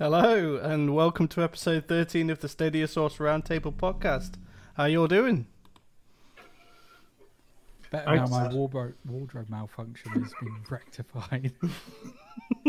Hello, 0.00 0.56
and 0.56 0.94
welcome 0.94 1.28
to 1.28 1.42
episode 1.42 1.86
13 1.86 2.30
of 2.30 2.40
the 2.40 2.48
Stadia 2.48 2.88
Source 2.88 3.18
Roundtable 3.18 3.74
podcast. 3.74 4.36
How 4.72 4.86
you 4.86 5.02
all 5.02 5.06
doing? 5.06 5.46
Better 7.90 8.16
now 8.16 8.26
my 8.28 8.48
wardrobe, 8.48 8.94
wardrobe 9.04 9.50
malfunction 9.50 10.10
has 10.12 10.32
been 10.40 10.56
rectified. 10.70 11.52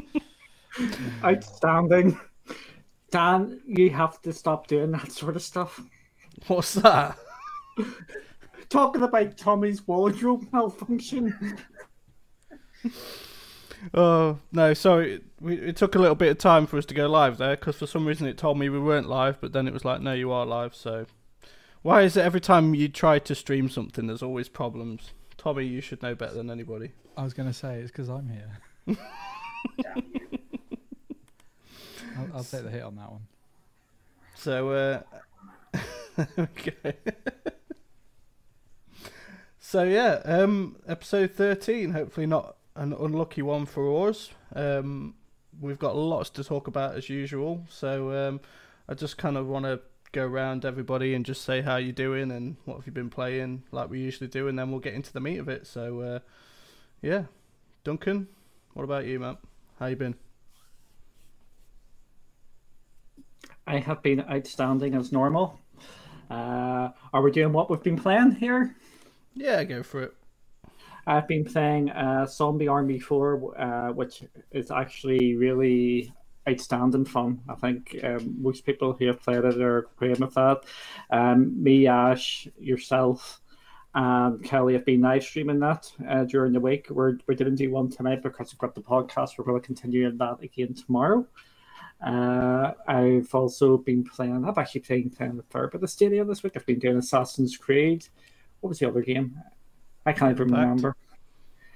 Outstanding. 1.23 2.19
Dan, 3.11 3.61
you 3.65 3.91
have 3.91 4.21
to 4.23 4.33
stop 4.33 4.67
doing 4.67 4.91
that 4.91 5.13
sort 5.13 5.37
of 5.37 5.41
stuff. 5.41 5.79
What's 6.47 6.73
that? 6.73 7.17
Talking 8.69 9.03
about 9.03 9.37
Tommy's 9.37 9.87
wardrobe 9.87 10.49
malfunction. 10.51 11.57
Oh 13.93 14.39
no, 14.51 14.73
sorry. 14.73 15.21
We, 15.39 15.55
it 15.55 15.75
took 15.75 15.95
a 15.95 15.99
little 15.99 16.15
bit 16.15 16.29
of 16.29 16.37
time 16.37 16.67
for 16.67 16.77
us 16.77 16.85
to 16.85 16.93
go 16.93 17.07
live 17.07 17.37
there 17.37 17.55
because 17.55 17.77
for 17.77 17.87
some 17.87 18.05
reason 18.05 18.27
it 18.27 18.37
told 18.37 18.59
me 18.59 18.69
we 18.69 18.79
weren't 18.79 19.09
live, 19.09 19.41
but 19.41 19.53
then 19.53 19.67
it 19.67 19.73
was 19.73 19.83
like, 19.83 20.01
no, 20.01 20.13
you 20.13 20.31
are 20.31 20.45
live. 20.45 20.75
So 20.75 21.07
why 21.81 22.03
is 22.03 22.15
it 22.15 22.21
every 22.21 22.41
time 22.41 22.75
you 22.75 22.87
try 22.87 23.19
to 23.19 23.35
stream 23.35 23.69
something, 23.69 24.07
there's 24.07 24.23
always 24.23 24.49
problems? 24.49 25.11
Tommy, 25.37 25.65
you 25.65 25.81
should 25.81 26.03
know 26.03 26.13
better 26.13 26.35
than 26.35 26.51
anybody. 26.51 26.91
I 27.17 27.23
was 27.23 27.33
going 27.33 27.49
to 27.49 27.53
say 27.53 27.79
it's 27.79 27.91
because 27.91 28.09
I'm 28.09 28.29
here. 28.29 28.97
I'll, 32.17 32.27
I'll, 32.35 32.43
take 32.43 32.63
the 32.63 32.69
hit 32.69 32.83
on 32.83 32.95
that 32.97 33.11
one. 33.11 33.27
So, 34.35 34.69
uh, 34.69 35.01
okay. 36.39 36.93
so 39.59 39.83
yeah, 39.83 40.21
um, 40.25 40.77
episode 40.87 41.31
thirteen. 41.31 41.91
Hopefully 41.91 42.25
not 42.25 42.55
an 42.75 42.93
unlucky 42.93 43.41
one 43.41 43.65
for 43.65 44.09
us. 44.09 44.29
Um, 44.55 45.15
we've 45.59 45.79
got 45.79 45.95
lots 45.95 46.29
to 46.31 46.43
talk 46.43 46.67
about 46.67 46.95
as 46.95 47.09
usual. 47.09 47.65
So 47.69 48.11
um, 48.11 48.41
I 48.87 48.93
just 48.93 49.17
kind 49.17 49.37
of 49.37 49.47
want 49.47 49.65
to 49.65 49.81
go 50.11 50.25
around 50.25 50.65
everybody 50.65 51.13
and 51.13 51.25
just 51.25 51.43
say 51.43 51.61
how 51.61 51.77
you're 51.77 51.93
doing 51.93 52.31
and 52.31 52.57
what 52.65 52.75
have 52.75 52.85
you 52.85 52.91
been 52.91 53.09
playing, 53.09 53.63
like 53.71 53.89
we 53.89 53.99
usually 53.99 54.27
do, 54.27 54.47
and 54.47 54.59
then 54.59 54.71
we'll 54.71 54.79
get 54.79 54.93
into 54.93 55.13
the 55.13 55.21
meat 55.21 55.37
of 55.37 55.47
it. 55.47 55.65
So 55.67 56.01
uh, 56.01 56.19
yeah, 57.01 57.23
Duncan, 57.83 58.27
what 58.73 58.83
about 58.83 59.05
you, 59.05 59.19
man? 59.19 59.37
How 59.79 59.87
you 59.87 59.95
been? 59.95 60.15
I 63.65 63.79
have 63.79 64.01
been 64.01 64.21
outstanding 64.21 64.95
as 64.95 65.11
normal. 65.11 65.59
Uh, 66.29 66.89
are 67.13 67.21
we 67.21 67.31
doing 67.31 67.53
what 67.53 67.69
we've 67.69 67.83
been 67.83 67.97
playing 67.97 68.31
here? 68.31 68.75
Yeah, 69.33 69.63
go 69.63 69.83
for 69.83 70.03
it. 70.03 70.13
I've 71.07 71.27
been 71.27 71.45
playing 71.45 71.89
uh, 71.89 72.27
Zombie 72.27 72.67
Army 72.67 72.99
4, 72.99 73.59
uh, 73.59 73.93
which 73.93 74.23
is 74.51 74.71
actually 74.71 75.35
really 75.35 76.13
outstanding 76.47 77.05
fun. 77.05 77.41
I 77.49 77.55
think 77.55 77.97
um, 78.03 78.35
most 78.39 78.65
people 78.65 78.93
who 78.93 79.07
have 79.07 79.21
played 79.21 79.43
it 79.43 79.61
are 79.61 79.87
great 79.97 80.19
with 80.19 80.33
that. 80.35 80.61
Um, 81.09 81.61
me, 81.61 81.87
Ash, 81.87 82.47
yourself, 82.59 83.41
and 83.93 84.43
Kelly 84.43 84.73
have 84.73 84.85
been 84.85 85.01
live 85.01 85.23
streaming 85.23 85.59
that 85.59 85.91
uh, 86.07 86.23
during 86.23 86.53
the 86.53 86.59
week. 86.59 86.87
We're, 86.89 87.17
we 87.27 87.35
didn't 87.35 87.55
do 87.55 87.71
one 87.71 87.89
tonight 87.89 88.23
because 88.23 88.53
we've 88.53 88.59
got 88.59 88.75
the 88.75 88.81
podcast. 88.81 89.37
We're 89.37 89.45
going 89.45 89.61
to 89.61 89.65
continue 89.65 90.09
that 90.09 90.41
again 90.41 90.73
tomorrow. 90.73 91.25
Uh, 92.05 92.71
I've 92.87 93.33
also 93.35 93.77
been 93.77 94.03
playing, 94.03 94.45
I've 94.45 94.57
actually 94.57 94.81
playing, 94.81 95.11
playing 95.11 95.39
a 95.39 95.43
fair 95.51 95.67
bit 95.67 95.83
of 95.83 95.89
Stadia 95.89 96.25
this 96.25 96.41
week. 96.41 96.53
I've 96.55 96.65
been 96.65 96.79
doing 96.79 96.97
Assassin's 96.97 97.57
Creed. 97.57 98.07
What 98.59 98.69
was 98.69 98.79
the 98.79 98.87
other 98.87 99.01
game? 99.01 99.39
I 100.05 100.13
can't 100.13 100.31
even 100.31 100.51
remember. 100.51 100.95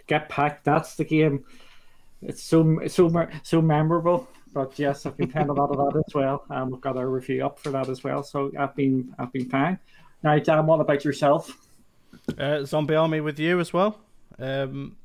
Get 0.08 0.30
packed. 0.30 0.64
That's 0.64 0.96
the 0.96 1.06
game. 1.06 1.46
It's 2.22 2.44
so 2.44 2.80
so 2.88 3.28
so 3.44 3.62
memorable. 3.62 4.28
But 4.54 4.80
yes, 4.80 5.06
I've 5.06 5.18
been 5.18 5.30
playing 5.30 5.50
a 5.50 5.54
lot 5.54 5.70
of 5.70 5.78
that 5.78 6.04
as 6.08 6.14
well. 6.14 6.46
Um, 6.50 6.72
we've 6.72 6.82
got 6.82 6.98
our 6.98 7.08
review 7.08 7.46
up 7.46 7.60
for 7.60 7.72
that 7.72 7.90
as 7.90 8.04
well. 8.04 8.24
So 8.24 8.52
I've 8.58 8.76
been 8.76 9.14
I've 9.20 9.32
been 9.34 9.50
fine. 9.50 9.80
Now, 10.24 10.40
Dan, 10.40 10.66
what 10.66 10.80
about 10.80 11.04
yourself? 11.04 11.68
Uh, 12.38 12.64
Zombie 12.64 12.96
Army 12.96 13.22
with 13.22 13.40
you 13.40 13.60
as 13.60 13.74
well. 13.74 14.00
Um, 14.40 14.98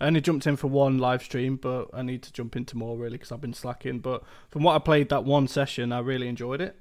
I 0.00 0.06
only 0.06 0.20
jumped 0.20 0.46
in 0.46 0.56
for 0.56 0.68
one 0.68 0.98
live 0.98 1.22
stream, 1.22 1.56
but 1.56 1.88
I 1.92 2.02
need 2.02 2.22
to 2.22 2.32
jump 2.32 2.56
into 2.56 2.76
more 2.76 2.96
really 2.96 3.16
because 3.16 3.32
I've 3.32 3.40
been 3.40 3.54
slacking. 3.54 3.98
But 3.98 4.22
from 4.50 4.62
what 4.62 4.74
I 4.74 4.78
played 4.78 5.08
that 5.08 5.24
one 5.24 5.48
session, 5.48 5.92
I 5.92 6.00
really 6.00 6.28
enjoyed 6.28 6.60
it. 6.60 6.78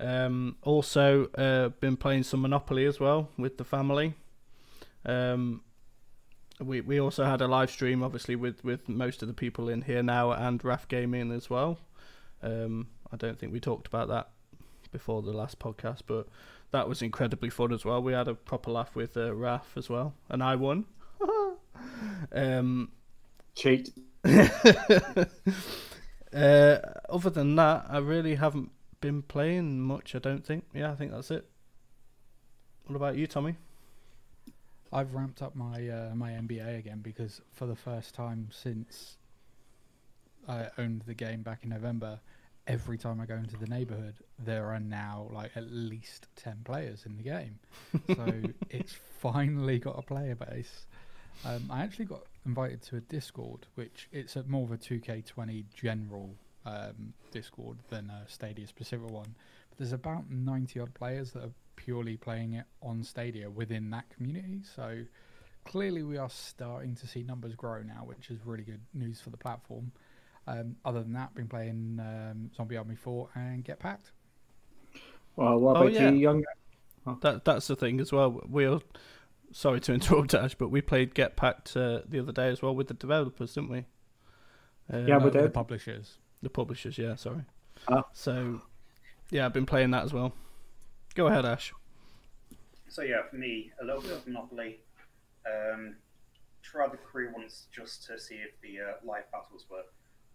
Um, 0.00 0.56
also, 0.62 1.26
uh, 1.34 1.70
been 1.80 1.96
playing 1.96 2.24
some 2.24 2.42
Monopoly 2.42 2.84
as 2.84 3.00
well 3.00 3.30
with 3.36 3.58
the 3.58 3.64
family. 3.64 4.14
Um, 5.08 5.62
we 6.60 6.80
we 6.80 7.00
also 7.00 7.24
had 7.24 7.40
a 7.40 7.48
live 7.48 7.70
stream, 7.70 8.02
obviously, 8.02 8.36
with, 8.36 8.62
with 8.64 8.88
most 8.88 9.22
of 9.22 9.28
the 9.28 9.34
people 9.34 9.68
in 9.68 9.82
here 9.82 10.02
now 10.02 10.32
and 10.32 10.62
RAF 10.62 10.86
Gaming 10.88 11.32
as 11.32 11.48
well. 11.48 11.78
Um, 12.42 12.88
I 13.12 13.16
don't 13.16 13.38
think 13.38 13.52
we 13.52 13.60
talked 13.60 13.86
about 13.86 14.08
that 14.08 14.28
before 14.92 15.22
the 15.22 15.32
last 15.32 15.58
podcast, 15.58 16.02
but 16.06 16.28
that 16.70 16.88
was 16.88 17.00
incredibly 17.02 17.50
fun 17.50 17.72
as 17.72 17.84
well. 17.84 18.02
We 18.02 18.12
had 18.12 18.28
a 18.28 18.34
proper 18.34 18.70
laugh 18.70 18.94
with 18.94 19.16
uh, 19.16 19.34
RAF 19.34 19.76
as 19.76 19.88
well, 19.88 20.14
and 20.28 20.42
I 20.42 20.56
won. 20.56 20.84
um, 22.32 22.90
Cheat. 23.54 23.90
uh, 24.24 25.28
other 27.08 27.30
than 27.30 27.56
that, 27.56 27.86
I 27.88 27.98
really 27.98 28.34
haven't 28.34 28.70
been 29.00 29.22
playing 29.22 29.80
much. 29.80 30.14
I 30.14 30.18
don't 30.18 30.44
think. 30.44 30.64
Yeah, 30.74 30.92
I 30.92 30.94
think 30.96 31.12
that's 31.12 31.30
it. 31.30 31.48
What 32.86 32.96
about 32.96 33.16
you, 33.16 33.26
Tommy? 33.26 33.56
I've 34.92 35.14
ramped 35.14 35.42
up 35.42 35.54
my 35.54 35.88
uh, 35.88 36.14
my 36.14 36.32
NBA 36.32 36.78
again 36.78 37.00
because 37.02 37.40
for 37.52 37.66
the 37.66 37.76
first 37.76 38.14
time 38.14 38.48
since 38.50 39.16
I 40.48 40.68
owned 40.78 41.02
the 41.06 41.14
game 41.14 41.42
back 41.42 41.60
in 41.62 41.70
November, 41.70 42.20
every 42.66 42.96
time 42.96 43.20
I 43.20 43.26
go 43.26 43.34
into 43.34 43.56
the 43.56 43.66
neighborhood, 43.66 44.14
there 44.38 44.66
are 44.66 44.80
now 44.80 45.28
like 45.30 45.56
at 45.56 45.70
least 45.70 46.26
ten 46.36 46.58
players 46.64 47.04
in 47.06 47.16
the 47.16 47.22
game. 47.22 47.58
So 48.16 48.42
it's 48.70 48.96
finally 49.20 49.78
got 49.78 49.98
a 49.98 50.02
player 50.02 50.34
base. 50.34 50.86
Um, 51.44 51.68
I 51.70 51.82
actually 51.82 52.06
got 52.06 52.22
invited 52.46 52.82
to 52.82 52.96
a 52.96 53.00
Discord, 53.00 53.66
which 53.74 54.08
it's 54.12 54.36
a 54.36 54.42
more 54.44 54.64
of 54.64 54.72
a 54.72 54.78
2K20 54.78 55.64
general 55.74 56.34
um, 56.66 57.12
Discord 57.30 57.78
than 57.90 58.10
a 58.10 58.24
Stadia 58.28 58.66
specific 58.66 59.08
one. 59.08 59.34
But 59.68 59.78
there's 59.78 59.92
about 59.92 60.30
90 60.30 60.80
odd 60.80 60.94
players 60.94 61.32
that 61.32 61.44
are 61.44 61.52
purely 61.78 62.16
playing 62.16 62.54
it 62.54 62.64
on 62.82 63.02
Stadia 63.02 63.48
within 63.48 63.90
that 63.90 64.10
community. 64.10 64.60
So 64.74 64.98
clearly, 65.64 66.02
we 66.02 66.18
are 66.18 66.30
starting 66.30 66.94
to 66.96 67.06
see 67.06 67.22
numbers 67.22 67.54
grow 67.54 67.82
now, 67.82 68.02
which 68.04 68.30
is 68.30 68.38
really 68.44 68.64
good 68.64 68.80
news 68.94 69.20
for 69.20 69.30
the 69.30 69.36
platform. 69.36 69.92
Um, 70.46 70.76
other 70.84 71.02
than 71.02 71.12
that, 71.12 71.34
been 71.34 71.46
playing 71.46 72.00
um, 72.00 72.50
Zombie 72.56 72.76
Army 72.76 72.96
4 72.96 73.28
and 73.34 73.64
Get 73.64 73.78
Packed. 73.78 74.10
Well, 75.36 75.58
what 75.58 75.76
oh, 75.76 75.80
about 75.82 75.92
yeah. 75.92 76.10
you, 76.10 76.16
young? 76.16 76.44
Oh. 77.06 77.18
That 77.20 77.44
that's 77.44 77.68
the 77.68 77.76
thing 77.76 78.00
as 78.00 78.12
well. 78.12 78.40
We're 78.48 78.80
sorry 79.52 79.80
to 79.80 79.94
interrupt, 79.94 80.34
Ash, 80.34 80.54
but 80.54 80.70
we 80.70 80.80
played 80.80 81.14
Get 81.14 81.36
Packed 81.36 81.76
uh, 81.76 82.00
the 82.08 82.18
other 82.18 82.32
day 82.32 82.48
as 82.48 82.60
well 82.60 82.74
with 82.74 82.88
the 82.88 82.94
developers, 82.94 83.54
didn't 83.54 83.70
we? 83.70 83.84
Uh, 84.92 85.04
yeah, 85.06 85.18
we 85.18 85.30
did. 85.30 85.44
The 85.44 85.50
publishers. 85.50 86.16
The 86.42 86.50
publishers, 86.50 86.98
yeah. 86.98 87.14
Sorry. 87.14 87.42
Oh. 87.88 88.04
So, 88.12 88.62
yeah, 89.30 89.44
I've 89.44 89.52
been 89.52 89.66
playing 89.66 89.90
that 89.92 90.04
as 90.04 90.12
well. 90.12 90.32
Go 91.18 91.26
ahead, 91.26 91.44
Ash. 91.44 91.74
So 92.86 93.02
yeah, 93.02 93.22
for 93.28 93.34
me, 93.34 93.72
a 93.82 93.84
little 93.84 94.02
bit 94.02 94.12
of 94.12 94.24
Monopoly. 94.28 94.78
Um, 95.44 95.96
tried 96.62 96.92
the 96.92 96.96
crew 96.96 97.32
once 97.34 97.66
just 97.74 98.06
to 98.06 98.20
see 98.20 98.36
if 98.36 98.52
the 98.62 98.80
uh, 98.80 98.92
live 99.04 99.24
battles 99.32 99.66
were 99.68 99.82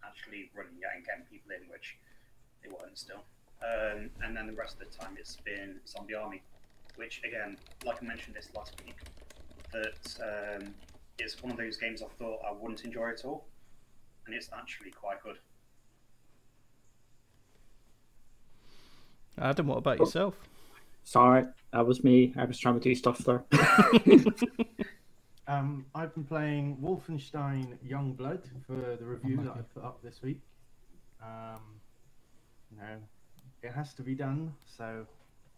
actually 0.05 0.51
running 0.53 0.73
yet 0.81 0.91
and 0.93 1.05
getting 1.05 1.23
people 1.31 1.51
in, 1.51 1.69
which 1.69 1.95
they 2.61 2.69
weren't 2.69 2.97
still. 2.97 3.23
Um, 3.63 4.09
and 4.25 4.35
then 4.35 4.45
the 4.45 4.51
rest 4.51 4.73
of 4.73 4.79
the 4.79 4.97
time, 4.97 5.15
it's 5.17 5.37
been 5.37 5.79
Zombie 5.87 6.15
Army, 6.15 6.41
which 6.97 7.21
again, 7.23 7.55
like 7.85 8.03
I 8.03 8.05
mentioned 8.05 8.35
this 8.35 8.49
last 8.53 8.75
week, 8.85 8.97
that 9.71 10.57
um, 10.59 10.75
it's 11.17 11.41
one 11.41 11.53
of 11.53 11.57
those 11.57 11.77
games 11.77 12.01
I 12.01 12.07
thought 12.19 12.41
I 12.45 12.51
wouldn't 12.51 12.83
enjoy 12.83 13.11
at 13.11 13.23
all, 13.23 13.45
and 14.25 14.35
it's 14.35 14.49
actually 14.51 14.91
quite 14.91 15.23
good. 15.23 15.37
Adam, 19.37 19.67
what 19.67 19.77
about 19.77 19.99
yourself? 19.99 20.35
Sorry, 21.03 21.45
that 21.71 21.85
was 21.85 22.03
me. 22.03 22.33
I 22.37 22.45
was 22.45 22.57
trying 22.57 22.75
to 22.75 22.79
do 22.79 22.95
stuff 22.95 23.19
there. 23.19 23.43
um, 25.47 25.85
I've 25.93 26.13
been 26.13 26.23
playing 26.23 26.77
Wolfenstein 26.77 27.77
Youngblood 27.85 28.41
for 28.65 28.97
the 28.97 29.05
review 29.05 29.39
oh 29.41 29.43
that 29.43 29.51
I 29.51 29.61
put 29.73 29.83
up 29.83 30.01
this 30.01 30.21
week. 30.21 30.41
Um, 31.21 31.61
you 32.71 32.77
know, 32.77 32.97
it 33.61 33.71
has 33.71 33.93
to 33.95 34.01
be 34.01 34.15
done, 34.15 34.53
so 34.65 35.05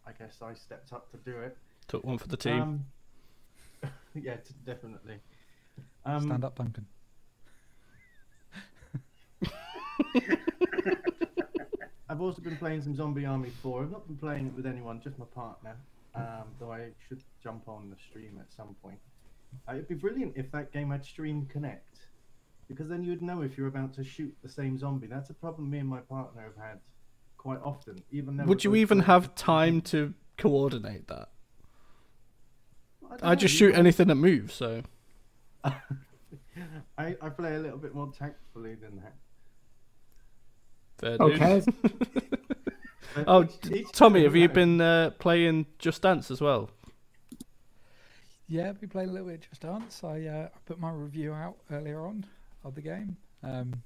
I 0.05 0.11
guess 0.11 0.41
I 0.41 0.53
stepped 0.53 0.93
up 0.93 1.11
to 1.11 1.17
do 1.17 1.37
it. 1.39 1.57
Took 1.87 2.03
one 2.03 2.17
for 2.17 2.27
the 2.27 2.37
team. 2.37 2.61
Um, 2.61 2.85
yeah, 4.15 4.35
t- 4.35 4.53
definitely. 4.65 5.19
Um, 6.05 6.23
Stand 6.23 6.43
up, 6.43 6.55
Duncan. 6.57 6.85
I've 12.09 12.21
also 12.21 12.41
been 12.41 12.57
playing 12.57 12.81
some 12.83 12.95
Zombie 12.95 13.25
Army 13.25 13.51
4. 13.63 13.83
I've 13.83 13.91
not 13.91 14.07
been 14.07 14.17
playing 14.17 14.47
it 14.47 14.53
with 14.55 14.65
anyone, 14.65 15.01
just 15.01 15.17
my 15.17 15.25
partner. 15.25 15.75
Um, 16.13 16.45
though 16.59 16.71
I 16.71 16.91
should 17.07 17.21
jump 17.43 17.67
on 17.67 17.89
the 17.89 17.97
stream 17.97 18.37
at 18.39 18.53
some 18.55 18.75
point. 18.81 18.99
Uh, 19.67 19.73
it'd 19.73 19.87
be 19.89 19.95
brilliant 19.95 20.33
if 20.37 20.49
that 20.51 20.71
game 20.71 20.91
had 20.91 21.03
Stream 21.03 21.45
Connect. 21.51 21.99
because 22.69 22.87
then 22.87 23.03
you'd 23.03 23.21
know 23.21 23.41
if 23.41 23.57
you're 23.57 23.67
about 23.67 23.93
to 23.95 24.03
shoot 24.03 24.33
the 24.41 24.49
same 24.49 24.77
zombie. 24.77 25.07
That's 25.07 25.29
a 25.29 25.33
problem 25.33 25.69
me 25.69 25.79
and 25.79 25.89
my 25.89 25.99
partner 25.99 26.41
have 26.43 26.55
had 26.55 26.79
quite 27.37 27.59
often. 27.63 28.01
Even 28.11 28.37
though 28.37 28.45
Would 28.45 28.63
you 28.63 28.75
even 28.75 28.99
have 29.01 29.35
time 29.35 29.81
to 29.81 30.13
coordinate 30.37 31.07
that? 31.07 31.29
don't 33.01 33.23
I 33.23 33.35
just 33.35 33.55
shoot 33.55 33.73
you 33.73 33.79
anything 33.79 34.07
that 34.07 34.15
moves, 34.15 34.53
so. 34.53 34.83
I, 35.63 35.73
I 36.97 37.29
play 37.29 37.55
a 37.55 37.59
little 37.59 37.77
bit 37.77 37.93
more 37.93 38.11
tactfully 38.11 38.75
than 38.75 38.97
that. 38.97 39.15
Fair. 41.05 41.17
Okay. 41.19 41.61
Oh, 43.27 43.43
each- 43.45 43.61
t- 43.61 43.75
each 43.79 43.91
Tommy, 43.93 44.23
have 44.23 44.35
you 44.35 44.49
been 44.49 44.81
uh, 44.81 45.11
playing 45.19 45.67
Just 45.79 46.01
Dance 46.01 46.29
as 46.29 46.41
well? 46.41 46.69
Yeah, 48.49 48.73
we 48.81 48.87
played 48.87 49.07
a 49.07 49.11
little 49.11 49.27
bit 49.29 49.35
of 49.35 49.49
Just 49.49 49.61
Dance. 49.61 50.03
I 50.03 50.25
uh, 50.25 50.49
I 50.53 50.57
put 50.65 50.79
my 50.81 50.91
review 50.91 51.31
out 51.31 51.55
earlier 51.71 52.05
on 52.05 52.25
of 52.65 52.75
the 52.75 52.81
game. 52.81 53.15
Um, 53.41 53.83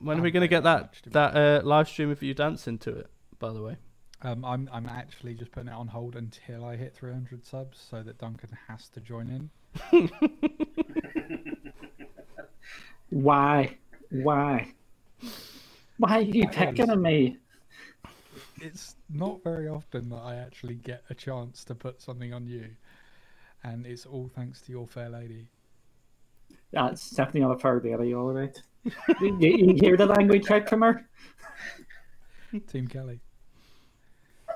When 0.00 0.18
are 0.18 0.22
we 0.22 0.30
going 0.30 0.42
to 0.42 0.48
get 0.48 0.64
that 0.64 0.76
that 0.78 0.82
much, 0.82 1.02
to 1.02 1.08
be 1.08 1.12
that 1.14 1.34
uh, 1.34 1.60
live 1.64 1.88
stream 1.88 2.10
of 2.10 2.22
you 2.22 2.34
dancing 2.34 2.76
to 2.80 2.90
it? 2.90 3.06
By 3.38 3.54
the 3.54 3.62
way, 3.62 3.76
um, 4.20 4.44
I'm 4.44 4.68
I'm 4.70 4.86
actually 4.86 5.32
just 5.34 5.50
putting 5.52 5.70
it 5.70 5.74
on 5.74 5.88
hold 5.88 6.14
until 6.14 6.62
I 6.66 6.76
hit 6.76 6.94
300 6.94 7.46
subs, 7.46 7.78
so 7.90 8.02
that 8.02 8.18
Duncan 8.18 8.50
has 8.68 8.88
to 8.90 9.00
join 9.00 9.30
in. 9.90 10.10
Why? 13.10 13.78
Why? 14.10 14.74
Why 15.98 16.18
are 16.18 16.22
you 16.22 16.48
picking 16.48 16.90
on 16.90 17.02
me? 17.02 17.38
It's 18.60 18.96
not 19.10 19.42
very 19.42 19.68
often 19.68 20.08
that 20.10 20.16
I 20.16 20.36
actually 20.36 20.74
get 20.76 21.02
a 21.10 21.14
chance 21.14 21.64
to 21.64 21.74
put 21.74 22.00
something 22.00 22.32
on 22.32 22.46
you, 22.46 22.68
and 23.62 23.86
it's 23.86 24.06
all 24.06 24.30
thanks 24.34 24.60
to 24.62 24.72
your 24.72 24.86
fair 24.86 25.08
lady. 25.08 25.48
That's 26.72 27.10
definitely 27.10 27.42
not 27.42 27.56
a 27.56 27.58
fair 27.58 27.80
lady, 27.82 28.14
all 28.14 28.32
right. 28.32 28.60
you, 29.20 29.36
you 29.40 29.74
hear 29.80 29.96
the 29.96 30.06
language 30.06 30.50
out 30.50 30.68
from 30.68 30.82
her? 30.82 31.08
Team 32.68 32.86
Kelly. 32.88 33.20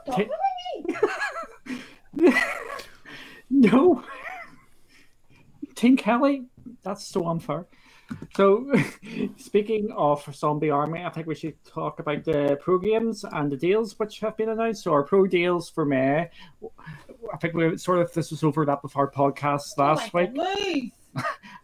No. 3.50 4.04
Team 5.75 5.96
Kelly? 5.96 6.44
That's 6.84 7.04
so 7.04 7.26
unfair. 7.26 7.66
So, 8.36 8.70
speaking 9.36 9.90
of 9.96 10.24
Zombie 10.34 10.70
Army, 10.70 11.04
I 11.04 11.10
think 11.10 11.26
we 11.26 11.34
should 11.34 11.62
talk 11.64 12.00
about 12.00 12.24
the 12.24 12.58
pro 12.60 12.78
games 12.78 13.24
and 13.32 13.50
the 13.50 13.56
deals 13.56 13.98
which 13.98 14.20
have 14.20 14.36
been 14.36 14.48
announced. 14.50 14.84
So, 14.84 14.92
our 14.92 15.02
pro 15.02 15.26
deals 15.26 15.68
for 15.68 15.84
May, 15.84 16.30
I 17.32 17.36
think 17.40 17.54
we 17.54 17.76
sort 17.76 17.98
of 18.00 18.12
this 18.12 18.30
was 18.30 18.42
overlapped 18.44 18.82
with 18.82 18.96
our 18.96 19.10
podcast 19.10 19.76
last 19.78 20.12
week. 20.14 20.92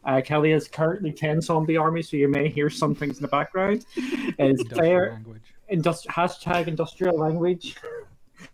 Uh, 0.05 0.21
Kelly 0.21 0.51
is 0.53 0.67
currently 0.69 1.13
10 1.13 1.41
Zombie 1.41 1.77
Army, 1.77 2.03
so 2.03 2.17
you 2.17 2.29
may 2.29 2.49
hear 2.49 2.69
some 2.71 2.95
things 2.97 3.19
in 3.19 3.23
the 3.23 3.29
background. 3.29 3.85
Is 3.97 4.35
Industrial 4.39 4.67
player 4.79 5.11
language. 5.13 5.43
industri- 5.73 6.07
hashtag 6.07 6.67
industrial 6.69 7.17
language. 7.19 7.77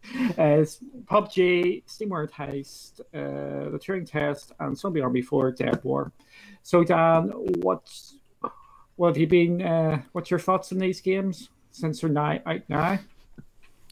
As 0.37 0.81
PUBG, 1.05 1.85
SteamWorld 1.87 2.31
Heist, 2.31 3.01
uh, 3.01 3.71
the 3.71 3.79
Turing 3.79 4.09
Test, 4.09 4.53
and 4.61 4.77
Zombie 4.77 5.01
Army 5.01 5.23
4 5.23 5.53
Dead 5.53 5.83
War. 5.85 6.13
So, 6.63 6.85
Dan, 6.85 7.31
what's 7.61 8.17
what 8.97 9.09
have 9.09 9.17
you 9.17 9.27
been? 9.27 9.63
Uh, 9.63 10.03
what's 10.13 10.31
your 10.31 10.41
thoughts 10.41 10.73
on 10.73 10.79
these 10.79 11.01
games 11.01 11.49
since 11.71 12.01
they're 12.01 12.11
now 12.11 12.39
out 12.47 12.63
now? 12.69 12.99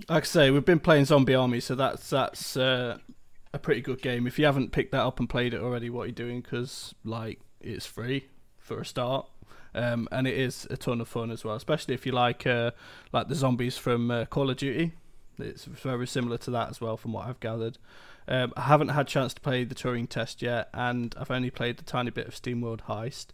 like 0.09 0.25
I 0.25 0.27
say, 0.27 0.51
we've 0.51 0.65
been 0.65 0.81
playing 0.81 1.05
Zombie 1.05 1.35
Army, 1.35 1.61
so 1.61 1.75
that's 1.75 2.11
that's 2.11 2.57
uh, 2.57 2.99
a 3.53 3.59
pretty 3.59 3.81
good 3.81 4.03
game. 4.03 4.27
If 4.27 4.39
you 4.39 4.45
haven't 4.45 4.73
picked 4.73 4.93
that 4.93 5.03
up 5.03 5.19
and 5.19 5.29
played 5.29 5.55
it 5.55 5.61
already, 5.61 5.91
what 5.91 6.03
are 6.03 6.07
you 6.07 6.13
doing? 6.13 6.41
Because 6.41 6.95
like 7.05 7.41
it's 7.61 7.87
free 7.87 8.27
for 8.59 8.81
a 8.81 8.85
start. 8.85 9.27
Um, 9.73 10.09
and 10.11 10.27
it 10.27 10.37
is 10.37 10.67
a 10.69 10.77
ton 10.77 11.01
of 11.01 11.07
fun 11.07 11.31
as 11.31 11.45
well, 11.45 11.55
especially 11.55 11.95
if 11.95 12.05
you 12.05 12.11
like 12.11 12.45
uh, 12.47 12.73
like 13.13 13.29
the 13.29 13.37
zombies 13.37 13.77
from 13.77 14.11
uh, 14.11 14.25
Call 14.25 14.51
of 14.51 14.57
Duty. 14.57 14.93
It's 15.43 15.65
very 15.65 16.07
similar 16.07 16.39
to 16.39 16.51
that 16.53 16.71
as 16.71 16.81
well, 16.81 16.97
from 16.97 17.13
what 17.13 17.27
I've 17.27 17.41
gathered. 17.41 17.79
Um, 18.29 18.53
I 18.57 18.63
haven't 18.63 18.89
had 18.89 19.07
a 19.07 19.11
chance 19.11 19.35
to 19.35 19.41
play 19.41 19.65
the 19.65 19.75
Turing 19.75 20.09
Test 20.09 20.43
yet, 20.43 20.69
and 20.73 21.15
I've 21.19 21.31
only 21.31 21.51
played 21.51 21.81
a 21.81 21.83
tiny 21.83 22.11
bit 22.11 22.29
of 22.29 22.35
SteamWorld 22.35 22.83
Heist. 22.83 23.29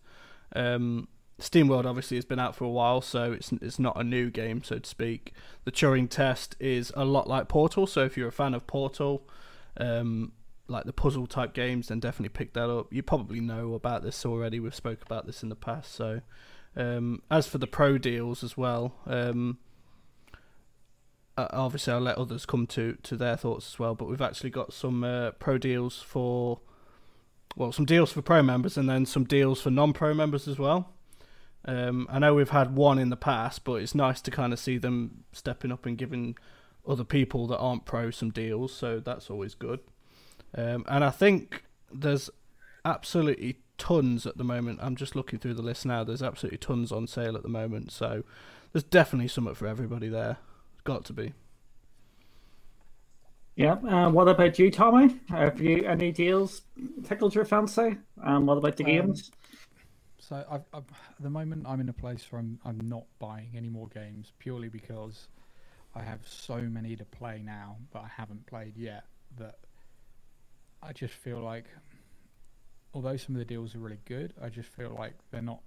Um, 0.54 1.08
SteamWorld 1.38 1.84
obviously 1.84 2.16
has 2.16 2.24
been 2.24 2.38
out 2.38 2.56
for 2.56 2.64
a 2.64 2.70
while, 2.70 3.02
so 3.02 3.32
it's 3.32 3.52
it's 3.52 3.78
not 3.78 4.00
a 4.00 4.04
new 4.04 4.30
game, 4.30 4.62
so 4.62 4.78
to 4.78 4.88
speak. 4.88 5.34
The 5.64 5.72
Turing 5.72 6.08
Test 6.08 6.56
is 6.58 6.92
a 6.96 7.04
lot 7.04 7.28
like 7.28 7.48
Portal, 7.48 7.86
so 7.86 8.04
if 8.04 8.16
you're 8.16 8.28
a 8.28 8.32
fan 8.32 8.54
of 8.54 8.66
Portal, 8.66 9.28
um, 9.76 10.32
like 10.66 10.84
the 10.84 10.92
puzzle 10.94 11.26
type 11.26 11.52
games, 11.52 11.88
then 11.88 12.00
definitely 12.00 12.30
pick 12.30 12.54
that 12.54 12.70
up. 12.70 12.92
You 12.92 13.02
probably 13.02 13.40
know 13.40 13.74
about 13.74 14.02
this 14.02 14.24
already. 14.24 14.60
We've 14.60 14.74
spoke 14.74 15.02
about 15.02 15.26
this 15.26 15.42
in 15.42 15.50
the 15.50 15.56
past. 15.56 15.94
So, 15.94 16.22
um, 16.74 17.22
as 17.30 17.46
for 17.46 17.58
the 17.58 17.66
pro 17.66 17.98
deals 17.98 18.42
as 18.42 18.56
well, 18.56 18.94
um, 19.06 19.58
uh, 21.36 21.48
obviously 21.52 21.92
I'll 21.92 22.00
let 22.00 22.18
others 22.18 22.46
come 22.46 22.66
to 22.68 22.96
to 23.02 23.16
their 23.16 23.36
thoughts 23.36 23.74
as 23.74 23.78
well. 23.78 23.94
But 23.94 24.08
we've 24.08 24.22
actually 24.22 24.50
got 24.50 24.72
some 24.72 25.04
uh, 25.04 25.32
pro 25.32 25.58
deals 25.58 26.02
for, 26.02 26.60
well, 27.56 27.72
some 27.72 27.84
deals 27.84 28.12
for 28.12 28.22
pro 28.22 28.42
members, 28.42 28.76
and 28.76 28.88
then 28.88 29.06
some 29.06 29.24
deals 29.24 29.60
for 29.60 29.70
non-pro 29.70 30.14
members 30.14 30.48
as 30.48 30.58
well. 30.58 30.92
Um, 31.64 32.06
I 32.10 32.18
know 32.20 32.34
we've 32.34 32.50
had 32.50 32.76
one 32.76 32.98
in 32.98 33.10
the 33.10 33.16
past, 33.16 33.64
but 33.64 33.74
it's 33.82 33.94
nice 33.94 34.20
to 34.22 34.30
kind 34.30 34.52
of 34.52 34.58
see 34.58 34.78
them 34.78 35.24
stepping 35.32 35.72
up 35.72 35.84
and 35.84 35.98
giving 35.98 36.36
other 36.86 37.04
people 37.04 37.48
that 37.48 37.58
aren't 37.58 37.84
pro 37.84 38.10
some 38.10 38.30
deals. 38.30 38.72
So 38.72 39.00
that's 39.00 39.30
always 39.30 39.54
good. 39.54 39.80
Um, 40.54 40.84
and 40.86 41.02
I 41.04 41.10
think 41.10 41.64
there's 41.92 42.30
absolutely 42.84 43.56
tons 43.78 44.26
at 44.26 44.38
the 44.38 44.44
moment. 44.44 44.78
I'm 44.80 44.94
just 44.94 45.16
looking 45.16 45.40
through 45.40 45.54
the 45.54 45.62
list 45.62 45.84
now. 45.84 46.04
There's 46.04 46.22
absolutely 46.22 46.58
tons 46.58 46.92
on 46.92 47.08
sale 47.08 47.36
at 47.36 47.42
the 47.42 47.48
moment. 47.48 47.90
So 47.90 48.22
there's 48.72 48.84
definitely 48.84 49.28
something 49.28 49.54
for 49.54 49.66
everybody 49.66 50.08
there. 50.08 50.38
Got 50.86 51.04
to 51.06 51.12
be. 51.12 51.34
Yeah. 53.56 53.72
Uh, 53.72 54.10
what 54.10 54.28
about 54.28 54.58
you, 54.58 54.70
Tommy? 54.70 55.18
Have 55.28 55.60
you 55.60 55.84
any 55.84 56.12
deals 56.12 56.62
tickled 57.04 57.34
your 57.34 57.44
fancy? 57.44 57.98
Um, 58.22 58.46
what 58.46 58.58
about 58.58 58.76
the 58.76 58.84
Um, 58.84 58.90
games? 58.90 59.32
So 60.18 60.44
I've, 60.50 60.64
I've, 60.72 60.84
at 60.90 61.22
the 61.22 61.30
moment, 61.30 61.66
I'm 61.66 61.80
in 61.80 61.88
a 61.88 61.92
place 61.92 62.30
where 62.30 62.40
I'm, 62.40 62.58
I'm 62.64 62.80
not 62.88 63.04
buying 63.18 63.50
any 63.56 63.68
more 63.68 63.88
games 63.88 64.32
purely 64.38 64.68
because 64.68 65.28
I 65.94 66.02
have 66.02 66.20
so 66.28 66.60
many 66.62 66.96
to 66.96 67.04
play 67.04 67.42
now, 67.44 67.78
but 67.92 68.02
I 68.04 68.08
haven't 68.08 68.46
played 68.46 68.76
yet. 68.76 69.04
That 69.38 69.56
I 70.82 70.92
just 70.92 71.14
feel 71.14 71.40
like, 71.40 71.66
although 72.94 73.16
some 73.16 73.34
of 73.34 73.38
the 73.40 73.44
deals 73.44 73.74
are 73.74 73.80
really 73.80 74.00
good, 74.04 74.34
I 74.40 74.50
just 74.50 74.68
feel 74.68 74.94
like 74.96 75.14
they're 75.30 75.42
not 75.42 75.62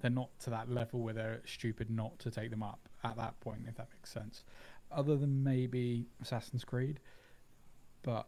they're 0.00 0.10
not 0.10 0.30
to 0.40 0.50
that 0.50 0.70
level 0.70 1.00
where 1.00 1.14
they're 1.14 1.42
stupid 1.44 1.90
not 1.90 2.18
to 2.20 2.30
take 2.30 2.50
them 2.50 2.62
up 2.62 2.88
at 3.04 3.16
that 3.16 3.38
point, 3.40 3.62
if 3.68 3.76
that 3.76 3.88
makes 3.94 4.10
sense. 4.10 4.44
Other 4.90 5.16
than 5.16 5.42
maybe 5.42 6.06
Assassin's 6.20 6.64
Creed, 6.64 7.00
but 8.02 8.26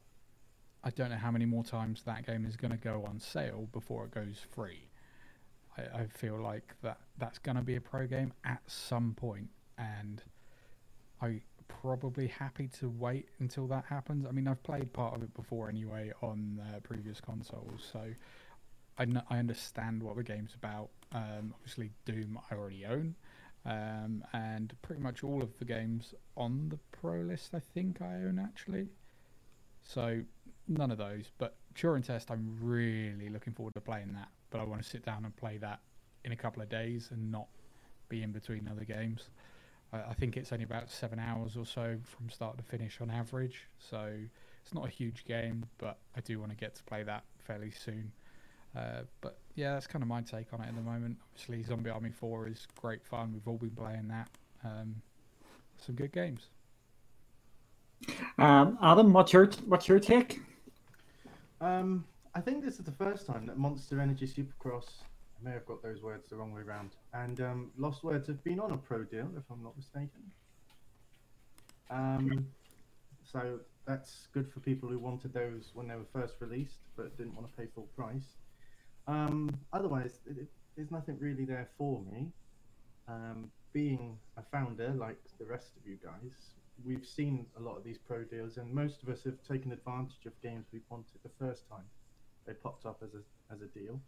I 0.84 0.90
don't 0.90 1.10
know 1.10 1.16
how 1.16 1.30
many 1.30 1.46
more 1.46 1.64
times 1.64 2.02
that 2.04 2.26
game 2.26 2.44
is 2.44 2.56
going 2.56 2.72
to 2.72 2.76
go 2.76 3.04
on 3.08 3.20
sale 3.20 3.68
before 3.72 4.04
it 4.04 4.10
goes 4.10 4.38
free. 4.50 4.90
I, 5.76 6.00
I 6.00 6.06
feel 6.06 6.40
like 6.40 6.74
that 6.82 6.98
that's 7.18 7.38
going 7.38 7.56
to 7.56 7.62
be 7.62 7.76
a 7.76 7.80
pro 7.80 8.06
game 8.06 8.32
at 8.44 8.62
some 8.66 9.14
point, 9.14 9.48
and 9.78 10.22
I 11.20 11.40
probably 11.68 12.26
happy 12.28 12.68
to 12.68 12.88
wait 12.88 13.28
until 13.38 13.66
that 13.68 13.84
happens. 13.88 14.26
I 14.26 14.32
mean, 14.32 14.46
I've 14.46 14.62
played 14.62 14.92
part 14.92 15.16
of 15.16 15.22
it 15.22 15.32
before 15.34 15.68
anyway 15.68 16.12
on 16.20 16.60
uh, 16.60 16.80
previous 16.80 17.20
consoles, 17.20 17.88
so 17.92 18.00
I 18.98 19.38
understand 19.38 20.02
what 20.02 20.16
the 20.16 20.22
game's 20.22 20.54
about. 20.54 20.90
Um, 21.12 21.54
obviously, 21.54 21.90
Doom 22.04 22.38
I 22.50 22.54
already 22.54 22.84
own, 22.86 23.14
um, 23.64 24.24
and 24.32 24.74
pretty 24.82 25.02
much 25.02 25.24
all 25.24 25.42
of 25.42 25.58
the 25.58 25.64
games 25.64 26.14
on 26.36 26.68
the 26.68 26.78
pro 26.90 27.20
list 27.20 27.54
I 27.54 27.60
think 27.60 28.00
I 28.02 28.14
own 28.14 28.38
actually. 28.38 28.88
So 29.82 30.22
none 30.68 30.90
of 30.90 30.98
those, 30.98 31.30
but 31.38 31.56
Turing 31.74 32.04
Test 32.04 32.30
I'm 32.30 32.56
really 32.60 33.28
looking 33.28 33.52
forward 33.52 33.74
to 33.74 33.80
playing 33.80 34.12
that. 34.14 34.28
But 34.50 34.60
I 34.60 34.64
want 34.64 34.82
to 34.82 34.88
sit 34.88 35.04
down 35.04 35.24
and 35.24 35.34
play 35.36 35.56
that 35.58 35.80
in 36.24 36.32
a 36.32 36.36
couple 36.36 36.62
of 36.62 36.68
days 36.68 37.08
and 37.10 37.32
not 37.32 37.46
be 38.08 38.22
in 38.22 38.32
between 38.32 38.68
other 38.70 38.84
games. 38.84 39.30
I, 39.92 40.10
I 40.10 40.14
think 40.14 40.36
it's 40.36 40.52
only 40.52 40.64
about 40.64 40.90
seven 40.90 41.18
hours 41.18 41.56
or 41.56 41.66
so 41.66 41.96
from 42.04 42.28
start 42.28 42.58
to 42.58 42.62
finish 42.62 43.00
on 43.00 43.10
average, 43.10 43.64
so 43.78 44.12
it's 44.62 44.74
not 44.74 44.86
a 44.86 44.90
huge 44.90 45.24
game, 45.24 45.66
but 45.78 45.98
I 46.16 46.20
do 46.20 46.38
want 46.38 46.50
to 46.52 46.56
get 46.56 46.74
to 46.76 46.82
play 46.84 47.02
that 47.02 47.24
fairly 47.38 47.70
soon. 47.70 48.12
Uh, 48.76 49.02
but 49.20 49.38
yeah, 49.54 49.74
that's 49.74 49.86
kind 49.86 50.02
of 50.02 50.08
my 50.08 50.22
take 50.22 50.52
on 50.52 50.60
it 50.62 50.68
at 50.68 50.74
the 50.74 50.82
moment. 50.82 51.18
Obviously, 51.32 51.62
Zombie 51.62 51.90
Army 51.90 52.10
4 52.10 52.48
is 52.48 52.66
great 52.80 53.04
fun. 53.04 53.32
We've 53.32 53.46
all 53.46 53.58
been 53.58 53.70
playing 53.70 54.08
that. 54.08 54.30
Um, 54.64 55.02
some 55.78 55.94
good 55.94 56.12
games. 56.12 56.48
Um, 58.38 58.78
Adam, 58.82 59.12
what's 59.12 59.32
your 59.32 59.46
what's 59.66 59.86
your 59.88 60.00
take? 60.00 60.40
Um, 61.60 62.04
I 62.34 62.40
think 62.40 62.64
this 62.64 62.78
is 62.78 62.84
the 62.84 62.92
first 62.92 63.26
time 63.26 63.46
that 63.46 63.58
Monster 63.58 64.00
Energy 64.00 64.26
Supercross, 64.26 64.86
I 65.40 65.44
may 65.44 65.52
have 65.52 65.66
got 65.66 65.82
those 65.82 66.02
words 66.02 66.28
the 66.28 66.36
wrong 66.36 66.52
way 66.52 66.62
round, 66.62 66.90
and 67.14 67.40
um, 67.40 67.70
Lost 67.76 68.02
Words 68.02 68.26
have 68.26 68.42
been 68.42 68.58
on 68.58 68.72
a 68.72 68.76
pro 68.76 69.04
deal, 69.04 69.30
if 69.36 69.44
I'm 69.50 69.62
not 69.62 69.76
mistaken. 69.76 70.32
Um, 71.90 72.48
so 73.30 73.60
that's 73.86 74.28
good 74.32 74.50
for 74.50 74.60
people 74.60 74.88
who 74.88 74.98
wanted 74.98 75.32
those 75.32 75.70
when 75.74 75.86
they 75.86 75.94
were 75.94 76.06
first 76.12 76.36
released, 76.40 76.80
but 76.96 77.16
didn't 77.16 77.34
want 77.36 77.48
to 77.48 77.56
pay 77.56 77.68
full 77.74 77.88
price. 77.96 78.36
Um, 79.06 79.50
otherwise, 79.72 80.20
it, 80.26 80.38
it- 80.38 80.48
there's 80.74 80.90
nothing 80.90 81.18
really 81.20 81.44
there 81.44 81.68
for 81.76 82.00
me. 82.10 82.32
Um, 83.06 83.50
being 83.74 84.18
a 84.38 84.42
founder, 84.42 84.88
like 84.88 85.18
the 85.38 85.44
rest 85.44 85.76
of 85.76 85.86
you 85.86 85.98
guys, 86.02 86.32
we've 86.82 87.04
seen 87.04 87.44
a 87.58 87.60
lot 87.60 87.76
of 87.76 87.84
these 87.84 87.98
pro 87.98 88.24
deals, 88.24 88.56
and 88.56 88.72
most 88.72 89.02
of 89.02 89.10
us 89.10 89.22
have 89.24 89.34
taken 89.46 89.70
advantage 89.72 90.24
of 90.24 90.32
games 90.40 90.64
we 90.72 90.80
wanted 90.88 91.20
the 91.22 91.30
first 91.38 91.68
time 91.68 91.84
they 92.46 92.54
popped 92.54 92.86
up 92.86 93.02
as 93.02 93.10
a 93.14 93.52
as 93.52 93.60
a 93.60 93.66
deal. 93.66 94.00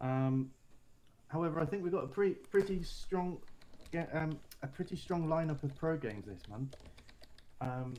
Um, 0.00 0.50
however, 1.26 1.60
I 1.60 1.64
think 1.66 1.82
we've 1.82 1.92
got 1.92 2.04
a 2.04 2.08
pretty 2.08 2.34
pretty 2.34 2.84
strong, 2.84 3.38
um, 4.12 4.38
a 4.62 4.68
pretty 4.68 4.94
strong 4.94 5.26
lineup 5.26 5.64
of 5.64 5.74
pro 5.76 5.96
games 5.96 6.26
this 6.26 6.46
month. 6.48 6.76
Um, 7.60 7.94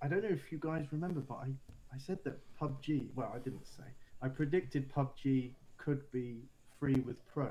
I 0.00 0.06
don't 0.06 0.22
know 0.22 0.28
if 0.30 0.52
you 0.52 0.58
guys 0.60 0.86
remember, 0.92 1.20
but 1.20 1.38
I, 1.38 1.48
I 1.92 1.98
said 1.98 2.18
that 2.24 2.38
PUBG. 2.60 3.08
Well, 3.16 3.32
I 3.34 3.38
didn't 3.40 3.66
say. 3.66 3.82
I 4.20 4.28
predicted 4.28 4.92
PUBG 4.92 5.54
could 5.84 6.10
be 6.12 6.36
free 6.78 7.02
with 7.06 7.16
Pro, 7.32 7.50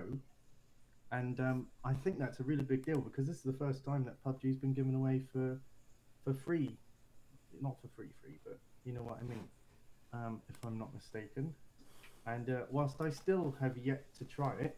and 1.11 1.39
um, 1.39 1.67
I 1.83 1.93
think 1.93 2.17
that's 2.17 2.39
a 2.39 2.43
really 2.43 2.63
big 2.63 2.85
deal 2.85 2.99
because 2.99 3.27
this 3.27 3.37
is 3.37 3.43
the 3.43 3.53
first 3.53 3.83
time 3.83 4.05
that 4.05 4.23
PUBG's 4.23 4.57
been 4.57 4.73
given 4.73 4.95
away 4.95 5.21
for 5.33 5.59
for 6.23 6.33
free, 6.33 6.77
not 7.61 7.75
for 7.81 7.87
free 7.95 8.09
free, 8.21 8.37
but 8.45 8.59
you 8.85 8.93
know 8.93 9.01
what 9.01 9.17
I 9.19 9.23
mean. 9.23 9.43
Um, 10.13 10.41
if 10.49 10.55
I'm 10.65 10.77
not 10.77 10.93
mistaken, 10.93 11.53
and 12.25 12.49
uh, 12.49 12.61
whilst 12.69 13.01
I 13.01 13.09
still 13.09 13.55
have 13.59 13.77
yet 13.77 14.13
to 14.19 14.25
try 14.25 14.53
it, 14.59 14.77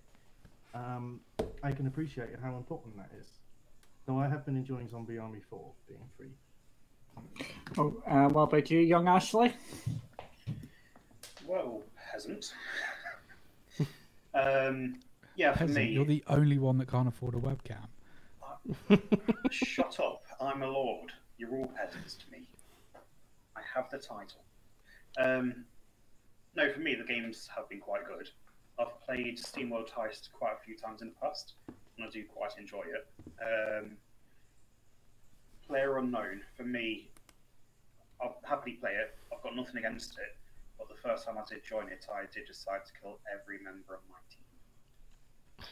um, 0.74 1.20
I 1.64 1.72
can 1.72 1.88
appreciate 1.88 2.30
how 2.42 2.56
important 2.56 2.96
that 2.98 3.10
is. 3.20 3.28
Though 4.06 4.20
I 4.20 4.28
have 4.28 4.46
been 4.46 4.58
enjoying 4.58 4.90
Zombie 4.90 5.18
Army 5.18 5.40
4 5.50 5.72
being 5.88 6.02
free. 6.18 6.28
Oh, 7.78 8.02
uh, 8.06 8.28
what 8.30 8.44
about 8.44 8.70
you, 8.70 8.80
young 8.80 9.08
Ashley? 9.08 9.54
Well, 11.46 11.84
hasn't. 12.12 12.54
Um, 14.34 15.00
yeah, 15.36 15.54
for 15.54 15.60
Peasant, 15.60 15.86
me, 15.86 15.92
you're 15.92 16.06
the 16.06 16.24
only 16.28 16.58
one 16.58 16.78
that 16.78 16.88
can't 16.88 17.08
afford 17.08 17.36
a 17.36 17.38
webcam. 17.38 17.88
shut 19.52 20.00
up. 20.00 20.24
I'm 20.40 20.62
a 20.62 20.68
lord. 20.68 21.12
You're 21.38 21.56
all 21.56 21.68
peasants 21.76 22.16
to 22.16 22.32
me. 22.32 22.48
I 23.56 23.62
have 23.74 23.90
the 23.90 23.98
title. 23.98 24.44
Um, 25.18 25.66
no, 26.56 26.72
for 26.72 26.80
me, 26.80 26.96
the 26.96 27.04
games 27.04 27.50
have 27.56 27.68
been 27.70 27.80
quite 27.80 28.06
good. 28.08 28.30
I've 28.80 29.00
played 29.06 29.38
SteamWorld 29.38 29.90
Heist 29.90 30.32
quite 30.32 30.54
a 30.54 30.66
few 30.66 30.76
times 30.78 31.02
in 31.02 31.10
the 31.10 31.16
past, 31.22 31.54
and 31.68 32.06
I 32.06 32.10
do 32.10 32.24
quite 32.26 32.52
enjoy 32.58 32.82
it. 32.82 33.08
Um, 33.42 33.92
Player 35.68 35.98
Unknown, 35.98 36.42
for 36.56 36.64
me, 36.64 37.10
I'll 38.22 38.38
happily 38.44 38.74
play 38.74 38.92
it. 38.92 39.16
I've 39.34 39.42
got 39.44 39.56
nothing 39.56 39.78
against 39.78 40.18
it. 40.18 40.38
But 40.78 40.90
the 40.90 40.96
first 40.96 41.26
time 41.26 41.38
I 41.38 41.44
did 41.50 41.64
join 41.64 41.88
it, 41.90 42.06
I 42.12 42.24
did 42.34 42.48
decide 42.48 42.86
to 42.86 42.92
kill 43.02 43.20
every 43.34 43.60
member 43.64 43.96
of 43.96 44.02
my 44.10 44.18
team 44.30 44.46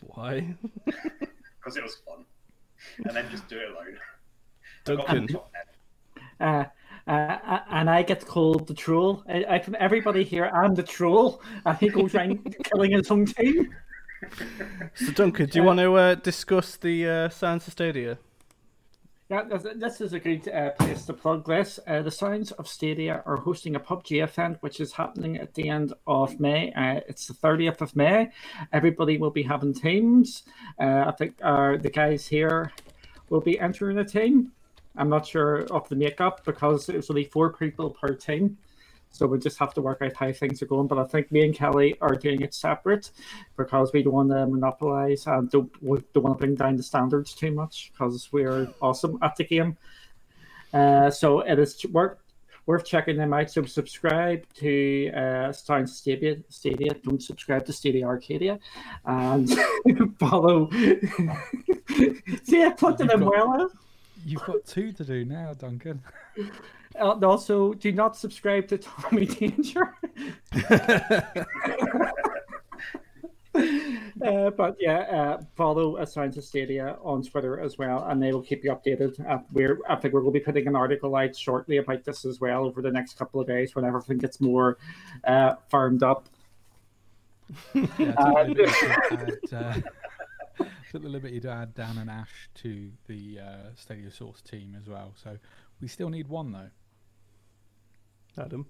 Why? 0.01 0.55
because 0.85 1.77
it 1.77 1.83
was 1.83 1.97
fun, 2.07 2.25
and 3.05 3.15
then 3.15 3.29
just 3.29 3.47
do 3.47 3.57
it 3.57 3.71
alone. 3.71 3.97
I 3.97 4.95
Duncan. 4.95 5.25
the 5.27 5.33
top 5.33 5.51
net. 5.53 5.67
Uh, 6.39 6.65
uh, 7.07 7.59
and 7.69 7.89
I 7.89 8.03
get 8.03 8.25
called 8.25 8.67
the 8.67 8.73
troll. 8.73 9.23
I, 9.27 9.45
I, 9.49 9.59
from 9.59 9.75
everybody 9.79 10.23
here, 10.23 10.45
I'm 10.45 10.75
the 10.75 10.83
troll, 10.83 11.41
and 11.65 11.77
he 11.77 11.89
goes 11.89 12.15
around 12.15 12.55
killing 12.63 12.91
his 12.91 13.09
own 13.11 13.25
team. 13.25 13.73
So 14.93 15.11
Duncan, 15.11 15.47
do 15.47 15.59
you 15.59 15.65
want 15.65 15.79
to 15.79 15.93
uh, 15.95 16.15
discuss 16.15 16.77
the 16.77 17.07
uh, 17.07 17.29
Science 17.29 17.67
of 17.67 17.73
Stadia? 17.73 18.17
Yeah, 19.31 19.43
this, 19.43 20.01
is 20.01 20.11
a 20.11 20.19
good 20.19 20.49
uh, 20.49 20.71
place 20.71 21.05
to 21.05 21.13
plug 21.13 21.45
this. 21.45 21.79
Uh, 21.87 22.01
the 22.01 22.11
Sounds 22.11 22.51
of 22.51 22.67
Stadia 22.67 23.23
are 23.25 23.37
hosting 23.37 23.77
a 23.77 23.79
PUBG 23.79 24.21
event, 24.21 24.57
which 24.59 24.81
is 24.81 24.91
happening 24.91 25.37
at 25.37 25.53
the 25.53 25.69
end 25.69 25.93
of 26.05 26.37
May. 26.37 26.73
Uh, 26.73 26.99
it's 27.07 27.27
the 27.27 27.33
30th 27.33 27.79
of 27.79 27.95
May. 27.95 28.29
Everybody 28.73 29.17
will 29.17 29.29
be 29.29 29.43
having 29.43 29.73
teams. 29.73 30.43
Uh, 30.77 31.05
I 31.07 31.11
think 31.11 31.37
the 31.37 31.91
guys 31.93 32.27
here 32.27 32.73
will 33.29 33.39
be 33.39 33.57
entering 33.57 33.99
a 33.99 34.03
team. 34.03 34.51
I'm 34.97 35.07
not 35.07 35.25
sure 35.25 35.61
of 35.71 35.87
the 35.87 35.95
makeup 35.95 36.43
because 36.43 36.89
it's 36.89 37.09
only 37.09 37.23
four 37.23 37.53
people 37.53 37.91
per 37.91 38.13
team. 38.13 38.57
So 39.11 39.27
we 39.27 39.37
just 39.39 39.59
have 39.59 39.73
to 39.75 39.81
work 39.81 40.01
out 40.01 40.15
how 40.15 40.31
things 40.31 40.61
are 40.61 40.65
going. 40.65 40.87
But 40.87 40.97
I 40.99 41.03
think 41.03 41.31
me 41.31 41.43
and 41.45 41.53
Kelly 41.53 41.95
are 42.01 42.15
doing 42.15 42.41
it 42.41 42.53
separate 42.53 43.11
because 43.57 43.91
we 43.93 44.03
don't 44.03 44.13
want 44.13 44.29
to 44.29 44.47
monopolize 44.47 45.27
and 45.27 45.49
don't, 45.51 45.71
don't 46.13 46.23
want 46.23 46.37
to 46.37 46.45
bring 46.45 46.55
down 46.55 46.77
the 46.77 46.83
standards 46.83 47.33
too 47.33 47.51
much 47.51 47.91
because 47.93 48.29
we're 48.31 48.67
awesome 48.81 49.19
at 49.21 49.35
the 49.35 49.43
game. 49.43 49.77
Uh, 50.73 51.09
so 51.11 51.41
it 51.41 51.59
is 51.59 51.85
worth, 51.91 52.17
worth 52.65 52.85
checking 52.85 53.17
them 53.17 53.33
out. 53.33 53.51
So 53.51 53.63
subscribe 53.65 54.45
to 54.55 55.11
uh, 55.13 55.51
Sounds 55.51 55.91
of 55.91 55.97
Stadia. 55.97 56.37
Stadia. 56.49 56.93
Don't 57.03 57.21
subscribe 57.21 57.65
to 57.65 57.73
Stadia 57.73 58.05
Arcadia. 58.07 58.59
And 59.05 59.49
follow. 60.19 60.69
See, 62.43 62.63
I 62.63 62.69
plugged 62.77 63.01
it 63.01 63.11
in 63.11 63.19
You've 63.21 63.29
got- 63.31 63.47
well. 63.47 63.71
You've 64.25 64.43
got 64.45 64.65
two 64.65 64.91
to 64.93 65.03
do 65.03 65.25
now, 65.25 65.53
Duncan. 65.53 66.01
Uh, 66.99 67.13
and 67.13 67.23
also, 67.23 67.73
do 67.73 67.91
not 67.91 68.15
subscribe 68.17 68.67
to 68.67 68.77
Tommy 68.77 69.25
Danger. 69.27 69.95
uh, 73.53 74.49
but 74.51 74.75
yeah, 74.79 74.99
uh, 74.99 75.41
follow 75.55 75.97
uh, 75.97 76.05
Science 76.05 76.37
of 76.37 76.43
Stadia 76.43 76.97
on 77.03 77.23
Twitter 77.23 77.59
as 77.59 77.77
well, 77.77 78.05
and 78.07 78.21
they 78.21 78.31
will 78.31 78.41
keep 78.41 78.63
you 78.63 78.71
updated. 78.71 79.19
Uh, 79.27 79.39
we're, 79.51 79.79
I 79.89 79.95
think 79.95 80.13
we're 80.13 80.21
going 80.21 80.33
to 80.33 80.39
be 80.39 80.45
putting 80.45 80.67
an 80.67 80.75
article 80.75 81.15
out 81.15 81.35
shortly 81.35 81.77
about 81.77 82.03
this 82.03 82.25
as 82.25 82.39
well 82.39 82.65
over 82.65 82.81
the 82.81 82.91
next 82.91 83.17
couple 83.17 83.41
of 83.41 83.47
days 83.47 83.75
when 83.75 83.85
everything 83.85 84.17
gets 84.17 84.39
more 84.39 84.77
uh, 85.25 85.55
firmed 85.69 86.03
up. 86.03 86.27
Yeah, 87.73 88.13
Uh, 88.17 88.43
took, 88.45 88.55
the 88.55 88.63
liberty 88.63 89.47
to 89.47 89.55
add, 89.55 89.83
uh, 90.59 90.65
took 90.91 91.01
the 91.01 91.09
liberty 91.09 91.39
to 91.41 91.49
add 91.49 91.73
Dan 91.73 91.97
and 91.97 92.09
Ash 92.09 92.49
to 92.55 92.91
the 93.07 93.39
uh, 93.39 93.69
Stadia 93.75 94.11
Source 94.11 94.41
team 94.41 94.75
as 94.79 94.87
well. 94.87 95.13
So 95.21 95.37
we 95.81 95.87
still 95.87 96.09
need 96.09 96.27
one 96.27 96.51
though. 96.51 96.69
Adam. 98.37 98.65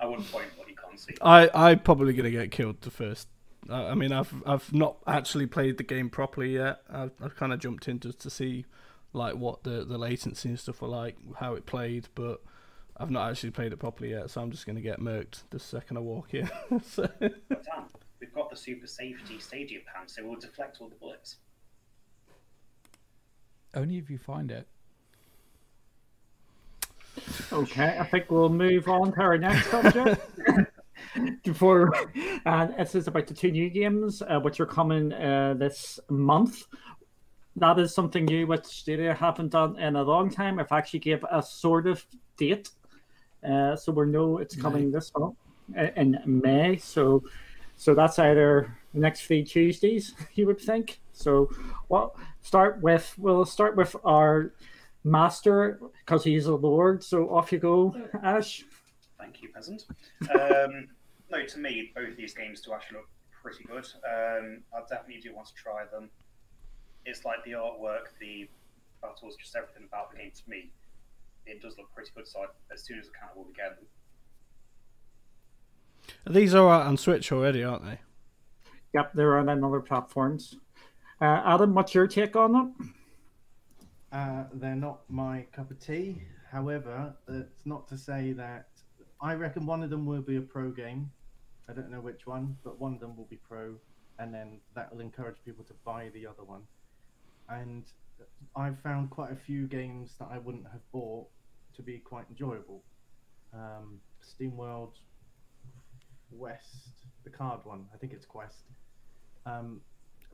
I 0.00 0.06
wouldn't 0.06 0.30
point 0.30 0.46
what 0.56 0.68
you 0.68 0.74
can't 0.76 0.98
see. 0.98 1.14
I 1.20 1.50
I'm 1.54 1.80
probably 1.80 2.12
gonna 2.12 2.30
get 2.30 2.50
killed 2.50 2.80
the 2.82 2.90
first. 2.90 3.28
I 3.68 3.88
I 3.88 3.94
mean, 3.94 4.12
I've 4.12 4.32
I've 4.46 4.72
not 4.72 4.98
actually 5.06 5.46
played 5.46 5.76
the 5.76 5.84
game 5.84 6.10
properly 6.10 6.54
yet. 6.54 6.82
I've, 6.90 7.12
I've 7.22 7.36
kind 7.36 7.52
of 7.52 7.58
jumped 7.58 7.88
in 7.88 8.00
just 8.00 8.20
to 8.20 8.30
see 8.30 8.64
like 9.12 9.34
what 9.34 9.64
the 9.64 9.84
the 9.84 9.98
latency 9.98 10.48
and 10.48 10.58
stuff 10.58 10.80
were 10.82 10.88
like, 10.88 11.16
how 11.38 11.54
it 11.54 11.66
played, 11.66 12.08
but 12.14 12.40
I've 12.96 13.10
not 13.10 13.30
actually 13.30 13.50
played 13.50 13.72
it 13.72 13.78
properly 13.78 14.10
yet. 14.10 14.30
So 14.30 14.40
I'm 14.40 14.50
just 14.50 14.66
gonna 14.66 14.80
get 14.80 15.00
murked 15.00 15.42
the 15.50 15.58
second 15.58 15.96
I 15.96 16.00
walk 16.00 16.34
in. 16.34 16.48
so, 16.82 17.08
But 17.18 17.64
Dan, 17.64 17.84
we've 18.20 18.34
got 18.34 18.50
the 18.50 18.56
super 18.56 18.86
safety 18.86 19.38
stadium 19.38 19.82
pan, 19.92 20.08
so 20.08 20.24
we'll 20.24 20.40
deflect 20.40 20.78
all 20.80 20.88
the 20.88 20.96
bullets. 20.96 21.36
Only 23.74 23.98
if 23.98 24.10
you 24.10 24.18
find 24.18 24.50
it. 24.50 24.66
Okay, 27.52 27.96
I 27.98 28.04
think 28.04 28.30
we'll 28.30 28.48
move 28.48 28.88
on 28.88 29.12
to 29.12 29.20
our 29.20 29.38
next 29.38 29.70
subject. 29.70 30.20
Before, 31.44 31.92
and 32.44 32.74
this 32.78 32.94
is 32.94 33.08
about 33.08 33.26
the 33.26 33.34
two 33.34 33.50
new 33.50 33.68
games 33.68 34.22
uh, 34.22 34.38
which 34.38 34.60
are 34.60 34.66
coming 34.66 35.12
uh, 35.12 35.54
this 35.54 35.98
month. 36.08 36.64
That 37.56 37.78
is 37.80 37.92
something 37.92 38.26
new 38.26 38.46
which 38.46 38.66
Stadia 38.66 39.14
haven't 39.14 39.48
done 39.48 39.76
in 39.78 39.96
a 39.96 40.02
long 40.02 40.30
time. 40.30 40.60
I've 40.60 40.70
actually 40.70 41.00
gave 41.00 41.24
a 41.30 41.42
sort 41.42 41.88
of 41.88 42.04
date, 42.36 42.70
uh, 43.42 43.74
so 43.74 43.90
we 43.92 44.06
know 44.06 44.38
it's 44.38 44.54
coming 44.54 44.92
this 44.92 45.10
month 45.18 45.36
uh, 45.76 45.88
in 45.96 46.20
May. 46.26 46.76
So, 46.76 47.24
so 47.76 47.94
that's 47.94 48.18
either 48.18 48.76
the 48.94 49.00
next 49.00 49.22
three 49.22 49.42
Tuesdays, 49.42 50.14
you 50.34 50.46
would 50.46 50.60
think. 50.60 51.00
So, 51.12 51.50
well, 51.88 52.16
start 52.40 52.80
with 52.80 53.14
we'll 53.18 53.44
start 53.44 53.76
with 53.76 53.96
our 54.04 54.52
master 55.04 55.80
because 56.04 56.24
he's 56.24 56.46
a 56.46 56.54
lord. 56.54 57.02
So 57.02 57.28
off 57.30 57.52
you 57.52 57.58
go, 57.58 57.94
Ash. 58.22 58.64
Thank 59.18 59.42
you, 59.42 59.48
peasant. 59.50 59.84
Um, 60.30 60.88
no, 61.30 61.44
to 61.44 61.58
me, 61.58 61.92
both 61.94 62.16
these 62.16 62.34
games 62.34 62.60
do 62.60 62.72
actually 62.72 62.98
look 62.98 63.08
pretty 63.42 63.64
good. 63.64 63.86
Um, 64.04 64.62
I 64.74 64.80
definitely 64.88 65.20
do 65.22 65.34
want 65.34 65.48
to 65.48 65.54
try 65.54 65.84
them. 65.92 66.10
It's 67.06 67.24
like 67.24 67.42
the 67.44 67.52
artwork, 67.52 68.08
the 68.20 68.48
battles, 69.02 69.36
just 69.36 69.54
everything 69.56 69.84
about 69.88 70.10
the 70.10 70.18
game 70.18 70.32
to 70.34 70.42
me. 70.50 70.70
It 71.46 71.62
does 71.62 71.76
look 71.78 71.92
pretty 71.94 72.10
good, 72.14 72.28
so 72.28 72.40
I, 72.40 72.46
as 72.72 72.84
soon 72.84 72.98
as 72.98 73.06
I 73.06 73.18
can, 73.18 73.28
I 73.32 73.36
will 73.36 73.44
be 73.44 73.54
getting 73.54 73.76
them. 76.26 76.34
these 76.34 76.54
are 76.54 76.68
out 76.70 76.86
on 76.86 76.96
Switch 76.96 77.32
already, 77.32 77.64
aren't 77.64 77.84
they? 77.84 77.98
Yep, 78.92 79.12
they're 79.14 79.38
on 79.38 79.48
other 79.64 79.80
platforms. 79.80 80.56
Uh, 81.20 81.42
Adam, 81.44 81.74
what's 81.74 81.94
your 81.94 82.06
take 82.06 82.36
on 82.36 82.52
them? 82.52 82.94
Uh, 84.12 84.44
they're 84.54 84.74
not 84.74 85.02
my 85.08 85.46
cup 85.52 85.70
of 85.70 85.78
tea. 85.78 86.22
However, 86.50 87.14
it's 87.28 87.64
not 87.64 87.86
to 87.88 87.96
say 87.96 88.32
that 88.32 88.68
I 89.20 89.34
reckon 89.34 89.66
one 89.66 89.82
of 89.82 89.90
them 89.90 90.04
will 90.04 90.22
be 90.22 90.36
a 90.36 90.40
pro 90.40 90.70
game. 90.70 91.12
I 91.68 91.72
don't 91.72 91.90
know 91.90 92.00
which 92.00 92.26
one, 92.26 92.56
but 92.64 92.80
one 92.80 92.94
of 92.94 93.00
them 93.00 93.16
will 93.16 93.26
be 93.26 93.36
pro, 93.36 93.76
and 94.18 94.34
then 94.34 94.60
that 94.74 94.92
will 94.92 95.00
encourage 95.00 95.36
people 95.44 95.64
to 95.64 95.74
buy 95.84 96.10
the 96.12 96.26
other 96.26 96.42
one. 96.42 96.62
And 97.48 97.84
I've 98.56 98.80
found 98.80 99.10
quite 99.10 99.30
a 99.30 99.36
few 99.36 99.68
games 99.68 100.14
that 100.18 100.28
I 100.32 100.38
wouldn't 100.38 100.66
have 100.72 100.80
bought 100.90 101.28
to 101.76 101.82
be 101.82 101.98
quite 101.98 102.24
enjoyable. 102.28 102.82
Um, 103.54 104.00
SteamWorld, 104.24 104.94
West, 106.32 107.06
the 107.22 107.30
card 107.30 107.60
one. 107.64 107.86
I 107.94 107.96
think 107.96 108.12
it's 108.12 108.26
Quest. 108.26 108.64
Um, 109.46 109.80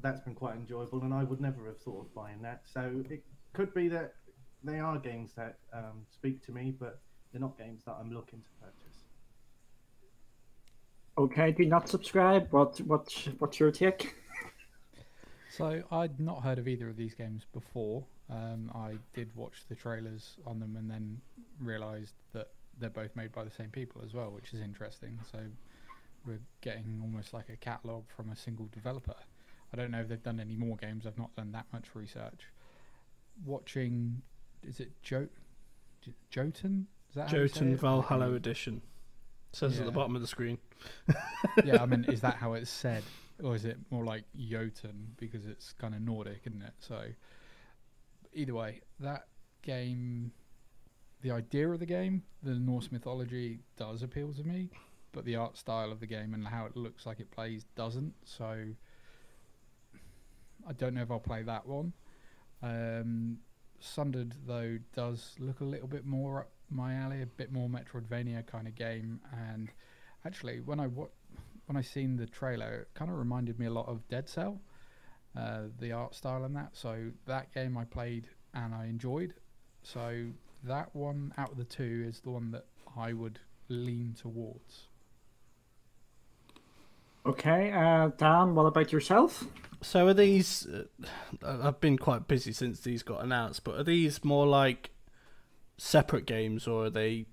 that's 0.01 0.21
been 0.21 0.35
quite 0.35 0.57
enjoyable, 0.57 1.03
and 1.03 1.13
I 1.13 1.25
would 1.25 1.41
never 1.41 1.67
have 1.67 1.79
thought 1.79 2.07
of 2.07 2.15
buying 2.15 2.41
that. 2.43 2.63
So 2.65 3.05
it 3.11 3.23
could 3.53 3.73
be 3.75 3.89
that 3.89 4.15
they 4.63 4.79
are 4.79 4.99
games 4.99 5.33
that 5.37 5.59
um, 5.73 6.05
speak 6.13 6.45
to 6.47 6.53
me, 6.53 6.75
but 6.79 7.01
they're 7.33 7.41
not 7.41 7.57
games 7.59 7.83
that 7.87 7.97
I'm 8.01 8.13
looking 8.13 8.41
to 8.41 8.49
purchase. 8.61 9.05
Okay, 11.19 11.53
do 11.53 11.65
not 11.65 11.89
subscribe. 11.89 12.49
What 12.51 12.79
what 12.81 13.11
what's 13.39 13.59
your 13.59 13.71
take? 13.71 14.15
So 15.57 15.83
I'd 15.91 16.21
not 16.21 16.43
heard 16.43 16.59
of 16.59 16.69
either 16.69 16.89
of 16.91 16.97
these 16.97 17.15
games 17.15 17.47
before. 17.55 18.05
Um, 18.29 18.71
I 18.75 18.99
did 19.15 19.35
watch 19.35 19.65
the 19.71 19.75
trailers 19.75 20.37
on 20.47 20.61
them 20.61 20.77
and 20.77 20.91
then 20.91 21.19
realised 21.59 22.13
that 22.35 22.49
they're 22.79 22.91
both 22.91 23.17
made 23.17 23.33
by 23.33 23.43
the 23.45 23.51
same 23.51 23.71
people 23.71 24.03
as 24.05 24.13
well, 24.13 24.31
which 24.31 24.53
is 24.53 24.61
interesting. 24.61 25.19
So 25.33 25.39
we're 26.27 26.43
getting 26.61 26.99
almost 27.01 27.33
like 27.33 27.49
a 27.49 27.57
catalogue 27.57 28.05
from 28.15 28.31
a 28.31 28.37
single 28.37 28.69
developer. 28.71 29.17
I 29.73 29.77
don't 29.77 29.91
know 29.91 30.01
if 30.01 30.09
they've 30.09 30.23
done 30.23 30.41
any 30.41 30.57
more 30.57 30.77
games. 30.77 31.07
I've 31.07 31.19
not 31.19 31.35
done 31.37 31.53
that 31.53 31.67
much 31.73 31.87
research. 31.95 32.49
Watching, 33.45 34.23
is 34.63 34.81
it 34.81 34.91
jo- 35.03 35.29
J- 36.03 36.15
Jotun? 36.31 36.87
Is 37.11 37.15
that 37.17 37.29
Jotun? 37.29 37.77
Valhalla 37.77 38.33
Edition. 38.33 38.83
Says 39.53 39.79
at 39.79 39.87
the 39.87 39.93
bottom 39.93 40.15
of 40.15 40.21
the 40.21 40.29
screen. 40.29 40.59
yeah, 41.65 41.83
I 41.83 41.87
mean, 41.87 42.05
is 42.05 42.21
that 42.21 42.35
how 42.41 42.55
it's 42.55 42.71
said, 42.71 43.03
or 43.43 43.55
is 43.55 43.65
it 43.65 43.79
more 43.91 44.05
like 44.05 44.25
Jotun 44.37 45.15
because 45.17 45.47
it's 45.47 45.73
kind 45.73 45.95
of 45.95 46.03
Nordic, 46.03 46.43
isn't 46.47 46.63
it? 46.63 46.75
So, 46.79 47.05
either 48.35 48.55
way, 48.55 48.83
that 49.01 49.29
game, 49.63 50.33
the 51.23 51.31
idea 51.31 51.69
of 51.71 51.81
the 51.81 51.87
game, 51.87 52.23
the 52.43 52.55
Norse 52.55 52.93
mythology 52.93 53.61
does 53.77 54.03
appeal 54.03 54.33
to 54.35 54.45
me, 54.45 54.69
but 55.13 55.25
the 55.25 55.37
art 55.37 55.57
style 55.57 55.91
of 55.91 56.01
the 56.01 56.07
game 56.07 56.35
and 56.35 56.47
how 56.47 56.67
it 56.67 56.77
looks 56.77 57.07
like 57.07 57.21
it 57.21 57.31
plays 57.31 57.65
doesn't. 57.77 58.13
So, 58.25 58.67
I 60.69 60.73
don't 60.75 60.95
know 60.95 61.03
if 61.03 61.11
I'll 61.11 61.19
play 61.19 61.43
that 61.43 61.67
one. 61.67 61.95
Um, 62.63 63.39
Sundered 63.79 64.35
though 64.47 64.79
does 64.95 65.35
look 65.39 65.61
a 65.61 65.65
little 65.65 65.89
bit 65.89 66.07
more 66.07 66.41
up 66.41 66.51
my 66.71 66.95
alley, 66.95 67.23
a 67.23 67.27
bit 67.27 67.53
more 67.53 67.69
Metroidvania 67.69 68.47
kind 68.47 68.67
of 68.67 68.75
game, 68.75 69.21
and 69.33 69.71
actually 70.25 70.61
when 70.61 70.81
I 70.81 70.87
when 70.87 71.77
I 71.77 71.83
seen 71.83 72.17
the 72.17 72.27
trailer, 72.27 72.81
it 72.81 72.89
kind 72.95 73.11
of 73.11 73.19
reminded 73.19 73.59
me 73.59 73.67
a 73.67 73.71
lot 73.71 73.89
of 73.89 74.07
Dead 74.09 74.29
Cell, 74.29 74.61
uh, 75.37 75.63
the 75.79 75.93
art 75.93 76.15
style 76.15 76.45
and 76.45 76.57
that. 76.57 76.71
So 76.77 77.11
that 77.27 77.53
game 77.53 77.77
I 77.77 77.85
played 77.85 78.29
and 78.55 78.75
I 78.75 78.87
enjoyed. 78.87 79.35
So 79.83 80.29
that 80.65 80.95
one 80.95 81.33
out 81.37 81.53
of 81.53 81.59
the 81.59 81.65
two 81.65 82.05
is 82.09 82.21
the 82.21 82.31
one 82.31 82.51
that 82.53 82.67
I 82.97 83.13
would 83.13 83.39
lean 83.69 84.15
towards. 84.19 84.86
Okay, 87.27 87.73
uh, 87.73 88.11
Dan, 88.17 88.55
what 88.55 88.67
about 88.67 88.93
yourself? 88.93 89.45
So 89.83 90.07
are 90.07 90.15
these? 90.15 90.67
Uh, 90.67 91.59
I've 91.63 91.81
been 91.81 91.99
quite 91.99 92.29
busy 92.29 92.53
since 92.53 92.81
these 92.81 93.03
got 93.03 93.23
announced, 93.23 93.65
but 93.65 93.77
are 93.77 93.85
these 93.85 94.25
more 94.25 94.47
like 94.47 94.91
separate 95.77 96.25
games, 96.25 96.67
or 96.67 96.85
are 96.87 96.91
they? 96.91 97.27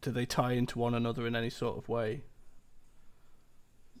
Do 0.00 0.10
they 0.10 0.26
tie 0.26 0.52
into 0.52 0.78
one 0.78 0.94
another 0.94 1.26
in 1.26 1.34
any 1.34 1.50
sort 1.50 1.76
of 1.76 1.88
way? 1.88 2.22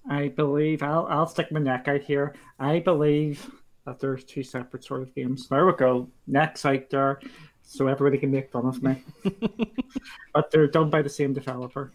I 0.08 0.28
believe 0.28 0.82
I'll 0.82 1.06
I'll 1.08 1.26
stick 1.26 1.50
my 1.50 1.60
neck 1.60 1.88
out 1.88 2.02
here. 2.02 2.34
I 2.58 2.78
believe 2.78 3.50
that 3.84 3.98
there's 3.98 4.24
two 4.24 4.44
separate 4.44 4.84
sort 4.84 5.02
of 5.02 5.14
games. 5.14 5.48
There 5.48 5.66
we 5.66 5.72
go. 5.72 6.08
Next 6.26 6.64
out 6.64 6.88
there, 6.90 7.20
so 7.62 7.88
everybody 7.88 8.18
can 8.18 8.30
make 8.30 8.50
fun 8.50 8.66
of 8.66 8.80
me. 8.82 9.02
but 10.32 10.50
they're 10.50 10.68
done 10.68 10.88
by 10.90 11.02
the 11.02 11.08
same 11.08 11.32
developer. 11.32 11.92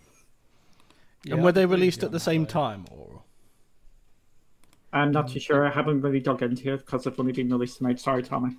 and 1.29 1.43
were 1.43 1.53
they 1.53 1.65
released 1.65 2.03
at 2.03 2.11
the 2.11 2.19
same 2.19 2.43
that. 2.43 2.49
time, 2.49 2.85
or? 2.91 3.16
I'm 4.93 5.11
not 5.11 5.27
too 5.29 5.39
sure. 5.39 5.65
I 5.65 5.71
haven't 5.71 6.01
really 6.01 6.19
dug 6.19 6.41
into 6.41 6.73
it 6.73 6.85
because 6.85 7.05
it's 7.05 7.19
only 7.19 7.33
been 7.33 7.49
released 7.49 7.77
tonight. 7.77 7.99
Sorry, 7.99 8.23
Tommy. 8.23 8.57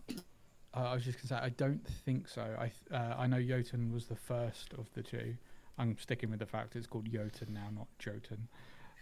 Uh, 0.75 0.81
I 0.81 0.95
was 0.95 1.05
just 1.05 1.19
gonna 1.19 1.41
say 1.41 1.47
I 1.47 1.49
don't 1.51 1.87
think 2.05 2.29
so. 2.29 2.43
I 2.43 2.71
uh, 2.95 3.15
I 3.19 3.27
know 3.27 3.43
Jotun 3.43 3.93
was 3.93 4.07
the 4.07 4.17
first 4.17 4.75
of 4.75 4.87
the 4.95 5.03
two. 5.03 5.37
I'm 5.79 5.97
sticking 5.99 6.31
with 6.31 6.41
the 6.41 6.47
fact 6.47 6.77
it's 6.77 6.87
called 6.87 7.11
Jotun 7.11 7.55
now, 7.55 7.69
not 7.75 7.87
Jotun. 7.99 8.49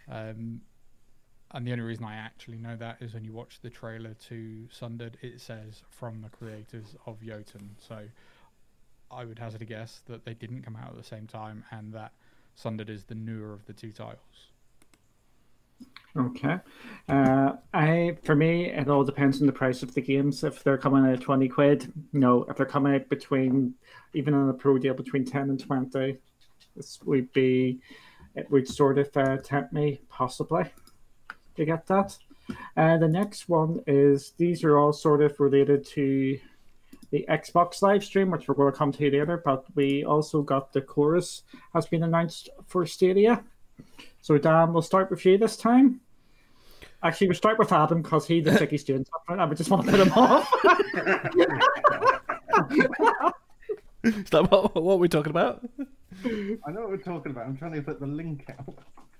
Um, 0.09 0.61
and 1.51 1.65
the 1.65 1.71
only 1.71 1.83
reason 1.83 2.05
I 2.05 2.15
actually 2.15 2.57
know 2.57 2.75
that 2.75 2.97
is 3.01 3.13
when 3.13 3.23
you 3.23 3.31
watch 3.33 3.59
the 3.61 3.69
trailer 3.69 4.13
to 4.27 4.67
Sundered, 4.69 5.17
it 5.21 5.39
says 5.39 5.83
from 5.89 6.21
the 6.21 6.29
creators 6.29 6.95
of 7.05 7.21
Jotun. 7.21 7.75
So 7.79 8.01
I 9.09 9.25
would 9.25 9.39
hazard 9.39 9.61
a 9.61 9.65
guess 9.65 10.01
that 10.07 10.25
they 10.25 10.33
didn't 10.33 10.63
come 10.63 10.75
out 10.75 10.89
at 10.89 10.97
the 10.97 11.03
same 11.03 11.25
time, 11.27 11.63
and 11.71 11.93
that 11.93 12.11
Sundered 12.55 12.89
is 12.89 13.05
the 13.05 13.15
newer 13.15 13.53
of 13.53 13.65
the 13.65 13.73
two 13.73 13.91
titles. 13.91 14.51
Okay. 16.15 16.57
Uh, 17.09 17.53
I 17.73 18.17
for 18.23 18.35
me, 18.35 18.65
it 18.65 18.89
all 18.89 19.03
depends 19.03 19.39
on 19.39 19.47
the 19.47 19.53
price 19.53 19.83
of 19.83 19.93
the 19.93 20.01
games. 20.01 20.43
If 20.43 20.63
they're 20.63 20.77
coming 20.77 21.05
at 21.05 21.21
twenty 21.21 21.47
quid, 21.47 21.91
no. 22.13 22.43
If 22.45 22.57
they're 22.57 22.65
coming 22.65 22.95
out 22.95 23.09
between, 23.09 23.75
even 24.13 24.33
on 24.33 24.49
a 24.49 24.53
pro 24.53 24.77
deal, 24.77 24.93
between 24.93 25.25
ten 25.25 25.49
and 25.49 25.59
twenty, 25.59 26.17
this 26.75 26.99
would 27.03 27.31
be, 27.33 27.81
it 28.35 28.49
would 28.49 28.67
sort 28.67 28.97
of 28.97 29.15
uh, 29.15 29.37
tempt 29.37 29.73
me 29.73 30.01
possibly 30.09 30.63
to 31.55 31.65
get 31.65 31.85
that. 31.87 32.17
Uh, 32.75 32.97
the 32.97 33.07
next 33.07 33.47
one 33.49 33.81
is 33.85 34.33
these 34.37 34.63
are 34.63 34.77
all 34.77 34.93
sort 34.93 35.21
of 35.21 35.39
related 35.39 35.85
to 35.85 36.39
the 37.11 37.25
Xbox 37.29 37.81
live 37.81 38.03
stream, 38.03 38.31
which 38.31 38.47
we're 38.47 38.55
going 38.55 38.71
to 38.71 38.77
come 38.77 38.91
to 38.91 39.03
later. 39.03 39.41
But 39.45 39.65
we 39.75 40.03
also 40.03 40.41
got 40.41 40.73
the 40.73 40.81
chorus 40.81 41.43
has 41.73 41.85
been 41.85 42.03
announced 42.03 42.49
for 42.65 42.85
Stadia. 42.85 43.43
So 44.21 44.37
Dan, 44.37 44.73
we'll 44.73 44.81
start 44.81 45.09
with 45.09 45.25
you 45.25 45.37
this 45.37 45.57
time. 45.57 46.01
Actually, 47.03 47.27
we'll 47.27 47.35
start 47.35 47.59
with 47.59 47.71
Adam 47.71 48.01
because 48.01 48.27
he's 48.27 48.43
the 48.43 48.51
like 48.51 48.79
student. 48.79 49.09
I 49.29 49.45
would 49.45 49.57
just 49.57 49.69
want 49.69 49.85
to 49.85 49.91
put 49.91 49.99
him 49.99 50.11
off. 50.13 50.51
Is 54.03 54.29
that 54.29 54.49
what, 54.49 54.75
what 54.75 54.99
we're 54.99 55.07
talking 55.07 55.31
about? 55.31 55.67
I 56.25 56.71
know 56.71 56.81
what 56.81 56.89
we're 56.89 56.97
talking 56.97 57.31
about. 57.31 57.45
I'm 57.45 57.57
trying 57.57 57.73
to 57.73 57.81
put 57.81 57.99
the 57.99 58.07
link 58.07 58.45
out. 58.49 58.79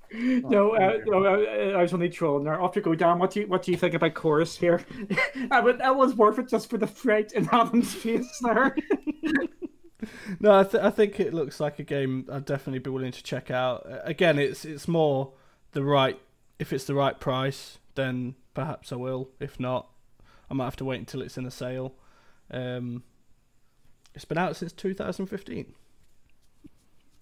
no, 0.14 0.76
uh, 0.76 1.00
no, 1.06 1.26
uh, 1.26 1.78
I 1.78 1.82
was 1.82 1.94
only 1.94 2.10
trolling 2.10 2.46
there. 2.46 2.62
Off 2.62 2.76
you 2.76 2.82
go, 2.82 2.96
Dan. 2.96 3.20
What 3.20 3.32
do 3.32 3.42
you 3.42 3.48
what 3.48 3.64
do 3.64 3.72
you 3.72 3.78
think 3.78 3.94
about 3.94 4.14
chorus 4.14 4.56
here? 4.56 4.86
I 5.52 5.60
would, 5.60 5.80
that 5.80 5.96
was 5.96 6.16
worth 6.16 6.40
it 6.40 6.48
just 6.48 6.70
for 6.70 6.78
the 6.78 6.88
fright 6.88 7.34
in 7.34 7.50
Adam's 7.52 7.94
face 7.94 8.40
there. 8.42 8.76
No, 10.40 10.60
I, 10.60 10.64
th- 10.64 10.84
I 10.84 10.90
think 10.92 11.20
it 11.20 11.34
looks 11.34 11.60
like 11.60 11.80
a 11.80 11.84
game 11.84 12.28
I'd 12.32 12.46
definitely 12.46 12.80
be 12.80 12.90
willing 12.92 13.12
to 13.12 13.24
check 13.24 13.50
out. 13.50 13.86
Again, 14.04 14.38
it's 14.38 14.64
it's 14.66 14.88
more 14.88 15.34
the 15.72 15.84
right. 15.84 16.20
If 16.60 16.72
it's 16.72 16.86
the 16.86 16.94
right 16.94 17.20
price, 17.20 17.80
then 17.96 18.36
perhaps 18.54 18.92
I 18.92 18.96
will. 18.96 19.30
If 19.40 19.60
not, 19.60 19.88
I 20.50 20.54
might 20.54 20.66
have 20.66 20.76
to 20.78 20.86
wait 20.86 21.00
until 21.00 21.22
it's 21.24 21.38
in 21.38 21.46
a 21.48 21.52
sale. 21.52 21.96
Um, 22.52 23.04
it's 24.14 24.26
been 24.26 24.38
out 24.38 24.56
since 24.56 24.72
2015. 24.72 25.74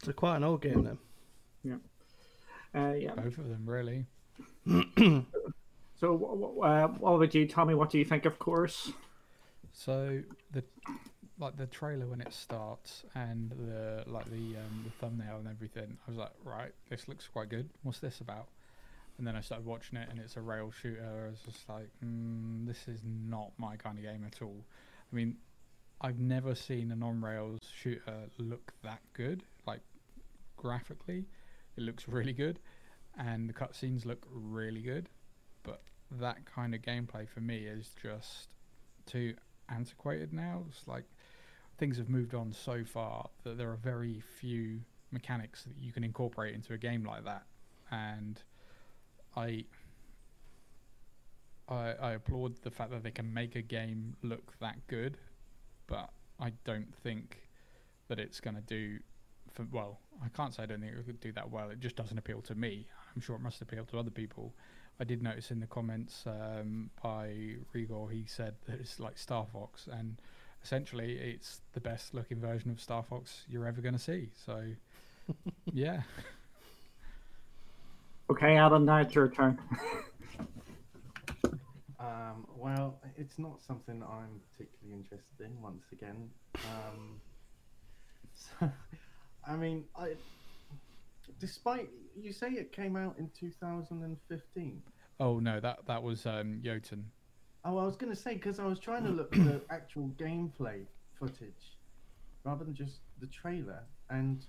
So 0.03 0.11
quite 0.13 0.35
an 0.37 0.43
old 0.43 0.61
game 0.61 0.83
then. 0.83 1.79
Uh, 2.73 2.93
yeah. 2.93 3.13
Both 3.15 3.37
of 3.37 3.47
them, 3.47 3.63
really. 3.65 4.05
So, 5.97 6.17
wh- 6.17 6.59
wh- 6.61 6.67
uh, 6.67 6.87
what 6.99 7.19
would 7.19 7.33
you 7.33 7.47
tell 7.47 7.63
me? 7.65 7.73
What 7.73 7.89
do 7.89 7.97
you 7.97 8.03
think 8.03 8.25
of 8.25 8.37
Chorus? 8.37 8.91
So 9.71 10.21
the 10.51 10.61
like 11.37 11.57
the 11.57 11.65
trailer 11.65 12.05
when 12.05 12.21
it 12.21 12.33
starts 12.33 13.03
and 13.13 13.51
the 13.51 14.03
like 14.07 14.25
the 14.25 14.57
um, 14.57 14.83
the 14.85 14.91
thumbnail 14.99 15.37
and 15.37 15.47
everything, 15.47 15.97
I 16.07 16.11
was 16.11 16.17
like, 16.17 16.31
right, 16.43 16.71
this 16.89 17.07
looks 17.07 17.27
quite 17.27 17.49
good. 17.49 17.69
What's 17.83 17.99
this 17.99 18.21
about? 18.21 18.47
And 19.17 19.25
then 19.25 19.35
I 19.35 19.41
started 19.41 19.65
watching 19.65 19.97
it, 19.97 20.09
and 20.09 20.19
it's 20.19 20.35
a 20.35 20.41
rail 20.41 20.71
shooter. 20.71 21.25
I 21.25 21.29
was 21.29 21.39
just 21.39 21.67
like, 21.69 21.89
mm, 22.03 22.65
this 22.65 22.87
is 22.87 23.01
not 23.05 23.51
my 23.57 23.75
kind 23.77 23.97
of 23.97 24.03
game 24.03 24.25
at 24.25 24.41
all. 24.41 24.65
I 25.11 25.15
mean, 25.15 25.37
I've 26.01 26.19
never 26.19 26.53
seen 26.53 26.91
a 26.91 26.95
non-rails 26.95 27.61
shooter 27.73 28.29
look 28.37 28.73
that 28.83 28.99
good. 29.13 29.43
Like 29.65 29.81
graphically, 30.57 31.25
it 31.77 31.83
looks 31.83 32.07
really 32.07 32.33
good, 32.33 32.59
and 33.17 33.49
the 33.49 33.53
cutscenes 33.53 34.05
look 34.05 34.25
really 34.31 34.81
good. 34.81 35.09
But 35.63 35.81
that 36.11 36.45
kind 36.45 36.75
of 36.75 36.81
gameplay 36.81 37.27
for 37.27 37.41
me 37.41 37.65
is 37.65 37.91
just 38.01 38.49
too 39.05 39.35
antiquated 39.69 40.33
now. 40.33 40.63
It's 40.69 40.87
like 40.87 41.05
things 41.77 41.97
have 41.97 42.09
moved 42.09 42.33
on 42.33 42.51
so 42.53 42.83
far 42.83 43.29
that 43.43 43.57
there 43.57 43.71
are 43.71 43.77
very 43.77 44.21
few 44.39 44.81
mechanics 45.11 45.63
that 45.63 45.75
you 45.77 45.91
can 45.91 46.03
incorporate 46.03 46.53
into 46.53 46.73
a 46.73 46.77
game 46.77 47.03
like 47.03 47.25
that. 47.25 47.43
And 47.91 48.41
I 49.35 49.65
I, 51.67 51.93
I 51.99 52.11
applaud 52.11 52.61
the 52.61 52.71
fact 52.71 52.91
that 52.91 53.03
they 53.03 53.11
can 53.11 53.33
make 53.33 53.55
a 53.55 53.61
game 53.61 54.15
look 54.21 54.53
that 54.59 54.87
good, 54.87 55.17
but 55.87 56.09
I 56.39 56.51
don't 56.63 56.93
think 57.03 57.49
that 58.07 58.19
it's 58.19 58.39
going 58.39 58.55
to 58.55 58.61
do. 58.61 58.99
For, 59.51 59.65
well, 59.71 59.99
I 60.23 60.27
can't 60.29 60.53
say 60.53 60.63
I 60.63 60.65
don't 60.65 60.81
think 60.81 60.93
it 60.93 61.07
would 61.07 61.19
do 61.19 61.31
that 61.33 61.49
well. 61.49 61.69
It 61.69 61.79
just 61.79 61.95
doesn't 61.95 62.17
appeal 62.17 62.41
to 62.43 62.55
me. 62.55 62.87
I'm 63.15 63.21
sure 63.21 63.35
it 63.35 63.41
must 63.41 63.61
appeal 63.61 63.85
to 63.85 63.99
other 63.99 64.11
people. 64.11 64.53
I 64.99 65.03
did 65.03 65.21
notice 65.21 65.51
in 65.51 65.59
the 65.59 65.67
comments 65.67 66.23
um, 66.25 66.89
by 67.01 67.55
Rigor, 67.73 68.07
he 68.11 68.25
said 68.27 68.55
that 68.67 68.79
it's 68.79 68.99
like 68.99 69.17
Star 69.17 69.45
Fox, 69.51 69.87
and 69.91 70.17
essentially 70.65 71.13
it's 71.13 71.61
the 71.73 71.79
best 71.79 72.15
looking 72.15 72.39
version 72.39 72.71
of 72.71 72.81
Star 72.81 73.03
Fox 73.03 73.43
you're 73.47 73.67
ever 73.67 73.81
going 73.81 73.93
to 73.93 73.99
see. 73.99 74.31
So, 74.45 74.63
yeah. 75.73 76.01
Okay, 78.31 78.57
Adam, 78.57 78.83
now 78.83 78.97
it's 78.97 79.13
your 79.13 79.29
turn. 79.29 79.59
Um, 81.97 82.45
well, 82.55 82.99
it's 83.17 83.39
not 83.39 83.59
something 83.65 84.03
I'm 84.03 84.39
particularly 84.51 85.01
interested 85.01 85.39
in. 85.39 85.59
Once 85.59 85.85
again, 85.91 86.29
um, 86.53 87.19
so, 88.35 88.69
I 89.47 89.55
mean, 89.55 89.85
I, 89.97 90.13
despite 91.39 91.89
you 92.15 92.31
say 92.31 92.49
it 92.49 92.71
came 92.71 92.95
out 92.95 93.15
in 93.17 93.31
2015. 93.39 94.83
Oh 95.19 95.39
no, 95.39 95.59
that 95.59 95.79
that 95.87 96.03
was 96.03 96.27
um, 96.27 96.59
Jotun. 96.63 97.05
Oh, 97.65 97.77
I 97.79 97.83
was 97.85 97.95
going 97.95 98.13
to 98.13 98.19
say 98.19 98.35
because 98.35 98.59
I 98.59 98.65
was 98.65 98.79
trying 98.79 99.03
to 99.05 99.09
look 99.09 99.33
for 99.33 99.41
the 99.41 99.61
actual 99.69 100.09
gameplay 100.17 100.85
footage 101.19 101.77
rather 102.43 102.63
than 102.63 102.75
just 102.75 102.99
the 103.19 103.27
trailer, 103.27 103.79
and 104.09 104.45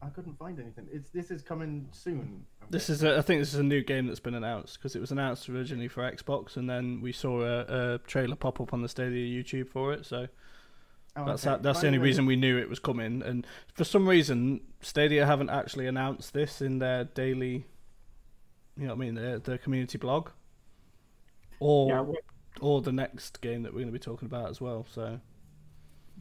I 0.00 0.08
couldn't 0.08 0.38
find 0.38 0.58
anything. 0.60 0.86
It's 0.92 1.10
this 1.10 1.30
is 1.32 1.42
coming 1.42 1.88
soon. 1.90 2.46
This 2.70 2.88
is, 2.88 3.02
a, 3.02 3.18
I 3.18 3.22
think, 3.22 3.40
this 3.40 3.52
is 3.52 3.58
a 3.58 3.64
new 3.64 3.82
game 3.82 4.06
that's 4.06 4.20
been 4.20 4.34
announced 4.36 4.78
because 4.78 4.94
it 4.94 5.00
was 5.00 5.10
announced 5.10 5.48
originally 5.48 5.88
for 5.88 6.08
Xbox, 6.10 6.56
and 6.56 6.70
then 6.70 7.00
we 7.00 7.10
saw 7.12 7.40
a, 7.42 7.94
a 7.94 7.98
trailer 8.06 8.36
pop 8.36 8.60
up 8.60 8.72
on 8.72 8.82
the 8.82 8.88
Stadia 8.88 9.26
YouTube 9.42 9.68
for 9.68 9.92
it. 9.92 10.06
So 10.06 10.28
Oh, 11.16 11.24
that's 11.24 11.44
okay. 11.44 11.54
that, 11.56 11.62
that's 11.64 11.78
By 11.78 11.82
the 11.82 11.86
only 11.88 11.98
way, 11.98 12.04
reason 12.04 12.24
we 12.26 12.36
knew 12.36 12.56
it 12.56 12.68
was 12.68 12.78
coming. 12.78 13.20
And 13.22 13.44
for 13.74 13.82
some 13.82 14.08
reason, 14.08 14.60
Stadia 14.80 15.26
haven't 15.26 15.50
actually 15.50 15.88
announced 15.88 16.32
this 16.32 16.62
in 16.62 16.78
their 16.78 17.02
daily, 17.04 17.66
you 18.76 18.86
know 18.86 18.94
what 18.94 19.02
I 19.02 19.06
mean, 19.06 19.14
their 19.16 19.38
their 19.40 19.58
community 19.58 19.98
blog, 19.98 20.30
or 21.60 21.88
Yeah, 21.88 22.04
or 22.60 22.82
the 22.82 22.92
next 22.92 23.40
game 23.40 23.62
that 23.62 23.72
we're 23.72 23.78
going 23.80 23.86
to 23.92 23.92
be 23.92 23.98
talking 24.00 24.26
about 24.26 24.50
as 24.50 24.60
well. 24.60 24.84
So 24.92 25.20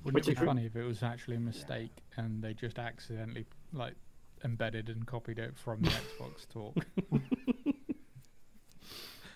Wouldn't 0.04 0.14
Which 0.14 0.28
it 0.28 0.34
is 0.34 0.40
be 0.40 0.46
funny 0.46 0.66
if 0.68 0.76
it 0.76 0.84
was 0.84 1.02
actually 1.04 1.38
a 1.38 1.42
mistake 1.42 1.92
and 2.16 2.42
they 2.44 2.54
just 2.54 2.78
accidentally 2.80 3.46
like 3.74 3.96
embedded 4.46 4.88
and 4.90 5.06
copied 5.08 5.40
it 5.40 5.58
from 5.58 5.82
the 5.82 5.90
Xbox 5.90 6.48
talk? 6.54 6.86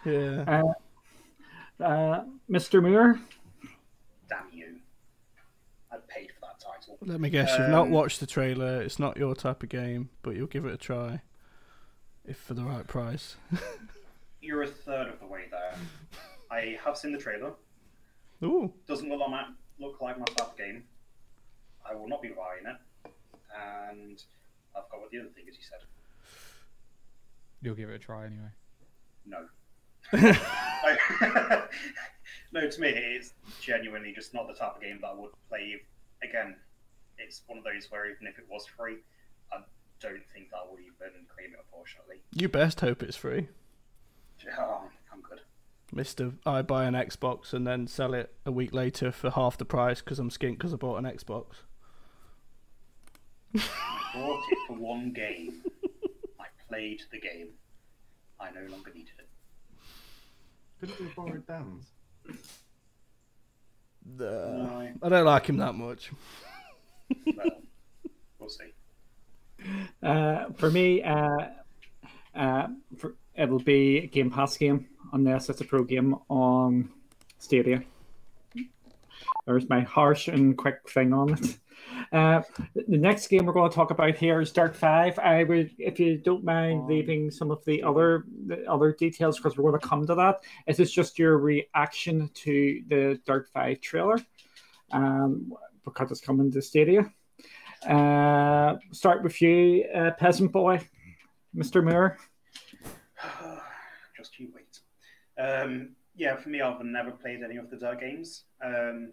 yeah, 0.05 0.61
uh, 1.79 1.83
uh, 1.83 2.23
Mr. 2.49 2.81
Moore, 2.81 3.19
Damn 4.29 4.45
you! 4.53 4.75
I 5.91 5.97
paid 6.07 6.29
for 6.31 6.41
that 6.47 6.59
title. 6.59 6.97
let 7.01 7.19
me 7.19 7.29
guess, 7.29 7.57
you've 7.57 7.69
not 7.69 7.87
Um, 7.87 7.91
watched 7.91 8.19
the 8.19 8.27
trailer. 8.27 8.81
It's 8.81 8.99
not 8.99 9.17
your 9.17 9.35
type 9.35 9.63
of 9.63 9.69
game, 9.69 10.09
but 10.21 10.35
you'll 10.35 10.47
give 10.47 10.65
it 10.65 10.73
a 10.73 10.77
try, 10.77 11.21
if 12.25 12.37
for 12.37 12.53
the 12.53 12.63
right 12.63 12.87
price. 12.87 13.35
You're 14.43 14.63
a 14.63 14.67
third 14.67 15.07
of 15.07 15.19
the 15.21 15.25
way 15.25 15.43
there. 15.49 15.73
I 16.51 16.77
have 16.83 16.97
seen 16.97 17.13
the 17.13 17.17
trailer. 17.17 17.53
Ooh. 18.43 18.73
Doesn't 18.87 19.07
look 19.07 19.21
like 19.21 19.29
my, 19.29 19.45
look 19.79 20.01
like 20.01 20.19
my 20.19 20.25
type 20.25 20.49
of 20.51 20.57
game. 20.57 20.83
I 21.89 21.95
will 21.95 22.09
not 22.09 22.21
be 22.21 22.27
buying 22.27 22.65
it. 22.65 22.75
And 23.57 24.21
I've 24.75 24.89
got 24.91 24.99
what 24.99 25.11
the 25.11 25.19
other 25.19 25.29
thing 25.29 25.45
is. 25.49 25.55
You 25.55 25.63
said 25.63 25.79
You'll 27.61 27.75
give 27.75 27.89
it 27.89 27.95
a 27.95 27.99
try 27.99 28.25
anyway. 28.25 28.49
no. 29.25 29.45
no, 32.51 32.69
to 32.69 32.81
me, 32.81 32.89
it's 32.89 33.31
genuinely 33.61 34.11
just 34.13 34.33
not 34.33 34.49
the 34.49 34.53
type 34.53 34.75
of 34.75 34.81
game 34.81 34.99
that 35.01 35.07
I 35.07 35.13
would 35.13 35.31
play. 35.47 35.81
Again, 36.21 36.57
it's 37.17 37.43
one 37.47 37.57
of 37.57 37.63
those 37.63 37.89
where 37.89 38.07
even 38.11 38.27
if 38.27 38.37
it 38.37 38.45
was 38.51 38.65
free, 38.65 38.97
I 39.53 39.59
don't 40.01 40.21
think 40.33 40.49
that 40.51 40.57
I 40.57 40.69
would 40.69 40.81
even 40.81 41.25
claim 41.33 41.53
it. 41.53 41.59
Unfortunately, 41.65 42.17
You 42.33 42.49
best 42.49 42.81
hope 42.81 43.01
it's 43.01 43.15
free. 43.15 43.47
Oh, 44.59 44.83
I'm 45.11 45.21
good. 45.21 45.41
Mister, 45.91 46.33
I 46.45 46.61
buy 46.61 46.85
an 46.85 46.93
Xbox 46.93 47.53
and 47.53 47.67
then 47.67 47.87
sell 47.87 48.13
it 48.13 48.33
a 48.45 48.51
week 48.51 48.73
later 48.73 49.11
for 49.11 49.29
half 49.29 49.57
the 49.57 49.65
price 49.65 50.01
because 50.01 50.19
I'm 50.19 50.29
skint 50.29 50.57
because 50.57 50.73
I 50.73 50.77
bought 50.77 50.97
an 50.97 51.05
Xbox. 51.05 51.45
I 53.55 53.61
bought 54.15 54.43
it 54.49 54.57
for 54.67 54.73
one 54.73 55.11
game. 55.11 55.61
I 56.39 56.45
played 56.67 57.01
the 57.11 57.19
game. 57.19 57.49
I 58.39 58.49
no 58.51 58.61
longer 58.71 58.91
needed 58.93 59.13
it. 59.19 59.29
Couldn't 60.79 60.99
we 60.99 61.07
borrow 61.15 61.37
Dan's? 61.47 61.91
No, 64.17 64.89
I 65.01 65.09
don't 65.09 65.25
like 65.25 65.45
him 65.45 65.57
that 65.57 65.73
much. 65.75 66.11
well, 67.37 67.61
we'll 68.39 68.49
see. 68.49 68.73
uh, 70.01 70.45
for 70.57 70.69
me, 70.69 71.01
uh, 71.03 71.37
uh, 72.35 72.67
for, 72.97 73.15
it'll 73.35 73.59
be 73.59 73.99
a 73.99 74.07
Game 74.07 74.31
Pass 74.31 74.57
game 74.57 74.87
unless 75.11 75.49
it's 75.49 75.61
a 75.61 75.65
pro 75.65 75.83
game 75.83 76.15
on 76.29 76.89
Stadia. 77.39 77.83
There's 79.45 79.67
my 79.69 79.81
harsh 79.81 80.27
and 80.27 80.57
quick 80.57 80.89
thing 80.89 81.13
on 81.13 81.33
it. 81.33 81.57
Uh, 82.11 82.41
the 82.75 82.97
next 82.97 83.27
game 83.27 83.45
we're 83.45 83.53
going 83.53 83.69
to 83.69 83.75
talk 83.75 83.91
about 83.91 84.15
here 84.15 84.39
is 84.39 84.51
Dirt 84.51 84.75
Five. 84.75 85.17
I 85.19 85.43
would, 85.43 85.71
if 85.77 85.99
you 85.99 86.17
don't 86.17 86.43
mind, 86.43 86.81
Um, 86.81 86.87
leaving 86.87 87.31
some 87.31 87.51
of 87.51 87.63
the 87.65 87.83
other 87.83 88.25
the 88.45 88.65
other 88.71 88.93
details 88.93 89.37
because 89.37 89.57
we're 89.57 89.69
going 89.69 89.81
to 89.81 89.87
come 89.87 90.05
to 90.07 90.15
that. 90.15 90.43
Is 90.67 90.77
this 90.77 90.91
just 90.91 91.19
your 91.19 91.37
reaction 91.37 92.29
to 92.35 92.81
the 92.87 93.19
Dirt 93.25 93.49
Five 93.49 93.81
trailer? 93.81 94.17
Um, 94.91 95.53
because 95.83 96.11
it's 96.11 96.21
coming 96.21 96.51
to 96.51 96.61
Stadia. 96.61 97.11
Uh, 97.85 98.77
start 98.91 99.23
with 99.23 99.41
you, 99.41 99.85
uh, 99.93 100.11
peasant 100.11 100.51
boy, 100.51 100.79
Mr. 101.55 101.83
Moore. 101.83 102.17
Just 104.23 104.39
you 104.39 104.47
wait. 104.55 104.79
Um, 105.37 105.89
yeah, 106.15 106.37
for 106.37 106.47
me, 106.47 106.61
I've 106.61 106.81
never 106.85 107.11
played 107.11 107.41
any 107.43 107.57
of 107.57 107.69
the 107.69 107.75
Dirt 107.75 107.99
games. 107.99 108.45
Um, 108.63 109.11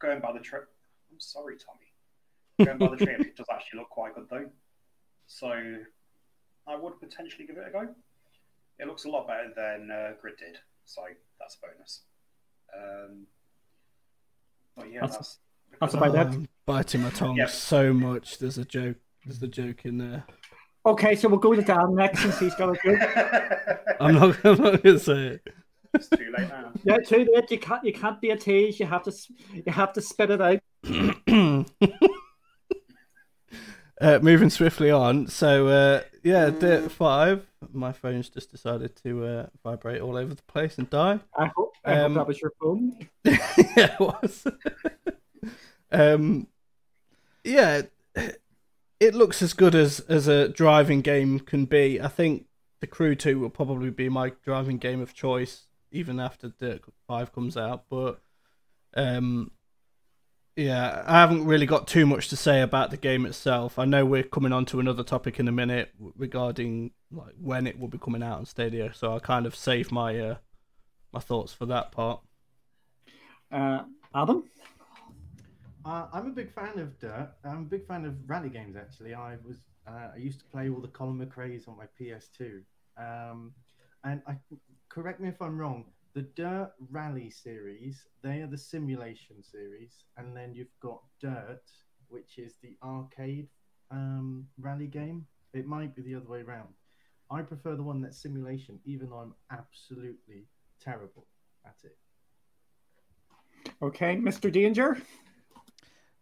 going 0.00 0.20
by 0.20 0.32
the 0.32 0.40
trip, 0.40 0.68
I'm 1.12 1.20
sorry, 1.20 1.54
Tommy. 1.56 2.66
Going 2.66 2.78
by 2.78 2.96
the 2.96 2.96
trip, 3.06 3.20
it 3.20 3.36
does 3.36 3.46
actually 3.52 3.78
look 3.78 3.90
quite 3.90 4.14
good 4.16 4.26
though. 4.28 4.50
So 5.28 5.76
I 6.66 6.74
would 6.76 6.98
potentially 6.98 7.46
give 7.46 7.56
it 7.58 7.64
a 7.68 7.70
go. 7.70 7.94
It 8.80 8.88
looks 8.88 9.04
a 9.04 9.08
lot 9.08 9.28
better 9.28 9.52
than 9.54 9.90
uh, 9.92 10.12
Grid 10.20 10.34
did, 10.38 10.56
so 10.84 11.02
that's 11.38 11.56
a 11.62 11.66
bonus. 11.66 12.00
Um, 12.76 13.26
but 14.76 14.90
yeah, 14.90 15.00
That's- 15.02 15.16
that's 15.16 15.38
that's 15.80 15.94
about 15.94 16.14
it. 16.14 16.18
I'm 16.18 16.48
biting 16.66 17.02
my 17.02 17.10
tongue 17.10 17.36
Yeah. 17.36 17.46
so 17.46 17.92
much. 17.92 18.38
There's 18.38 18.58
a 18.58 18.64
joke. 18.64 18.96
There's 19.24 19.42
a 19.42 19.48
joke 19.48 19.84
in 19.84 19.98
there. 19.98 20.24
Okay, 20.84 21.14
so 21.14 21.28
we'll 21.28 21.38
go 21.38 21.54
to 21.54 21.62
Dan 21.62 21.94
next 21.94 22.20
since 22.22 22.38
he's 22.38 22.54
got 22.56 22.70
a 22.70 22.78
good. 22.82 22.98
I'm 24.00 24.14
not. 24.14 24.44
I'm 24.44 24.60
not 24.62 24.82
gonna 24.82 24.98
say 24.98 25.26
it. 25.38 25.48
it's 25.94 26.08
too 26.08 26.32
late 26.36 26.48
now. 26.48 26.72
Yeah, 26.84 26.96
too 26.98 27.26
late. 27.32 27.50
You 27.50 27.58
can't. 27.58 27.84
You 27.84 27.92
can't 27.92 28.20
be 28.20 28.30
a 28.30 28.36
tease. 28.36 28.80
You 28.80 28.86
have 28.86 29.04
to. 29.04 29.12
You 29.52 29.70
have 29.72 29.92
to 29.92 30.00
spit 30.00 30.30
it 30.30 30.40
out. 30.40 30.60
uh, 34.00 34.18
moving 34.20 34.50
swiftly 34.50 34.90
on. 34.90 35.28
So 35.28 35.68
uh, 35.68 36.00
yeah, 36.22 36.50
Dirt 36.50 36.90
Five. 36.90 37.46
My 37.72 37.92
phone's 37.92 38.28
just 38.28 38.50
decided 38.50 38.96
to 39.04 39.24
uh, 39.24 39.46
vibrate 39.62 40.00
all 40.00 40.16
over 40.16 40.34
the 40.34 40.42
place 40.42 40.78
and 40.78 40.90
die. 40.90 41.20
I 41.38 41.46
hope. 41.54 41.74
I 41.84 42.00
Um, 42.00 42.14
hope 42.14 42.20
that 42.22 42.28
was 42.28 42.40
your 42.40 42.52
phone. 42.60 43.08
yeah, 43.24 43.36
it 43.76 44.00
was. 44.00 44.46
um, 45.92 46.48
yeah, 47.44 47.82
it 49.02 49.16
looks 49.16 49.42
as 49.42 49.52
good 49.52 49.74
as 49.74 49.98
as 50.00 50.28
a 50.28 50.48
driving 50.48 51.00
game 51.00 51.40
can 51.40 51.64
be. 51.64 52.00
I 52.00 52.06
think 52.06 52.46
the 52.80 52.86
Crew 52.86 53.16
Two 53.16 53.40
will 53.40 53.50
probably 53.50 53.90
be 53.90 54.08
my 54.08 54.32
driving 54.44 54.78
game 54.78 55.00
of 55.00 55.12
choice, 55.12 55.66
even 55.90 56.20
after 56.20 56.48
Dirt 56.48 56.82
Five 57.08 57.32
comes 57.32 57.56
out. 57.56 57.84
But 57.90 58.20
um, 58.94 59.50
yeah, 60.54 61.02
I 61.04 61.18
haven't 61.18 61.46
really 61.46 61.66
got 61.66 61.88
too 61.88 62.06
much 62.06 62.28
to 62.28 62.36
say 62.36 62.60
about 62.60 62.90
the 62.90 62.96
game 62.96 63.26
itself. 63.26 63.76
I 63.76 63.86
know 63.86 64.06
we're 64.06 64.22
coming 64.22 64.52
on 64.52 64.66
to 64.66 64.78
another 64.78 65.02
topic 65.02 65.40
in 65.40 65.48
a 65.48 65.52
minute 65.52 65.90
regarding 65.98 66.92
like 67.10 67.34
when 67.40 67.66
it 67.66 67.80
will 67.80 67.88
be 67.88 67.98
coming 67.98 68.22
out 68.22 68.38
on 68.38 68.46
Stadia, 68.46 68.94
so 68.94 69.16
I 69.16 69.18
kind 69.18 69.46
of 69.46 69.56
save 69.56 69.90
my 69.90 70.18
uh, 70.18 70.36
my 71.12 71.20
thoughts 71.20 71.52
for 71.52 71.66
that 71.66 71.90
part. 71.90 72.20
Uh, 73.50 73.82
Adam. 74.14 74.44
Uh, 75.84 76.06
I'm 76.12 76.28
a 76.28 76.30
big 76.30 76.52
fan 76.52 76.78
of 76.78 76.98
Dirt. 77.00 77.30
I'm 77.44 77.62
a 77.62 77.68
big 77.68 77.86
fan 77.86 78.04
of 78.04 78.14
rally 78.28 78.48
games. 78.48 78.76
Actually, 78.76 79.14
I 79.14 79.36
was 79.44 79.56
uh, 79.86 80.10
I 80.14 80.16
used 80.16 80.38
to 80.40 80.44
play 80.46 80.68
all 80.68 80.80
the 80.80 80.88
Colin 80.88 81.18
McRae's 81.18 81.66
on 81.66 81.76
my 81.76 81.86
PS2. 82.00 82.62
Um, 82.96 83.52
and 84.04 84.22
I 84.26 84.36
correct 84.88 85.20
me 85.20 85.28
if 85.28 85.42
I'm 85.42 85.58
wrong. 85.58 85.86
The 86.14 86.22
Dirt 86.22 86.72
Rally 86.90 87.30
series, 87.30 88.04
they 88.22 88.42
are 88.42 88.46
the 88.46 88.58
simulation 88.58 89.42
series, 89.42 90.04
and 90.18 90.36
then 90.36 90.54
you've 90.54 90.78
got 90.80 91.00
Dirt, 91.20 91.62
which 92.08 92.38
is 92.38 92.56
the 92.62 92.76
arcade 92.84 93.48
um, 93.90 94.46
rally 94.60 94.86
game. 94.86 95.26
It 95.54 95.66
might 95.66 95.96
be 95.96 96.02
the 96.02 96.14
other 96.14 96.28
way 96.28 96.42
around. 96.42 96.68
I 97.30 97.42
prefer 97.42 97.74
the 97.74 97.82
one 97.82 98.02
that's 98.02 98.20
simulation, 98.20 98.78
even 98.84 99.08
though 99.08 99.18
I'm 99.18 99.34
absolutely 99.50 100.46
terrible 100.80 101.26
at 101.64 101.76
it. 101.82 101.96
Okay, 103.80 104.16
Mr. 104.16 104.52
Danger. 104.52 104.98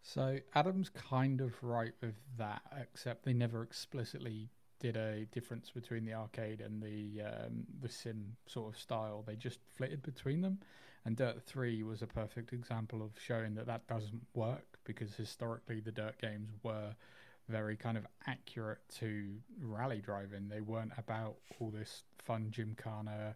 So 0.03 0.39
Adam's 0.55 0.89
kind 0.89 1.41
of 1.41 1.63
right 1.63 1.93
with 2.01 2.15
that, 2.39 2.63
except 2.81 3.25
they 3.25 3.33
never 3.33 3.63
explicitly 3.63 4.49
did 4.79 4.97
a 4.97 5.27
difference 5.27 5.71
between 5.71 6.07
the 6.07 6.15
arcade 6.15 6.61
and 6.61 6.83
the 6.83 7.23
um, 7.23 7.67
the 7.83 7.89
sim 7.89 8.37
sort 8.47 8.75
of 8.75 8.81
style. 8.81 9.23
They 9.27 9.37
just 9.37 9.59
flitted 9.77 10.03
between 10.03 10.41
them, 10.41 10.59
and 11.05 11.17
Dirt 11.17 11.43
Three 11.43 11.83
was 11.83 12.03
a 12.03 12.07
perfect 12.07 12.53
example 12.53 13.03
of 13.03 13.11
showing 13.21 13.55
that 13.57 13.67
that 13.67 13.87
doesn't 13.87 14.27
work 14.35 14.79
because 14.85 15.15
historically 15.15 15.81
the 15.81 15.93
Dirt 15.93 16.19
games 16.21 16.51
were 16.63 16.95
very 17.49 17.77
kind 17.77 17.99
of 17.99 18.07
accurate 18.27 18.81
to 18.99 19.35
rally 19.61 20.01
driving. 20.01 20.49
They 20.49 20.61
weren't 20.61 20.93
about 20.97 21.37
all 21.59 21.71
this 21.71 22.05
fun 22.25 22.51
gymkhana, 22.51 23.35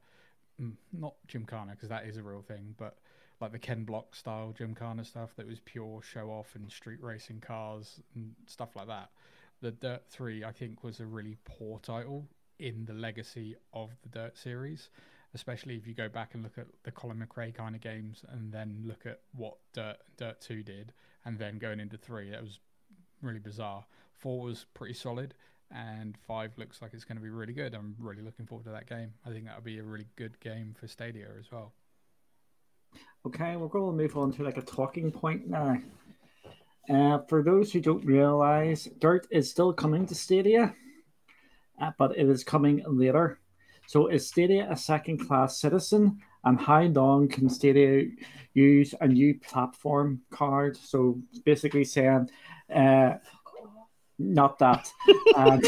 mm, 0.61 0.73
not 0.93 1.15
gymkhana 1.27 1.73
because 1.73 1.89
that 1.91 2.07
is 2.07 2.17
a 2.17 2.23
real 2.23 2.43
thing, 2.43 2.75
but 2.79 2.97
like 3.45 3.53
the 3.53 3.59
Ken 3.59 3.85
Block 3.85 4.15
style 4.15 4.55
gymkhana 4.57 5.05
stuff 5.05 5.31
that 5.37 5.47
was 5.47 5.61
pure 5.61 6.01
show 6.03 6.31
off 6.31 6.55
and 6.55 6.73
street 6.73 7.03
racing 7.03 7.41
cars 7.41 8.01
and 8.15 8.35
stuff 8.47 8.75
like 8.75 8.87
that. 8.87 9.11
The 9.61 9.71
Dirt 9.71 10.03
3, 10.09 10.45
I 10.45 10.53
think, 10.53 10.83
was 10.83 10.99
a 11.01 11.07
really 11.07 11.37
poor 11.45 11.79
title 11.79 12.27
in 12.59 12.87
the 12.87 12.95
legacy 12.95 13.57
of 13.75 13.91
the 14.03 14.09
Dirt 14.09 14.39
series, 14.39 14.89
especially 15.35 15.77
if 15.77 15.87
you 15.87 15.93
go 15.93 16.09
back 16.09 16.35
and 16.35 16.43
look 16.43 16.57
at 16.57 16.69
the 16.85 16.91
Colin 16.91 17.19
McRae 17.19 17.55
kind 17.55 17.75
of 17.75 17.83
games 17.83 18.25
and 18.31 18.51
then 18.51 18.83
look 18.87 19.05
at 19.05 19.21
what 19.35 19.57
Dirt, 19.75 19.99
Dirt 20.17 20.41
2 20.41 20.63
did 20.63 20.93
and 21.27 21.39
then 21.39 21.59
going 21.59 21.81
into 21.81 21.99
3. 21.99 22.31
That 22.31 22.43
was 22.43 22.61
really 23.21 23.41
bizarre. 23.41 23.85
4 24.21 24.41
was 24.41 24.65
pretty 24.73 24.95
solid 24.95 25.35
and 25.71 26.17
5 26.27 26.53
looks 26.57 26.81
like 26.81 26.95
it's 26.95 27.05
going 27.05 27.19
to 27.19 27.23
be 27.23 27.31
really 27.31 27.53
good. 27.53 27.75
I'm 27.75 27.95
really 27.99 28.23
looking 28.23 28.47
forward 28.47 28.65
to 28.65 28.71
that 28.71 28.89
game. 28.89 29.13
I 29.27 29.31
think 29.31 29.45
that 29.45 29.57
would 29.57 29.65
be 29.65 29.79
a 29.79 29.83
really 29.83 30.07
good 30.17 30.41
game 30.41 30.75
for 30.79 30.89
Stadia 30.89 31.29
as 31.39 31.53
well. 31.53 31.73
Okay, 33.27 33.57
we're 33.57 33.69
going 33.69 33.97
to 33.97 34.03
move 34.03 34.19
on 34.19 34.33
to 34.33 34.43
like 34.43 34.59
a 34.59 34.63
talking 34.63 35.11
point 35.11 35.49
now. 35.49 35.79
Uh, 36.91 37.21
for 37.27 37.43
those 37.43 37.73
who 37.73 37.81
don't 37.81 38.05
realize, 38.05 38.85
Dirt 38.99 39.27
is 39.31 39.51
still 39.51 39.73
coming 39.73 40.05
to 40.05 40.15
Stadia, 40.15 40.75
uh, 41.81 41.91
but 41.97 42.19
it 42.19 42.29
is 42.29 42.45
coming 42.45 42.83
later. 42.87 43.39
So, 43.87 44.09
is 44.09 44.29
Stadia 44.29 44.71
a 44.71 44.77
second 44.77 45.27
class 45.27 45.59
citizen? 45.59 46.21
And 46.45 46.61
how 46.61 46.83
long 46.83 47.29
can 47.29 47.49
Stadia 47.49 48.11
use 48.53 48.95
a 49.01 49.09
new 49.09 49.41
platform 49.41 50.21
card? 50.31 50.77
So, 50.77 51.19
basically 51.47 51.85
saying, 51.85 52.29
uh, 52.75 53.15
not 54.19 54.59
that. 54.59 54.93
And, 55.35 55.65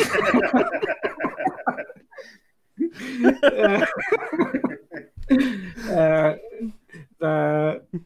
uh, 5.90 6.34
the, 7.26 8.00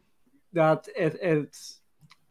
that 0.53 0.89
it, 0.97 1.19
it's 1.23 1.81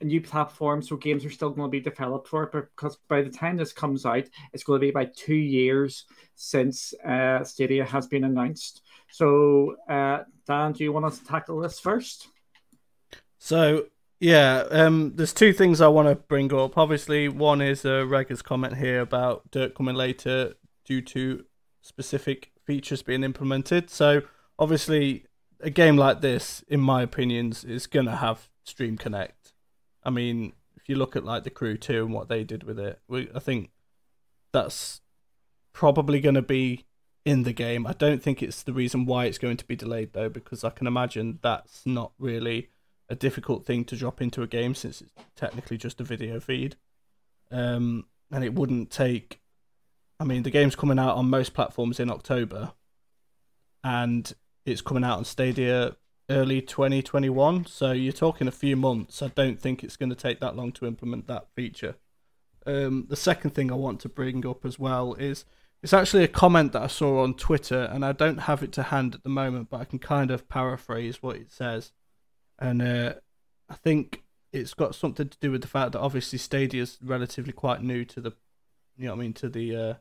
a 0.02 0.06
new 0.06 0.22
platform, 0.22 0.82
so 0.82 0.96
games 0.96 1.26
are 1.26 1.30
still 1.30 1.50
going 1.50 1.68
to 1.68 1.72
be 1.72 1.80
developed 1.80 2.28
for 2.28 2.44
it. 2.44 2.52
Because 2.52 2.98
by 3.08 3.22
the 3.22 3.30
time 3.30 3.58
this 3.58 3.74
comes 3.74 4.06
out, 4.06 4.26
it's 4.54 4.64
going 4.64 4.80
to 4.80 4.86
be 4.86 4.90
about 4.90 5.14
two 5.14 5.36
years 5.36 6.06
since 6.36 6.94
uh, 7.06 7.44
Stadia 7.44 7.86
has 7.86 8.08
been 8.08 8.24
announced. 8.24 8.82
So, 9.12 9.76
uh, 9.90 10.20
Dan, 10.48 10.74
do 10.74 10.84
you 10.84 10.94
want 10.94 11.06
us 11.06 11.20
to 11.20 11.26
tackle 11.26 11.60
this 11.60 11.80
first? 11.80 12.28
So, 13.40 13.86
yeah, 14.20 14.64
um, 14.72 15.14
there's 15.16 15.34
two 15.34 15.54
things 15.54 15.82
I 15.82 15.88
want 15.88 16.08
to 16.10 16.16
bring 16.16 16.54
up. 16.54 16.78
Obviously, 16.78 17.30
one 17.30 17.62
is 17.62 17.86
uh, 17.86 18.24
comment 18.44 18.78
here 18.78 19.02
about 19.02 19.50
Dirt 19.52 19.76
coming 19.76 19.96
later 19.96 20.54
due 20.86 21.02
to 21.02 21.46
specific 21.82 22.52
features 22.66 23.02
being 23.02 23.24
implemented. 23.24 23.90
So, 23.90 24.22
obviously, 24.58 25.26
a 25.60 25.70
game 25.70 25.98
like 25.98 26.22
this, 26.22 26.64
in 26.68 26.80
my 26.80 27.02
opinions, 27.02 27.64
is 27.64 27.88
gonna 27.88 28.18
have 28.18 28.48
Stream 28.64 28.98
Connect. 28.98 29.54
I 30.04 30.10
mean, 30.10 30.54
if 30.76 30.88
you 30.88 30.96
look 30.96 31.16
at 31.16 31.26
like 31.26 31.44
the 31.44 31.50
Crew 31.50 31.78
Two 31.78 32.06
and 32.06 32.14
what 32.14 32.30
they 32.30 32.44
did 32.44 32.64
with 32.64 32.80
it, 32.80 33.00
we, 33.08 33.30
I 33.34 33.40
think 33.40 33.72
that's 34.52 35.02
probably 35.74 36.22
to 36.22 36.42
be 36.42 36.86
in 37.26 37.44
the 37.44 37.54
game. 37.54 37.86
I 37.86 37.94
don't 37.94 38.24
think 38.24 38.42
it's 38.42 38.64
the 38.64 38.74
reason 38.74 39.06
why 39.06 39.26
it's 39.26 39.38
going 39.38 39.58
to 39.58 39.66
be 39.66 39.76
delayed 39.76 40.14
though, 40.14 40.30
because 40.30 40.64
I 40.64 40.70
can 40.70 40.88
imagine 40.88 41.40
that's 41.42 41.86
not 41.86 42.12
really 42.18 42.70
a 43.10 43.16
difficult 43.16 43.66
thing 43.66 43.84
to 43.86 43.96
drop 43.96 44.22
into 44.22 44.42
a 44.42 44.48
game 44.48 44.76
since 44.76 45.02
it's 45.02 45.12
technically 45.36 45.78
just 45.78 46.00
a 46.00 46.04
video 46.04 46.40
feed. 46.40 46.76
Um, 47.52 48.06
and 48.32 48.44
it 48.44 48.54
wouldn't 48.54 48.92
take. 48.92 49.42
I 50.20 50.24
mean, 50.24 50.44
the 50.44 50.52
game's 50.52 50.76
coming 50.76 51.00
out 51.00 51.16
on 51.16 51.30
most 51.30 51.54
platforms 51.54 52.00
in 52.00 52.12
October, 52.12 52.74
and 53.84 54.32
it's 54.66 54.82
coming 54.82 55.04
out 55.04 55.18
on 55.18 55.26
Stadia 55.26 55.96
early 56.30 56.62
2021. 56.62 57.66
So 57.66 57.92
you're 57.92 58.14
talking 58.14 58.48
a 58.48 58.52
few 58.52 58.76
months. 58.76 59.22
I 59.22 59.28
don't 59.30 59.60
think 59.60 59.84
it's 59.84 59.98
going 59.98 60.10
to 60.10 60.16
take 60.16 60.40
that 60.40 60.56
long 60.56 60.72
to 60.74 60.86
implement 60.86 61.28
that 61.28 61.48
feature. 61.56 61.96
Um, 62.66 63.08
the 63.10 63.16
second 63.16 63.52
thing 63.52 63.72
I 63.72 63.76
want 63.76 64.00
to 64.02 64.10
bring 64.10 64.46
up 64.46 64.66
as 64.66 64.78
well 64.78 65.16
is 65.16 65.46
it's 65.82 65.94
actually 65.94 66.24
a 66.24 66.28
comment 66.28 66.74
that 66.74 66.84
I 66.84 66.88
saw 66.88 67.24
on 67.24 67.36
Twitter, 67.36 67.84
and 67.84 68.04
I 68.04 68.12
don't 68.12 68.42
have 68.42 68.64
it 68.64 68.74
to 68.74 68.84
hand 68.84 69.16
at 69.16 69.24
the 69.24 69.30
moment, 69.30 69.70
but 69.70 69.80
I 69.80 69.86
can 69.86 70.00
kind 70.00 70.30
of 70.30 70.50
paraphrase 70.50 71.24
what 71.24 71.38
it 71.38 71.52
says. 71.52 71.94
And 72.60 72.82
uh, 72.82 73.14
I 73.70 73.76
think 73.76 74.24
it's 74.52 74.74
got 74.74 74.94
something 74.94 75.30
to 75.30 75.38
do 75.40 75.52
with 75.52 75.62
the 75.62 75.68
fact 75.68 75.94
that 75.94 76.00
obviously 76.00 76.38
Stadia 76.38 76.82
is 76.82 76.98
relatively 77.02 77.54
quite 77.54 77.82
new 77.82 78.04
to 78.06 78.20
the, 78.20 78.32
you 78.98 79.06
know, 79.06 79.12
what 79.12 79.20
I 79.20 79.24
mean, 79.24 79.34
to 79.34 79.50
the 79.50 79.76
uh, 79.76 79.94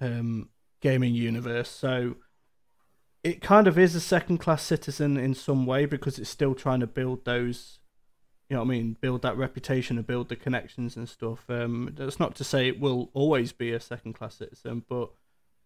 um, 0.00 0.48
gaming 0.80 1.14
universe. 1.14 1.70
So 1.70 2.16
it 3.26 3.40
kind 3.40 3.66
of 3.66 3.78
is 3.78 3.94
a 3.94 4.00
second 4.00 4.38
class 4.38 4.62
citizen 4.62 5.16
in 5.16 5.34
some 5.34 5.66
way 5.66 5.84
because 5.84 6.18
it's 6.18 6.30
still 6.30 6.54
trying 6.54 6.80
to 6.80 6.86
build 6.86 7.24
those 7.24 7.80
you 8.48 8.54
know 8.54 8.62
what 8.62 8.68
I 8.68 8.78
mean, 8.78 8.96
build 9.00 9.22
that 9.22 9.36
reputation 9.36 9.96
and 9.96 10.06
build 10.06 10.28
the 10.28 10.36
connections 10.36 10.96
and 10.96 11.08
stuff. 11.08 11.50
Um, 11.50 11.92
that's 11.96 12.20
not 12.20 12.36
to 12.36 12.44
say 12.44 12.68
it 12.68 12.78
will 12.78 13.10
always 13.12 13.50
be 13.50 13.72
a 13.72 13.80
second 13.80 14.12
class 14.12 14.36
citizen, 14.36 14.84
but 14.88 15.10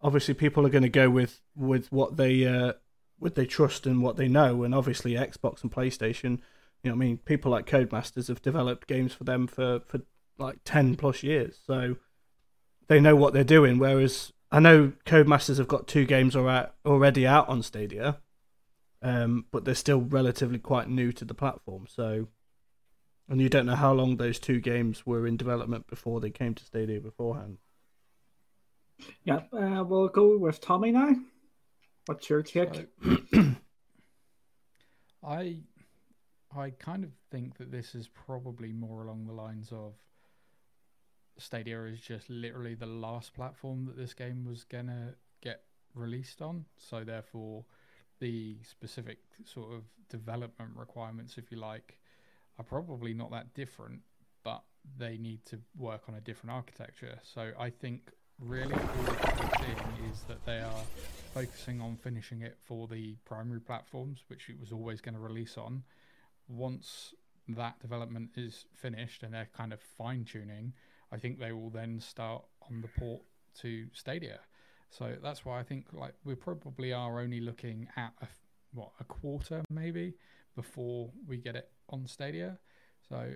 obviously 0.01 0.33
people 0.33 0.67
are 0.67 0.71
going 0.71 0.83
to 0.83 0.89
go 0.89 1.11
with 1.11 1.43
with 1.55 1.93
what 1.93 2.17
they 2.17 2.47
uh, 2.47 2.73
what 3.19 3.35
they 3.35 3.45
trust 3.45 3.87
and 3.87 4.03
what 4.03 4.17
they 4.17 4.29
know. 4.29 4.63
And 4.63 4.75
obviously 4.75 5.13
Xbox 5.13 5.63
and 5.63 5.71
PlayStation, 5.71 6.39
you 6.83 6.91
know, 6.91 6.93
what 6.93 7.05
I 7.05 7.07
mean, 7.07 7.19
people 7.19 7.51
like 7.51 7.67
Codemasters 7.67 8.29
have 8.29 8.41
developed 8.41 8.89
games 8.89 9.13
for 9.13 9.25
them 9.25 9.47
for 9.47 9.81
for 9.81 10.01
like 10.39 10.61
ten 10.65 10.97
plus 10.97 11.23
years, 11.23 11.59
so 11.67 11.97
they 12.89 12.99
know 12.99 13.15
what 13.15 13.35
they're 13.35 13.45
doing. 13.45 13.79
Whereas 13.79 14.33
I 14.53 14.59
know 14.59 14.93
Codemasters 15.07 15.59
have 15.59 15.69
got 15.69 15.87
two 15.87 16.05
games 16.05 16.35
already 16.35 17.27
out 17.27 17.49
on 17.49 17.63
Stadia, 17.63 18.19
um, 19.01 19.47
but 19.53 19.65
they're 19.65 19.75
still 19.75 20.01
relatively 20.01 20.59
quite 20.59 20.89
new 20.89 21.13
to 21.13 21.25
the 21.25 21.35
platform. 21.35 21.87
So, 21.89 22.27
and 23.29 23.41
you 23.41 23.49
don't 23.49 23.67
know 23.67 23.77
how 23.77 23.93
long 23.93 24.17
those 24.17 24.41
two 24.41 24.61
games 24.61 25.07
were 25.07 25.27
in 25.27 25.37
development 25.37 25.87
before 25.87 26.21
they 26.21 26.31
came 26.31 26.55
to 26.55 26.65
Stadia 26.65 27.01
beforehand. 27.01 27.59
Yeah, 29.23 29.41
uh, 29.53 29.85
we'll 29.85 30.09
go 30.09 30.37
with 30.37 30.61
Tommy 30.61 30.91
now. 30.91 31.15
What's 32.07 32.29
your 32.29 32.43
take? 32.43 32.89
I, 35.25 35.59
I 36.57 36.71
kind 36.79 37.05
of 37.05 37.11
think 37.31 37.57
that 37.59 37.71
this 37.71 37.95
is 37.95 38.09
probably 38.09 38.73
more 38.73 39.05
along 39.05 39.27
the 39.27 39.33
lines 39.33 39.71
of 39.71 39.95
Stadia 41.41 41.85
is 41.85 42.01
just 42.01 42.29
literally 42.31 42.75
the 42.75 42.87
last 42.87 43.35
platform 43.35 43.87
that 43.87 43.97
this 43.97 44.15
game 44.15 44.45
was 44.45 44.65
gonna 44.65 45.15
get 45.41 45.63
released 45.95 46.43
on. 46.43 46.67
So 46.77 47.05
therefore, 47.05 47.65
the 48.21 48.59
specific 48.63 49.19
sort 49.45 49.73
of 49.73 49.83
development 50.09 50.73
requirements, 50.77 51.39
if 51.39 51.51
you 51.51 51.59
like, 51.59 51.99
are 52.59 52.65
probably 52.65 53.15
not 53.15 53.31
that 53.31 53.55
different, 53.55 54.01
but 54.45 54.63
they 54.99 55.17
need 55.17 55.45
to 55.47 55.59
work 55.77 56.03
on 56.09 56.15
a 56.15 56.21
different 56.21 56.53
architecture. 56.53 57.19
So 57.23 57.53
I 57.59 57.71
think 57.71 58.13
really 58.39 58.75
all 58.75 59.05
we're 59.07 59.51
seeing 59.59 60.11
is 60.11 60.23
that 60.29 60.45
they 60.45 60.59
are 60.59 60.85
focusing 61.35 61.81
on 61.81 61.97
finishing 61.97 62.43
it 62.43 62.57
for 62.59 62.89
the 62.89 63.17
primary 63.25 63.61
platforms, 63.61 64.25
which 64.29 64.49
it 64.49 64.59
was 64.59 64.73
always 64.73 65.01
going 65.01 65.15
to 65.15 65.21
release 65.21 65.57
on. 65.57 65.83
Once 66.49 67.15
that 67.49 67.79
development 67.81 68.31
is 68.37 68.67
finished 68.75 69.23
and 69.23 69.35
they're 69.35 69.49
kind 69.57 69.73
of 69.73 69.81
fine 69.81 70.25
tuning, 70.25 70.73
I 71.13 71.19
think 71.19 71.39
they 71.39 71.53
will 71.53 71.71
then 71.71 72.01
start 72.01 72.45
on 72.69 72.81
the 72.81 72.89
port 72.89 73.23
to 73.61 73.87
Stadia. 73.93 74.41
So 74.91 75.17
that's 75.23 75.45
why 75.45 75.61
I 75.61 75.63
think 75.63 75.87
like 75.93 76.15
we 76.25 76.35
probably 76.35 76.93
are 76.93 77.21
only 77.21 77.41
looking 77.41 77.89
at 77.97 78.13
a, 78.21 78.27
what 78.73 78.91
a 79.01 79.05
quarter 79.05 79.63
maybe 79.71 80.15
before 80.57 81.11
we 81.27 81.37
get 81.37 81.57
it 81.57 81.69
on 81.89 82.07
Stadia. 82.07 82.59
So 83.09 83.35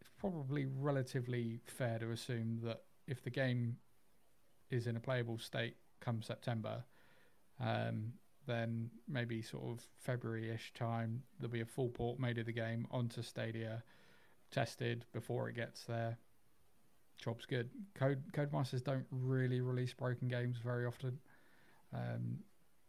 it's 0.00 0.10
probably 0.18 0.66
relatively 0.66 1.60
fair 1.66 1.98
to 1.98 2.10
assume 2.10 2.60
that 2.64 2.82
if 3.06 3.22
the 3.22 3.30
game 3.30 3.76
is 4.70 4.86
in 4.86 4.96
a 4.96 5.00
playable 5.00 5.38
state 5.38 5.76
come 6.00 6.22
September, 6.22 6.84
um, 7.60 8.12
then 8.46 8.90
maybe 9.08 9.42
sort 9.42 9.64
of 9.64 9.84
February-ish 9.98 10.72
time 10.74 11.22
there'll 11.38 11.52
be 11.52 11.60
a 11.60 11.66
full 11.66 11.88
port 11.88 12.18
made 12.18 12.38
of 12.38 12.46
the 12.46 12.52
game 12.52 12.86
onto 12.90 13.22
Stadia, 13.22 13.82
tested 14.50 15.04
before 15.12 15.48
it 15.48 15.56
gets 15.56 15.84
there, 15.84 16.18
job's 17.18 17.46
good. 17.46 17.68
Code 17.94 18.22
Codemasters 18.32 18.82
don't 18.82 19.06
really 19.10 19.60
release 19.60 19.92
broken 19.92 20.28
games 20.28 20.58
very 20.62 20.86
often. 20.86 21.18
Um, 21.92 22.38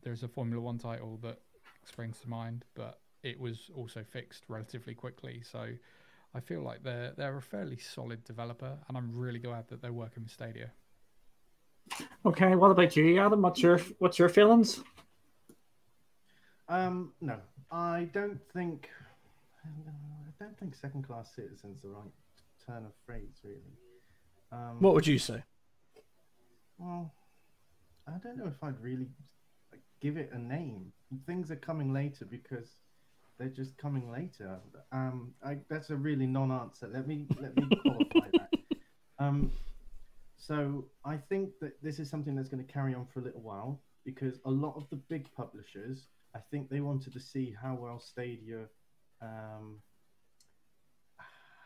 there's 0.04 0.24
a 0.24 0.28
Formula 0.28 0.62
One 0.62 0.78
title 0.78 1.20
that 1.24 1.40
springs 1.84 2.20
to 2.20 2.30
mind, 2.30 2.66
but 2.76 3.00
it 3.24 3.40
was 3.40 3.70
also 3.76 4.04
fixed 4.04 4.44
relatively 4.48 4.94
quickly. 4.94 5.42
So 5.50 5.68
I 6.34 6.40
feel 6.40 6.62
like 6.62 6.84
they're 6.84 7.14
they're 7.18 7.38
a 7.38 7.42
fairly 7.42 7.78
solid 7.78 8.24
developer, 8.24 8.78
and 8.88 8.98
I'm 8.98 9.12
really 9.14 9.40
glad 9.40 9.68
that 9.70 9.82
they're 9.82 9.94
working 9.94 10.24
with 10.24 10.32
Stadia. 10.32 10.72
Okay, 12.26 12.56
what 12.56 12.72
about 12.72 12.96
you, 12.96 13.20
Adam? 13.20 13.42
What's 13.42 13.62
your 13.62 13.80
what's 13.98 14.20
your 14.20 14.30
feelings? 14.30 14.82
Um, 16.68 17.14
no, 17.20 17.38
I 17.72 18.10
don't 18.14 18.40
think 18.54 18.90
I 19.66 20.44
don't 20.44 20.58
think 20.60 20.76
second 20.76 21.04
class 21.04 21.34
citizens 21.36 21.82
the 21.82 21.90
right 21.90 22.12
turn 22.66 22.86
of 22.86 22.92
phrase 23.06 23.42
really. 23.44 23.89
Um, 24.52 24.78
What 24.80 24.94
would 24.94 25.08
you 25.08 25.20
say? 25.20 25.44
Well, 26.78 27.12
I 28.08 28.18
don't 28.24 28.38
know 28.38 28.48
if 28.48 28.64
I'd 28.64 28.80
really 28.82 29.08
like, 29.72 29.82
give 30.02 30.18
it 30.18 30.32
a 30.34 30.40
name. 30.40 30.92
Things 31.26 31.52
are 31.52 31.56
coming 31.56 31.94
later 31.94 32.26
because 32.26 32.70
they're 33.38 33.50
just 33.50 33.78
coming 33.78 34.12
later. 34.12 34.60
Um, 34.92 35.34
I, 35.44 35.58
that's 35.70 35.90
a 35.90 35.96
really 35.96 36.26
non-answer. 36.26 36.90
Let 36.92 37.08
me 37.08 37.28
let 37.40 37.56
me 37.56 37.64
qualify 37.82 38.30
that. 38.34 38.50
Um, 39.20 39.52
so 40.38 40.86
I 41.04 41.18
think 41.18 41.52
that 41.62 41.82
this 41.84 42.00
is 42.00 42.10
something 42.10 42.36
that's 42.36 42.50
going 42.50 42.66
to 42.66 42.72
carry 42.72 42.96
on 42.96 43.06
for 43.14 43.20
a 43.20 43.24
little 43.24 43.42
while 43.42 43.82
because 44.06 44.40
a 44.46 44.50
lot 44.50 44.76
of 44.76 44.90
the 44.90 44.96
big 44.96 45.28
publishers, 45.36 46.08
I 46.36 46.40
think 46.52 46.70
they 46.70 46.80
wanted 46.80 47.14
to 47.14 47.20
see 47.20 47.56
how 47.62 47.76
well 47.76 48.00
Stadia, 48.00 48.66
um, 49.22 49.80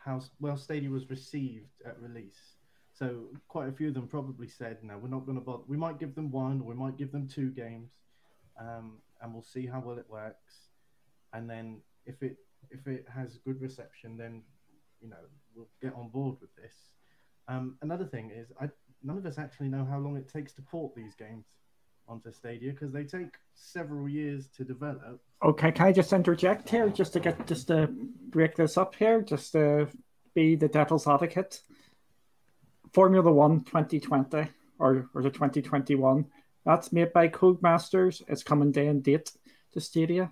how 0.04 0.20
well 0.40 0.56
Stadia 0.56 0.90
was 0.90 1.08
received 1.08 1.70
at 1.86 2.00
release. 2.00 2.53
So 2.94 3.24
quite 3.48 3.68
a 3.68 3.72
few 3.72 3.88
of 3.88 3.94
them 3.94 4.06
probably 4.06 4.46
said, 4.46 4.82
"No, 4.82 4.96
we're 4.96 5.08
not 5.08 5.26
going 5.26 5.36
to 5.36 5.44
bother. 5.44 5.64
We 5.66 5.76
might 5.76 5.98
give 5.98 6.14
them 6.14 6.30
one, 6.30 6.60
or 6.60 6.64
we 6.64 6.74
might 6.74 6.96
give 6.96 7.10
them 7.10 7.26
two 7.26 7.50
games, 7.50 7.90
um, 8.58 8.98
and 9.20 9.32
we'll 9.32 9.42
see 9.42 9.66
how 9.66 9.80
well 9.80 9.98
it 9.98 10.08
works. 10.08 10.68
And 11.32 11.50
then 11.50 11.80
if 12.06 12.22
it 12.22 12.36
if 12.70 12.86
it 12.86 13.06
has 13.12 13.38
good 13.38 13.60
reception, 13.60 14.16
then 14.16 14.42
you 15.00 15.08
know 15.08 15.16
we'll 15.54 15.68
get 15.82 15.92
on 15.94 16.08
board 16.08 16.36
with 16.40 16.54
this." 16.54 16.74
Um, 17.48 17.76
another 17.82 18.06
thing 18.06 18.30
is, 18.30 18.52
I, 18.60 18.70
none 19.02 19.18
of 19.18 19.26
us 19.26 19.38
actually 19.38 19.68
know 19.68 19.84
how 19.84 19.98
long 19.98 20.16
it 20.16 20.28
takes 20.32 20.52
to 20.54 20.62
port 20.62 20.94
these 20.94 21.14
games 21.14 21.46
onto 22.06 22.30
Stadia 22.30 22.72
because 22.72 22.92
they 22.92 23.04
take 23.04 23.34
several 23.54 24.08
years 24.08 24.48
to 24.56 24.64
develop. 24.64 25.20
Okay, 25.42 25.72
can 25.72 25.86
I 25.86 25.92
just 25.92 26.12
interject 26.12 26.68
here, 26.68 26.88
just 26.90 27.12
to 27.14 27.20
get 27.20 27.44
just 27.46 27.66
to 27.68 27.88
break 28.30 28.54
this 28.54 28.78
up 28.78 28.94
here, 28.94 29.20
just 29.20 29.52
to 29.52 29.88
be 30.34 30.54
the 30.54 30.68
devil's 30.68 31.08
advocate? 31.08 31.60
Formula 32.94 33.30
One 33.30 33.64
2020 33.64 34.48
or 34.78 35.10
or 35.14 35.22
the 35.22 35.30
2021, 35.30 36.24
that's 36.64 36.92
made 36.92 37.12
by 37.12 37.28
Codemasters. 37.28 38.22
It's 38.28 38.42
coming 38.42 38.72
day 38.72 38.86
and 38.86 39.02
date 39.02 39.32
to 39.72 39.80
Stadia. 39.80 40.30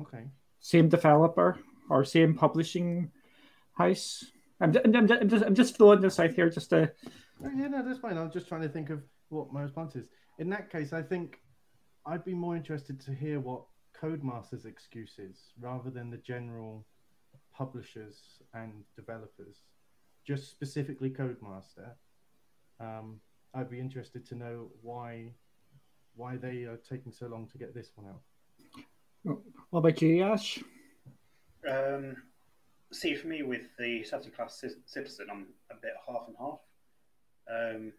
Okay. 0.00 0.24
Same 0.60 0.88
developer 0.88 1.58
or 1.90 2.04
same 2.04 2.34
publishing 2.34 3.10
house. 3.74 4.24
I'm, 4.60 4.76
I'm, 4.84 4.96
I'm, 4.96 5.12
I'm 5.12 5.28
just 5.28 5.44
I'm 5.44 5.54
just 5.54 5.76
throwing 5.76 6.00
this 6.00 6.18
out 6.18 6.32
here 6.32 6.50
just 6.50 6.70
to 6.70 6.92
Oh, 7.44 7.50
yeah, 7.54 7.68
no, 7.68 7.84
that's 7.84 8.00
fine. 8.00 8.18
I'm 8.18 8.30
just 8.30 8.48
trying 8.48 8.62
to 8.62 8.68
think 8.68 8.90
of 8.90 9.02
what 9.28 9.52
my 9.52 9.62
response 9.62 9.94
is. 9.94 10.08
In 10.38 10.48
that 10.50 10.70
case, 10.70 10.92
I 10.92 11.02
think 11.02 11.38
I'd 12.04 12.24
be 12.24 12.34
more 12.34 12.56
interested 12.56 13.00
to 13.02 13.14
hear 13.14 13.38
what 13.38 13.62
Codemasters' 14.00 14.64
excuse 14.64 15.18
is 15.18 15.52
rather 15.60 15.90
than 15.90 16.10
the 16.10 16.16
general 16.16 16.84
publishers 17.54 18.40
and 18.54 18.84
developers. 18.96 19.56
Just 20.28 20.50
specifically 20.50 21.08
Codemaster. 21.08 21.92
Um, 22.78 23.18
I'd 23.54 23.70
be 23.70 23.80
interested 23.80 24.26
to 24.26 24.34
know 24.34 24.68
why 24.82 25.32
why 26.16 26.36
they 26.36 26.64
are 26.64 26.76
taking 26.76 27.12
so 27.12 27.28
long 27.28 27.46
to 27.46 27.56
get 27.56 27.74
this 27.74 27.92
one 27.94 28.08
out. 28.08 29.38
what 29.70 29.78
about 29.78 30.02
you, 30.02 30.22
Ash? 30.22 30.58
Um, 31.66 32.14
see, 32.92 33.14
for 33.14 33.26
me, 33.26 33.42
with 33.42 33.62
the 33.78 34.04
second 34.04 34.34
class 34.34 34.60
ci- 34.60 34.76
citizen, 34.84 35.28
I'm 35.30 35.46
a 35.70 35.76
bit 35.80 35.94
half 36.06 36.24
and 36.26 36.36
half. 36.38 36.60
Um, 37.50 37.92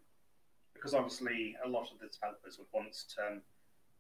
because 0.75 0.93
obviously, 0.93 1.57
a 1.65 1.67
lot 1.67 1.91
of 1.91 1.97
the 1.99 2.09
developers 2.13 2.59
would 2.59 2.67
want 2.71 2.93
to 2.93 3.15
turn 3.15 3.41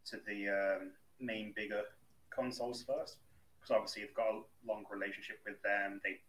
to 0.05 0.19
the 0.27 0.49
um, 0.49 0.91
main, 1.19 1.51
bigger 1.55 1.81
consoles 2.29 2.83
first. 2.83 3.17
Because 3.59 3.75
obviously, 3.75 4.03
you've 4.03 4.13
got 4.13 4.27
a 4.27 4.41
long 4.67 4.83
relationship 4.91 5.39
with 5.47 5.59
them. 5.63 5.99
They, 6.03 6.19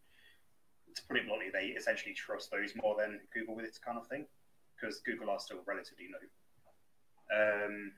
to 0.95 1.03
put 1.09 1.17
it 1.17 1.27
bluntly, 1.27 1.49
they 1.53 1.69
essentially 1.69 2.15
trust 2.15 2.51
those 2.51 2.73
more 2.81 2.97
than 2.99 3.21
Google 3.33 3.55
with 3.55 3.67
this 3.67 3.79
kind 3.79 3.99
of 3.99 4.07
thing. 4.07 4.27
Because 4.81 5.01
Google 5.01 5.31
are 5.31 5.39
still 5.39 5.59
relatively 5.67 6.07
new. 6.07 7.37
Um, 7.37 7.93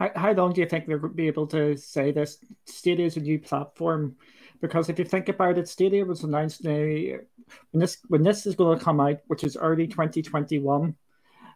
How, 0.00 0.10
how 0.16 0.32
long 0.32 0.52
do 0.52 0.60
you 0.60 0.66
think 0.66 0.86
they'll 0.86 1.08
be 1.08 1.26
able 1.26 1.46
to 1.48 1.76
say 1.76 2.10
this? 2.10 2.38
Stadia 2.66 3.06
is 3.06 3.16
a 3.16 3.20
new 3.20 3.38
platform 3.38 4.16
because 4.60 4.88
if 4.88 4.98
you 4.98 5.04
think 5.04 5.28
about 5.28 5.58
it, 5.58 5.68
Stadia 5.68 6.04
was 6.04 6.24
announced 6.24 6.64
now 6.64 6.72
when 6.72 7.80
this 7.80 7.98
when 8.08 8.22
this 8.22 8.46
is 8.46 8.56
going 8.56 8.78
to 8.78 8.84
come 8.84 8.98
out, 8.98 9.18
which 9.26 9.44
is 9.44 9.56
early 9.56 9.86
2021. 9.86 10.96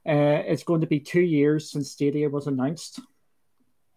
Uh, 0.07 0.12
it's 0.47 0.62
going 0.62 0.83
to 0.83 0.87
be 0.87 1.01
two 1.01 1.21
years 1.21 1.71
since 1.71 1.90
Stadia 1.90 2.29
was 2.29 2.47
announced. 2.47 3.01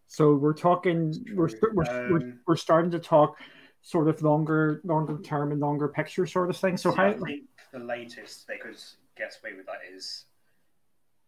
So 0.08 0.34
we're 0.34 0.54
talking 0.54 1.14
we're, 1.36 1.50
we're, 1.74 2.10
we're, 2.10 2.18
Um, 2.18 2.40
we're 2.48 2.56
starting 2.56 2.92
to 2.92 3.00
talk 3.00 3.38
sort 3.82 4.08
of 4.08 4.22
longer 4.22 4.82
longer 4.84 5.18
term 5.24 5.52
and 5.52 5.60
longer 5.60 5.88
picture 5.88 6.26
sort 6.26 6.50
of 6.50 6.58
thing. 6.58 6.78
So 6.78 6.92
how 6.92 7.08
I 7.08 7.14
think 7.14 7.44
the 7.74 7.80
latest 7.80 8.48
they 8.48 8.58
could 8.58 8.78
get 9.18 9.38
away 9.44 9.56
with 9.56 9.66
that 9.66 9.80
is 9.94 10.26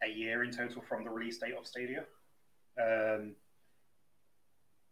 a 0.03 0.09
year 0.09 0.43
in 0.43 0.51
total 0.51 0.81
from 0.81 1.03
the 1.03 1.09
release 1.09 1.37
date 1.39 1.55
of 1.57 1.65
Stadia. 1.65 2.05
Um, 2.79 3.35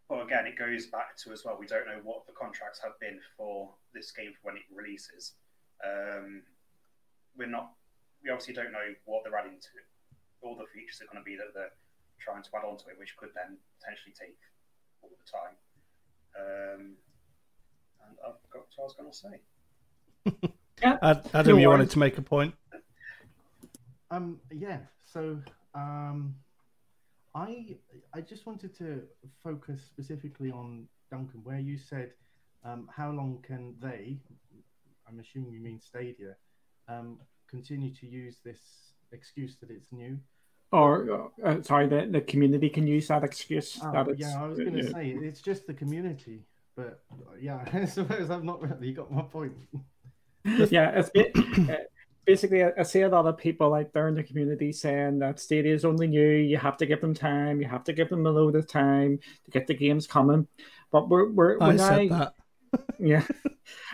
but 0.10 0.24
again, 0.24 0.45
it 0.45 0.58
goes 0.58 0.88
back 0.88 1.15
to 1.24 1.32
as 1.32 1.45
well. 1.45 1.58
We 1.60 1.67
don't 1.67 1.86
know 1.86 2.02
what 2.04 2.26
the 2.26 2.34
contracts 2.34 2.80
have 2.84 3.00
been 3.00 3.19
for 3.38 3.69
this 3.93 4.12
game 4.12 4.34
when 4.43 4.58
it 4.58 4.63
releases. 4.74 5.34
Um, 5.86 6.43
we're 7.38 7.47
not. 7.47 7.71
We 8.24 8.30
obviously 8.30 8.54
don't 8.54 8.71
know 8.71 8.93
what 9.06 9.24
they're 9.24 9.38
adding 9.38 9.58
to 9.58 9.71
it. 9.80 9.88
All 10.41 10.56
the 10.56 10.67
features 10.74 11.02
are 11.02 11.10
going 11.12 11.24
to 11.24 11.26
be 11.26 11.38
that 11.38 11.54
they're 11.54 11.74
trying 12.19 12.43
to 12.43 12.50
add 12.54 12.65
onto 12.65 12.89
it, 12.89 13.00
which 13.00 13.15
could 13.17 13.30
then 13.34 13.58
potentially 13.80 14.13
take 14.13 14.38
all 15.02 15.10
the 15.10 15.30
time. 15.30 15.56
Um, 16.38 16.82
and 18.08 18.18
I've 18.26 18.52
got 18.52 18.66
what 18.76 18.80
I 18.80 18.84
was 18.84 18.96
going 18.96 19.12
to 19.12 19.18
say. 19.18 20.54
yeah, 20.82 20.98
Ad- 21.02 21.30
Adam, 21.34 21.60
you 21.60 21.70
wanted 21.70 21.90
to 21.92 22.00
make 22.00 22.18
a 22.18 22.22
point. 22.22 22.54
Um, 24.10 24.40
yeah. 24.52 24.80
So, 25.06 25.40
um, 25.74 26.36
I 27.34 27.78
I 28.14 28.22
just 28.22 28.46
wanted 28.46 28.78
to 28.78 29.04
focus 29.44 29.82
specifically 29.86 30.52
on 30.52 30.88
Duncan, 31.10 31.42
where 31.44 31.60
you 31.60 31.78
said, 31.78 32.12
um, 32.66 32.90
how 32.94 33.12
long 33.12 33.44
can 33.46 33.76
they? 33.82 34.18
I'm 35.08 35.20
assuming 35.20 35.54
you 35.54 35.62
mean 35.62 35.80
Stadia. 35.80 36.36
Um, 36.88 37.20
continue 37.50 37.94
to 37.96 38.08
use 38.08 38.38
this 38.44 38.60
excuse 39.12 39.58
that 39.62 39.70
it's 39.70 39.92
new. 39.92 40.18
or 40.72 41.32
uh, 41.44 41.62
sorry, 41.62 41.88
the, 41.88 42.08
the 42.10 42.22
community 42.22 42.70
can 42.70 42.88
use 42.88 43.08
that 43.08 43.24
excuse. 43.24 43.80
Oh, 43.84 43.92
that 43.92 44.18
yeah, 44.18 44.42
I 44.42 44.48
was 44.48 44.60
going 44.60 44.74
to 44.74 44.84
yeah. 44.84 44.92
say 44.92 45.10
it's 45.10 45.42
just 45.42 45.68
the 45.68 45.74
community, 45.74 46.44
but 46.76 47.02
yeah, 47.40 47.66
I 47.74 47.86
suppose 47.86 48.30
I've 48.30 48.44
not 48.44 48.62
really 48.62 48.94
got 48.94 49.12
my 49.12 49.22
point. 49.24 49.54
yeah, 50.45 50.91
it's 50.95 51.10
ba- 51.10 51.74
uh, 51.74 51.78
basically 52.26 52.64
I, 52.64 52.72
I 52.78 52.84
see 52.84 53.02
a 53.02 53.10
lot 53.10 53.28
of 53.28 53.38
people 53.38 53.74
out 53.74 53.93
there 53.93 54.08
in 54.08 54.16
the 54.16 54.24
community 54.24 54.72
saying 54.72 55.20
that 55.20 55.39
Stadia 55.39 55.74
is 55.74 55.86
only 55.86 56.08
new. 56.08 56.30
You 56.30 56.58
have 56.58 56.78
to 56.78 56.86
give 56.86 57.02
them 57.02 57.14
time. 57.14 57.62
You 57.62 57.68
have 57.68 57.84
to 57.86 57.93
give 57.93 58.10
them 58.10 58.26
a 58.26 58.32
load 58.32 58.56
of 58.56 58.68
time 58.68 59.20
to 59.45 59.52
get 59.52 59.68
the 59.68 59.74
games 59.74 60.08
coming. 60.08 60.48
But 60.91 61.10
we're 61.10 61.30
we're, 61.30 61.60
we're 61.60 61.64
I 61.68 61.72
now, 61.74 61.89
said 61.89 62.10
that. 62.10 62.34
yeah, 63.00 63.26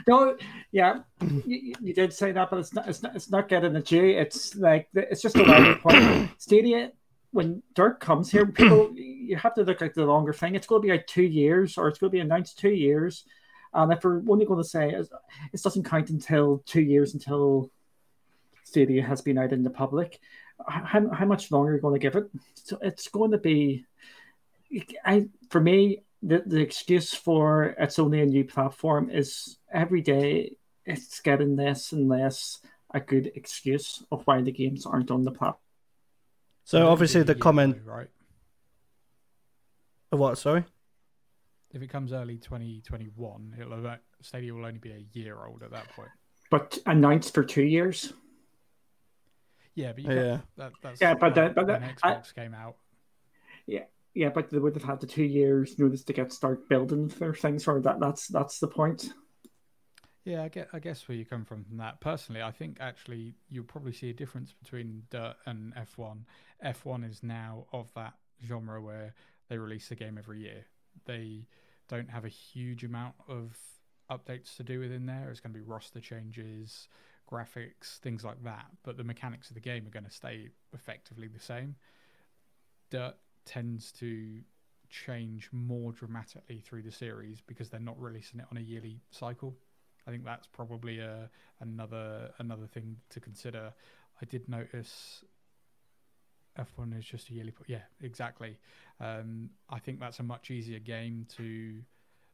no, 0.08 0.38
yeah, 0.72 1.00
you, 1.46 1.74
you 1.82 1.94
did 1.94 2.14
say 2.14 2.32
that, 2.32 2.50
but 2.52 2.60
it's 2.60 2.74
not 2.74 2.88
it's 2.88 3.02
not 3.02 3.16
it's 3.16 3.32
not 3.32 3.50
getting 3.50 3.74
the 3.74 3.84
you. 3.88 4.04
It's 4.04 4.56
like 4.56 4.88
it's 4.94 5.22
just 5.22 5.36
a 5.36 5.44
wider 5.44 5.76
point. 5.76 6.32
Stadia. 6.38 6.92
When 7.38 7.62
Dirt 7.76 8.00
comes 8.00 8.32
here, 8.32 8.48
people 8.48 8.92
you 8.96 9.36
have 9.36 9.54
to 9.54 9.62
look 9.62 9.84
at 9.84 9.94
the 9.94 10.08
longer 10.08 10.34
thing. 10.34 10.56
It's 10.56 10.66
going 10.66 10.82
to 10.82 10.88
be 10.88 10.92
like 10.92 11.06
two 11.06 11.22
years, 11.22 11.78
or 11.78 11.88
it's 11.88 12.00
going 12.00 12.10
to 12.10 12.16
be 12.16 12.20
announced 12.20 12.58
two 12.58 12.72
years. 12.72 13.26
And 13.76 13.94
if 13.94 14.04
we're 14.04 14.24
only 14.28 14.46
going 14.46 14.64
to 14.64 14.68
say 14.68 14.90
it 14.90 15.08
it 15.54 15.62
doesn't 15.62 15.84
count 15.84 16.10
until 16.10 16.64
two 16.66 16.82
years 16.82 17.14
until 17.14 17.70
Stadia 18.64 19.04
has 19.04 19.22
been 19.22 19.38
out 19.38 19.54
in 19.54 19.62
the 19.62 19.70
public. 19.70 20.20
How, 20.68 21.08
how 21.14 21.26
much 21.28 21.52
longer 21.52 21.74
are 21.74 21.76
you 21.76 21.82
going 21.82 21.94
to 21.94 22.00
give 22.00 22.16
it? 22.16 22.28
So 22.56 22.80
it's 22.82 23.08
going 23.08 23.30
to 23.30 23.38
be, 23.38 23.86
I 25.06 25.28
for 25.52 25.62
me, 25.62 26.02
the, 26.24 26.42
the 26.44 26.60
excuse 26.60 27.14
for 27.14 27.76
it's 27.78 28.00
only 28.00 28.22
a 28.22 28.26
new 28.26 28.46
platform 28.46 29.12
is 29.12 29.58
every 29.72 30.02
day 30.02 30.58
it's 30.88 31.20
getting 31.20 31.56
less 31.56 31.92
and 31.92 32.10
less 32.10 32.62
a 32.96 33.00
good 33.00 33.32
excuse 33.36 34.04
of 34.12 34.24
why 34.26 34.42
the 34.42 34.52
games 34.52 34.88
aren't 34.88 35.12
on 35.12 35.24
the 35.24 35.32
platform. 35.32 35.67
So 36.68 36.86
obviously 36.90 37.24
the 37.24 37.34
comment. 37.34 37.78
though, 37.86 37.94
right? 37.94 38.10
What? 40.10 40.38
Sorry. 40.38 40.66
If 41.72 41.82
it 41.82 41.88
comes 41.88 42.12
early 42.12 42.36
2021, 42.40 43.56
it'll 43.58 43.82
have, 43.84 44.00
Stadia 44.22 44.54
will 44.54 44.66
only 44.66 44.78
be 44.78 44.92
a 44.92 45.06
year 45.18 45.38
old 45.46 45.64
at 45.64 45.72
that 45.72 45.88
point. 45.96 46.10
But 46.52 46.78
announced 46.86 47.34
for 47.34 47.46
two 47.46 47.64
years. 47.64 48.12
Yeah, 49.76 49.94
but 49.94 50.04
you 50.04 50.10
Yeah. 50.12 50.22
yeah, 50.24 50.40
that, 50.58 50.74
that's 50.84 51.00
Yeah, 51.00 51.14
but 51.14 51.38
when, 51.38 51.48
the- 51.48 51.54
but 51.54 51.68
the- 51.68 51.74
when 51.74 51.96
I- 52.04 52.22
came 52.36 52.54
out. 52.54 52.76
Yeah, 53.66 53.86
yeah, 54.14 54.30
but 54.30 54.50
they 54.50 54.58
would 54.60 54.74
have 54.76 54.84
had 54.84 55.00
the 55.00 55.08
two 55.08 55.24
years 55.24 55.80
notice 55.80 56.04
to 56.04 56.12
get 56.12 56.34
start 56.34 56.68
building 56.68 57.08
their 57.08 57.34
things 57.34 57.64
for 57.64 57.80
that. 57.80 58.02
That's 58.02 58.28
that's 58.28 58.60
the 58.60 58.68
point. 58.68 59.14
Yeah, 60.28 60.44
I 60.44 60.50
get. 60.50 60.68
I 60.74 60.80
guess 60.80 61.08
where 61.08 61.18
you 61.18 61.24
come 61.24 61.46
from 61.46 61.64
from 61.64 61.78
that. 61.78 62.02
Personally, 62.02 62.42
I 62.42 62.52
think 62.52 62.80
actually 62.82 63.36
you'll 63.48 63.64
probably 63.64 63.94
see 63.94 64.10
a 64.10 64.14
difference 64.14 64.52
between 64.62 65.04
Dirt 65.10 65.36
and 65.46 65.74
F1. 65.74 66.26
F1 66.62 67.10
is 67.10 67.24
now 67.24 67.66
of 67.72 67.94
that 67.94 68.16
genre 68.46 68.82
where 68.82 69.14
they 69.48 69.58
release 69.58 69.90
a 69.90 69.96
game 69.96 70.18
every 70.18 70.42
year. 70.42 70.66
They 71.06 71.48
don't 71.88 72.10
have 72.10 72.26
a 72.26 72.30
huge 72.30 72.84
amount 72.84 73.16
of 73.30 73.58
updates 74.12 74.58
to 74.58 74.64
do 74.64 74.82
within 74.82 75.06
there. 75.06 75.30
It's 75.32 75.40
going 75.40 75.54
to 75.54 75.58
be 75.58 75.64
roster 75.64 76.02
changes, 76.02 76.90
graphics, 77.32 78.00
things 78.00 78.26
like 78.26 78.44
that, 78.44 78.66
but 78.84 78.98
the 78.98 79.06
mechanics 79.06 79.48
of 79.50 79.54
the 79.54 79.62
game 79.62 79.88
are 79.88 79.92
going 79.92 80.04
to 80.04 80.12
stay 80.12 80.50
effectively 80.74 81.30
the 81.30 81.40
same. 81.40 81.78
Dirt 82.92 83.16
tends 83.46 83.94
to 83.94 84.42
change 84.90 85.48
more 85.54 85.94
dramatically 85.94 86.60
through 86.60 86.82
the 86.82 86.92
series 86.92 87.40
because 87.40 87.70
they're 87.70 87.80
not 87.80 87.98
releasing 87.98 88.42
it 88.42 88.46
on 88.52 88.58
a 88.58 88.62
yearly 88.62 89.00
cycle. 89.10 89.56
I 90.08 90.12
think 90.12 90.24
that's 90.24 90.48
probably 90.48 91.00
a 91.00 91.30
another 91.60 92.32
another 92.40 92.66
thing 92.66 92.98
to 93.10 93.20
consider. 93.20 93.74
I 94.22 94.26
did 94.26 94.48
notice 94.48 95.24
F1 96.58 96.98
is 96.98 97.06
just 97.06 97.30
a 97.30 97.34
yearly. 97.34 97.54
Yeah, 97.68 97.84
exactly. 98.02 98.58
Um, 99.00 99.50
I 99.70 99.80
think 99.80 100.00
that's 100.00 100.20
a 100.20 100.24
much 100.24 100.50
easier 100.50 100.80
game 100.80 101.28
to 101.38 101.82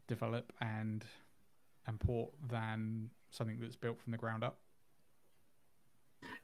develop 0.07 0.53
and 0.61 1.03
and 1.87 1.99
port 1.99 2.29
than 2.49 3.09
something 3.31 3.57
that's 3.59 3.75
built 3.75 3.99
from 4.01 4.11
the 4.11 4.17
ground 4.17 4.43
up. 4.43 4.59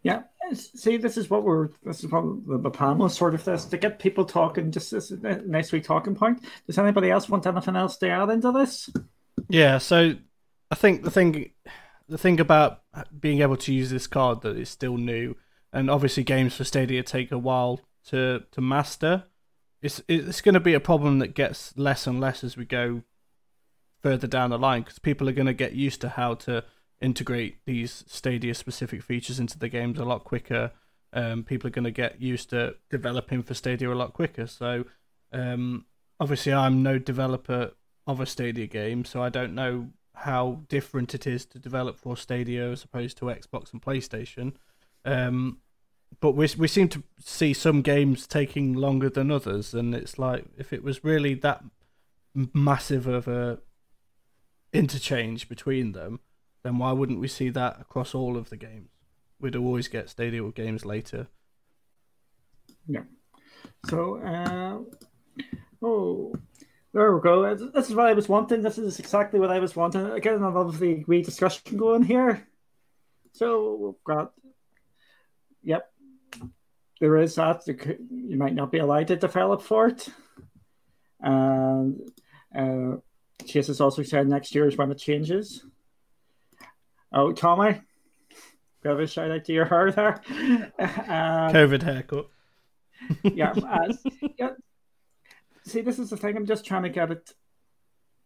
Yeah, 0.01 0.23
see, 0.53 0.97
this 0.97 1.17
is 1.17 1.29
what 1.29 1.43
we're. 1.43 1.69
This 1.83 2.03
is 2.03 2.11
what 2.11 2.63
the 2.63 2.69
panel 2.69 3.05
is 3.05 3.13
sort 3.13 3.33
of 3.33 3.43
this 3.43 3.65
to 3.65 3.77
get 3.77 3.99
people 3.99 4.25
talking. 4.25 4.71
Just 4.71 4.91
this 4.91 5.11
is 5.11 5.23
a 5.23 5.41
nice 5.45 5.71
wee 5.71 5.81
talking 5.81 6.15
point. 6.15 6.43
Does 6.67 6.77
anybody 6.77 7.11
else 7.11 7.29
want 7.29 7.45
anything 7.47 7.75
else 7.75 7.97
to 7.97 8.09
add 8.09 8.29
into 8.29 8.51
this? 8.51 8.89
Yeah, 9.47 9.77
so 9.77 10.15
I 10.71 10.75
think 10.75 11.03
the 11.03 11.11
thing, 11.11 11.51
the 12.07 12.17
thing 12.17 12.39
about 12.39 12.81
being 13.19 13.41
able 13.41 13.57
to 13.57 13.73
use 13.73 13.89
this 13.89 14.07
card 14.07 14.41
that 14.41 14.57
is 14.57 14.69
still 14.69 14.97
new, 14.97 15.35
and 15.73 15.89
obviously 15.89 16.23
games 16.23 16.55
for 16.55 16.63
Stadia 16.63 17.03
take 17.03 17.31
a 17.31 17.37
while 17.37 17.81
to 18.07 18.43
to 18.51 18.61
master. 18.61 19.25
It's 19.81 20.01
it's 20.07 20.41
going 20.41 20.53
to 20.53 20.59
be 20.59 20.73
a 20.73 20.79
problem 20.79 21.19
that 21.19 21.33
gets 21.33 21.77
less 21.77 22.05
and 22.05 22.19
less 22.19 22.43
as 22.43 22.57
we 22.57 22.65
go 22.65 23.03
further 24.01 24.27
down 24.27 24.49
the 24.49 24.59
line 24.59 24.83
because 24.83 24.99
people 24.99 25.27
are 25.27 25.33
going 25.33 25.45
to 25.45 25.53
get 25.53 25.73
used 25.73 26.01
to 26.01 26.09
how 26.09 26.33
to 26.33 26.63
integrate 27.01 27.65
these 27.65 28.03
Stadia 28.07 28.53
specific 28.53 29.01
features 29.01 29.39
into 29.39 29.57
the 29.57 29.69
games 29.69 29.99
a 29.99 30.05
lot 30.05 30.23
quicker. 30.23 30.71
Um, 31.11 31.43
people 31.43 31.67
are 31.67 31.71
going 31.71 31.85
to 31.85 31.91
get 31.91 32.21
used 32.21 32.49
to 32.51 32.75
developing 32.89 33.41
for 33.41 33.53
Stadia 33.53 33.91
a 33.91 33.95
lot 33.95 34.13
quicker. 34.13 34.47
So, 34.47 34.85
um, 35.33 35.85
obviously, 36.19 36.53
I'm 36.53 36.83
no 36.83 36.99
developer 36.99 37.71
of 38.05 38.19
a 38.19 38.25
Stadia 38.25 38.67
game, 38.67 39.05
so 39.05 39.23
I 39.23 39.29
don't 39.29 39.55
know 39.55 39.89
how 40.19 40.61
different 40.67 41.15
it 41.15 41.25
is 41.25 41.45
to 41.45 41.59
develop 41.59 41.97
for 41.97 42.17
Stadia 42.17 42.71
as 42.71 42.83
opposed 42.83 43.17
to 43.17 43.25
Xbox 43.25 43.71
and 43.71 43.81
PlayStation. 43.81 44.53
Um, 45.05 45.59
but 46.19 46.31
we 46.31 46.47
we 46.57 46.67
seem 46.67 46.89
to 46.89 47.03
see 47.19 47.53
some 47.53 47.81
games 47.81 48.27
taking 48.27 48.73
longer 48.73 49.09
than 49.09 49.31
others, 49.31 49.73
and 49.73 49.95
it's 49.95 50.19
like 50.19 50.45
if 50.57 50.73
it 50.73 50.83
was 50.83 51.03
really 51.03 51.35
that 51.35 51.63
massive 52.53 53.07
of 53.07 53.27
a 53.27 53.59
interchange 54.73 55.47
between 55.47 55.93
them, 55.93 56.19
then 56.63 56.77
why 56.77 56.91
wouldn't 56.91 57.19
we 57.19 57.27
see 57.27 57.49
that 57.49 57.79
across 57.79 58.13
all 58.13 58.37
of 58.37 58.49
the 58.49 58.57
games? 58.57 58.89
We'd 59.39 59.55
always 59.55 59.87
get 59.87 60.09
Stadia 60.09 60.51
games 60.51 60.85
later. 60.85 61.27
Yeah. 62.87 63.03
So, 63.85 64.17
uh, 64.17 64.79
oh, 65.81 66.33
there 66.93 67.15
we 67.15 67.21
go. 67.21 67.55
This 67.55 67.89
is 67.89 67.95
what 67.95 68.07
I 68.07 68.13
was 68.13 68.27
wanting. 68.27 68.61
This 68.61 68.77
is 68.77 68.99
exactly 68.99 69.39
what 69.39 69.51
I 69.51 69.59
was 69.59 69.75
wanting. 69.75 70.05
Again, 70.07 70.41
a 70.41 70.49
lovely 70.49 71.03
wee 71.07 71.21
discussion 71.21 71.77
going 71.77 72.03
here. 72.03 72.47
So 73.33 73.75
we've 73.75 74.03
got, 74.03 74.33
yep, 75.63 75.91
there 76.99 77.17
is 77.17 77.35
that. 77.35 77.67
You 77.67 78.37
might 78.37 78.55
not 78.55 78.71
be 78.71 78.79
allowed 78.79 79.07
to 79.07 79.15
develop 79.15 79.61
for 79.61 79.87
it. 79.87 80.09
And 81.21 82.11
uh, 82.55 82.97
Chase 83.45 83.67
has 83.67 83.81
also 83.81 84.03
said 84.03 84.27
next 84.27 84.55
year 84.55 84.67
is 84.67 84.77
when 84.77 84.91
it 84.91 84.97
changes. 84.97 85.63
Oh, 87.11 87.31
Tommy, 87.31 87.81
give 88.83 88.99
a 88.99 89.07
shout 89.07 89.31
out 89.31 89.45
to 89.45 89.53
your 89.53 89.65
hair 89.65 89.91
there. 89.91 90.21
Um, 90.79 91.53
COVID 91.53 91.81
haircut. 91.83 92.29
yeah, 93.23 93.51
uh, 93.51 93.93
yeah. 94.37 94.51
See, 95.69 95.81
this 95.81 95.99
is 95.99 96.09
the 96.09 96.17
thing. 96.17 96.35
I'm 96.35 96.45
just 96.45 96.65
trying 96.65 96.83
to 96.83 96.89
get 96.89 97.11
it 97.11 97.33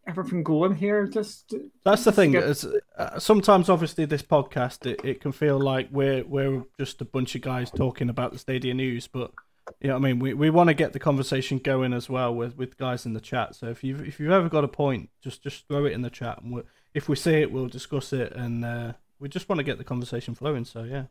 everything 0.07 0.43
going 0.43 0.75
here. 0.75 1.07
Just 1.07 1.53
that's 1.83 2.03
the 2.03 2.11
thing. 2.11 2.31
Get... 2.31 2.63
Uh, 2.97 3.19
sometimes, 3.19 3.69
obviously, 3.69 4.05
this 4.05 4.21
podcast 4.21 4.85
it, 4.85 5.03
it 5.03 5.21
can 5.21 5.31
feel 5.31 5.59
like 5.59 5.89
we're 5.91 6.23
we're 6.23 6.63
just 6.79 7.01
a 7.01 7.05
bunch 7.05 7.35
of 7.35 7.41
guys 7.41 7.69
talking 7.69 8.09
about 8.09 8.31
the 8.31 8.39
Stadia 8.39 8.73
news, 8.73 9.07
but 9.07 9.31
you 9.79 9.89
know, 9.89 9.95
I 9.95 9.99
mean, 9.99 10.19
we, 10.19 10.33
we 10.33 10.49
want 10.49 10.69
to 10.69 10.73
get 10.73 10.93
the 10.93 10.99
conversation 10.99 11.57
going 11.57 11.93
as 11.93 12.09
well 12.09 12.33
with, 12.33 12.57
with 12.57 12.77
guys 12.77 13.05
in 13.05 13.13
the 13.13 13.21
chat. 13.21 13.55
So 13.55 13.67
if 13.67 13.83
you 13.83 13.97
if 13.97 14.19
you've 14.19 14.31
ever 14.31 14.49
got 14.49 14.63
a 14.63 14.69
point, 14.69 15.09
just 15.21 15.43
just 15.43 15.67
throw 15.67 15.85
it 15.85 15.93
in 15.93 16.01
the 16.01 16.09
chat, 16.09 16.41
and 16.41 16.53
we'll, 16.53 16.63
if 16.93 17.09
we 17.09 17.15
see 17.15 17.35
it, 17.35 17.51
we'll 17.51 17.67
discuss 17.67 18.13
it, 18.13 18.33
and 18.33 18.63
uh, 18.63 18.93
we 19.19 19.29
just 19.29 19.49
want 19.49 19.59
to 19.59 19.63
get 19.63 19.77
the 19.77 19.83
conversation 19.83 20.35
flowing. 20.35 20.65
So 20.65 20.83
yeah, 20.83 21.05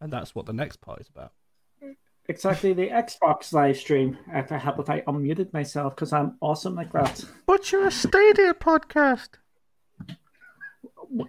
and 0.00 0.12
that's 0.12 0.34
what 0.34 0.46
the 0.46 0.52
next 0.52 0.80
part 0.80 1.00
is 1.00 1.08
about. 1.08 1.32
Exactly, 2.30 2.74
the 2.74 2.88
Xbox 2.88 3.54
live 3.54 3.78
stream. 3.78 4.18
If 4.34 4.52
I 4.52 4.58
help 4.58 4.78
if 4.78 4.90
I 4.90 5.00
unmuted 5.00 5.50
myself 5.54 5.94
because 5.94 6.12
I'm 6.12 6.36
awesome 6.42 6.74
like 6.74 6.92
that. 6.92 7.24
But 7.46 7.72
you're 7.72 7.86
a 7.86 7.90
Stadia 7.90 8.52
podcast. 8.52 9.30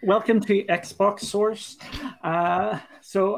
Welcome 0.04 0.42
to 0.42 0.66
Xbox 0.66 1.22
Source. 1.22 1.78
Uh, 2.22 2.80
so 3.00 3.38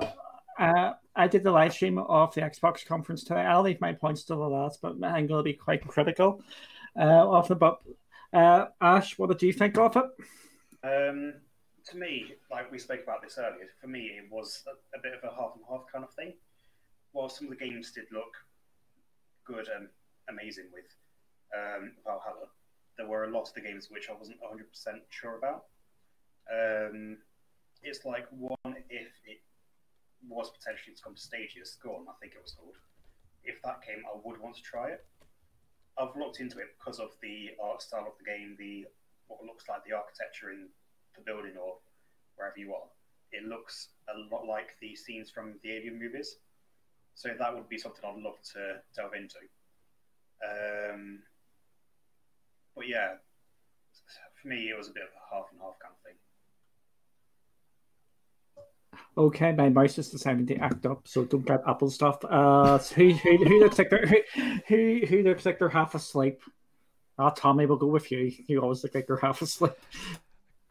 uh, 0.57 0.93
I 1.15 1.27
did 1.27 1.43
the 1.43 1.51
live 1.51 1.73
stream 1.73 1.99
of 1.99 2.33
the 2.33 2.41
Xbox 2.41 2.83
conference 2.83 3.23
today. 3.23 3.41
I'll 3.41 3.61
leave 3.61 3.79
my 3.79 3.93
points 3.93 4.23
to 4.23 4.33
the 4.33 4.39
last, 4.39 4.81
but 4.81 4.93
I'm 5.03 5.27
going 5.27 5.39
to 5.39 5.43
be 5.43 5.53
quite 5.53 5.87
critical 5.87 6.41
uh, 6.99 7.29
of 7.29 7.51
it. 7.51 7.59
But 7.59 7.79
uh, 8.33 8.69
Ash, 8.81 9.19
what 9.19 9.29
did 9.29 9.43
you 9.43 9.53
think 9.53 9.77
of 9.77 9.95
it? 9.97 10.05
Um, 10.83 11.33
to 11.89 11.97
me, 11.97 12.33
like 12.49 12.71
we 12.71 12.79
spoke 12.79 13.03
about 13.03 13.21
this 13.21 13.37
earlier, 13.37 13.69
for 13.79 13.87
me 13.87 14.13
it 14.17 14.31
was 14.31 14.63
a, 14.65 14.97
a, 14.97 15.01
bit 15.03 15.13
of 15.13 15.23
a 15.23 15.35
half 15.35 15.51
and 15.55 15.63
half 15.69 15.81
kind 15.91 16.03
of 16.03 16.11
thing. 16.15 16.33
While 17.11 17.29
some 17.29 17.47
of 17.47 17.57
the 17.57 17.65
games 17.65 17.91
did 17.91 18.05
look 18.11 18.33
good 19.45 19.67
and 19.67 19.89
amazing 20.29 20.65
with 20.73 20.85
um, 21.55 21.93
Valhalla, 22.05 22.47
there 22.97 23.07
were 23.07 23.25
a 23.25 23.31
lot 23.31 23.47
of 23.47 23.53
the 23.53 23.61
games 23.61 23.87
which 23.89 24.09
I 24.09 24.13
wasn't 24.13 24.39
100% 24.41 24.63
sure 25.09 25.37
about. 25.37 25.65
Um, 26.51 27.17
it's 27.83 28.05
like 28.05 28.27
one, 28.31 28.75
if 28.89 29.11
it 29.25 29.41
was 30.27 30.51
potentially 30.51 30.95
to 30.95 31.01
come 31.01 31.15
to 31.15 31.21
Stadia 31.21 31.65
Scorn, 31.65 32.05
I 32.07 32.13
think 32.21 32.33
it 32.33 32.41
was 32.41 32.53
called. 32.53 32.75
If 33.43 33.61
that 33.63 33.81
came, 33.81 34.03
I 34.05 34.17
would 34.23 34.39
want 34.39 34.55
to 34.55 34.61
try 34.61 34.89
it. 34.89 35.05
I've 35.97 36.15
looked 36.15 36.39
into 36.39 36.59
it 36.59 36.77
because 36.77 36.99
of 36.99 37.11
the 37.21 37.51
art 37.61 37.81
style 37.81 38.07
of 38.07 38.17
the 38.17 38.23
game, 38.23 38.55
the 38.57 38.85
what 39.27 39.43
looks 39.43 39.65
like 39.67 39.83
the 39.85 39.95
architecture 39.95 40.51
in 40.51 40.67
the 41.15 41.21
building 41.21 41.57
or 41.57 41.77
wherever 42.35 42.57
you 42.57 42.73
are. 42.73 42.87
It 43.31 43.45
looks 43.45 43.89
a 44.09 44.17
lot 44.33 44.45
like 44.45 44.75
the 44.81 44.95
scenes 44.95 45.29
from 45.29 45.55
the 45.63 45.71
Alien 45.71 45.99
movies. 45.99 46.37
So 47.15 47.29
that 47.37 47.53
would 47.53 47.69
be 47.69 47.77
something 47.77 48.03
I'd 48.03 48.21
love 48.21 48.41
to 48.53 48.81
delve 48.95 49.13
into. 49.13 49.37
Um, 50.43 51.19
but 52.75 52.87
yeah, 52.87 53.13
for 54.41 54.47
me, 54.47 54.69
it 54.69 54.77
was 54.77 54.89
a 54.89 54.93
bit 54.93 55.03
of 55.03 55.09
a 55.09 55.35
half 55.35 55.45
and 55.51 55.61
half 55.61 55.77
kind 55.79 55.93
of 55.93 56.01
thing. 56.03 56.15
Okay, 59.17 59.51
my 59.51 59.69
mouse 59.69 59.97
is 59.97 60.09
deciding 60.09 60.47
to 60.47 60.55
act 60.57 60.85
up, 60.85 61.07
so 61.07 61.25
don't 61.25 61.45
get 61.45 61.61
Apple 61.67 61.89
stuff. 61.89 62.23
Uh, 62.23 62.77
who, 62.95 63.11
who, 63.11 63.37
who 63.37 63.59
looks 63.59 63.77
like 63.77 63.89
they're 63.89 64.07
who, 64.67 65.01
who 65.07 65.23
looks 65.23 65.45
like 65.45 65.59
they're 65.59 65.69
half 65.69 65.95
asleep? 65.95 66.41
Ah, 67.19 67.29
oh, 67.29 67.33
Tommy, 67.35 67.65
we'll 67.65 67.77
go 67.77 67.87
with 67.87 68.11
you. 68.11 68.31
You 68.47 68.61
always 68.61 68.83
look 68.83 68.95
like 68.95 69.07
you're 69.07 69.17
half 69.17 69.41
asleep. 69.41 69.73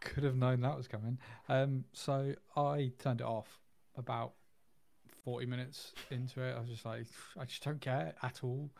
Could 0.00 0.24
have 0.24 0.36
known 0.36 0.62
that 0.62 0.76
was 0.76 0.88
coming. 0.88 1.18
Um, 1.48 1.84
so 1.92 2.34
I 2.56 2.92
turned 2.98 3.20
it 3.20 3.26
off 3.26 3.60
about 3.96 4.32
forty 5.24 5.46
minutes 5.46 5.92
into 6.10 6.42
it. 6.42 6.56
I 6.56 6.60
was 6.60 6.68
just 6.68 6.84
like, 6.84 7.06
I 7.38 7.44
just 7.44 7.64
don't 7.64 7.80
care 7.80 8.14
at 8.22 8.40
all. 8.42 8.70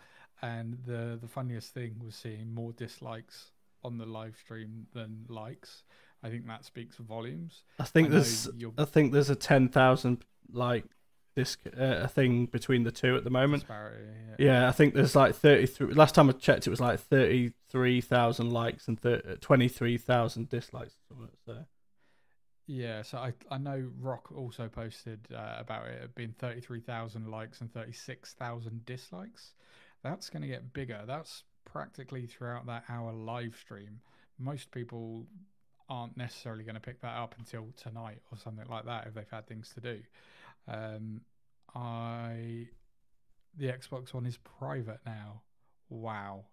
And 0.43 0.79
the 0.87 1.19
the 1.21 1.29
funniest 1.29 1.75
thing 1.75 1.97
was 2.05 2.15
seeing 2.15 2.55
more 2.55 2.73
dislikes 2.73 3.53
on 3.83 3.99
the 3.99 4.07
live 4.07 4.37
stream 4.37 4.87
than 4.95 5.27
likes. 5.29 5.83
I 6.23 6.29
think 6.29 6.47
that 6.47 6.65
speaks 6.65 6.97
volumes. 6.97 7.63
I 7.79 7.85
think 7.85 8.09
I 8.09 8.13
there's 8.13 8.49
I 8.79 8.85
think 8.85 9.13
there's 9.13 9.31
a 9.31 9.37
ten 9.37 9.69
thousand 9.69 10.25
like 10.53 10.85
this 11.35 11.57
uh, 11.79 12.01
a 12.03 12.09
thing 12.09 12.47
between 12.47 12.83
the 12.83 12.91
two 12.91 13.17
at 13.17 13.25
the 13.25 13.31
moment. 13.31 13.65
Yeah. 13.69 14.35
yeah. 14.39 14.69
I 14.69 14.73
think 14.73 14.95
there's 14.95 15.17
like 15.17 15.35
thirty 15.35 15.67
three. 15.67 15.95
Last 15.95 16.15
time 16.15 16.29
I 16.29 16.33
checked, 16.33 16.67
it 16.67 16.71
was 16.71 16.81
like 16.81 17.01
thirty 17.01 17.53
three 17.71 18.01
thousand 18.01 18.51
likes 18.51 18.89
and 18.89 18.99
uh, 19.05 19.19
twenty 19.41 19.69
three 19.69 19.97
thousand 19.97 20.49
dislikes. 20.49 20.97
So. 21.47 21.65
Yeah, 22.71 23.03
so 23.03 23.19
I 23.19 23.33
I 23.51 23.59
know 23.59 23.91
Rock 24.01 24.31
also 24.31 24.69
posted 24.69 25.19
uh, 25.35 25.57
about 25.59 25.89
it 25.89 26.15
being 26.15 26.37
thirty 26.39 26.61
three 26.61 26.79
thousand 26.79 27.29
likes 27.29 27.61
and 27.61 27.73
thirty 27.75 27.91
six 27.91 28.35
thousand 28.35 28.87
dislikes. 28.87 29.55
That's 30.05 30.31
going 30.31 30.43
to 30.43 30.49
get 30.49 30.73
bigger. 30.73 31.01
That's 31.05 31.43
practically 31.65 32.27
throughout 32.27 32.67
that 32.67 32.85
hour 32.89 33.13
live 33.13 33.57
stream. 33.61 33.99
Most 34.39 34.71
people 34.71 35.27
aren't 35.89 36.17
necessarily 36.17 36.63
going 36.63 36.77
to 36.77 36.81
pick 36.81 37.01
that 37.01 37.17
up 37.17 37.35
until 37.39 37.67
tonight 37.77 38.23
or 38.31 38.39
something 38.39 38.67
like 38.69 38.85
that 38.85 39.09
if 39.09 39.15
they've 39.15 39.25
had 39.29 39.49
things 39.49 39.73
to 39.75 39.81
do. 39.81 39.99
Um, 40.69 41.23
I 41.75 42.69
the 43.59 43.67
Xbox 43.67 44.15
One 44.15 44.27
is 44.27 44.39
private 44.61 45.01
now. 45.05 45.43
Wow, 45.89 46.45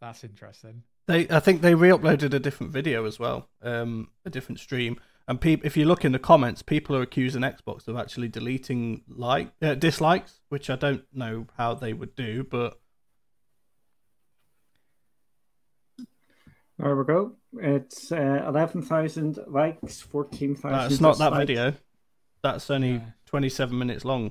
that's 0.00 0.22
interesting. 0.22 0.84
They, 1.08 1.26
I 1.28 1.40
think 1.40 1.62
they 1.62 1.74
re-uploaded 1.74 2.32
a 2.32 2.38
different 2.38 2.70
video 2.70 3.06
as 3.06 3.18
well, 3.18 3.48
um, 3.60 4.10
a 4.24 4.30
different 4.30 4.60
stream. 4.60 5.00
And 5.28 5.38
peop- 5.38 5.64
if 5.64 5.76
you 5.76 5.84
look 5.84 6.06
in 6.06 6.12
the 6.12 6.18
comments, 6.18 6.62
people 6.62 6.96
are 6.96 7.02
accusing 7.02 7.42
Xbox 7.42 7.86
of 7.86 7.96
actually 7.98 8.28
deleting 8.28 9.02
like 9.08 9.52
uh, 9.60 9.74
dislikes, 9.74 10.40
which 10.48 10.70
I 10.70 10.76
don't 10.76 11.04
know 11.12 11.46
how 11.58 11.74
they 11.74 11.92
would 11.92 12.16
do, 12.16 12.44
but 12.50 12.80
There 16.78 16.94
we 16.96 17.04
go. 17.04 17.32
It's 17.60 18.12
uh, 18.12 18.44
11,000 18.46 19.38
likes, 19.48 20.00
14,000. 20.00 20.70
that's 20.70 21.00
not 21.00 21.18
that 21.18 21.34
video. 21.36 21.74
That's 22.42 22.70
only 22.70 22.92
Yeah. 22.92 23.00
27 23.26 23.76
minutes 23.76 24.04
long. 24.04 24.30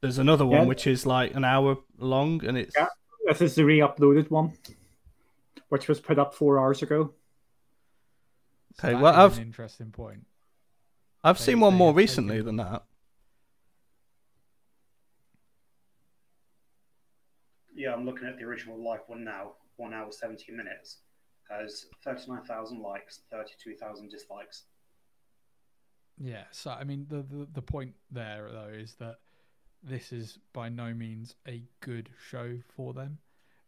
There's 0.00 0.18
another 0.18 0.46
one 0.46 0.60
Yeah. 0.62 0.66
which 0.66 0.86
is 0.86 1.04
like 1.04 1.34
an 1.34 1.44
hour 1.44 1.76
long, 1.98 2.44
and 2.44 2.56
it's 2.56 2.74
Yeah. 2.78 2.86
This 3.26 3.40
is 3.40 3.54
the 3.56 3.64
re 3.64 3.78
uploaded 3.80 4.30
one, 4.30 4.52
which 5.68 5.88
was 5.88 6.00
put 6.00 6.18
up 6.18 6.32
four 6.34 6.60
hours 6.60 6.80
ago. 6.82 7.12
So 8.74 8.88
Okay, 8.88 9.00
well, 9.00 9.14
I've- 9.14 9.36
an 9.40 9.46
interesting 9.46 9.90
point. 9.92 10.26
I've 11.22 11.38
They- 11.38 11.44
seen 11.44 11.60
one 11.60 11.74
more 11.74 11.94
recently 11.94 12.36
taken- 12.36 12.46
than 12.46 12.56
that. 12.56 12.86
Yeah, 17.74 17.92
I'm 17.92 18.04
looking 18.04 18.28
at 18.28 18.36
the 18.36 18.44
original 18.44 18.78
live 18.82 19.00
one 19.08 19.24
now. 19.24 19.56
One 19.76 19.92
hour, 19.92 20.10
17 20.12 20.56
minutes. 20.56 20.98
Has 21.50 21.86
39,000 22.04 22.80
likes, 22.80 23.20
32,000 23.30 24.08
dislikes. 24.10 24.64
Yeah, 26.16 26.44
so 26.52 26.70
I 26.70 26.84
mean 26.84 27.06
the, 27.08 27.22
the 27.22 27.46
the 27.52 27.60
point 27.60 27.96
there 28.10 28.48
though 28.50 28.68
is 28.72 28.94
that 28.96 29.18
this 29.82 30.12
is 30.12 30.38
by 30.52 30.68
no 30.68 30.94
means 30.94 31.34
a 31.46 31.64
good 31.80 32.08
show 32.30 32.60
for 32.76 32.94
them. 32.94 33.18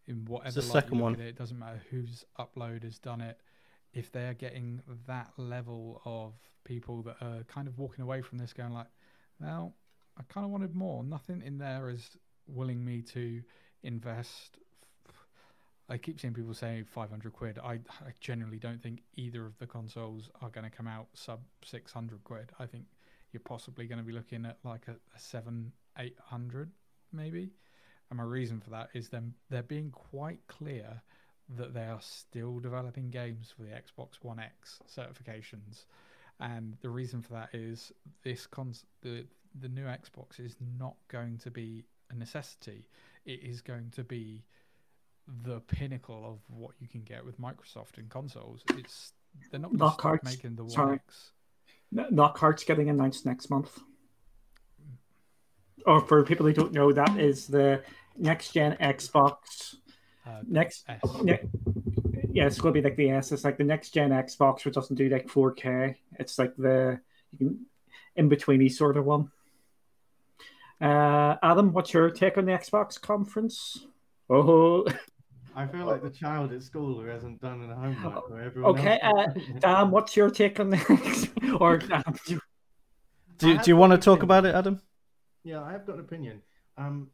In 0.06 0.24
whatever 0.24 0.46
it's 0.46 0.54
the 0.54 0.62
second 0.62 1.00
one. 1.00 1.14
it, 1.14 1.20
it 1.20 1.36
doesn't 1.36 1.58
matter 1.58 1.82
whose 1.90 2.24
upload 2.38 2.84
has 2.84 2.98
done 3.00 3.20
it. 3.20 3.40
If 3.96 4.12
they 4.12 4.26
are 4.26 4.34
getting 4.34 4.82
that 5.06 5.32
level 5.38 6.02
of 6.04 6.34
people 6.64 7.02
that 7.02 7.16
are 7.22 7.44
kind 7.44 7.66
of 7.66 7.78
walking 7.78 8.02
away 8.02 8.20
from 8.20 8.36
this, 8.36 8.52
going 8.52 8.72
like, 8.72 8.88
"Well, 9.40 9.74
I 10.18 10.22
kind 10.28 10.44
of 10.44 10.50
wanted 10.50 10.74
more." 10.74 11.02
Nothing 11.02 11.40
in 11.42 11.56
there 11.56 11.88
is 11.88 12.16
willing 12.46 12.84
me 12.84 13.00
to 13.02 13.42
invest. 13.82 14.58
I 15.88 15.96
keep 15.96 16.20
seeing 16.20 16.34
people 16.34 16.52
say 16.52 16.82
500 16.82 17.32
quid. 17.32 17.58
I, 17.58 17.74
I 17.74 18.12
genuinely 18.20 18.58
don't 18.58 18.82
think 18.82 19.02
either 19.14 19.46
of 19.46 19.56
the 19.58 19.66
consoles 19.66 20.28
are 20.42 20.50
going 20.50 20.68
to 20.68 20.76
come 20.76 20.88
out 20.88 21.06
sub 21.14 21.40
600 21.64 22.22
quid. 22.24 22.50
I 22.58 22.66
think 22.66 22.84
you're 23.32 23.40
possibly 23.40 23.86
going 23.86 23.98
to 23.98 24.04
be 24.04 24.12
looking 24.12 24.44
at 24.44 24.58
like 24.64 24.88
a, 24.88 24.92
a 24.92 25.18
seven, 25.18 25.72
800 25.98 26.70
maybe. 27.12 27.50
And 28.10 28.18
my 28.18 28.24
reason 28.24 28.60
for 28.60 28.70
that 28.70 28.90
is 28.94 29.08
them 29.08 29.34
they're 29.48 29.62
being 29.62 29.90
quite 29.90 30.40
clear 30.48 31.02
that 31.48 31.74
they 31.74 31.84
are 31.84 32.00
still 32.00 32.58
developing 32.58 33.10
games 33.10 33.52
for 33.56 33.62
the 33.62 33.70
Xbox 33.70 34.14
One 34.22 34.40
X 34.40 34.80
certifications. 34.88 35.84
And 36.40 36.76
the 36.82 36.90
reason 36.90 37.22
for 37.22 37.34
that 37.34 37.50
is 37.54 37.92
this 38.22 38.46
cons 38.46 38.84
the 39.02 39.24
the 39.58 39.68
new 39.68 39.84
Xbox 39.84 40.38
is 40.38 40.56
not 40.78 40.96
going 41.08 41.38
to 41.38 41.50
be 41.50 41.84
a 42.10 42.14
necessity. 42.14 42.88
It 43.24 43.40
is 43.42 43.60
going 43.60 43.90
to 43.92 44.04
be 44.04 44.44
the 45.44 45.60
pinnacle 45.60 46.24
of 46.24 46.38
what 46.56 46.72
you 46.78 46.88
can 46.88 47.02
get 47.02 47.24
with 47.24 47.40
Microsoft 47.40 47.98
in 47.98 48.06
consoles. 48.08 48.62
It's 48.76 49.12
they're 49.50 49.60
not 49.60 49.72
Lockharts. 49.72 50.24
making 50.24 50.56
the 50.56 50.64
One 50.64 50.70
Sorry. 50.70 50.94
X. 50.96 51.30
Lockhart's 51.94 52.64
getting 52.64 52.90
announced 52.90 53.26
next 53.26 53.50
month. 53.50 53.78
Or 55.86 56.00
for 56.00 56.22
people 56.24 56.46
who 56.46 56.52
don't 56.52 56.72
know, 56.72 56.92
that 56.92 57.18
is 57.18 57.46
the 57.46 57.82
next 58.16 58.52
gen 58.52 58.76
Xbox. 58.80 59.76
Uh, 60.26 60.40
Next, 60.48 60.84
S. 60.88 61.00
ne- 61.22 61.38
yeah, 62.32 62.46
it's 62.46 62.60
going 62.60 62.74
to 62.74 62.80
be 62.80 62.84
like 62.86 62.96
the 62.96 63.10
S. 63.10 63.30
It's 63.32 63.44
like 63.44 63.56
the 63.58 63.64
next 63.64 63.90
gen 63.90 64.10
Xbox, 64.10 64.64
which 64.64 64.74
doesn't 64.74 64.96
do 64.96 65.08
like 65.08 65.28
4K. 65.28 65.94
It's 66.18 66.38
like 66.38 66.54
the 66.56 67.00
in 67.40 68.28
betweeny 68.30 68.70
sort 68.70 68.96
of 68.96 69.04
one. 69.04 69.30
Uh, 70.80 71.36
Adam, 71.42 71.72
what's 71.72 71.94
your 71.94 72.10
take 72.10 72.36
on 72.36 72.44
the 72.44 72.52
Xbox 72.52 73.00
conference? 73.00 73.86
Oh, 74.28 74.84
I 75.54 75.66
feel 75.66 75.86
like 75.86 76.02
the 76.02 76.10
child 76.10 76.52
at 76.52 76.62
school 76.62 77.00
who 77.00 77.06
hasn't 77.06 77.40
done 77.40 77.66
the 77.66 77.74
homework. 77.74 78.28
Where 78.28 78.42
everyone 78.42 78.78
okay. 78.78 78.98
Uh. 79.02 79.26
Dan, 79.60 79.90
what's 79.90 80.14
your 80.16 80.28
take 80.28 80.60
on 80.60 80.70
the 80.70 81.56
or 81.60 81.80
um, 81.92 82.40
Do, 83.38 83.54
I 83.58 83.62
do 83.62 83.70
you 83.70 83.76
want 83.76 83.92
to 83.92 83.98
talk 83.98 84.22
opinion. 84.22 84.24
about 84.24 84.44
it, 84.46 84.54
Adam? 84.54 84.82
Yeah, 85.44 85.62
I 85.62 85.72
have 85.72 85.86
got 85.86 85.94
an 85.94 86.00
opinion. 86.00 86.42
Um, 86.76 87.08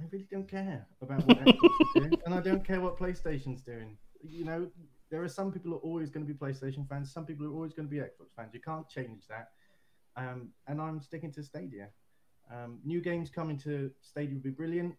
I 0.00 0.04
really 0.10 0.26
don't 0.30 0.48
care 0.48 0.86
about 1.02 1.26
what 1.26 1.38
Xbox 1.44 1.70
is 1.80 1.88
doing, 1.94 2.12
and 2.24 2.34
I 2.34 2.40
don't 2.40 2.64
care 2.64 2.80
what 2.80 2.96
PlayStation's 2.98 3.62
doing. 3.62 3.96
You 4.22 4.44
know, 4.44 4.70
there 5.10 5.22
are 5.22 5.28
some 5.28 5.50
people 5.50 5.72
who 5.72 5.76
are 5.76 5.80
always 5.80 6.10
going 6.10 6.26
to 6.26 6.32
be 6.32 6.38
PlayStation 6.38 6.88
fans, 6.88 7.12
some 7.12 7.26
people 7.26 7.46
are 7.46 7.52
always 7.52 7.72
going 7.72 7.88
to 7.88 7.90
be 7.90 7.98
Xbox 7.98 8.34
fans. 8.36 8.50
You 8.52 8.60
can't 8.60 8.88
change 8.88 9.26
that. 9.28 9.50
Um, 10.16 10.48
and 10.66 10.80
I'm 10.80 11.00
sticking 11.00 11.32
to 11.32 11.42
Stadia. 11.42 11.88
Um, 12.52 12.78
new 12.84 13.00
games 13.00 13.30
coming 13.30 13.58
to 13.58 13.90
Stadia 14.00 14.34
would 14.34 14.42
be 14.42 14.50
brilliant. 14.50 14.94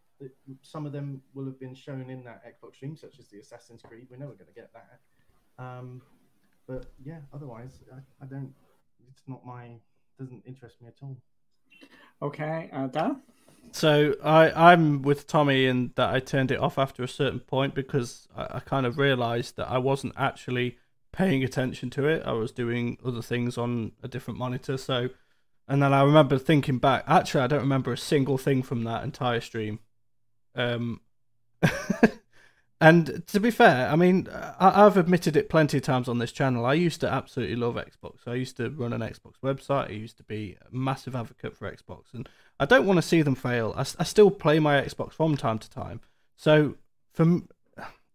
Some 0.61 0.85
of 0.85 0.91
them 0.91 1.21
will 1.33 1.45
have 1.45 1.59
been 1.59 1.75
shown 1.75 2.09
in 2.09 2.23
that 2.25 2.43
Xbox 2.45 2.75
stream, 2.75 2.95
such 2.95 3.19
as 3.19 3.27
the 3.29 3.39
Assassin's 3.39 3.81
Creed. 3.81 4.07
We 4.11 4.17
know 4.17 4.27
we're 4.27 4.33
going 4.33 4.53
to 4.53 4.53
get 4.53 4.71
that. 4.73 5.63
Um, 5.63 6.01
but 6.67 6.91
yeah, 7.03 7.19
otherwise, 7.33 7.83
I, 7.91 8.23
I 8.23 8.27
don't. 8.27 8.53
It's 9.09 9.23
not 9.27 9.45
my. 9.45 9.77
Doesn't 10.19 10.43
interest 10.45 10.81
me 10.81 10.89
at 10.89 10.95
all. 11.01 11.17
okay, 12.21 12.69
uh, 12.73 12.87
Dan. 12.87 13.21
So 13.72 14.16
I, 14.24 14.72
I'm 14.72 15.01
with 15.01 15.28
Tommy 15.28 15.66
in 15.66 15.91
that 15.95 16.14
I 16.14 16.20
turned 16.20 16.51
it 16.51 16.60
off 16.60 16.78
after 16.78 17.03
a 17.03 17.07
certain 17.07 17.39
point 17.39 17.76
because 17.76 18.28
I, 18.36 18.47
I 18.55 18.60
kind 18.60 18.86
of 18.86 18.97
realised 18.97 19.57
that 19.57 19.70
I 19.70 19.78
wasn't 19.78 20.14
actually 20.18 20.78
paying 21.12 21.43
attention 21.43 21.89
to 21.91 22.07
it. 22.07 22.24
I 22.26 22.34
was 22.34 22.51
doing 22.51 22.97
other 23.05 23.22
things 23.22 23.57
on 23.57 23.93
a 24.03 24.07
different 24.07 24.39
monitor. 24.39 24.78
So, 24.78 25.10
and 25.68 25.82
then 25.82 25.93
I 25.93 26.03
remember 26.03 26.38
thinking 26.38 26.78
back. 26.78 27.03
Actually, 27.07 27.43
I 27.43 27.47
don't 27.47 27.62
remember 27.62 27.93
a 27.93 27.97
single 27.97 28.38
thing 28.38 28.64
from 28.64 28.84
that 28.86 29.03
entire 29.03 29.41
stream. 29.41 29.80
Um, 30.55 31.01
and 32.82 33.26
to 33.28 33.39
be 33.39 33.51
fair, 33.51 33.89
I 33.89 33.95
mean, 33.95 34.28
I, 34.32 34.86
I've 34.86 34.97
admitted 34.97 35.36
it 35.36 35.49
plenty 35.49 35.78
of 35.78 35.84
times 35.84 36.07
on 36.07 36.18
this 36.18 36.32
channel. 36.32 36.66
I 36.66 36.74
used 36.74 37.01
to 37.01 37.12
absolutely 37.12 37.55
love 37.55 37.76
Xbox. 37.76 38.28
I 38.28 38.34
used 38.34 38.57
to 38.57 38.70
run 38.70 38.93
an 38.93 39.01
Xbox 39.01 39.34
website. 39.43 39.89
I 39.89 39.93
used 39.93 40.18
to 40.18 40.24
be 40.24 40.57
a 40.62 40.76
massive 40.76 41.16
advocate 41.16 41.55
for 41.55 41.72
Xbox, 41.72 42.14
and 42.14 42.28
I 42.60 42.66
don't 42.66 42.86
want 42.86 42.97
to 42.97 43.01
see 43.01 43.22
them 43.22 43.36
fail. 43.36 43.74
I 43.78 44.03
still 44.03 44.30
play 44.30 44.60
my 44.60 44.82
Xbox 44.82 45.14
from 45.14 45.38
time 45.38 45.60
to 45.60 45.70
time. 45.70 46.01
So, 46.36 46.76
from 47.14 47.47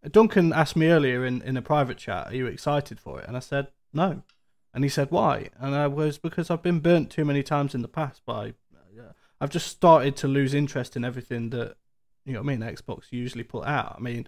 Duncan 0.09 0.53
asked 0.53 0.75
me 0.75 0.87
earlier 0.87 1.25
in, 1.25 1.41
in 1.41 1.57
a 1.57 1.61
private 1.61 1.97
chat, 1.97 2.27
"Are 2.27 2.35
you 2.35 2.45
excited 2.45 2.99
for 2.99 3.19
it?" 3.19 3.27
And 3.27 3.35
I 3.35 3.39
said 3.39 3.67
no, 3.91 4.23
and 4.73 4.83
he 4.83 4.89
said 4.89 5.09
why, 5.09 5.49
and 5.57 5.73
I 5.73 5.87
was 5.87 6.17
because 6.17 6.51
I've 6.51 6.61
been 6.61 6.79
burnt 6.79 7.09
too 7.09 7.25
many 7.25 7.41
times 7.41 7.73
in 7.73 7.81
the 7.81 7.87
past 7.87 8.23
by. 8.25 8.53
uh, 8.99 9.13
I've 9.41 9.49
just 9.49 9.67
started 9.67 10.15
to 10.17 10.27
lose 10.27 10.53
interest 10.53 10.95
in 10.95 11.03
everything 11.03 11.49
that 11.49 11.75
you 12.23 12.33
know 12.33 12.41
what 12.41 12.51
I 12.51 12.55
mean. 12.55 12.75
Xbox 12.75 13.05
usually 13.11 13.43
put 13.43 13.65
out. 13.65 13.95
I 13.97 14.01
mean, 14.01 14.27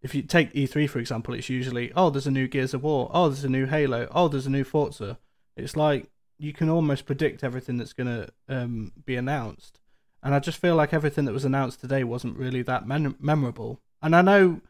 if 0.00 0.14
you 0.14 0.22
take 0.22 0.54
E3 0.54 0.88
for 0.88 0.98
example, 0.98 1.34
it's 1.34 1.50
usually 1.50 1.92
oh, 1.94 2.08
there's 2.08 2.26
a 2.26 2.30
new 2.30 2.48
Gears 2.48 2.72
of 2.72 2.82
War, 2.82 3.10
oh, 3.12 3.28
there's 3.28 3.44
a 3.44 3.48
new 3.50 3.66
Halo, 3.66 4.08
oh, 4.10 4.28
there's 4.28 4.46
a 4.46 4.50
new 4.50 4.64
Forza. 4.64 5.18
It's 5.54 5.76
like 5.76 6.08
you 6.40 6.54
can 6.54 6.70
almost 6.70 7.04
predict 7.04 7.44
everything 7.44 7.76
that's 7.76 7.92
going 7.92 8.06
to 8.06 8.28
um, 8.48 8.92
be 9.04 9.14
announced, 9.14 9.78
and 10.22 10.34
I 10.34 10.38
just 10.38 10.58
feel 10.58 10.74
like 10.74 10.94
everything 10.94 11.26
that 11.26 11.32
was 11.32 11.44
announced 11.44 11.80
today 11.80 12.02
wasn't 12.02 12.38
really 12.38 12.62
that 12.62 12.86
mem- 12.86 13.16
memorable. 13.20 13.80
And 14.02 14.16
I 14.16 14.22
know, 14.22 14.62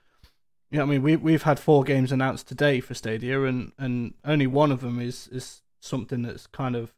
you 0.71 0.79
know, 0.79 0.83
I 0.83 0.87
mean, 0.87 1.03
we 1.03 1.15
we've 1.15 1.45
had 1.45 1.61
four 1.61 1.85
games 1.85 2.11
announced 2.11 2.49
today 2.49 2.81
for 2.81 2.95
Stadia, 2.95 3.45
and 3.45 3.73
and 3.79 4.15
only 4.25 4.49
one 4.49 4.73
of 4.73 4.81
them 4.81 5.01
is 5.01 5.29
is 5.29 5.63
something 5.79 6.23
that's 6.23 6.49
kind 6.49 6.75
of 6.75 6.93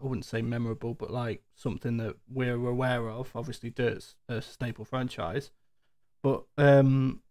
I 0.00 0.04
wouldn't 0.04 0.26
say 0.26 0.42
memorable, 0.42 0.94
but 0.94 1.10
like 1.10 1.42
something 1.54 1.96
that 1.96 2.16
we're 2.28 2.54
aware 2.54 3.08
of. 3.08 3.30
Obviously, 3.34 3.70
Dirt's 3.70 4.14
a 4.28 4.42
staple 4.42 4.84
franchise, 4.84 5.50
but 6.22 6.44
um, 6.58 7.22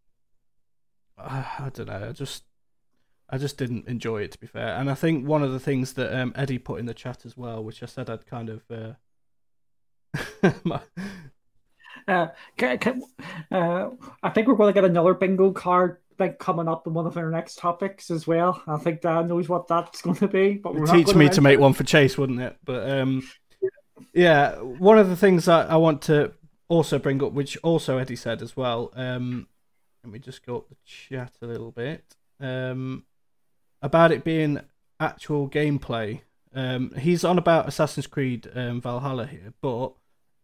I, 1.18 1.46
I 1.60 1.70
don't 1.72 1.88
know. 1.88 2.10
I 2.10 2.12
just 2.12 2.44
I 3.36 3.38
just 3.38 3.58
didn't 3.58 3.90
enjoy 3.90 4.22
it 4.22 4.32
to 4.32 4.40
be 4.40 4.48
fair. 4.48 4.76
And 4.76 4.90
I 4.90 4.94
think 4.94 5.28
one 5.28 5.44
of 5.44 5.52
the 5.52 5.60
things 5.60 5.92
that 5.94 6.18
um, 6.18 6.32
Eddie 6.38 6.58
put 6.58 6.80
in 6.80 6.86
the 6.86 6.94
chat 6.94 7.26
as 7.26 7.36
well, 7.36 7.62
which 7.62 7.84
I 7.84 7.86
said 7.86 8.10
I'd 8.10 8.26
kind 8.26 8.50
of. 8.50 8.64
Uh, 8.72 8.94
Uh, 12.08 12.28
can, 12.56 12.78
can, 12.78 13.02
uh, 13.52 13.90
I 14.22 14.30
think 14.30 14.48
we're 14.48 14.54
going 14.54 14.72
to 14.72 14.80
get 14.80 14.88
another 14.88 15.16
bingo 15.16 15.52
card 15.52 15.98
like 16.20 16.38
coming 16.38 16.68
up 16.68 16.86
in 16.86 16.94
one 16.94 17.08
of 17.08 17.18
our 17.18 17.32
next 17.32 17.58
topics 17.58 18.12
as 18.12 18.28
well. 18.28 18.62
I 18.68 18.78
think 18.78 19.02
Dan 19.02 19.28
knows 19.28 19.50
what 19.50 19.68
that's 19.68 20.04
going 20.04 20.18
to 20.18 20.28
be, 20.28 20.54
but 20.54 20.76
we're 20.76 20.86
teach 20.86 21.16
me 21.16 21.30
to 21.30 21.42
make 21.42 21.56
it. 21.56 21.62
one 21.62 21.74
for 21.74 21.84
Chase, 21.84 22.16
wouldn't 22.16 22.42
it? 22.42 22.58
But 22.64 22.88
um, 22.88 23.28
yeah, 24.14 24.60
one 24.60 25.00
of 25.00 25.10
the 25.10 25.16
things 25.16 25.46
that 25.46 25.72
I 25.72 25.78
want 25.78 26.04
to 26.04 26.34
also 26.68 27.00
bring 27.00 27.24
up, 27.24 27.32
which 27.32 27.58
also 27.64 27.98
Eddie 27.98 28.16
said 28.16 28.44
as 28.44 28.56
well. 28.56 28.94
Um, 28.96 29.48
let 30.04 30.14
me 30.14 30.20
just 30.20 30.46
go 30.46 30.58
up 30.58 30.70
the 30.70 30.76
chat 30.86 31.34
a 31.42 31.48
little 31.48 31.72
bit. 31.72 32.04
Um, 32.40 33.06
about 33.82 34.12
it 34.12 34.24
being 34.24 34.62
actual 35.00 35.50
gameplay. 35.50 36.22
Um, 36.54 36.92
he's 36.98 37.24
on 37.24 37.38
about 37.38 37.68
Assassin's 37.68 38.08
Creed 38.08 38.50
um, 38.56 38.82
Valhalla 38.82 39.28
here, 39.28 39.54
but 39.62 39.94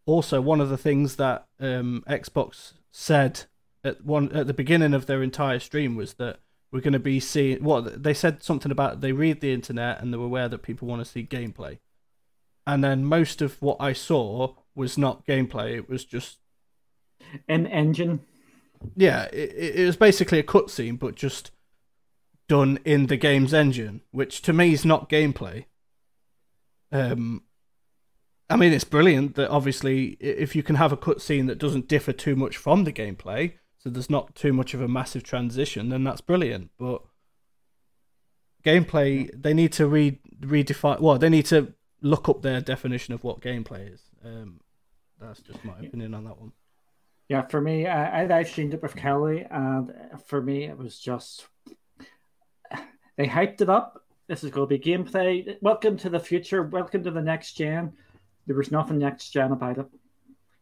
also 0.05 0.41
one 0.41 0.59
of 0.59 0.69
the 0.69 0.77
things 0.77 1.15
that 1.15 1.47
um, 1.59 2.03
Xbox 2.07 2.73
said 2.91 3.43
at 3.83 4.03
one 4.03 4.31
at 4.33 4.47
the 4.47 4.53
beginning 4.53 4.93
of 4.93 5.05
their 5.05 5.23
entire 5.23 5.59
stream 5.59 5.95
was 5.95 6.15
that 6.15 6.39
we're 6.71 6.81
going 6.81 6.93
to 6.93 6.99
be 6.99 7.19
seeing 7.19 7.63
what 7.63 8.03
they 8.03 8.13
said 8.13 8.43
something 8.43 8.71
about 8.71 9.01
they 9.01 9.11
read 9.11 9.41
the 9.41 9.53
internet 9.53 10.01
and 10.01 10.13
they're 10.13 10.21
aware 10.21 10.47
that 10.49 10.61
people 10.61 10.87
want 10.87 11.03
to 11.03 11.09
see 11.09 11.23
gameplay, 11.23 11.79
and 12.67 12.83
then 12.83 13.05
most 13.05 13.41
of 13.41 13.61
what 13.61 13.77
I 13.79 13.93
saw 13.93 14.55
was 14.75 14.97
not 14.97 15.25
gameplay. 15.25 15.75
It 15.75 15.89
was 15.89 16.05
just 16.05 16.39
an 17.47 17.67
engine, 17.67 18.21
yeah, 18.95 19.23
it, 19.31 19.79
it 19.79 19.85
was 19.85 19.97
basically 19.97 20.39
a 20.39 20.43
cutscene, 20.43 20.99
but 20.99 21.15
just 21.15 21.51
done 22.51 22.77
in 22.83 23.05
the 23.07 23.15
game's 23.15 23.53
engine, 23.53 24.01
which 24.11 24.41
to 24.41 24.51
me 24.51 24.73
is 24.73 24.83
not 24.83 25.09
gameplay. 25.09 25.63
Um, 26.91 27.43
I 28.49 28.57
mean, 28.57 28.73
it's 28.73 28.83
brilliant 28.83 29.35
that 29.35 29.49
obviously 29.49 30.17
if 30.19 30.53
you 30.53 30.61
can 30.61 30.75
have 30.75 30.91
a 30.91 30.97
cutscene 30.97 31.47
that 31.47 31.59
doesn't 31.59 31.87
differ 31.87 32.11
too 32.11 32.35
much 32.35 32.57
from 32.57 32.83
the 32.83 32.91
gameplay, 32.91 33.53
so 33.77 33.89
there's 33.89 34.09
not 34.09 34.35
too 34.35 34.51
much 34.51 34.73
of 34.73 34.81
a 34.81 34.89
massive 34.89 35.23
transition, 35.23 35.87
then 35.87 36.03
that's 36.03 36.19
brilliant. 36.19 36.71
But 36.77 37.03
gameplay, 38.65 39.31
they 39.33 39.53
need 39.53 39.71
to 39.73 39.87
re 39.87 40.19
redefine. 40.41 40.99
Well, 40.99 41.17
they 41.17 41.29
need 41.29 41.45
to 41.45 41.73
look 42.01 42.27
up 42.27 42.41
their 42.41 42.59
definition 42.59 43.13
of 43.13 43.23
what 43.23 43.39
gameplay 43.39 43.93
is. 43.93 44.01
Um, 44.25 44.59
that's 45.21 45.39
just 45.39 45.63
my 45.63 45.79
opinion 45.79 46.13
on 46.15 46.25
that 46.25 46.37
one. 46.37 46.51
Yeah, 47.29 47.43
for 47.43 47.61
me, 47.61 47.87
I, 47.87 48.23
I 48.23 48.25
live 48.25 48.49
streamed 48.49 48.73
up 48.73 48.83
with 48.83 48.97
Kelly, 48.97 49.47
and 49.49 49.93
for 50.25 50.41
me, 50.41 50.65
it 50.65 50.77
was 50.77 50.99
just 50.99 51.47
they 53.21 53.27
hyped 53.27 53.61
it 53.61 53.69
up. 53.69 54.03
This 54.27 54.43
is 54.43 54.49
going 54.49 54.67
to 54.67 54.77
be 54.79 54.83
gameplay. 54.83 55.55
Welcome 55.61 55.95
to 55.97 56.09
the 56.09 56.19
future. 56.19 56.63
Welcome 56.63 57.03
to 57.03 57.11
the 57.11 57.21
next 57.21 57.53
gen. 57.53 57.93
There 58.47 58.55
was 58.55 58.71
nothing 58.71 58.97
next 58.97 59.29
gen 59.29 59.51
about 59.51 59.77
it. 59.77 59.85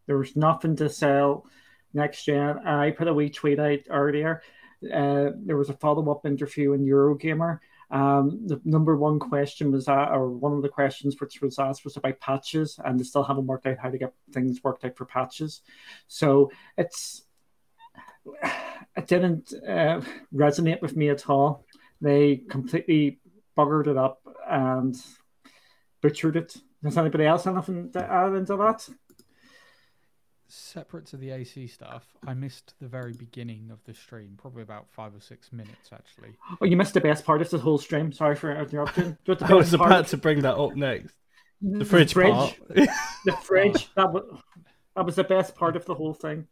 There 0.08 0.18
was 0.18 0.36
nothing 0.36 0.76
to 0.76 0.90
sell 0.90 1.46
next 1.94 2.26
gen. 2.26 2.60
I 2.68 2.92
put 2.92 3.08
a 3.08 3.14
wee 3.14 3.30
tweet 3.30 3.60
out 3.60 3.80
earlier. 3.90 4.42
Uh, 4.84 5.30
there 5.38 5.56
was 5.56 5.70
a 5.70 5.78
follow 5.78 6.12
up 6.12 6.26
interview 6.26 6.74
in 6.74 6.86
Eurogamer. 6.86 7.60
Um, 7.92 8.42
the 8.46 8.60
number 8.66 8.98
one 8.98 9.20
question 9.20 9.72
was 9.72 9.86
that, 9.86 10.12
or 10.12 10.30
one 10.30 10.52
of 10.52 10.62
the 10.62 10.68
questions 10.68 11.16
which 11.22 11.42
was 11.42 11.60
asked 11.60 11.86
was 11.86 11.96
about 11.96 12.20
patches, 12.20 12.78
and 12.84 13.00
they 13.00 13.06
still 13.06 13.24
haven't 13.24 13.48
worked 13.48 13.68
out 13.68 13.78
how 13.78 13.90
to 13.90 13.98
get 13.98 14.14
things 14.34 14.62
worked 14.66 14.84
out 14.84 14.98
for 14.98 15.06
patches. 15.06 15.62
So 16.08 16.52
it's 16.78 17.24
it 18.98 19.08
didn't 19.08 19.54
uh, 19.66 20.02
resonate 20.36 20.82
with 20.82 20.98
me 20.98 21.08
at 21.08 21.30
all. 21.30 21.64
They 22.02 22.38
completely 22.50 23.20
buggered 23.58 23.88
it 23.88 23.98
up 23.98 24.22
and 24.50 24.96
butchered 26.02 26.38
it. 26.38 26.56
Does 26.84 26.98
anybody 26.98 27.26
else 27.26 27.44
have 27.44 27.56
anything 27.56 27.92
to 27.92 28.00
add 28.12 28.34
into 28.34 28.56
that? 28.56 28.88
Separate 30.48 31.06
to 31.08 31.18
the 31.18 31.30
AC 31.32 31.68
stuff, 31.68 32.08
I 32.26 32.34
missed 32.34 32.74
the 32.80 32.88
very 32.88 33.14
beginning 33.14 33.70
of 33.72 33.84
the 33.84 33.94
stream, 33.94 34.36
probably 34.36 34.64
about 34.64 34.90
five 34.90 35.14
or 35.14 35.20
six 35.20 35.52
minutes 35.52 35.92
actually. 35.94 36.30
Oh, 36.60 36.66
you 36.66 36.76
missed 36.76 36.96
the 36.96 37.02
best 37.02 37.24
part 37.24 37.42
of 37.42 37.50
the 37.52 37.60
whole 37.60 37.78
stream. 37.78 38.12
Sorry 38.12 38.36
for 38.36 38.56
interrupting. 38.56 39.16
I 39.28 39.54
was 39.54 39.70
best 39.70 39.78
part- 39.78 39.92
about 39.92 40.08
to 40.08 40.18
bring 40.18 40.42
that 40.42 40.56
up 40.56 40.76
next. 40.76 41.14
The 41.62 41.86
fridge, 41.86 42.16
part. 42.16 42.58
The 43.26 43.34
fridge. 43.44 43.90
That 43.96 44.12
was, 44.14 44.24
that 44.96 45.06
was 45.06 45.16
the 45.16 45.24
best 45.24 45.56
part 45.56 45.76
of 45.76 45.86
the 45.86 45.94
whole 45.94 46.14
thing. 46.14 46.48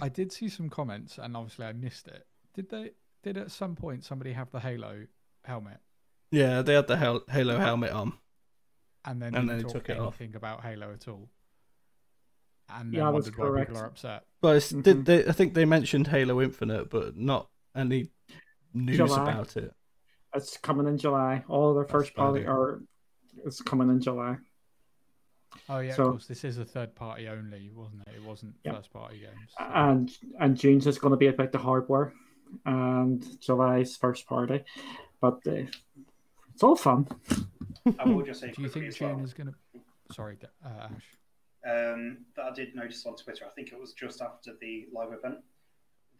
I 0.00 0.08
did 0.08 0.32
see 0.32 0.48
some 0.48 0.68
comments, 0.70 1.18
and 1.18 1.36
obviously 1.36 1.66
I 1.66 1.72
missed 1.72 2.06
it. 2.06 2.26
Did 2.54 2.70
they? 2.70 2.90
Did 3.22 3.36
at 3.36 3.50
some 3.50 3.76
point 3.76 4.04
somebody 4.04 4.32
have 4.32 4.50
the 4.50 4.60
Halo 4.60 5.06
helmet, 5.44 5.78
yeah, 6.30 6.62
they 6.62 6.74
had 6.74 6.86
the 6.86 6.96
Hal- 6.96 7.24
Halo 7.28 7.58
helmet 7.58 7.90
on. 7.92 8.14
and 9.04 9.20
then 9.20 9.34
And 9.34 9.48
then 9.48 9.58
he 9.58 9.62
talk 9.64 9.72
took 9.72 9.88
it 9.90 9.98
off. 9.98 10.20
anything 10.20 10.36
about 10.36 10.62
Halo 10.62 10.92
at 10.92 11.06
all? 11.08 11.28
And 12.68 12.92
Yeah, 12.94 13.04
then 13.06 13.14
that's 13.14 13.26
wondered 13.26 13.36
why 13.38 13.46
correct. 13.46 13.68
people 13.70 13.82
are 13.82 13.86
upset. 13.86 14.24
But 14.40 14.56
it's, 14.56 14.72
Mhm. 14.72 14.82
did 14.82 15.04
they, 15.04 15.26
I 15.26 15.32
think 15.32 15.54
they 15.54 15.64
mentioned 15.64 16.06
Halo 16.06 16.40
Infinite, 16.40 16.88
but 16.88 17.16
not 17.16 17.50
any 17.74 18.10
news 18.72 18.96
July. 18.96 19.22
about 19.32 19.56
it. 19.56 19.74
It's 20.34 20.56
coming 20.56 20.86
in 20.86 20.96
July. 20.96 21.44
All 21.48 21.74
their 21.74 21.84
first 21.84 22.14
party 22.14 22.44
Friday. 22.44 22.48
are 22.48 22.80
it's 23.44 23.60
coming 23.60 23.88
in 23.90 24.00
July. 24.00 24.38
Oh 25.68 25.80
yeah, 25.80 25.94
So- 25.94 26.04
of 26.04 26.10
course. 26.12 26.26
This 26.28 26.44
is 26.44 26.58
a 26.58 26.64
third 26.64 26.94
party 26.94 27.28
only, 27.28 27.70
wasn't 27.70 28.06
it? 28.06 28.14
It 28.14 28.22
wasn't 28.22 28.54
Yeah. 28.64 28.74
first 28.76 28.92
party 28.92 29.18
games. 29.20 29.52
so- 29.58 29.64
and 29.64 30.10
and 30.38 30.56
June's 30.56 30.86
is 30.86 30.98
going 30.98 31.10
to 31.12 31.16
be 31.16 31.26
about 31.26 31.50
the 31.52 31.58
hardware, 31.58 32.12
and 32.64 33.24
July's 33.40 33.96
first 33.96 34.26
party, 34.26 34.64
but 35.20 35.40
uh, 35.46 35.64
it's 36.52 36.62
all 36.62 36.76
fun. 36.76 37.06
I 37.98 38.04
will 38.04 38.22
just 38.24 38.40
say 38.40 38.50
Do 38.52 38.62
you 38.62 38.68
think 38.68 38.86
as 38.86 39.00
well, 39.00 39.14
June 39.14 39.24
is 39.24 39.32
gonna? 39.34 39.54
Sorry, 40.12 40.36
D- 40.40 40.46
uh, 40.64 40.68
Ash. 40.88 41.06
um, 41.94 42.18
that 42.36 42.44
I 42.44 42.52
did 42.54 42.74
notice 42.74 43.04
on 43.06 43.16
Twitter. 43.16 43.44
I 43.46 43.50
think 43.50 43.72
it 43.72 43.78
was 43.80 43.92
just 43.92 44.20
after 44.20 44.52
the 44.60 44.86
live 44.92 45.12
event 45.12 45.38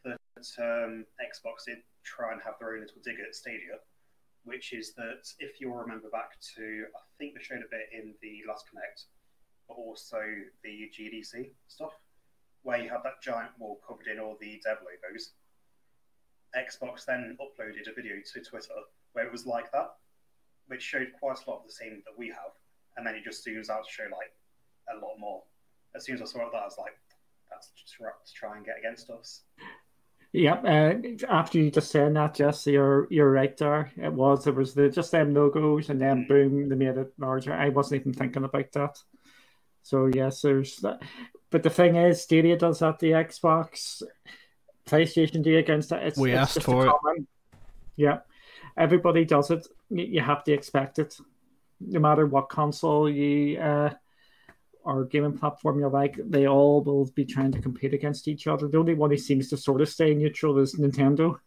that 0.04 0.16
um, 0.58 1.04
Xbox 1.20 1.64
did 1.66 1.78
try 2.04 2.32
and 2.32 2.40
have 2.42 2.54
their 2.58 2.74
own 2.74 2.80
little 2.80 3.02
dig 3.04 3.16
at 3.20 3.34
Stadia, 3.34 3.76
which 4.44 4.72
is 4.72 4.94
that 4.94 5.22
if 5.38 5.60
you'll 5.60 5.76
remember 5.76 6.08
back 6.10 6.38
to, 6.56 6.84
I 6.94 7.00
think 7.18 7.34
they 7.34 7.42
showed 7.42 7.58
a 7.60 7.70
bit 7.70 7.88
in 7.92 8.14
the 8.22 8.40
last 8.48 8.64
Connect, 8.70 9.04
but 9.68 9.74
also 9.74 10.20
the 10.64 10.90
GDC 10.98 11.50
stuff, 11.68 11.92
where 12.62 12.78
you 12.82 12.88
had 12.88 13.02
that 13.04 13.20
giant 13.22 13.50
wall 13.58 13.80
covered 13.86 14.06
in 14.06 14.18
all 14.18 14.36
the 14.40 14.60
dev 14.64 14.78
logos. 14.80 15.32
Xbox 16.56 17.04
then 17.04 17.36
uploaded 17.40 17.90
a 17.90 17.94
video 17.94 18.16
to 18.32 18.40
Twitter 18.40 18.74
where 19.12 19.26
it 19.26 19.32
was 19.32 19.46
like 19.46 19.70
that, 19.72 19.94
which 20.66 20.82
showed 20.82 21.12
quite 21.18 21.38
a 21.46 21.50
lot 21.50 21.60
of 21.60 21.66
the 21.66 21.72
same 21.72 22.02
that 22.04 22.16
we 22.16 22.28
have, 22.28 22.52
and 22.96 23.06
then 23.06 23.14
it 23.14 23.24
just 23.24 23.46
zooms 23.46 23.70
out 23.70 23.84
to 23.84 23.90
show 23.90 24.04
like 24.04 24.32
a 24.92 24.96
lot 25.04 25.18
more. 25.18 25.42
As 25.94 26.04
soon 26.04 26.16
as 26.16 26.22
I 26.22 26.24
saw 26.26 26.50
that, 26.50 26.56
I 26.56 26.64
was 26.64 26.78
like, 26.78 26.98
that's 27.50 27.70
just 27.70 27.96
to 27.96 28.34
try 28.34 28.56
and 28.56 28.64
get 28.64 28.78
against 28.78 29.10
us. 29.10 29.42
Yep. 30.32 30.64
Uh, 30.64 31.26
after 31.28 31.58
you 31.58 31.70
just 31.70 31.90
said 31.90 32.14
that, 32.14 32.34
Jess, 32.34 32.66
you're 32.66 33.08
you're 33.10 33.32
right 33.32 33.56
there. 33.56 33.90
It 33.96 34.12
was 34.12 34.44
there 34.44 34.52
was 34.52 34.74
the 34.74 34.88
just 34.88 35.10
them 35.10 35.34
logos, 35.34 35.90
and 35.90 36.00
then 36.00 36.26
boom, 36.28 36.68
they 36.68 36.76
made 36.76 36.96
it 36.96 37.12
larger. 37.18 37.52
I 37.52 37.70
wasn't 37.70 38.02
even 38.02 38.12
thinking 38.12 38.44
about 38.44 38.70
that. 38.72 38.98
So 39.82 40.06
yes, 40.06 40.42
there's 40.42 40.76
that. 40.78 41.02
But 41.50 41.64
the 41.64 41.70
thing 41.70 41.96
is, 41.96 42.22
Stadia 42.22 42.56
does 42.56 42.78
that. 42.78 43.00
The 43.00 43.10
Xbox, 43.10 44.02
PlayStation 44.90 45.42
do 45.42 45.56
against 45.58 45.92
it. 45.92 46.02
It's, 46.02 46.18
We 46.18 46.32
it's 46.32 46.38
asked 46.40 46.54
just 46.54 46.66
for 46.66 46.86
it. 46.86 46.90
common- 46.90 47.26
Yeah, 47.96 48.20
everybody 48.76 49.24
does 49.24 49.50
it. 49.50 49.66
You, 49.90 50.04
you 50.04 50.20
have 50.20 50.44
to 50.44 50.52
expect 50.52 50.98
it, 50.98 51.16
no 51.80 52.00
matter 52.00 52.26
what 52.26 52.48
console 52.48 53.08
you 53.08 53.58
uh, 53.58 53.94
or 54.82 55.04
gaming 55.04 55.36
platform 55.38 55.78
you 55.78 55.88
like. 55.88 56.16
They 56.24 56.46
all 56.48 56.82
will 56.82 57.06
be 57.14 57.24
trying 57.24 57.52
to 57.52 57.60
compete 57.60 57.94
against 57.94 58.28
each 58.28 58.46
other. 58.46 58.66
The 58.68 58.78
only 58.78 58.94
one 58.94 59.10
who 59.10 59.18
seems 59.18 59.48
to 59.50 59.56
sort 59.56 59.80
of 59.80 59.88
stay 59.88 60.14
neutral 60.14 60.58
is 60.58 60.74
Nintendo. 60.76 61.38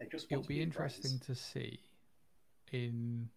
It'll 0.00 0.42
be 0.42 0.54
be 0.56 0.62
interesting 0.62 1.18
to 1.26 1.34
see. 1.34 1.80
In 2.72 3.28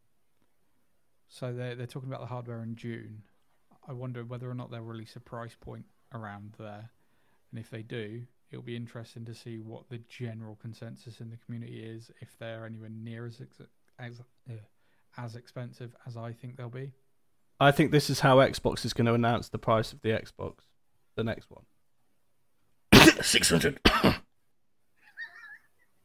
so 1.27 1.53
they're 1.53 1.75
they're 1.75 1.87
talking 1.87 2.09
about 2.09 2.21
the 2.21 2.27
hardware 2.27 2.63
in 2.63 2.75
June. 2.75 3.21
I 3.87 3.93
wonder 3.93 4.23
whether 4.23 4.49
or 4.49 4.53
not 4.55 4.71
they'll 4.71 4.81
release 4.81 5.15
a 5.15 5.19
price 5.19 5.55
point 5.59 5.85
around 6.13 6.53
there, 6.57 6.89
and 7.55 7.63
if 7.63 7.71
they 7.71 7.83
do, 7.83 8.23
it'll 8.51 8.61
be 8.61 8.75
interesting 8.75 9.23
to 9.23 9.33
see 9.33 9.59
what 9.59 9.87
the 9.89 9.99
general 10.09 10.57
consensus 10.61 11.21
in 11.21 11.29
the 11.29 11.37
community 11.37 11.79
is. 11.79 12.11
If 12.19 12.37
they're 12.37 12.65
anywhere 12.65 12.89
near 12.89 13.25
as 13.25 13.39
ex- 13.39 13.61
as 13.97 14.19
uh, 14.49 14.53
as 15.17 15.37
expensive 15.37 15.95
as 16.05 16.17
I 16.17 16.33
think 16.33 16.57
they'll 16.57 16.67
be. 16.67 16.91
I 17.57 17.71
think 17.71 17.91
this 17.91 18.09
is 18.09 18.19
how 18.19 18.37
Xbox 18.39 18.83
is 18.83 18.91
going 18.91 19.05
to 19.05 19.13
announce 19.13 19.47
the 19.47 19.57
price 19.57 19.93
of 19.93 20.01
the 20.01 20.09
Xbox, 20.09 20.55
the 21.15 21.23
next 21.23 21.47
one. 21.49 21.63
Six 23.21 23.49
hundred. 23.49 23.79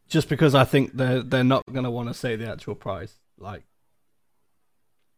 Just 0.09 0.29
because 0.29 0.55
I 0.55 0.63
think 0.63 0.93
they're 0.93 1.25
they're 1.25 1.43
not 1.43 1.65
going 1.67 1.83
to 1.85 1.91
want 1.91 2.11
to 2.11 2.15
say 2.15 2.37
the 2.37 2.49
actual 2.49 2.77
price, 2.77 3.19
like, 3.39 3.65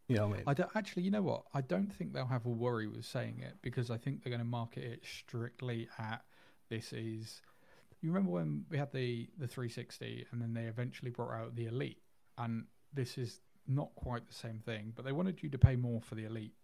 what 0.09 0.21
I 0.21 0.27
mean? 0.27 0.43
I 0.47 0.55
don't 0.55 0.71
actually. 0.75 1.03
You 1.05 1.11
know 1.11 1.23
what? 1.23 1.45
I 1.55 1.61
don't 1.61 1.93
think 1.93 2.13
they'll 2.13 2.27
have 2.27 2.47
a 2.47 2.51
worry 2.51 2.87
with 2.87 3.05
saying 3.05 3.41
it 3.41 3.55
because 3.63 3.91
I 3.91 3.97
think 3.97 4.23
they're 4.23 4.31
going 4.31 4.41
to 4.41 4.45
market 4.45 4.85
it 4.85 5.05
strictly 5.05 5.89
at 5.99 6.23
this 6.69 6.93
is. 6.93 7.41
You 8.01 8.11
remember 8.11 8.33
when 8.33 8.65
we 8.69 8.79
had 8.79 8.93
the 8.93 9.29
the 9.39 9.47
360 9.47 10.27
and 10.33 10.43
then 10.43 10.55
they 10.55 10.65
eventually 10.65 11.11
brought 11.11 11.33
out 11.33 11.55
the 11.55 11.67
Elite, 11.67 12.03
and 12.37 12.65
this 12.93 13.17
is 13.17 13.41
not 13.69 13.95
quite 13.95 14.27
the 14.27 14.35
same 14.35 14.59
thing, 14.59 14.93
but 14.97 15.05
they 15.05 15.13
wanted 15.13 15.43
you 15.43 15.49
to 15.51 15.59
pay 15.59 15.77
more 15.77 16.01
for 16.01 16.17
the 16.17 16.25
Elite 16.25 16.55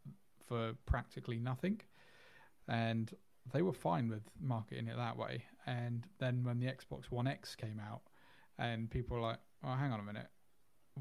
for 0.47 0.72
practically 0.84 1.39
nothing, 1.39 1.80
and 2.66 3.14
they 3.53 3.62
were 3.62 3.72
fine 3.72 4.09
with 4.09 4.22
marketing 4.41 4.89
it 4.89 4.97
that 4.97 5.16
way. 5.16 5.45
And 5.66 6.07
then 6.18 6.43
when 6.45 6.59
the 6.59 6.66
Xbox 6.66 7.11
One 7.11 7.26
X 7.26 7.55
came 7.55 7.80
out, 7.80 8.03
and 8.59 8.91
people 8.91 9.16
were 9.16 9.22
like, 9.22 9.39
"Oh, 9.62 9.74
hang 9.74 9.93
on 9.93 10.01
a 10.01 10.05
minute." 10.05 10.28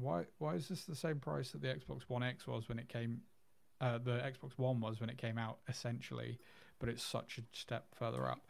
Why 0.00 0.24
why 0.38 0.54
is 0.54 0.68
this 0.68 0.84
the 0.84 0.94
same 0.94 1.18
price 1.18 1.52
that 1.52 1.62
the 1.62 1.68
Xbox 1.68 2.02
One 2.08 2.22
X 2.22 2.46
was 2.46 2.68
when 2.68 2.78
it 2.78 2.88
came 2.88 3.22
uh, 3.80 3.98
the 3.98 4.18
Xbox 4.18 4.52
One 4.56 4.80
was 4.80 5.00
when 5.00 5.10
it 5.10 5.18
came 5.18 5.38
out 5.38 5.58
essentially 5.68 6.38
but 6.78 6.88
it's 6.88 7.02
such 7.02 7.38
a 7.38 7.42
step 7.56 7.86
further 7.94 8.26
up 8.26 8.40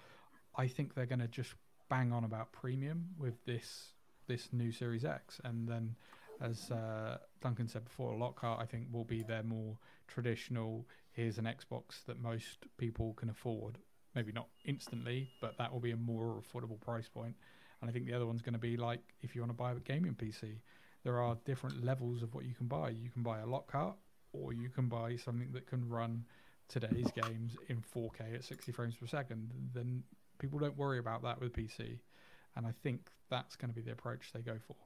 I 0.57 0.67
think 0.67 0.95
they're 0.95 1.07
going 1.07 1.21
to 1.21 1.29
just 1.29 1.55
bang 1.89 2.13
on 2.13 2.25
about 2.25 2.53
premium 2.53 3.09
with 3.19 3.45
this 3.45 3.93
this 4.27 4.49
new 4.53 4.73
Series 4.73 5.05
X 5.05 5.41
and 5.45 5.69
then 5.69 5.95
as 6.41 6.71
uh, 6.71 7.19
Duncan 7.43 7.69
said 7.69 7.85
before 7.85 8.15
Lockhart 8.17 8.61
I 8.61 8.67
think 8.67 8.87
will 8.93 9.05
be 9.05 9.23
their 9.23 9.43
more 9.43 9.77
traditional 10.07 10.87
here's 11.13 11.39
an 11.39 11.45
Xbox 11.45 12.05
that 12.07 12.21
most 12.21 12.67
people 12.77 13.15
can 13.15 13.29
afford 13.29 13.79
maybe 14.15 14.33
not 14.33 14.49
instantly, 14.65 15.31
but 15.41 15.57
that 15.59 15.73
will 15.73 15.81
be 15.81 15.93
a 15.93 15.97
more 15.97 16.43
affordable 16.43 16.81
price 16.81 17.09
point. 17.09 17.37
And 17.81 17.89
I 17.89 17.93
think 17.93 18.07
the 18.07 18.15
other 18.15 18.27
one's 18.27 18.43
going 18.43 18.55
to 18.55 18.59
be 18.59 18.77
like 18.77 19.01
if 19.23 19.35
you 19.35 19.41
want 19.41 19.51
to 19.51 19.57
buy 19.57 19.71
a 19.71 19.75
gaming 19.77 20.15
PC, 20.15 20.57
there 21.05 21.21
are 21.21 21.37
different 21.45 21.85
levels 21.85 22.23
of 22.23 22.35
what 22.35 22.45
you 22.45 22.55
can 22.55 22.67
buy. 22.67 22.91
You 22.91 23.11
can 23.11 23.23
buy 23.23 23.41
a 23.41 23.47
Lockhart, 23.47 23.97
or 24.33 24.53
you 24.53 24.69
can 24.69 24.89
buy 24.89 25.17
something 25.17 25.53
that 25.53 25.67
can 25.67 25.89
run 25.89 26.25
today's 26.69 27.11
games 27.13 27.57
in 27.69 27.83
4K 27.95 28.35
at 28.35 28.45
60 28.45 28.73
frames 28.73 28.95
per 28.97 29.07
second. 29.07 29.51
Then 29.75 30.03
people 30.39 30.59
don't 30.59 30.77
worry 30.77 30.99
about 30.99 31.23
that 31.23 31.41
with 31.41 31.53
PC, 31.53 31.99
and 32.57 32.67
I 32.67 32.73
think 32.83 33.09
that's 33.31 33.57
going 33.57 33.71
to 33.71 33.75
be 33.75 33.83
the 33.83 33.93
approach 33.93 34.31
they 34.33 34.41
go 34.41 34.59
for. 34.67 34.77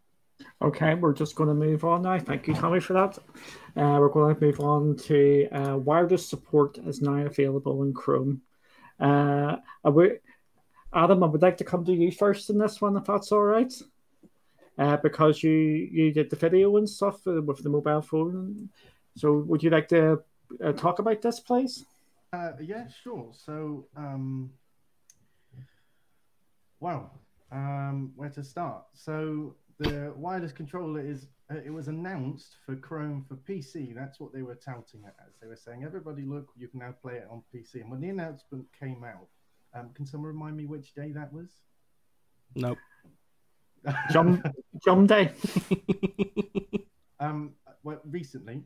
Okay, 0.61 0.95
we're 0.95 1.13
just 1.13 1.35
going 1.35 1.49
to 1.49 1.55
move 1.55 1.85
on 1.85 2.03
now. 2.03 2.19
Thank 2.19 2.47
you, 2.47 2.55
Tommy, 2.55 2.81
for 2.81 2.95
that. 2.95 3.19
Uh, 3.77 3.99
we're 4.01 4.09
going 4.09 4.35
to 4.35 4.41
move 4.41 4.61
on 4.61 4.97
to 4.97 5.49
uh, 5.51 5.77
wireless 5.77 6.29
support 6.29 6.79
is 6.79 7.03
now 7.03 7.27
available 7.27 7.83
in 7.83 7.93
Chrome. 7.93 8.43
Uh, 8.99 9.57
Adam, 10.95 11.23
I 11.23 11.27
would 11.27 11.43
like 11.43 11.57
to 11.59 11.65
come 11.65 11.85
to 11.85 11.93
you 11.93 12.13
first 12.13 12.51
in 12.51 12.59
this 12.59 12.81
one, 12.81 12.97
if 12.97 13.05
that's 13.05 13.33
all 13.33 13.43
right. 13.43 13.73
Uh, 14.79 14.97
because 14.97 15.43
you 15.43 15.51
you 15.51 16.13
did 16.13 16.31
the 16.31 16.37
video 16.37 16.77
and 16.79 16.89
stuff 16.89 17.27
with 17.27 17.63
the 17.63 17.69
mobile 17.69 18.01
phone. 18.01 18.71
So, 19.17 19.45
would 19.47 19.63
you 19.63 19.69
like 19.71 19.89
to 19.89 20.23
uh, 20.65 20.73
talk 20.73 20.99
about 20.99 21.21
this, 21.21 21.41
please? 21.41 21.85
Uh, 22.33 22.53
yeah, 22.61 22.89
sure. 22.89 23.31
So, 23.33 23.87
um, 23.95 24.51
wow, 26.81 27.11
um, 27.51 28.13
where 28.17 28.31
to 28.31 28.43
start? 28.43 28.85
So, 28.95 29.57
the 29.79 30.15
wireless 30.17 30.53
controller 30.53 31.01
is 31.01 31.27
uh, 31.51 31.59
it 31.65 31.71
was 31.71 31.89
announced 31.89 32.57
for 32.65 32.77
Chrome 32.77 33.25
for 33.29 33.37
PC. 33.37 33.95
That's 33.95 34.21
what 34.21 34.33
they 34.33 34.43
were 34.43 34.55
touting 34.55 35.05
it 35.05 35.15
as. 35.27 35.35
They 35.41 35.49
were 35.49 35.57
saying, 35.57 35.85
"Everybody, 35.85 36.23
look, 36.23 36.49
you 36.57 36.69
can 36.69 36.81
now 36.81 36.95
play 37.03 37.17
it 37.17 37.29
on 37.31 37.43
PC." 37.55 37.83
And 37.83 37.91
when 37.91 38.01
the 38.01 38.09
announcement 38.09 38.67
came 38.79 39.05
out, 39.05 39.29
um, 39.75 39.91
can 39.95 40.07
someone 40.07 40.29
remind 40.29 40.57
me 40.57 40.67
which 40.67 40.95
day 40.95 41.13
that 41.13 41.33
was? 41.33 41.59
Nope. 42.55 42.79
Jump, 44.11 44.47
jump 44.85 45.09
day. 45.09 45.33
um, 47.21 47.53
well, 47.83 48.01
recently, 48.05 48.63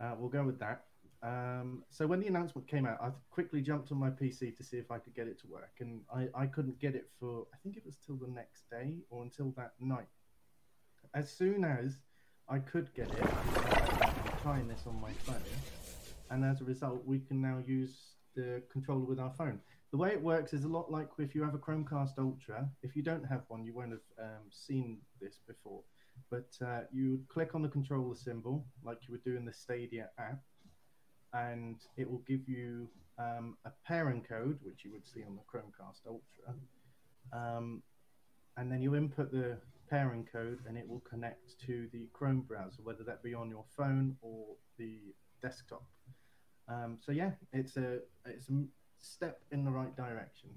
uh, 0.00 0.14
we'll 0.18 0.28
go 0.28 0.44
with 0.44 0.58
that. 0.58 0.84
Um, 1.22 1.84
so 1.90 2.06
when 2.06 2.20
the 2.20 2.26
announcement 2.26 2.66
came 2.66 2.84
out, 2.84 2.98
I 3.00 3.10
quickly 3.30 3.62
jumped 3.62 3.92
on 3.92 3.98
my 3.98 4.10
PC 4.10 4.56
to 4.56 4.64
see 4.64 4.76
if 4.76 4.90
I 4.90 4.98
could 4.98 5.14
get 5.14 5.28
it 5.28 5.40
to 5.42 5.46
work, 5.46 5.74
and 5.80 6.00
I, 6.12 6.28
I 6.34 6.46
couldn't 6.46 6.80
get 6.80 6.94
it 6.96 7.08
for 7.20 7.46
I 7.54 7.56
think 7.62 7.76
it 7.76 7.86
was 7.86 7.96
till 8.04 8.16
the 8.16 8.26
next 8.26 8.68
day 8.70 8.96
or 9.08 9.22
until 9.22 9.52
that 9.56 9.74
night. 9.80 10.08
As 11.14 11.30
soon 11.30 11.64
as 11.64 11.98
I 12.48 12.58
could 12.58 12.92
get 12.94 13.08
it, 13.08 13.22
I'm 13.22 14.38
trying 14.42 14.66
this 14.66 14.82
on 14.86 15.00
my 15.00 15.12
phone, 15.12 15.36
and 16.30 16.44
as 16.44 16.60
a 16.60 16.64
result, 16.64 17.04
we 17.06 17.20
can 17.20 17.40
now 17.40 17.58
use 17.64 17.96
the 18.34 18.62
controller 18.70 19.04
with 19.04 19.20
our 19.20 19.32
phone. 19.38 19.60
The 19.92 19.98
way 19.98 20.08
it 20.08 20.22
works 20.22 20.54
is 20.54 20.64
a 20.64 20.68
lot 20.68 20.90
like 20.90 21.08
if 21.18 21.34
you 21.34 21.42
have 21.44 21.54
a 21.54 21.58
Chromecast 21.58 22.18
Ultra. 22.18 22.66
If 22.82 22.96
you 22.96 23.02
don't 23.02 23.24
have 23.24 23.42
one, 23.48 23.62
you 23.62 23.74
won't 23.74 23.90
have 23.90 24.00
um, 24.18 24.44
seen 24.50 24.98
this 25.20 25.40
before. 25.46 25.82
But 26.30 26.48
uh, 26.66 26.80
you 26.90 27.20
click 27.28 27.54
on 27.54 27.60
the 27.60 27.68
controller 27.68 28.14
symbol 28.14 28.64
like 28.82 28.98
you 29.06 29.12
would 29.12 29.22
do 29.22 29.36
in 29.36 29.44
the 29.44 29.52
Stadia 29.52 30.08
app, 30.18 30.40
and 31.34 31.76
it 31.98 32.10
will 32.10 32.22
give 32.26 32.48
you 32.48 32.88
um, 33.18 33.58
a 33.66 33.70
pairing 33.86 34.22
code, 34.22 34.58
which 34.62 34.82
you 34.82 34.92
would 34.92 35.06
see 35.06 35.24
on 35.24 35.36
the 35.36 35.42
Chromecast 35.42 36.06
Ultra. 36.06 36.54
Um, 37.34 37.82
and 38.56 38.72
then 38.72 38.80
you 38.80 38.96
input 38.96 39.30
the 39.30 39.58
pairing 39.90 40.26
code, 40.32 40.60
and 40.66 40.78
it 40.78 40.88
will 40.88 41.00
connect 41.00 41.60
to 41.66 41.86
the 41.92 42.08
Chrome 42.14 42.40
browser, 42.40 42.82
whether 42.82 43.04
that 43.04 43.22
be 43.22 43.34
on 43.34 43.50
your 43.50 43.64
phone 43.76 44.16
or 44.22 44.56
the 44.78 45.00
desktop. 45.42 45.84
Um, 46.66 46.96
so 46.98 47.12
yeah, 47.12 47.32
it's 47.52 47.76
a 47.76 47.98
it's 48.24 48.48
a 48.48 48.64
step 49.02 49.40
in 49.50 49.64
the 49.64 49.70
right 49.70 49.94
direction. 49.96 50.50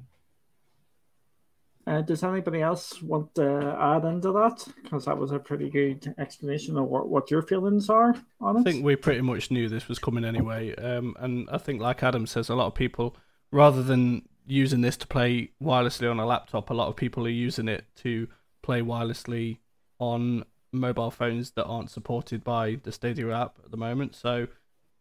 Uh, 1.88 2.02
does 2.02 2.24
anybody 2.24 2.62
else 2.62 3.00
want 3.04 3.34
to 3.36 3.78
add 3.80 4.06
into 4.06 4.32
that? 4.32 4.66
Because 4.82 5.06
that 5.06 5.18
was 5.18 5.32
a 5.32 5.38
pretty 5.38 5.70
good 5.70 6.16
explanation 6.18 6.78
of 6.78 6.86
what, 6.86 7.10
what 7.10 7.30
your 7.30 7.44
feelings 7.44 7.90
are 7.92 8.16
on 8.42 8.58
it. 8.58 8.62
I 8.62 8.64
think 8.64 8.84
we 8.84 8.96
pretty 8.96 9.22
much 9.22 9.52
knew 9.52 9.70
this 9.70 9.88
was 9.88 10.00
coming 10.00 10.26
anyway. 10.26 10.74
Um, 10.76 11.16
and 11.20 11.48
I 11.52 11.60
think, 11.60 11.82
like 11.82 12.02
Adam 12.02 12.26
says, 12.26 12.50
a 12.50 12.56
lot 12.56 12.66
of 12.66 12.74
people, 12.74 13.16
rather 13.52 13.84
than 13.84 14.24
using 14.48 14.82
this 14.82 14.98
to 14.98 15.08
play 15.08 15.52
wirelessly 15.62 16.10
on 16.10 16.20
a 16.20 16.26
laptop, 16.26 16.72
a 16.72 16.74
lot 16.74 16.88
of 16.88 16.96
people 16.96 17.28
are 17.28 17.30
using 17.30 17.68
it 17.68 17.86
to 17.98 18.28
play 18.64 18.82
wirelessly 18.82 19.60
on 20.00 20.44
mobile 20.72 21.12
phones 21.12 21.52
that 21.52 21.66
aren't 21.66 21.92
supported 21.92 22.44
by 22.44 22.80
the 22.82 22.92
Stadia 22.92 23.30
app 23.32 23.60
at 23.64 23.70
the 23.70 23.78
moment. 23.78 24.16
So, 24.16 24.48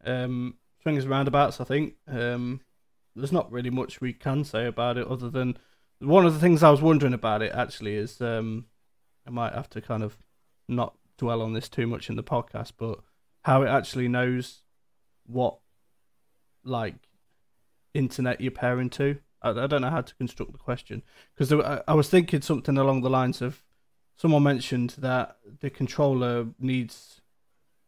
um, 0.05 0.57
swings 0.83 1.05
and 1.05 1.11
roundabouts, 1.11 1.63
I 1.63 1.65
think. 1.65 1.95
Um, 2.07 2.61
there's 3.17 3.33
not 3.33 3.51
really 3.51 3.71
much 3.71 4.01
we 4.01 4.13
can 4.13 4.45
say 4.45 4.67
about 4.67 4.99
it 4.99 5.07
other 5.07 5.31
than 5.31 5.57
one 6.01 6.27
of 6.27 6.35
the 6.35 6.41
things 6.41 6.63
I 6.63 6.71
was 6.71 6.83
wondering 6.83 7.15
about 7.15 7.43
it 7.43 7.53
actually 7.55 7.95
is 7.95 8.21
um, 8.21 8.67
I 9.27 9.31
might 9.31 9.55
have 9.55 9.71
to 9.71 9.81
kind 9.81 10.03
of 10.03 10.19
not 10.69 10.95
dwell 11.19 11.43
on 11.43 11.53
this 11.53 11.69
too 11.69 11.87
much 11.87 12.09
in 12.09 12.17
the 12.17 12.23
podcast, 12.23 12.73
but 12.77 13.01
how 13.43 13.63
it 13.63 13.69
actually 13.69 14.09
knows 14.09 14.63
what 15.27 15.59
like 16.65 16.95
internet 17.93 18.41
you're 18.41 18.51
pairing 18.51 18.91
to. 18.91 19.19
I, 19.43 19.51
I 19.51 19.67
don't 19.67 19.83
know 19.83 19.91
how 19.91 20.01
to 20.01 20.15
construct 20.17 20.53
the 20.53 20.59
question 20.59 21.03
because 21.35 21.53
I, 21.53 21.83
I 21.87 21.95
was 21.95 22.09
thinking 22.09 22.43
something 22.43 22.77
along 22.77 23.03
the 23.03 23.11
lines 23.11 23.41
of 23.41 23.63
someone 24.17 24.43
mentioned 24.43 24.97
that 24.99 25.37
the 25.61 25.71
controller 25.71 26.47
needs 26.59 27.21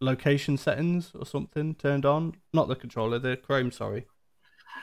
location 0.00 0.56
settings 0.56 1.12
or 1.14 1.26
something 1.26 1.74
turned 1.74 2.04
on. 2.04 2.34
Not 2.52 2.68
the 2.68 2.76
controller, 2.76 3.18
the 3.18 3.36
Chrome. 3.36 3.70
Sorry. 3.70 4.06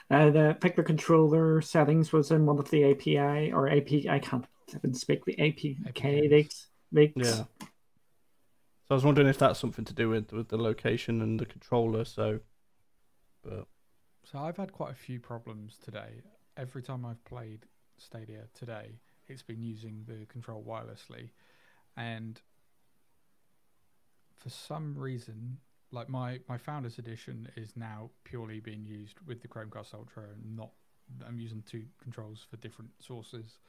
Uh, 0.10 0.30
the 0.30 0.58
pick 0.60 0.76
the 0.76 0.84
controller 0.84 1.62
settings 1.62 2.12
was 2.12 2.32
in 2.32 2.46
one 2.46 2.60
of 2.60 2.70
the 2.70 2.92
API 2.92 3.52
or 3.52 3.70
AP. 3.70 4.06
I 4.10 4.20
can't 4.20 4.46
even 4.76 4.94
speak 4.94 5.26
the 5.26 5.36
APK 5.36 6.30
leaks. 6.30 6.68
leaks. 6.92 7.14
Yeah. 7.16 7.68
So 8.86 8.92
I 8.92 8.94
was 8.96 9.06
wondering 9.06 9.28
if 9.28 9.38
that's 9.38 9.60
something 9.60 9.86
to 9.86 9.94
do 9.94 10.10
with 10.10 10.32
with 10.32 10.50
the 10.50 10.58
location 10.58 11.22
and 11.22 11.40
the 11.40 11.46
controller. 11.46 12.06
So, 12.06 12.40
but 13.44 13.68
So 14.24 14.40
I've 14.40 14.58
had 14.58 14.74
quite 14.74 14.92
a 14.92 14.96
few 14.96 15.20
problems 15.20 15.78
today. 15.84 16.22
Every 16.58 16.84
time 16.84 17.06
I've 17.06 17.24
played 17.26 17.66
Stadia 17.98 18.44
today, 18.54 19.00
it's 19.28 19.42
been 19.42 19.64
using 19.64 20.06
the 20.08 20.26
control 20.26 20.64
wirelessly, 20.68 21.30
and 21.96 22.40
for 24.38 24.50
some 24.50 24.98
reason, 24.98 25.58
like 25.94 26.10
my 26.10 26.40
my 26.50 26.58
Founders 26.58 26.98
Edition 26.98 27.48
is 27.56 27.78
now 27.78 28.10
purely 28.24 28.60
being 28.60 28.84
used 28.84 29.20
with 29.26 29.42
the 29.42 29.48
Chromecast 29.48 29.94
Ultra, 29.94 30.24
and 30.34 30.58
not 30.58 30.72
I'm 31.26 31.40
using 31.40 31.62
two 31.62 31.84
controls 32.02 32.46
for 32.50 32.58
different 32.58 32.92
sources, 33.00 33.60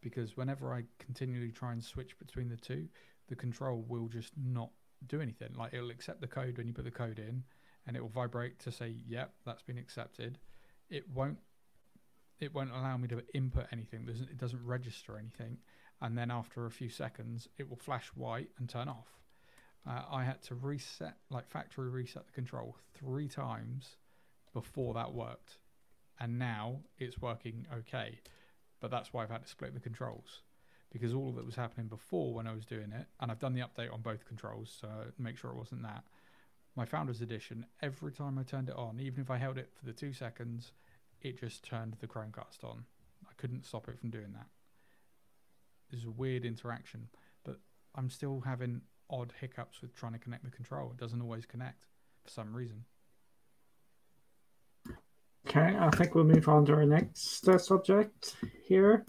because 0.00 0.36
whenever 0.36 0.72
I 0.72 0.84
continually 0.98 1.50
try 1.50 1.72
and 1.72 1.84
switch 1.84 2.18
between 2.18 2.48
the 2.48 2.56
two, 2.56 2.88
the 3.28 3.34
control 3.34 3.84
will 3.88 4.08
just 4.08 4.32
not 4.36 4.70
do 5.08 5.20
anything. 5.20 5.52
Like 5.54 5.74
it'll 5.74 5.90
accept 5.90 6.20
the 6.20 6.28
code 6.28 6.56
when 6.56 6.68
you 6.68 6.72
put 6.72 6.84
the 6.84 6.90
code 6.90 7.18
in, 7.18 7.42
and 7.86 7.96
it 7.96 8.00
will 8.00 8.08
vibrate 8.08 8.60
to 8.60 8.72
say, 8.72 8.94
"Yep, 9.06 9.34
that's 9.44 9.62
been 9.62 9.78
accepted." 9.78 10.38
It 10.88 11.10
won't. 11.10 11.38
It 12.40 12.54
won't 12.54 12.70
allow 12.70 12.96
me 12.96 13.08
to 13.08 13.22
input 13.34 13.66
anything. 13.72 14.08
It 14.08 14.38
doesn't 14.38 14.64
register 14.64 15.18
anything, 15.18 15.58
and 16.00 16.16
then 16.16 16.30
after 16.30 16.66
a 16.66 16.70
few 16.70 16.88
seconds, 16.88 17.48
it 17.58 17.68
will 17.68 17.76
flash 17.76 18.08
white 18.14 18.50
and 18.58 18.68
turn 18.68 18.88
off. 18.88 19.23
Uh, 19.86 20.02
I 20.10 20.24
had 20.24 20.42
to 20.44 20.54
reset, 20.54 21.16
like 21.30 21.48
factory 21.48 21.90
reset 21.90 22.26
the 22.26 22.32
control 22.32 22.76
three 22.94 23.28
times 23.28 23.96
before 24.52 24.94
that 24.94 25.12
worked, 25.12 25.58
and 26.18 26.38
now 26.38 26.80
it's 26.98 27.20
working 27.20 27.66
okay. 27.78 28.20
But 28.80 28.90
that's 28.90 29.12
why 29.12 29.22
I've 29.22 29.30
had 29.30 29.42
to 29.42 29.48
split 29.48 29.74
the 29.74 29.80
controls 29.80 30.40
because 30.94 31.12
all 31.12 31.32
that 31.32 31.44
was 31.44 31.56
happening 31.56 31.88
before 31.88 32.32
when 32.32 32.46
I 32.46 32.54
was 32.54 32.64
doing 32.64 32.92
it, 32.92 33.06
and 33.20 33.30
I've 33.30 33.40
done 33.40 33.52
the 33.52 33.62
update 33.62 33.92
on 33.92 34.00
both 34.00 34.24
controls, 34.26 34.74
so 34.80 34.88
make 35.18 35.36
sure 35.36 35.50
it 35.50 35.56
wasn't 35.56 35.82
that. 35.82 36.04
My 36.76 36.84
Founders 36.84 37.20
Edition, 37.20 37.66
every 37.82 38.12
time 38.12 38.38
I 38.38 38.44
turned 38.44 38.68
it 38.68 38.76
on, 38.76 39.00
even 39.00 39.20
if 39.20 39.28
I 39.30 39.38
held 39.38 39.58
it 39.58 39.70
for 39.76 39.84
the 39.84 39.92
two 39.92 40.12
seconds, 40.12 40.70
it 41.20 41.40
just 41.40 41.64
turned 41.64 41.96
the 42.00 42.06
Chromecast 42.06 42.62
on. 42.62 42.84
I 43.28 43.32
couldn't 43.36 43.66
stop 43.66 43.88
it 43.88 43.98
from 43.98 44.10
doing 44.10 44.32
that. 44.34 44.46
It's 45.90 46.04
a 46.04 46.10
weird 46.10 46.44
interaction, 46.44 47.08
but 47.44 47.58
I'm 47.96 48.08
still 48.08 48.42
having 48.46 48.82
odd 49.14 49.32
hiccups 49.40 49.80
with 49.80 49.94
trying 49.94 50.12
to 50.12 50.18
connect 50.18 50.44
the 50.44 50.50
control. 50.50 50.90
It 50.90 50.96
doesn't 50.96 51.20
always 51.20 51.46
connect 51.46 51.84
for 52.24 52.30
some 52.30 52.54
reason. 52.54 52.84
Okay, 55.46 55.76
I 55.78 55.90
think 55.90 56.14
we'll 56.14 56.24
move 56.24 56.48
on 56.48 56.64
to 56.66 56.72
our 56.72 56.86
next 56.86 57.46
uh, 57.48 57.58
subject 57.58 58.36
here. 58.66 59.04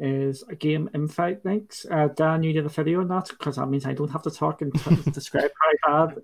Is 0.00 0.44
a 0.48 0.54
game 0.54 0.88
invite 0.94 1.44
links. 1.44 1.84
Uh, 1.90 2.06
Dan, 2.06 2.44
you 2.44 2.52
did 2.52 2.64
a 2.64 2.68
video 2.68 3.00
on 3.00 3.08
that 3.08 3.28
because 3.30 3.56
that 3.56 3.66
means 3.66 3.84
I 3.84 3.94
don't 3.94 4.12
have 4.12 4.22
to 4.22 4.30
talk 4.30 4.62
and 4.62 4.72
t- 4.72 5.10
describe 5.10 5.50
how 5.82 6.06
bad. 6.06 6.18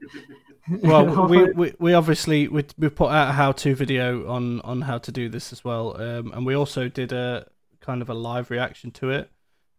well, 0.82 1.26
we, 1.28 1.50
we 1.50 1.74
we 1.80 1.92
obviously 1.92 2.46
we 2.46 2.64
we 2.78 2.88
put 2.88 3.10
out 3.10 3.30
a 3.30 3.32
how-to 3.32 3.74
video 3.74 4.30
on 4.30 4.60
on 4.60 4.82
how 4.82 4.98
to 4.98 5.10
do 5.10 5.28
this 5.28 5.52
as 5.52 5.64
well, 5.64 6.00
um, 6.00 6.30
and 6.32 6.46
we 6.46 6.54
also 6.54 6.88
did 6.88 7.10
a 7.12 7.48
kind 7.80 8.00
of 8.00 8.08
a 8.08 8.14
live 8.14 8.48
reaction 8.50 8.92
to 8.92 9.10
it. 9.10 9.30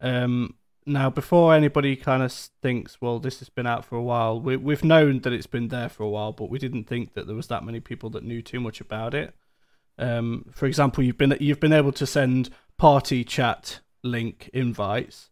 Um, 0.02 0.56
now, 0.86 1.10
before 1.10 1.56
anybody 1.56 1.96
kind 1.96 2.22
of 2.22 2.32
thinks, 2.32 3.02
well, 3.02 3.20
this 3.20 3.40
has 3.40 3.50
been 3.50 3.66
out 3.66 3.86
for 3.86 3.96
a 3.96 4.04
while, 4.04 4.40
we 4.40 4.56
we've 4.56 4.84
known 4.84 5.20
that 5.22 5.34
it's 5.34 5.48
been 5.48 5.70
there 5.70 5.90
for 5.90 6.04
a 6.04 6.10
while, 6.10 6.32
but 6.32 6.50
we 6.50 6.60
didn't 6.60 6.84
think 6.84 7.14
that 7.14 7.26
there 7.26 7.36
was 7.36 7.48
that 7.48 7.64
many 7.64 7.80
people 7.80 8.10
that 8.12 8.24
knew 8.24 8.42
too 8.42 8.60
much 8.60 8.80
about 8.80 9.14
it. 9.16 9.34
Um, 9.98 10.46
for 10.54 10.68
example, 10.68 11.04
you've 11.04 11.18
been 11.18 11.36
you've 11.40 11.60
been 11.60 11.74
able 11.74 11.92
to 11.94 12.06
send 12.06 12.50
party 12.78 13.24
chat 13.24 13.80
link 14.04 14.50
invites 14.54 15.32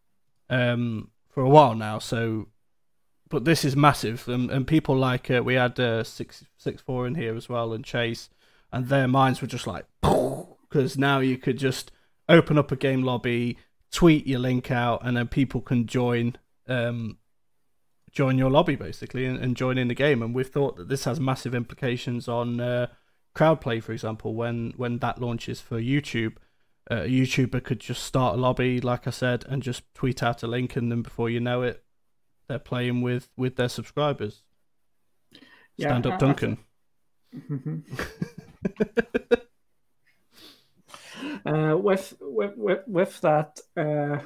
um, 0.49 1.11
for 1.29 1.43
a 1.43 1.49
while 1.49 1.75
now. 1.75 1.99
So, 1.99 2.47
but 3.29 3.45
this 3.45 3.63
is 3.63 3.75
massive, 3.75 4.27
and, 4.27 4.49
and 4.49 4.65
people 4.65 4.97
like 4.97 5.29
uh, 5.29 5.43
we 5.43 5.53
had 5.53 5.79
uh, 5.79 6.03
six 6.03 6.45
six 6.57 6.81
four 6.81 7.05
in 7.05 7.13
here 7.13 7.35
as 7.35 7.47
well, 7.47 7.73
and 7.73 7.85
Chase, 7.85 8.29
and 8.71 8.87
their 8.87 9.07
minds 9.07 9.39
were 9.39 9.47
just 9.47 9.67
like 9.67 9.85
because 10.01 10.97
now 10.97 11.19
you 11.19 11.37
could 11.37 11.59
just 11.59 11.91
open 12.27 12.57
up 12.57 12.71
a 12.71 12.75
game 12.75 13.03
lobby, 13.03 13.57
tweet 13.93 14.27
your 14.27 14.39
link 14.39 14.69
out, 14.71 14.99
and 15.05 15.15
then 15.15 15.27
people 15.29 15.61
can 15.61 15.85
join 15.85 16.35
um, 16.67 17.17
join 18.11 18.37
your 18.37 18.49
lobby 18.49 18.75
basically 18.75 19.25
and, 19.25 19.39
and 19.39 19.55
join 19.55 19.77
in 19.77 19.87
the 19.87 19.95
game. 19.95 20.21
And 20.21 20.35
we've 20.35 20.49
thought 20.49 20.75
that 20.77 20.89
this 20.89 21.05
has 21.05 21.19
massive 21.19 21.55
implications 21.55 22.27
on 22.27 22.59
uh, 22.59 22.87
crowd 23.33 23.61
play, 23.61 23.79
for 23.79 23.91
example, 23.93 24.33
when 24.35 24.73
when 24.75 24.97
that 24.99 25.21
launches 25.21 25.61
for 25.61 25.79
YouTube. 25.79 26.35
Uh, 26.91 27.03
a 27.03 27.07
YouTuber 27.07 27.63
could 27.63 27.79
just 27.79 28.03
start 28.03 28.35
a 28.35 28.37
lobby, 28.41 28.81
like 28.81 29.07
I 29.07 29.11
said, 29.11 29.45
and 29.47 29.63
just 29.63 29.83
tweet 29.93 30.21
out 30.21 30.43
a 30.43 30.47
link, 30.47 30.75
and 30.75 30.91
then 30.91 31.01
before 31.01 31.29
you 31.29 31.39
know 31.39 31.61
it, 31.61 31.81
they're 32.49 32.59
playing 32.59 33.01
with 33.01 33.29
with 33.37 33.55
their 33.55 33.69
subscribers. 33.69 34.43
Yeah, 35.77 35.87
Stand 35.87 36.07
I- 36.07 36.09
up, 36.09 36.15
I 36.15 36.25
Duncan. 36.25 36.57
uh, 41.45 41.77
with, 41.77 42.13
with 42.21 42.55
with 42.57 42.87
with 42.87 43.21
that, 43.21 43.59
uh, 43.77 44.19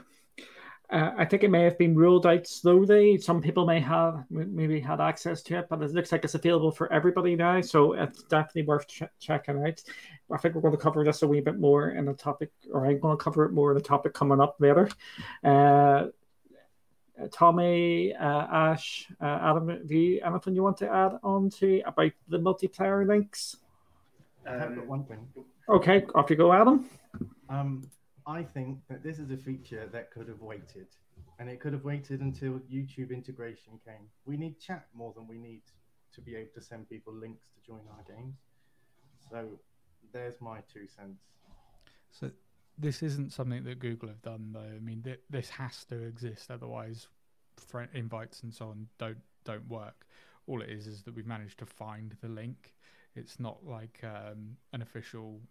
uh, 0.90 1.12
I 1.18 1.26
think 1.26 1.44
it 1.44 1.52
may 1.52 1.64
have 1.64 1.78
been 1.78 1.96
ruled 1.96 2.26
out 2.26 2.48
slowly. 2.48 3.18
Some 3.18 3.42
people 3.42 3.66
may 3.66 3.80
have 3.82 4.24
maybe 4.30 4.80
had 4.80 5.02
access 5.02 5.42
to 5.44 5.60
it, 5.60 5.68
but 5.70 5.82
it 5.82 5.92
looks 5.92 6.12
like 6.12 6.24
it's 6.24 6.36
available 6.36 6.72
for 6.72 6.92
everybody 6.94 7.36
now. 7.36 7.60
So 7.62 7.94
it's 7.94 8.24
definitely 8.24 8.64
worth 8.64 8.88
ch- 8.88 9.04
checking 9.20 9.62
out. 9.66 9.82
I 10.32 10.38
think 10.38 10.56
we're 10.56 10.62
going 10.62 10.76
to 10.76 10.82
cover 10.82 11.04
this 11.04 11.24
a 11.24 11.28
wee 11.28 11.42
bit 11.42 11.60
more 11.60 11.90
in 11.90 12.06
the 12.06 12.14
topic, 12.14 12.52
or 12.72 12.86
I'm 12.86 13.00
going 13.00 13.18
to 13.18 13.24
cover 13.24 13.44
it 13.46 13.52
more 13.52 13.72
in 13.72 13.78
the 13.78 13.84
topic 13.84 14.14
coming 14.14 14.40
up 14.40 14.56
later. 14.60 14.88
Uh, 15.44 16.06
Tommy, 17.32 18.14
uh, 18.14 18.48
Ash, 18.72 19.08
uh, 19.20 19.40
Adam, 19.42 19.70
have 19.70 19.92
you 19.92 20.22
anything 20.24 20.56
you 20.56 20.64
want 20.64 20.78
to 20.78 20.90
add 20.90 21.18
on 21.24 21.50
to 21.50 21.82
about 21.86 22.12
the 22.30 22.38
multiplayer 22.38 23.06
links? 23.08 23.58
I 24.48 24.54
have 24.54 24.76
got 24.76 24.88
Um. 24.88 25.06
Okay, 25.68 26.06
off 26.16 26.30
you 26.30 26.38
go, 26.38 26.54
Adam. 26.54 26.90
Um, 27.50 27.90
I 28.26 28.44
think 28.44 28.80
that 28.90 29.04
this 29.04 29.20
is 29.20 29.32
a 29.32 29.38
feature 29.38 29.88
that 29.92 30.12
could 30.12 30.28
have 30.28 30.42
waited, 30.42 30.88
and 31.40 31.50
it 31.50 31.60
could 31.60 31.74
have 31.74 31.86
waited 31.86 32.22
until 32.22 32.60
YouTube 32.72 33.12
integration 33.12 33.80
came. 33.86 34.10
We 34.26 34.38
need 34.38 34.60
chat 34.60 34.88
more 34.94 35.14
than 35.16 35.28
we 35.28 35.38
need 35.38 35.62
to 36.14 36.22
be 36.22 36.36
able 36.36 36.52
to 36.56 36.62
send 36.62 36.90
people 36.90 37.14
links 37.14 37.46
to 37.56 37.66
join 37.66 37.82
our 37.92 38.04
games. 38.16 38.36
So 39.32 39.48
there's 40.12 40.36
my 40.42 40.60
two 40.72 40.88
cents. 40.88 41.22
So 42.12 42.32
this 42.78 43.02
isn't 43.02 43.32
something 43.34 43.64
that 43.64 43.80
Google 43.80 44.10
have 44.10 44.22
done, 44.22 44.52
though. 44.54 44.60
I 44.60 44.80
mean, 44.80 45.02
th- 45.04 45.22
this 45.30 45.50
has 45.52 45.86
to 45.86 46.04
exist, 46.04 46.52
otherwise, 46.52 47.08
friend 47.58 47.90
invites 47.94 48.44
and 48.44 48.54
so 48.54 48.68
on 48.68 48.88
don't 48.98 49.18
don't 49.44 49.68
work. 49.68 50.06
All 50.48 50.62
it 50.62 50.70
is 50.70 50.88
is 50.88 51.04
that 51.04 51.16
we've 51.16 51.26
managed 51.26 51.60
to 51.60 51.66
find 51.66 52.16
the 52.22 52.28
link. 52.28 52.76
It's 53.16 53.40
not 53.40 53.66
like 53.66 54.00
um, 54.04 54.58
an 54.74 54.82
official 54.82 55.42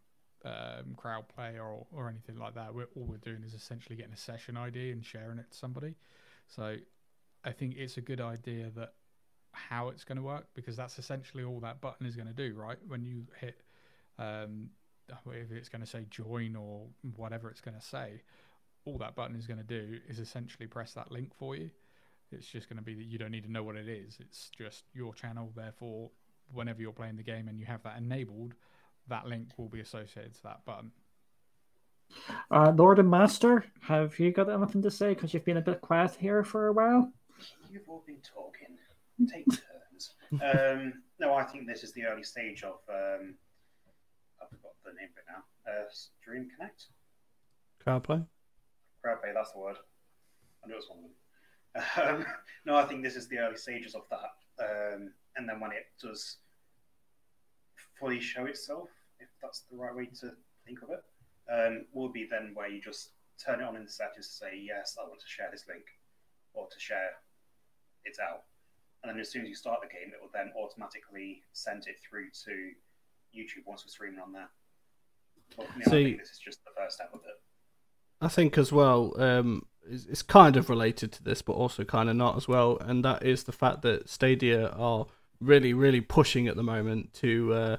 um, 0.47 0.95
crowd 0.97 1.25
play 1.29 1.59
or 1.59 1.87
or 1.93 2.09
anything 2.09 2.37
like 2.37 2.55
that. 2.55 2.75
We're, 2.75 2.89
all 2.95 3.05
we're 3.05 3.17
doing 3.19 3.43
is 3.45 3.55
essentially 3.55 3.97
getting 3.97 4.13
a 4.13 4.19
session 4.19 4.57
ID 4.57 4.93
and 4.93 5.05
sharing 5.05 5.39
it 5.39 5.51
to 5.51 5.57
somebody. 5.57 5.95
So 6.49 6.77
I 7.45 7.53
think 7.53 7.75
it's 7.77 7.97
a 7.97 8.01
good 8.01 8.21
idea 8.21 8.71
that 8.77 8.95
how 9.53 9.89
it's 9.89 10.05
going 10.05 10.17
to 10.17 10.23
work 10.23 10.47
because 10.55 10.77
that's 10.77 10.99
essentially 10.99 11.43
all 11.43 11.61
that 11.61 11.81
button 11.81 12.07
is 12.07 12.15
going 12.15 12.29
to 12.29 12.35
do, 12.35 12.55
right? 12.55 12.79
When 12.87 13.03
you 13.05 13.27
hit 13.41 13.63
um, 14.19 14.71
it's 15.31 15.69
going 15.69 15.83
to 15.83 15.87
say 15.87 16.07
join 16.11 16.57
or 16.57 16.87
whatever 17.17 17.51
it's 17.51 17.61
going 17.61 17.77
to 17.77 17.85
say, 17.85 18.23
all 18.85 18.99
that 18.99 19.15
button 19.15 19.37
is 19.37 19.47
going 19.47 19.59
to 19.59 19.65
do 19.65 19.99
is 20.09 20.19
essentially 20.19 20.67
press 20.67 20.93
that 20.95 21.11
link 21.11 21.33
for 21.37 21.57
you. 21.57 21.71
It's 22.33 22.47
just 22.47 22.69
going 22.69 22.79
to 22.79 22.83
be 22.83 22.95
that 22.95 23.05
you 23.05 23.19
don't 23.19 23.31
need 23.31 23.45
to 23.45 23.53
know 23.53 23.63
what 23.63 23.77
it 23.77 23.89
is. 23.89 24.19
It's 24.21 24.51
just 24.57 24.85
your 24.93 25.15
channel. 25.15 25.53
Therefore, 25.55 26.11
whenever 26.53 26.81
you're 26.81 26.93
playing 26.93 27.17
the 27.17 27.23
game 27.23 27.49
and 27.49 27.59
you 27.59 27.67
have 27.67 27.83
that 27.85 27.99
enabled, 27.99 28.55
that 29.09 29.27
link 29.27 29.51
will 29.57 29.69
be 29.69 29.81
associated 29.81 30.35
to 30.35 30.43
that 30.45 30.65
button. 30.65 30.93
Uh, 32.51 32.73
Lord 32.75 32.99
and 32.99 33.11
Master, 33.11 33.65
have 33.83 34.19
you 34.19 34.31
got 34.31 34.49
anything 34.49 34.83
to 34.83 34.91
say? 34.91 35.15
Because 35.15 35.35
you've 35.35 35.45
been 35.45 35.57
a 35.57 35.63
bit 35.63 35.81
quiet 35.81 36.17
here 36.19 36.45
for 36.45 36.69
a 36.69 36.73
while. 36.73 37.13
You've 37.71 37.89
all 37.89 38.05
been 38.07 38.21
talking. 38.23 38.77
Take 39.29 39.47
turns. 39.47 40.15
Um, 40.43 41.03
no, 41.19 41.35
I 41.35 41.45
think 41.45 41.67
this 41.67 41.83
is 41.83 41.93
the 41.93 42.05
early 42.05 42.23
stage 42.23 42.63
of. 42.63 42.75
Um, 42.89 43.35
I 44.41 44.47
forgot 44.49 44.73
the 44.85 44.93
name 44.93 45.09
of 45.11 45.19
it 45.19 45.25
now. 45.29 45.71
Uh, 45.71 45.85
Stream 45.91 46.49
Connect. 46.57 46.87
Crowd 47.83 48.05
play. 48.05 48.21
Crowdplay, 49.05 49.33
that's 49.35 49.53
the 49.53 49.59
word. 49.59 49.77
I 50.65 50.67
knew 50.67 50.75
it 50.75 50.77
was 50.77 50.89
one 50.89 50.99
of 50.99 51.05
them. 51.05 52.25
Um, 52.27 52.27
no, 52.67 52.77
I 52.77 52.85
think 52.85 53.03
this 53.03 53.17
is 53.17 53.29
the 53.29 53.39
early 53.39 53.57
stages 53.57 53.95
of 53.95 54.03
that. 54.11 54.35
Um, 54.59 55.13
and 55.37 55.49
then 55.49 55.61
when 55.61 55.73
it 55.73 55.87
does 56.01 56.39
fully 57.99 58.21
show 58.21 58.47
itself, 58.47 58.89
if 59.19 59.29
that's 59.43 59.65
the 59.71 59.77
right 59.77 59.95
way 59.95 60.07
to 60.21 60.33
think 60.67 60.83
of 60.83 60.91
it, 60.91 61.03
um, 61.53 61.87
will 61.93 62.09
be 62.09 62.27
then 62.31 62.53
where 62.55 62.69
you 62.69 62.81
just 62.81 63.11
turn 63.45 63.61
it 63.61 63.65
on 63.65 63.77
in 63.77 63.85
the 63.85 63.91
settings 63.91 64.29
to 64.29 64.33
say, 64.35 64.51
yes, 64.59 64.97
I 65.01 65.07
want 65.07 65.21
to 65.21 65.27
share 65.27 65.49
this 65.51 65.65
link 65.69 65.85
or 66.55 66.67
to 66.69 66.81
share 66.81 67.11
it 68.05 68.17
out. 68.23 68.43
And 69.03 69.13
then 69.13 69.21
as 69.21 69.31
soon 69.31 69.43
as 69.43 69.49
you 69.49 69.55
start 69.55 69.81
the 69.83 69.89
game, 69.89 70.13
it 70.13 70.21
will 70.21 70.31
then 70.33 70.53
automatically 70.59 71.43
send 71.53 71.87
it 71.87 71.97
through 72.01 72.31
to 72.45 72.73
YouTube 73.37 73.67
once 73.67 73.85
we're 73.85 73.91
streaming 73.91 74.21
on 74.21 74.33
there. 74.33 74.49
But 75.57 75.67
me, 75.77 75.85
I 75.87 75.91
See- 75.91 76.05
think 76.05 76.19
this 76.19 76.31
is 76.31 76.39
just 76.39 76.65
the 76.65 76.71
first 76.77 76.97
step 76.97 77.11
of 77.13 77.21
it. 77.21 77.41
I 78.21 78.29
think 78.29 78.57
as 78.57 78.73
well, 78.73 79.13
um, 79.21 79.67
it's, 79.89 80.07
it's 80.07 80.23
kind 80.23 80.57
of 80.57 80.71
related 80.71 81.13
to 81.13 81.23
this, 81.23 81.43
but 81.43 81.53
also 81.53 81.85
kind 81.85 82.09
of 82.09 82.17
not 82.17 82.37
as 82.37 82.49
well, 82.49 82.79
and 82.79 83.05
that 83.05 83.23
is 83.23 83.45
the 83.45 83.53
fact 83.53 83.83
that 83.83 84.09
Stadia 84.09 84.71
are 84.71 85.07
really, 85.41 85.73
really 85.73 86.01
pushing 86.01 86.49
at 86.49 86.57
the 86.57 86.63
moment 86.63 87.13
to, 87.15 87.53
uh, 87.53 87.77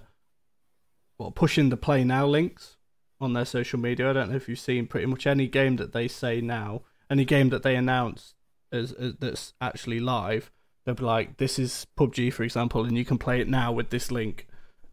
well, 1.17 1.31
pushing 1.31 1.69
the 1.69 1.77
Play 1.77 2.03
Now 2.03 2.25
links 2.25 2.77
on 3.19 3.33
their 3.33 3.45
social 3.45 3.79
media. 3.79 4.09
I 4.09 4.13
don't 4.13 4.29
know 4.29 4.35
if 4.35 4.47
you've 4.47 4.59
seen 4.59 4.87
pretty 4.87 5.07
much 5.07 5.25
any 5.25 5.47
game 5.47 5.77
that 5.77 5.93
they 5.93 6.07
say 6.07 6.41
now, 6.41 6.83
any 7.09 7.25
game 7.25 7.49
that 7.49 7.63
they 7.63 7.75
announce 7.75 8.35
as, 8.71 8.91
as 8.93 9.15
that's 9.19 9.53
actually 9.61 9.99
live, 9.99 10.51
they'll 10.85 10.95
be 10.95 11.03
like, 11.03 11.37
"This 11.37 11.57
is 11.57 11.87
PUBG, 11.97 12.31
for 12.31 12.43
example, 12.43 12.83
and 12.85 12.97
you 12.97 13.05
can 13.05 13.17
play 13.17 13.41
it 13.41 13.47
now 13.47 13.71
with 13.71 13.89
this 13.89 14.11
link," 14.11 14.47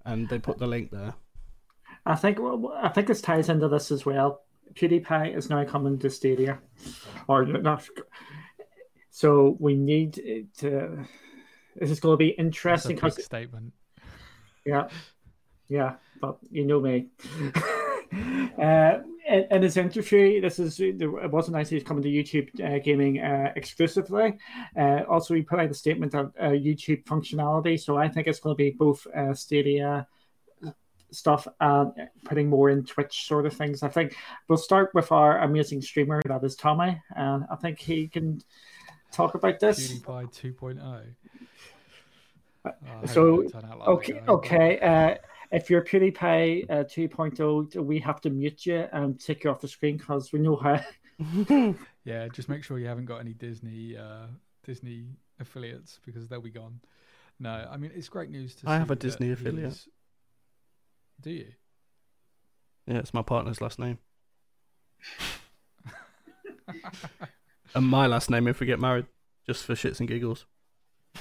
and 0.04 0.28
they 0.28 0.38
put 0.38 0.58
the 0.58 0.66
link 0.66 0.90
there. 0.90 1.14
I 2.06 2.14
think 2.14 2.38
well, 2.38 2.72
I 2.80 2.88
think 2.88 3.06
this 3.06 3.20
ties 3.20 3.48
into 3.48 3.68
this 3.68 3.90
as 3.90 4.04
well. 4.04 4.42
PewDiePie 4.74 5.36
is 5.36 5.50
now 5.50 5.64
coming 5.64 5.98
to 5.98 6.10
Stadia, 6.10 6.58
or 7.28 7.44
not. 7.44 7.86
So 9.10 9.56
we 9.60 9.74
need 9.76 10.20
to. 10.58 11.04
This 11.76 11.90
is 11.90 12.00
going 12.00 12.14
to 12.14 12.16
be 12.16 12.30
That's 12.30 12.38
a 12.38 12.40
interesting 12.40 12.96
big 12.96 13.20
statement. 13.20 13.72
yeah, 14.64 14.88
yeah, 15.68 15.94
but 16.20 16.38
you 16.50 16.64
know 16.64 16.80
me. 16.80 17.08
uh, 18.62 18.98
in, 19.26 19.46
in 19.50 19.62
his 19.62 19.76
interview, 19.76 20.40
this 20.40 20.58
is 20.58 20.78
it 20.80 21.30
wasn't 21.30 21.56
nice 21.56 21.68
he's 21.68 21.82
coming 21.82 22.02
to 22.02 22.08
YouTube 22.08 22.48
uh, 22.60 22.78
gaming 22.78 23.20
uh, 23.20 23.52
exclusively. 23.56 24.38
Uh, 24.76 25.00
also, 25.08 25.34
he 25.34 25.42
put 25.42 25.58
out 25.58 25.70
a 25.70 25.74
statement 25.74 26.14
of 26.14 26.32
uh, 26.38 26.48
YouTube 26.48 27.04
functionality, 27.04 27.80
so 27.80 27.96
I 27.96 28.08
think 28.08 28.26
it's 28.26 28.40
going 28.40 28.54
to 28.54 28.58
be 28.58 28.70
both 28.70 29.06
uh, 29.14 29.34
Stadia 29.34 30.06
stuff 31.10 31.46
and 31.60 31.92
putting 32.24 32.48
more 32.48 32.70
in 32.70 32.84
Twitch 32.84 33.26
sort 33.26 33.46
of 33.46 33.54
things. 33.54 33.82
I 33.82 33.88
think 33.88 34.16
we'll 34.48 34.58
start 34.58 34.90
with 34.94 35.12
our 35.12 35.40
amazing 35.40 35.80
streamer 35.80 36.20
that 36.26 36.44
is 36.44 36.56
Tommy, 36.56 37.00
and 37.16 37.44
I 37.50 37.56
think 37.56 37.78
he 37.78 38.08
can 38.08 38.42
talk 39.12 39.34
about 39.34 39.60
this. 39.60 39.92
PewDiePie 40.00 40.56
2.0. 40.58 41.04
Oh, 42.64 43.06
so, 43.06 43.40
it 43.40 43.52
turn 43.52 43.64
out 43.64 43.78
like 43.80 43.88
Okay, 43.88 44.20
okay. 44.28 44.78
Uh, 44.80 45.14
if 45.52 45.68
you're 45.70 45.82
PewDiePie 45.82 46.70
uh, 46.70 46.84
2.0, 46.84 47.74
we 47.84 47.98
have 48.00 48.20
to 48.22 48.30
mute 48.30 48.66
you 48.66 48.88
and 48.92 49.20
take 49.20 49.44
you 49.44 49.50
off 49.50 49.60
the 49.60 49.68
screen 49.68 49.96
because 49.98 50.32
we 50.32 50.38
know 50.40 50.56
how. 50.56 50.80
Yeah, 52.04 52.28
just 52.28 52.48
make 52.50 52.62
sure 52.62 52.78
you 52.78 52.86
haven't 52.86 53.06
got 53.06 53.18
any 53.20 53.32
Disney 53.32 53.96
uh, 53.96 54.26
Disney 54.62 55.06
affiliates 55.40 56.00
because 56.04 56.28
they'll 56.28 56.42
be 56.42 56.50
gone. 56.50 56.80
No, 57.40 57.66
I 57.70 57.76
mean 57.78 57.92
it's 57.94 58.08
great 58.10 58.28
news 58.30 58.54
to 58.56 58.68
I 58.68 58.74
see 58.74 58.78
have 58.80 58.90
a 58.90 58.96
Disney 58.96 59.30
affiliate. 59.30 59.70
he's- 59.72 59.88
Do 61.22 61.30
you? 61.30 61.46
Yeah, 62.86 62.98
it's 62.98 63.14
my 63.14 63.22
partner's 63.22 63.60
last 63.62 63.78
name. 63.78 63.98
and 67.74 67.86
my 67.86 68.06
last 68.06 68.30
name 68.30 68.46
if 68.48 68.60
we 68.60 68.66
get 68.66 68.80
married, 68.80 69.06
just 69.46 69.64
for 69.64 69.74
shits 69.74 70.00
and 70.00 70.08
giggles. 70.08 70.44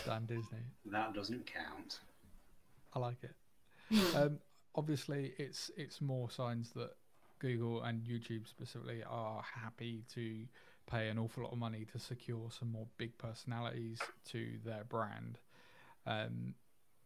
Damn 0.05 0.25
Disney. 0.25 0.59
That 0.85 1.13
doesn't 1.13 1.45
count. 1.45 1.99
I 2.93 2.99
like 2.99 3.23
it. 3.23 3.35
um, 4.15 4.39
obviously, 4.75 5.33
it's 5.37 5.71
it's 5.77 6.01
more 6.01 6.29
signs 6.29 6.71
that 6.71 6.91
Google 7.39 7.83
and 7.83 8.01
YouTube 8.03 8.47
specifically 8.47 9.03
are 9.09 9.43
happy 9.61 10.03
to 10.13 10.45
pay 10.89 11.09
an 11.09 11.17
awful 11.17 11.43
lot 11.43 11.53
of 11.53 11.57
money 11.57 11.85
to 11.91 11.99
secure 11.99 12.49
some 12.57 12.71
more 12.71 12.87
big 12.97 13.17
personalities 13.17 13.99
to 14.29 14.57
their 14.65 14.83
brand. 14.83 15.39
Um, 16.05 16.55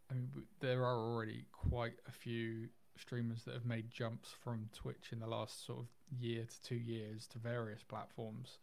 I 0.10 0.16
mean, 0.16 0.30
there 0.60 0.84
are 0.84 0.98
already 0.98 1.46
quite 1.52 1.96
a 2.08 2.12
few 2.12 2.70
streamers 2.98 3.44
that 3.44 3.54
have 3.54 3.66
made 3.66 3.92
jumps 3.92 4.30
from 4.44 4.70
Twitch 4.74 5.10
in 5.12 5.20
the 5.20 5.28
last 5.28 5.66
sort 5.66 5.80
of 5.80 5.88
year 6.20 6.46
to 6.46 6.62
two 6.64 6.76
years 6.76 7.28
to 7.28 7.40
various 7.40 7.84
platforms. 7.84 8.58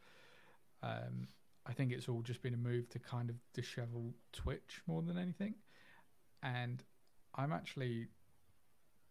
Um, 0.83 1.29
I 1.67 1.73
think 1.73 1.93
it's 1.93 2.09
all 2.09 2.23
just 2.23 2.43
been 2.43 2.55
a 2.55 2.59
move 2.59 2.89
to 2.91 2.99
kind 2.99 3.31
of 3.31 3.37
dishevel 3.57 4.12
Twitch 4.33 4.83
more 4.87 5.03
than 5.03 5.17
anything. 5.17 5.55
And 6.43 6.83
I'm 7.35 7.53
actually 7.53 8.09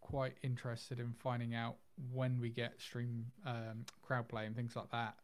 quite 0.01 0.37
interested 0.43 0.99
in 0.99 1.13
finding 1.13 1.55
out 1.55 1.77
when 2.11 2.39
we 2.39 2.49
get 2.49 2.79
stream 2.79 3.25
um, 3.45 3.85
crowd 4.01 4.27
play 4.27 4.45
and 4.45 4.55
things 4.55 4.75
like 4.75 4.91
that, 4.91 5.15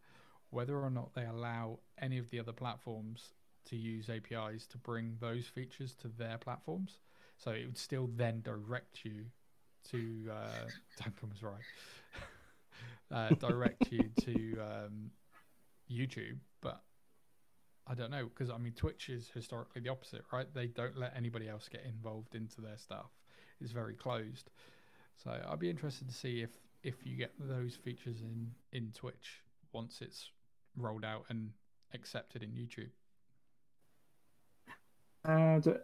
whether 0.50 0.78
or 0.78 0.90
not 0.90 1.14
they 1.14 1.26
allow 1.26 1.80
any 2.02 2.18
of 2.18 2.30
the 2.30 2.40
other 2.40 2.54
platforms 2.54 3.34
to 3.66 3.76
use 3.76 4.10
APIs 4.10 4.66
to 4.68 4.78
bring 4.78 5.18
those 5.20 5.46
features 5.46 5.94
to 5.96 6.08
their 6.08 6.38
platforms. 6.38 7.00
So 7.38 7.52
it 7.52 7.66
would 7.66 7.78
still 7.78 8.10
then 8.16 8.42
direct 8.42 9.06
you 9.06 9.26
to 9.92 10.32
uh, 10.32 10.70
Duncan 11.04 11.30
was 11.30 11.44
right. 11.44 11.54
uh, 13.12 13.36
direct 13.36 13.92
you 13.92 14.10
to 14.22 14.60
um, 14.60 15.12
YouTube, 15.92 16.38
but 16.62 16.82
I 17.90 17.96
don't 17.96 18.12
know 18.12 18.26
because 18.26 18.52
I 18.52 18.58
mean 18.58 18.74
Twitch 18.74 19.10
is 19.10 19.30
historically 19.34 19.82
the 19.82 19.90
opposite, 19.90 20.22
right? 20.32 20.46
They 20.54 20.68
don't 20.68 20.98
let 20.98 21.14
anybody 21.18 21.50
else 21.50 21.68
get 21.68 21.84
involved 21.86 22.36
into 22.36 22.62
their 22.62 22.78
stuff. 22.78 23.10
It's 23.60 23.72
very 23.72 23.96
closed. 23.96 24.52
So 25.24 25.32
I'd 25.50 25.60
be 25.60 25.70
interested 25.70 26.08
to 26.08 26.14
see 26.14 26.42
if 26.42 26.52
if 26.84 26.96
you 27.04 27.18
get 27.18 27.32
those 27.40 27.76
features 27.76 28.22
in 28.22 28.52
in 28.72 28.92
Twitch 28.94 29.42
once 29.74 30.02
it's 30.02 30.30
rolled 30.78 31.04
out 31.04 31.26
and 31.30 31.50
accepted 31.94 32.44
in 32.44 32.52
YouTube. 32.52 32.92
And 35.26 35.80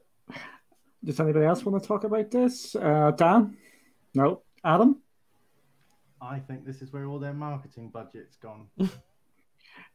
does 1.04 1.20
anybody 1.20 1.46
else 1.46 1.66
want 1.66 1.82
to 1.82 1.88
talk 1.88 2.04
about 2.04 2.30
this? 2.30 2.76
Uh, 2.76 3.12
Dan? 3.12 3.58
No. 4.14 4.42
Adam? 4.64 5.02
I 6.22 6.40
think 6.40 6.66
this 6.66 6.82
is 6.82 6.94
where 6.94 7.06
all 7.06 7.20
their 7.20 7.34
marketing 7.34 7.90
budget's 7.90 8.36
gone. 8.38 8.68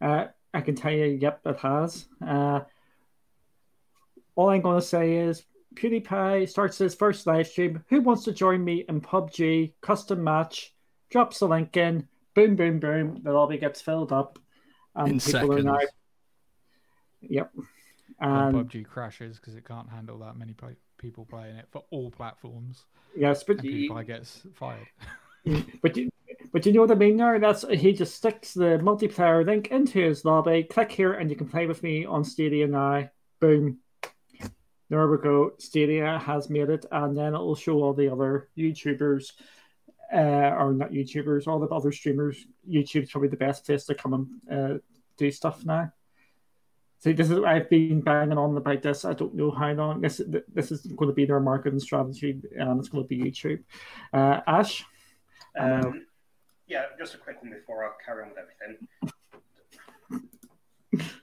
Uh, 0.00 0.26
I 0.52 0.60
can 0.60 0.74
tell 0.74 0.92
you, 0.92 1.04
yep, 1.06 1.40
it 1.44 1.58
has. 1.60 2.06
Uh, 2.26 2.60
all 4.36 4.50
I'm 4.50 4.60
going 4.62 4.80
to 4.80 4.86
say 4.86 5.16
is 5.16 5.44
PewDiePie 5.74 6.48
starts 6.48 6.78
his 6.78 6.94
first 6.94 7.26
live 7.26 7.46
stream. 7.46 7.84
Who 7.88 8.00
wants 8.00 8.24
to 8.24 8.32
join 8.32 8.64
me 8.64 8.84
in 8.88 9.00
PUBG 9.00 9.72
custom 9.80 10.24
match? 10.24 10.74
Drops 11.10 11.38
the 11.38 11.48
link 11.48 11.76
in. 11.76 12.08
Boom, 12.34 12.56
boom, 12.56 12.78
boom. 12.80 13.20
The 13.22 13.32
lobby 13.32 13.58
gets 13.58 13.80
filled 13.80 14.12
up. 14.12 14.38
And 14.94 15.08
In 15.12 15.20
seconds. 15.20 15.64
now. 15.64 15.78
Yep. 17.22 17.52
And 18.20 18.56
And 18.56 18.70
PUBG 18.70 18.86
crashes 18.86 19.38
because 19.38 19.54
it 19.54 19.64
can't 19.66 19.88
handle 19.88 20.18
that 20.18 20.36
many 20.36 20.52
play- 20.52 20.76
people 20.98 21.24
playing 21.24 21.56
it 21.56 21.66
for 21.70 21.84
all 21.90 22.10
platforms, 22.10 22.84
yes, 23.16 23.42
but 23.44 23.58
and 23.60 23.64
PewDiePie 23.66 24.06
gets 24.06 24.42
fired. 24.54 24.86
but 25.82 25.96
you, 25.96 26.10
but 26.52 26.66
you 26.66 26.72
know 26.72 26.80
what 26.80 26.90
I 26.90 26.94
mean 26.94 27.16
now? 27.16 27.38
That's 27.38 27.64
he 27.68 27.92
just 27.92 28.14
sticks 28.14 28.54
the 28.54 28.78
multiplayer 28.82 29.44
link 29.46 29.68
into 29.68 30.00
his 30.00 30.24
lobby. 30.24 30.64
Click 30.64 30.90
here, 30.90 31.12
and 31.12 31.30
you 31.30 31.36
can 31.36 31.48
play 31.48 31.66
with 31.66 31.82
me 31.82 32.04
on 32.04 32.24
Stadia 32.24 32.66
now. 32.66 33.08
Boom. 33.40 33.78
There 34.88 35.06
we 35.06 35.18
go. 35.18 35.52
Stadia 35.58 36.18
has 36.18 36.50
made 36.50 36.68
it, 36.68 36.84
and 36.90 37.16
then 37.16 37.34
it'll 37.34 37.54
show 37.54 37.80
all 37.80 37.94
the 37.94 38.10
other 38.10 38.48
YouTubers, 38.58 39.32
uh, 40.12 40.16
or 40.58 40.72
not 40.72 40.90
YouTubers, 40.90 41.46
all 41.46 41.60
the 41.60 41.68
other 41.68 41.92
streamers. 41.92 42.44
YouTube's 42.68 43.12
probably 43.12 43.28
the 43.28 43.36
best 43.36 43.64
place 43.64 43.84
to 43.84 43.94
come 43.94 44.40
and 44.48 44.74
uh, 44.76 44.78
do 45.16 45.30
stuff 45.30 45.64
now. 45.64 45.92
See, 46.98 47.12
this 47.12 47.30
is 47.30 47.38
I've 47.44 47.70
been 47.70 48.00
banging 48.00 48.36
on 48.36 48.56
about 48.56 48.82
this. 48.82 49.04
I 49.04 49.12
don't 49.12 49.34
know 49.34 49.52
how 49.52 49.70
long 49.72 50.00
this 50.00 50.20
this 50.52 50.72
is 50.72 50.80
going 50.80 51.08
to 51.08 51.14
be 51.14 51.24
their 51.24 51.40
marketing 51.40 51.78
strategy, 51.78 52.42
and 52.58 52.80
it's 52.80 52.88
going 52.88 53.04
to 53.04 53.08
be 53.08 53.22
YouTube. 53.22 53.62
Uh, 54.12 54.40
Ash. 54.48 54.84
Um, 55.58 56.06
yeah, 56.70 56.84
just 56.96 57.14
a 57.14 57.18
quick 57.18 57.42
one 57.42 57.50
before 57.50 57.84
I 57.84 57.90
carry 58.02 58.22
on 58.22 58.30
with 58.30 58.38
everything. 58.38 58.78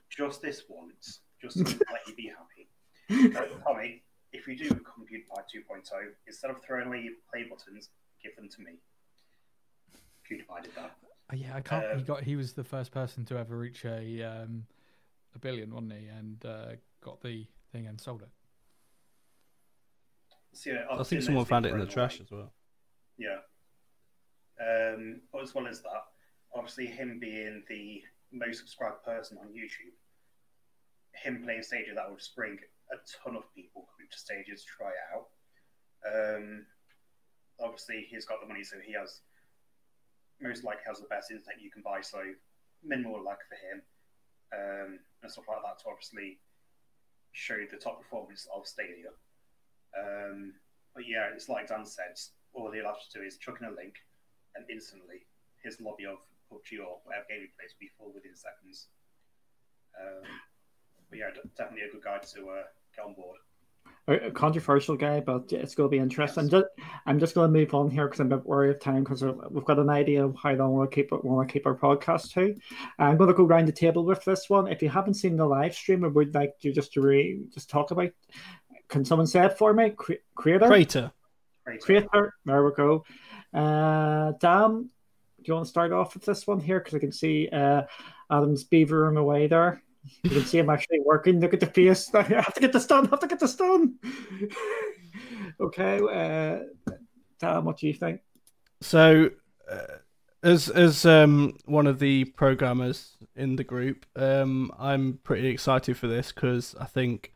just 0.10 0.42
this 0.42 0.64
once, 0.68 1.22
just 1.42 1.58
to 1.58 1.64
let 1.64 2.06
you 2.06 2.16
be 2.16 2.30
happy. 2.30 2.68
Uh, 3.38 3.46
Tommy, 3.64 4.04
if 4.34 4.46
you 4.46 4.58
do 4.58 4.66
become 4.66 5.06
PewDiePie 5.10 5.64
2.0, 5.72 5.84
instead 6.28 6.52
of 6.52 6.58
throwing 6.62 6.88
away 6.88 7.02
your 7.02 7.14
play 7.32 7.44
buttons, 7.44 7.90
give 8.22 8.36
them 8.36 8.50
to 8.50 8.62
me. 8.62 8.74
PewDiePie 10.30 10.64
did 10.64 10.76
that. 10.76 10.98
Uh, 11.32 11.36
yeah, 11.38 11.56
I 11.56 11.62
can't. 11.62 11.86
Uh, 11.86 11.96
he 11.96 12.04
got. 12.04 12.24
He 12.24 12.36
was 12.36 12.52
the 12.52 12.64
first 12.66 12.92
person 12.92 13.24
to 13.26 13.38
ever 13.38 13.58
reach 13.58 13.86
a 13.86 14.24
um, 14.24 14.66
a 15.34 15.40
billion, 15.40 15.74
wasn't 15.74 15.94
he? 15.94 16.08
And 16.08 16.46
uh, 16.46 16.66
got 17.02 17.22
the 17.22 17.48
thing 17.72 17.88
and 17.88 18.00
sold 18.00 18.22
it. 18.22 18.30
So, 20.54 20.72
yeah, 20.72 20.86
I 20.92 21.04
think 21.04 21.22
someone 21.22 21.46
found 21.46 21.66
it 21.66 21.74
in 21.74 21.80
the 21.80 21.86
thrown 21.86 22.10
trash 22.10 22.20
away. 22.20 22.26
as 22.26 22.32
well. 22.32 22.52
Yeah. 23.18 23.38
Um, 24.60 25.22
as 25.42 25.54
well 25.54 25.68
as 25.68 25.82
that, 25.82 26.06
obviously 26.54 26.88
him 26.88 27.20
being 27.20 27.64
the 27.70 28.02
most 28.32 28.60
subscribed 28.60 29.04
person 29.04 29.38
on 29.38 29.48
YouTube, 29.48 29.94
him 31.14 31.44
playing 31.44 31.64
Stadia 31.64 31.94
that 31.94 32.10
would 32.10 32.22
bring 32.36 32.58
a 32.92 32.96
ton 33.24 33.36
of 33.36 33.44
people 33.54 33.88
coming 33.94 34.10
to 34.12 34.18
Stadia 34.18 34.56
to 34.56 34.64
try 34.66 34.92
out. 35.14 35.28
Um, 36.06 36.66
obviously 37.60 38.08
he's 38.10 38.26
got 38.26 38.42
the 38.42 38.48
money, 38.48 38.64
so 38.64 38.78
he 38.86 38.94
has 38.94 39.22
most 40.42 40.64
likely 40.64 40.84
has 40.88 41.00
the 41.00 41.08
best 41.08 41.32
internet 41.32 41.62
you 41.62 41.72
can 41.72 41.82
buy, 41.82 42.02
so 42.02 42.22
minimal 42.84 43.24
luck 43.24 43.40
for 43.50 43.58
him 43.58 43.82
um, 44.54 45.00
and 45.24 45.32
stuff 45.32 45.46
like 45.48 45.62
that 45.64 45.80
to 45.82 45.90
obviously 45.90 46.40
show 47.32 47.58
the 47.70 47.78
top 47.78 48.02
performance 48.02 48.48
of 48.56 48.68
Stadia. 48.68 49.14
Um, 49.98 50.54
but 50.94 51.06
yeah, 51.08 51.30
it's 51.34 51.50
like 51.50 51.68
Dan 51.68 51.86
said, 51.86 52.18
all 52.54 52.72
he'll 52.72 52.86
have 52.86 53.02
to 53.02 53.20
do 53.20 53.26
is 53.26 53.38
chuck 53.38 53.58
in 53.62 53.68
a 53.68 53.72
link, 53.72 53.96
and 54.58 54.66
instantly 54.70 55.26
his 55.64 55.80
lobby 55.80 56.06
of 56.06 56.18
PUBG 56.52 56.80
or 56.82 56.98
whatever 57.04 57.26
game 57.30 57.42
he 57.42 57.48
plays 57.58 57.72
will 57.74 57.80
be 57.80 57.92
full 57.98 58.12
within 58.14 58.36
seconds. 58.36 58.88
Um, 60.00 60.24
but 61.10 61.20
yeah, 61.20 61.30
d- 61.34 61.50
definitely 61.58 61.88
a 61.88 61.92
good 61.92 62.04
guy 62.04 62.18
to 62.18 62.50
uh, 62.50 62.64
get 62.96 63.06
on 63.06 63.14
board. 63.14 63.38
a 64.08 64.28
a 64.28 64.32
controversial 64.32 64.96
guy, 64.96 65.20
but 65.20 65.52
it's 65.52 65.76
going 65.76 65.90
to 65.90 65.92
be 65.92 65.98
interesting. 66.02 66.44
I'm 66.44 66.50
just, 66.50 66.66
I'm 67.06 67.20
just 67.20 67.36
going 67.36 67.52
to 67.52 67.60
move 67.60 67.74
on 67.74 67.90
here 67.92 68.06
because 68.06 68.20
I'm 68.20 68.32
a 68.32 68.38
bit 68.38 68.46
worried 68.46 68.72
of 68.72 68.80
time 68.80 69.04
because 69.04 69.24
we've 69.24 69.66
got 69.66 69.80
an 69.80 69.90
idea 69.90 70.26
of 70.26 70.36
how 70.42 70.54
long 70.54 70.74
we'll 70.74 70.88
keep 70.88 71.12
it, 71.12 71.26
want 71.26 71.48
to 71.48 71.52
keep 71.52 71.66
our 71.66 71.76
podcast 71.76 72.32
to. 72.34 72.56
I'm 73.00 73.18
going 73.18 73.30
to 73.30 73.34
go 73.34 73.44
round 73.44 73.68
the 73.68 73.74
table 73.74 74.06
with 74.06 74.24
this 74.24 74.50
one. 74.50 74.68
If 74.68 74.82
you 74.82 74.90
haven't 74.90 75.16
seen 75.16 75.36
the 75.36 75.46
live 75.46 75.76
stream, 75.76 76.06
I 76.06 76.08
would 76.08 76.34
like 76.34 76.54
you 76.62 76.72
just 76.74 76.94
to 76.94 77.02
re, 77.02 77.42
just 77.54 77.70
talk 77.70 77.92
about. 77.92 78.12
Can 78.88 79.04
someone 79.04 79.28
say 79.28 79.46
it 79.46 79.58
for 79.58 79.74
me? 79.74 79.90
Cre- 79.90 80.24
creator, 80.36 80.68
Crater. 80.68 81.12
Great. 81.66 81.82
creator. 81.82 82.34
There 82.46 82.64
we 82.64 82.72
go. 82.72 83.04
Uh, 83.54 84.34
Dan, 84.40 84.90
do 85.38 85.44
you 85.44 85.54
want 85.54 85.66
to 85.66 85.70
start 85.70 85.92
off 85.92 86.14
with 86.14 86.26
this 86.26 86.46
one 86.46 86.60
here? 86.60 86.80
Because 86.80 86.96
I 86.96 87.00
can 87.00 87.12
see 87.12 87.50
uh, 87.52 87.84
Adam's 88.32 88.66
beavering 88.66 89.18
away 89.18 89.48
there. 89.48 89.82
You 90.24 90.30
can 90.30 90.46
see 90.46 90.60
him 90.60 90.70
actually 90.70 91.00
working. 91.06 91.40
Look 91.40 91.54
at 91.54 91.60
the 91.60 91.68
face. 91.68 92.10
I 92.14 92.24
have 92.24 92.54
to 92.54 92.62
get 92.62 92.74
this 92.74 92.86
done. 92.86 93.08
I 93.08 93.10
have 93.10 93.20
to 93.20 93.28
get 93.28 93.40
this 93.40 93.56
done. 93.56 93.96
okay, 95.60 95.98
uh, 95.98 96.94
Dan, 97.40 97.66
what 97.66 97.78
do 97.78 97.88
you 97.88 97.94
think? 97.94 98.22
So, 98.82 99.32
uh, 99.70 99.98
as 100.44 100.70
as 100.70 101.06
um, 101.06 101.58
one 101.66 101.88
of 101.88 102.00
the 102.00 102.26
programmers 102.26 103.18
in 103.36 103.56
the 103.56 103.64
group, 103.64 104.06
um, 104.16 104.72
I'm 104.78 105.20
pretty 105.24 105.48
excited 105.48 105.98
for 105.98 106.08
this 106.08 106.32
because 106.32 106.76
I 106.80 106.86
think 106.86 107.34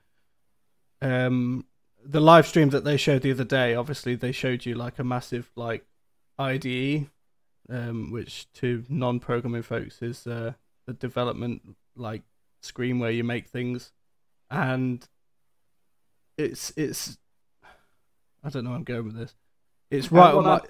um, 1.01 1.65
the 2.03 2.21
live 2.21 2.47
stream 2.47 2.69
that 2.69 2.83
they 2.83 2.97
showed 2.97 3.21
the 3.23 3.31
other 3.31 3.43
day, 3.43 3.75
obviously 3.75 4.15
they 4.15 4.31
showed 4.31 4.65
you 4.65 4.75
like 4.75 4.99
a 4.99 5.03
massive 5.03 5.51
like 5.55 5.85
IDE, 6.41 7.07
um, 7.69 8.11
which 8.11 8.51
to 8.53 8.83
non-programming 8.89 9.61
folks 9.63 10.01
is 10.01 10.25
uh, 10.27 10.53
the 10.87 10.93
development 10.93 11.61
like 11.95 12.23
screen 12.61 12.99
where 12.99 13.11
you 13.11 13.23
make 13.23 13.47
things, 13.47 13.91
and 14.49 15.07
it's 16.37 16.73
it's 16.75 17.17
I 18.43 18.49
don't 18.49 18.63
know 18.63 18.71
where 18.71 18.77
I'm 18.77 18.83
going 18.83 19.05
with 19.05 19.15
this. 19.17 19.35
It's 19.89 20.11
right 20.11 20.33
on 20.33 20.43
my 20.43 20.61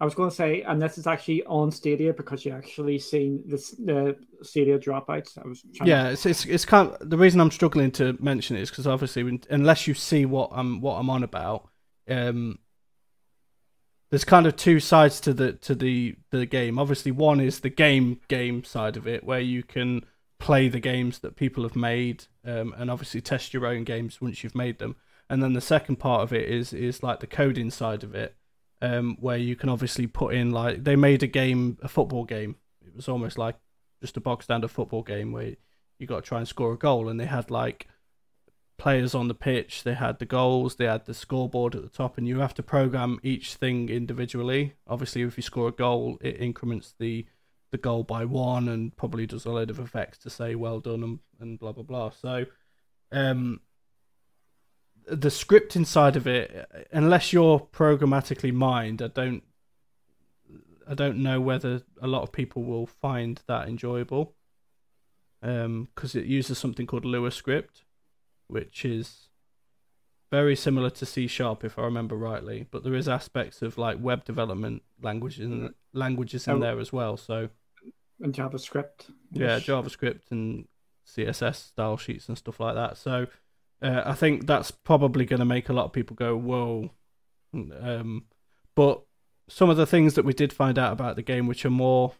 I 0.00 0.04
was 0.04 0.14
going 0.14 0.30
to 0.30 0.34
say, 0.34 0.62
and 0.62 0.80
this 0.80 0.98
is 0.98 1.06
actually 1.06 1.44
on 1.44 1.70
Stadia 1.70 2.12
because 2.12 2.44
you're 2.44 2.56
actually 2.56 2.98
seeing 2.98 3.42
this 3.46 3.70
the 3.70 4.16
Stadia 4.42 4.78
dropouts. 4.78 5.38
I 5.42 5.46
was 5.46 5.62
trying 5.74 5.88
yeah 5.88 6.08
it's, 6.08 6.26
it's 6.26 6.44
it's 6.44 6.64
kind 6.64 6.90
of, 6.90 7.10
the 7.10 7.18
reason 7.18 7.40
i'm 7.40 7.50
struggling 7.50 7.90
to 7.92 8.16
mention 8.20 8.56
it 8.56 8.62
is 8.62 8.70
because 8.70 8.86
obviously 8.86 9.22
when- 9.22 9.42
unless 9.50 9.86
you 9.86 9.94
see 9.94 10.24
what 10.24 10.50
i'm 10.52 10.80
what 10.80 10.94
i'm 10.96 11.10
on 11.10 11.22
about 11.22 11.68
um 12.08 12.58
there's 14.10 14.24
kind 14.24 14.46
of 14.46 14.56
two 14.56 14.80
sides 14.80 15.20
to 15.20 15.34
the 15.34 15.52
to 15.54 15.74
the 15.74 16.16
the 16.30 16.46
game. 16.46 16.78
Obviously 16.78 17.12
one 17.12 17.40
is 17.40 17.60
the 17.60 17.70
game 17.70 18.20
game 18.28 18.64
side 18.64 18.96
of 18.96 19.06
it 19.06 19.24
where 19.24 19.40
you 19.40 19.62
can 19.62 20.04
play 20.38 20.68
the 20.68 20.80
games 20.80 21.20
that 21.20 21.36
people 21.36 21.62
have 21.62 21.76
made 21.76 22.24
um, 22.44 22.74
and 22.76 22.90
obviously 22.90 23.20
test 23.20 23.54
your 23.54 23.66
own 23.66 23.84
games 23.84 24.20
once 24.20 24.44
you've 24.44 24.54
made 24.54 24.78
them. 24.78 24.96
And 25.28 25.42
then 25.42 25.54
the 25.54 25.60
second 25.60 25.96
part 25.96 26.22
of 26.22 26.32
it 26.32 26.48
is 26.48 26.72
is 26.72 27.02
like 27.02 27.20
the 27.20 27.26
coding 27.26 27.70
side 27.70 28.04
of 28.04 28.14
it 28.14 28.36
um, 28.80 29.16
where 29.20 29.38
you 29.38 29.56
can 29.56 29.68
obviously 29.68 30.06
put 30.06 30.34
in 30.34 30.50
like 30.50 30.84
they 30.84 30.96
made 30.96 31.22
a 31.22 31.28
game 31.28 31.78
a 31.82 31.88
football 31.88 32.24
game. 32.24 32.56
It 32.86 32.94
was 32.94 33.08
almost 33.08 33.38
like 33.38 33.56
just 34.00 34.16
a 34.16 34.20
box 34.20 34.44
standard 34.44 34.70
football 34.70 35.02
game 35.02 35.32
where 35.32 35.56
you 35.98 36.06
got 36.06 36.22
to 36.22 36.28
try 36.28 36.38
and 36.38 36.46
score 36.46 36.72
a 36.72 36.78
goal 36.78 37.08
and 37.08 37.18
they 37.18 37.26
had 37.26 37.50
like 37.50 37.88
players 38.78 39.14
on 39.14 39.28
the 39.28 39.34
pitch, 39.34 39.82
they 39.82 39.94
had 39.94 40.18
the 40.18 40.26
goals, 40.26 40.76
they 40.76 40.84
had 40.84 41.06
the 41.06 41.14
scoreboard 41.14 41.74
at 41.74 41.82
the 41.82 41.88
top, 41.88 42.18
and 42.18 42.28
you 42.28 42.40
have 42.40 42.54
to 42.54 42.62
program 42.62 43.18
each 43.22 43.54
thing 43.54 43.88
individually. 43.88 44.74
Obviously, 44.86 45.22
if 45.22 45.36
you 45.36 45.42
score 45.42 45.68
a 45.68 45.72
goal, 45.72 46.18
it 46.20 46.40
increments 46.40 46.94
the 46.98 47.26
the 47.72 47.78
goal 47.78 48.04
by 48.04 48.24
one 48.24 48.68
and 48.68 48.96
probably 48.96 49.26
does 49.26 49.44
a 49.44 49.50
load 49.50 49.70
of 49.70 49.80
effects 49.80 50.18
to 50.18 50.30
say 50.30 50.54
well 50.54 50.78
done 50.78 51.02
and, 51.02 51.18
and 51.40 51.58
blah 51.58 51.72
blah 51.72 51.82
blah. 51.82 52.10
So, 52.10 52.46
um, 53.10 53.60
the 55.08 55.30
script 55.30 55.74
inside 55.76 56.16
of 56.16 56.26
it, 56.26 56.68
unless 56.92 57.32
you're 57.32 57.60
programmatically 57.60 58.52
mined, 58.52 59.02
I 59.02 59.08
don't, 59.08 59.42
I 60.88 60.94
don't 60.94 61.18
know 61.18 61.40
whether 61.40 61.82
a 62.00 62.06
lot 62.06 62.22
of 62.22 62.32
people 62.32 62.62
will 62.62 62.86
find 62.86 63.40
that 63.46 63.68
enjoyable. 63.68 64.34
Um, 65.42 65.88
because 65.94 66.14
it 66.14 66.24
uses 66.24 66.58
something 66.58 66.86
called 66.86 67.04
Lua 67.04 67.30
script, 67.30 67.84
which 68.48 68.84
is 68.84 69.28
very 70.30 70.56
similar 70.56 70.90
to 70.90 71.06
C 71.06 71.26
sharp 71.26 71.64
if 71.64 71.78
I 71.78 71.82
remember 71.82 72.16
rightly, 72.16 72.66
but 72.70 72.82
there 72.82 72.94
is 72.94 73.08
aspects 73.08 73.62
of 73.62 73.78
like 73.78 73.98
web 74.00 74.24
development 74.24 74.82
languages 75.00 75.40
in, 75.46 75.74
languages 75.92 76.46
in 76.48 76.54
Oh. 76.54 76.58
there 76.58 76.80
as 76.80 76.92
well. 76.92 77.16
So 77.16 77.48
and 78.20 78.34
JavaScript. 78.34 79.10
yeah, 79.30 79.58
JavaScript 79.60 80.30
and 80.30 80.66
CSS 81.06 81.56
style 81.56 81.96
sheets 81.96 82.28
and 82.28 82.36
stuff 82.36 82.58
like 82.58 82.74
that. 82.74 82.96
So 82.96 83.26
uh, 83.82 84.02
I 84.04 84.14
think 84.14 84.46
that's 84.46 84.70
probably 84.70 85.24
going 85.26 85.38
to 85.38 85.44
make 85.44 85.68
a 85.68 85.72
lot 85.72 85.84
of 85.84 85.92
people 85.92 86.16
go, 86.16 86.36
"Whoa!" 86.36 86.90
Um, 87.54 88.24
but 88.74 89.02
some 89.48 89.70
of 89.70 89.76
the 89.76 89.86
things 89.86 90.14
that 90.14 90.24
we 90.24 90.32
did 90.32 90.52
find 90.52 90.78
out 90.78 90.92
about 90.92 91.14
the 91.16 91.22
game, 91.22 91.46
which 91.46 91.64
are 91.64 91.70
more 91.70 92.14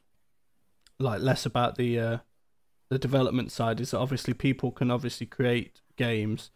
like 0.99 1.21
less 1.21 1.45
about 1.45 1.77
the 1.77 1.99
uh, 1.99 2.19
the 2.91 2.99
development 2.99 3.51
side, 3.51 3.81
is 3.81 3.91
that 3.91 3.99
obviously 3.99 4.33
people 4.35 4.71
can 4.71 4.91
obviously 4.91 5.27
create 5.27 5.81
games 5.97 6.51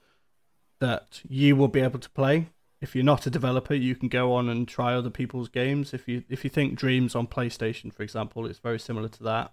that 0.80 1.20
you 1.28 1.56
will 1.56 1.68
be 1.68 1.80
able 1.80 1.98
to 1.98 2.10
play. 2.10 2.48
If 2.80 2.94
you're 2.94 3.04
not 3.04 3.26
a 3.26 3.30
developer, 3.30 3.74
you 3.74 3.94
can 3.94 4.08
go 4.08 4.32
on 4.32 4.48
and 4.48 4.66
try 4.66 4.94
other 4.94 5.10
people's 5.10 5.48
games. 5.48 5.92
If 5.92 6.08
you 6.08 6.24
if 6.28 6.44
you 6.44 6.50
think 6.50 6.78
Dreams 6.78 7.14
on 7.14 7.26
PlayStation, 7.26 7.92
for 7.92 8.02
example, 8.02 8.46
it's 8.46 8.58
very 8.58 8.80
similar 8.80 9.08
to 9.08 9.22
that. 9.24 9.52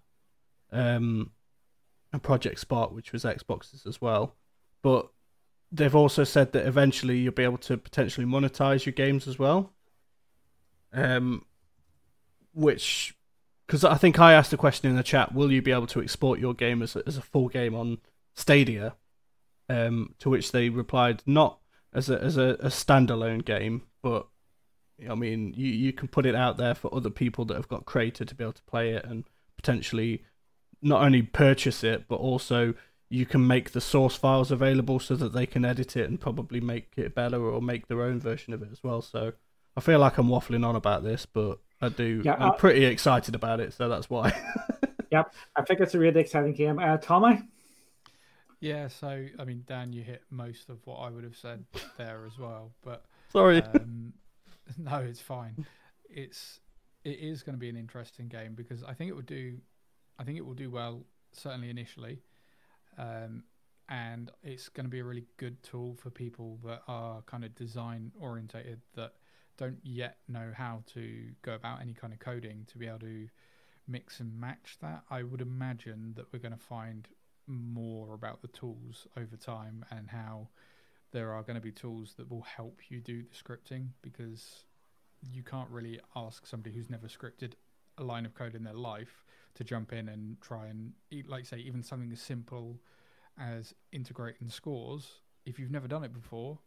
Um, 0.71 1.31
and 2.13 2.23
Project 2.23 2.59
Spark, 2.59 2.93
which 2.93 3.11
was 3.11 3.23
Xboxes 3.23 3.85
as 3.85 4.01
well, 4.01 4.35
but 4.81 5.09
they've 5.71 5.95
also 5.95 6.23
said 6.23 6.53
that 6.53 6.65
eventually 6.65 7.17
you'll 7.17 7.33
be 7.33 7.43
able 7.43 7.57
to 7.57 7.77
potentially 7.77 8.25
monetize 8.25 8.85
your 8.85 8.93
games 8.93 9.27
as 9.27 9.37
well. 9.37 9.73
Um, 10.93 11.45
which, 12.53 13.13
because 13.65 13.83
I 13.83 13.95
think 13.95 14.19
I 14.19 14.33
asked 14.33 14.53
a 14.53 14.57
question 14.57 14.89
in 14.89 14.95
the 14.95 15.03
chat, 15.03 15.33
will 15.33 15.51
you 15.51 15.61
be 15.61 15.71
able 15.71 15.87
to 15.87 16.01
export 16.01 16.39
your 16.39 16.53
game 16.53 16.81
as 16.81 16.95
a, 16.95 17.03
as 17.05 17.17
a 17.17 17.21
full 17.21 17.49
game 17.49 17.75
on 17.75 17.97
Stadia? 18.33 18.95
Um, 19.69 20.15
to 20.19 20.29
which 20.29 20.51
they 20.53 20.69
replied, 20.69 21.23
not 21.25 21.59
as 21.93 22.09
a 22.09 22.21
as 22.21 22.37
a, 22.37 22.55
a 22.61 22.67
standalone 22.67 23.43
game, 23.43 23.83
but 24.01 24.27
I 25.09 25.15
mean, 25.15 25.53
you 25.57 25.67
you 25.67 25.91
can 25.93 26.07
put 26.07 26.25
it 26.25 26.35
out 26.35 26.57
there 26.57 26.73
for 26.73 26.93
other 26.93 27.09
people 27.09 27.43
that 27.45 27.55
have 27.55 27.67
got 27.67 27.85
Crayta 27.85 28.25
to 28.25 28.35
be 28.35 28.43
able 28.43 28.53
to 28.53 28.63
play 28.63 28.91
it 28.91 29.05
and 29.05 29.25
potentially 29.57 30.23
not 30.81 31.01
only 31.03 31.21
purchase 31.21 31.83
it, 31.83 32.07
but 32.07 32.15
also 32.15 32.75
you 33.09 33.25
can 33.25 33.45
make 33.45 33.71
the 33.71 33.81
source 33.81 34.15
files 34.15 34.51
available 34.51 34.99
so 34.99 35.15
that 35.15 35.33
they 35.33 35.45
can 35.45 35.65
edit 35.65 35.95
it 35.97 36.09
and 36.09 36.19
probably 36.19 36.59
make 36.61 36.91
it 36.97 37.15
better 37.15 37.41
or 37.41 37.61
make 37.61 37.87
their 37.87 38.01
own 38.01 38.19
version 38.19 38.53
of 38.53 38.61
it 38.61 38.69
as 38.71 38.83
well. 38.83 39.01
So 39.01 39.33
I 39.75 39.81
feel 39.81 39.99
like 39.99 40.17
I'm 40.17 40.27
waffling 40.27 40.65
on 40.65 40.75
about 40.75 41.03
this, 41.03 41.25
but 41.25 41.59
I 41.81 41.89
do. 41.89 42.21
Yeah, 42.23 42.35
I'm 42.35 42.51
I- 42.51 42.57
pretty 42.57 42.85
excited 42.85 43.35
about 43.35 43.59
it, 43.59 43.73
so 43.73 43.89
that's 43.89 44.09
why. 44.09 44.31
Yep, 45.09 45.33
I 45.55 45.61
think 45.61 45.79
it's 45.79 45.93
a 45.95 45.99
really 45.99 46.19
exciting 46.19 46.51
game. 46.51 46.79
Uh, 46.79 46.97
Tommy, 46.97 47.41
Yeah, 48.59 48.87
so 48.87 49.25
I 49.37 49.43
mean, 49.45 49.63
Dan, 49.67 49.93
you 49.93 50.01
hit 50.01 50.23
most 50.29 50.69
of 50.69 50.79
what 50.85 50.97
I 50.97 51.09
would 51.09 51.23
have 51.23 51.35
said 51.35 51.65
there 51.97 52.23
as 52.25 52.39
well. 52.39 52.71
But 52.83 53.05
Sorry. 53.31 53.61
um, 53.61 54.13
no, 54.77 54.97
it's 54.97 55.21
fine. 55.21 55.65
It's 56.09 56.59
it 57.03 57.19
is 57.19 57.43
going 57.43 57.55
to 57.55 57.59
be 57.59 57.69
an 57.69 57.77
interesting 57.77 58.27
game 58.27 58.53
because 58.55 58.83
I 58.83 58.93
think 58.93 59.09
it 59.09 59.15
would 59.15 59.27
do, 59.27 59.57
I 60.19 60.23
think 60.23 60.37
it 60.37 60.45
will 60.45 60.53
do 60.53 60.69
well 60.69 61.03
certainly 61.31 61.69
initially, 61.69 62.19
um, 62.97 63.43
and 63.87 64.31
it's 64.43 64.69
going 64.69 64.85
to 64.85 64.89
be 64.89 64.99
a 64.99 65.03
really 65.03 65.25
good 65.37 65.61
tool 65.63 65.95
for 66.01 66.09
people 66.09 66.59
that 66.65 66.81
are 66.87 67.21
kind 67.21 67.45
of 67.45 67.55
design 67.55 68.11
orientated 68.19 68.81
that 68.95 69.13
don't 69.57 69.79
yet 69.83 70.17
know 70.27 70.51
how 70.53 70.83
to 70.93 71.29
go 71.43 71.53
about 71.53 71.81
any 71.81 71.93
kind 71.93 72.11
of 72.11 72.19
coding 72.19 72.65
to 72.67 72.77
be 72.77 72.87
able 72.87 72.99
to 72.99 73.27
mix 73.87 74.19
and 74.19 74.37
match 74.39 74.77
that. 74.81 75.03
I 75.09 75.23
would 75.23 75.41
imagine 75.41 76.13
that 76.15 76.25
we're 76.31 76.39
going 76.39 76.53
to 76.53 76.57
find 76.57 77.07
more 77.47 78.13
about 78.13 78.41
the 78.41 78.47
tools 78.49 79.07
over 79.17 79.35
time 79.35 79.85
and 79.89 80.09
how 80.09 80.49
there 81.11 81.31
are 81.31 81.41
going 81.41 81.55
to 81.55 81.61
be 81.61 81.71
tools 81.71 82.15
that 82.17 82.29
will 82.29 82.41
help 82.41 82.79
you 82.89 82.99
do 82.99 83.23
the 83.23 83.35
scripting 83.35 83.89
because 84.01 84.65
you 85.21 85.41
can't 85.43 85.69
really 85.69 85.99
ask 86.15 86.45
somebody 86.45 86.75
who's 86.75 86.89
never 86.89 87.07
scripted 87.07 87.53
a 87.97 88.03
line 88.03 88.25
of 88.25 88.35
code 88.35 88.53
in 88.53 88.63
their 88.63 88.73
life 88.73 89.23
to 89.55 89.63
jump 89.63 89.93
in 89.93 90.09
and 90.09 90.39
try 90.41 90.67
and 90.67 90.93
e- 91.09 91.23
like 91.27 91.45
say 91.45 91.57
even 91.57 91.81
something 91.81 92.11
as 92.11 92.21
simple 92.21 92.79
as 93.39 93.73
integrating 93.91 94.49
scores. 94.49 95.21
If 95.45 95.57
you've 95.57 95.71
never 95.71 95.87
done 95.87 96.03
it 96.03 96.13
before 96.13 96.59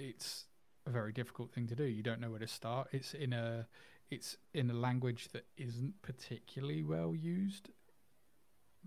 it's 0.00 0.46
a 0.86 0.90
very 0.90 1.12
difficult 1.12 1.52
thing 1.52 1.66
to 1.68 1.74
do. 1.74 1.84
You 1.84 2.02
don't 2.02 2.20
know 2.20 2.30
where 2.30 2.38
to 2.38 2.46
start. 2.46 2.88
It's 2.92 3.14
in 3.14 3.32
a 3.32 3.66
it's 4.10 4.36
in 4.54 4.68
a 4.70 4.74
language 4.74 5.28
that 5.32 5.46
isn't 5.56 5.94
particularly 6.02 6.82
well 6.82 7.14
used 7.14 7.70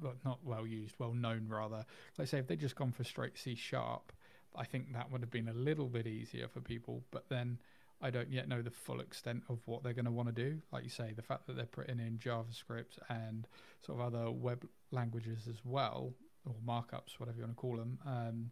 well, 0.01 0.13
not 0.25 0.39
well 0.43 0.65
used, 0.65 0.95
well 0.99 1.13
known 1.13 1.47
rather. 1.49 1.85
Like 2.17 2.27
say, 2.27 2.39
if 2.39 2.47
they'd 2.47 2.59
just 2.59 2.75
gone 2.75 2.91
for 2.91 3.03
straight 3.03 3.37
C 3.37 3.55
sharp, 3.55 4.11
I 4.55 4.65
think 4.65 4.93
that 4.93 5.11
would 5.11 5.21
have 5.21 5.31
been 5.31 5.47
a 5.47 5.53
little 5.53 5.87
bit 5.87 6.07
easier 6.07 6.47
for 6.47 6.61
people. 6.61 7.03
But 7.11 7.29
then 7.29 7.59
I 8.01 8.09
don't 8.09 8.31
yet 8.31 8.47
know 8.47 8.61
the 8.61 8.71
full 8.71 8.99
extent 8.99 9.43
of 9.49 9.59
what 9.65 9.83
they're 9.83 9.93
going 9.93 10.05
to 10.05 10.11
want 10.11 10.27
to 10.27 10.33
do. 10.33 10.61
Like 10.71 10.83
you 10.83 10.89
say, 10.89 11.13
the 11.15 11.21
fact 11.21 11.47
that 11.47 11.55
they're 11.55 11.65
putting 11.65 11.99
in 11.99 12.17
JavaScript 12.17 12.99
and 13.09 13.47
sort 13.85 13.99
of 13.99 14.13
other 14.13 14.29
web 14.31 14.65
languages 14.91 15.47
as 15.49 15.57
well, 15.63 16.13
or 16.45 16.53
markups, 16.67 17.19
whatever 17.19 17.37
you 17.37 17.43
want 17.43 17.55
to 17.55 17.61
call 17.61 17.77
them. 17.77 17.99
Um, 18.05 18.51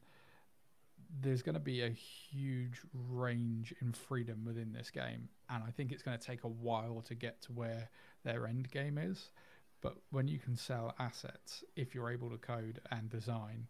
there's 1.20 1.42
going 1.42 1.56
to 1.56 1.60
be 1.60 1.82
a 1.82 1.90
huge 1.90 2.82
range 2.94 3.74
in 3.82 3.92
freedom 3.92 4.46
within 4.46 4.72
this 4.72 4.90
game, 4.90 5.28
and 5.50 5.64
I 5.64 5.72
think 5.72 5.92
it's 5.92 6.02
going 6.02 6.18
to 6.18 6.26
take 6.26 6.46
a 6.46 6.48
while 6.48 7.04
to 7.08 7.16
get 7.16 7.42
to 7.44 7.52
where 7.52 7.90
their 8.24 8.48
end 8.48 8.72
game 8.72 8.98
is. 8.98 9.32
But 9.82 9.96
when 10.12 10.28
you 10.28 10.38
can 10.40 10.56
sell 10.56 10.94
assets, 11.00 11.64
if 11.76 11.96
you're 11.96 12.12
able 12.12 12.30
to 12.30 12.38
code 12.38 12.80
and 12.92 13.10
design, 13.10 13.68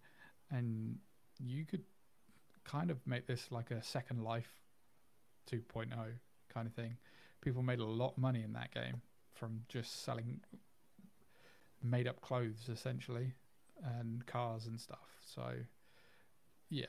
and 0.50 0.98
you 1.40 1.66
could 1.66 1.84
kind 2.66 2.92
of 2.92 3.06
make 3.08 3.28
this 3.28 3.48
like 3.52 3.72
a 3.72 3.82
Second 3.82 4.24
Life 4.24 4.50
2.0 5.50 5.88
kind 6.54 6.68
of 6.68 6.74
thing. 6.74 6.98
People 7.42 7.64
made 7.64 7.80
a 7.80 7.86
lot 7.86 8.12
of 8.12 8.18
money 8.18 8.44
in 8.44 8.54
that 8.54 8.74
game 8.74 9.02
from 9.34 9.62
just 9.70 10.04
selling 10.04 10.42
made 11.84 12.08
up 12.08 12.22
clothes 12.22 12.70
essentially 12.72 13.34
and 13.84 14.26
cars 14.28 14.68
and 14.68 14.80
stuff. 14.80 15.00
So, 15.26 15.54
yeah. 16.70 16.86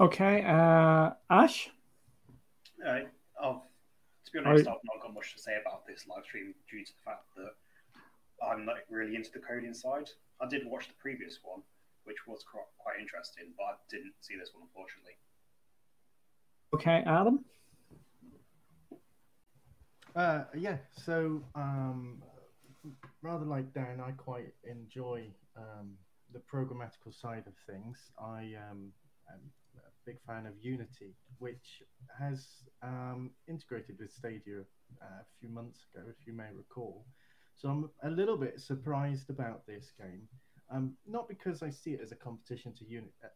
okay. 0.00 0.42
Uh, 0.44 1.10
Ash, 1.30 1.70
Uh, 2.84 3.00
I've, 3.40 3.60
to 4.32 4.40
be 4.40 4.48
honest, 4.48 4.66
I've 4.66 4.76
not 4.84 5.02
got 5.02 5.14
much 5.14 5.34
to 5.34 5.40
say 5.40 5.52
about 5.60 5.86
this 5.86 6.06
live 6.08 6.24
stream 6.24 6.54
due 6.70 6.84
to 6.84 6.92
the 6.92 7.02
fact 7.04 7.24
that 7.36 7.52
I'm 8.44 8.64
not 8.64 8.76
really 8.90 9.14
into 9.14 9.30
the 9.32 9.38
coding 9.38 9.74
side. 9.74 10.08
I 10.40 10.48
did 10.48 10.66
watch 10.66 10.88
the 10.88 10.94
previous 11.00 11.38
one, 11.42 11.62
which 12.04 12.26
was 12.26 12.44
quite 12.44 13.00
interesting, 13.00 13.52
but 13.56 13.64
I 13.64 13.72
didn't 13.90 14.14
see 14.20 14.36
this 14.36 14.50
one 14.54 14.64
unfortunately. 14.64 15.16
okay, 16.74 17.02
Adam. 17.06 17.44
Uh, 20.14 20.44
yeah, 20.54 20.76
so 21.04 21.42
um, 21.54 22.22
rather 23.22 23.44
like 23.44 23.72
Dan, 23.72 24.00
I 24.04 24.10
quite 24.12 24.52
enjoy 24.64 25.26
um, 25.56 25.92
the 26.32 26.40
programmatical 26.40 27.18
side 27.18 27.44
of 27.46 27.54
things. 27.66 27.98
I 28.18 28.54
um, 28.70 28.92
am 29.30 29.40
a 29.40 29.61
big 30.06 30.18
fan 30.26 30.46
of 30.46 30.52
Unity, 30.60 31.14
which 31.38 31.82
has 32.18 32.46
um, 32.82 33.30
integrated 33.48 33.96
with 33.98 34.12
Stadia 34.12 34.60
uh, 35.00 35.20
a 35.20 35.26
few 35.40 35.48
months 35.48 35.80
ago, 35.94 36.04
if 36.08 36.26
you 36.26 36.32
may 36.32 36.50
recall. 36.54 37.04
So 37.56 37.68
I'm 37.68 37.90
a 38.02 38.10
little 38.10 38.36
bit 38.36 38.60
surprised 38.60 39.30
about 39.30 39.66
this 39.66 39.92
game. 39.98 40.28
Um, 40.70 40.94
not 41.06 41.28
because 41.28 41.62
I 41.62 41.70
see 41.70 41.90
it 41.90 42.00
as 42.02 42.12
a 42.12 42.16
competition 42.16 42.72
to 42.74 42.84
Unity. 42.84 43.12
Uh, 43.22 43.28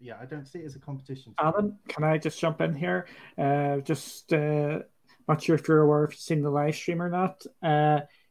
yeah, 0.00 0.14
I 0.20 0.26
don't 0.26 0.46
see 0.46 0.60
it 0.60 0.66
as 0.66 0.76
a 0.76 0.78
competition. 0.78 1.34
To 1.38 1.44
Alan, 1.44 1.76
can 1.88 2.04
I 2.04 2.18
just 2.18 2.38
jump 2.38 2.60
in 2.60 2.74
here? 2.74 3.06
Uh, 3.36 3.78
just 3.78 4.32
uh, 4.32 4.78
not 5.26 5.42
sure 5.42 5.56
if 5.56 5.66
you're 5.66 5.82
aware 5.82 6.04
if 6.04 6.12
you've 6.12 6.20
seen 6.20 6.42
the 6.42 6.50
live 6.50 6.76
stream 6.76 7.02
or 7.02 7.10
not. 7.10 7.44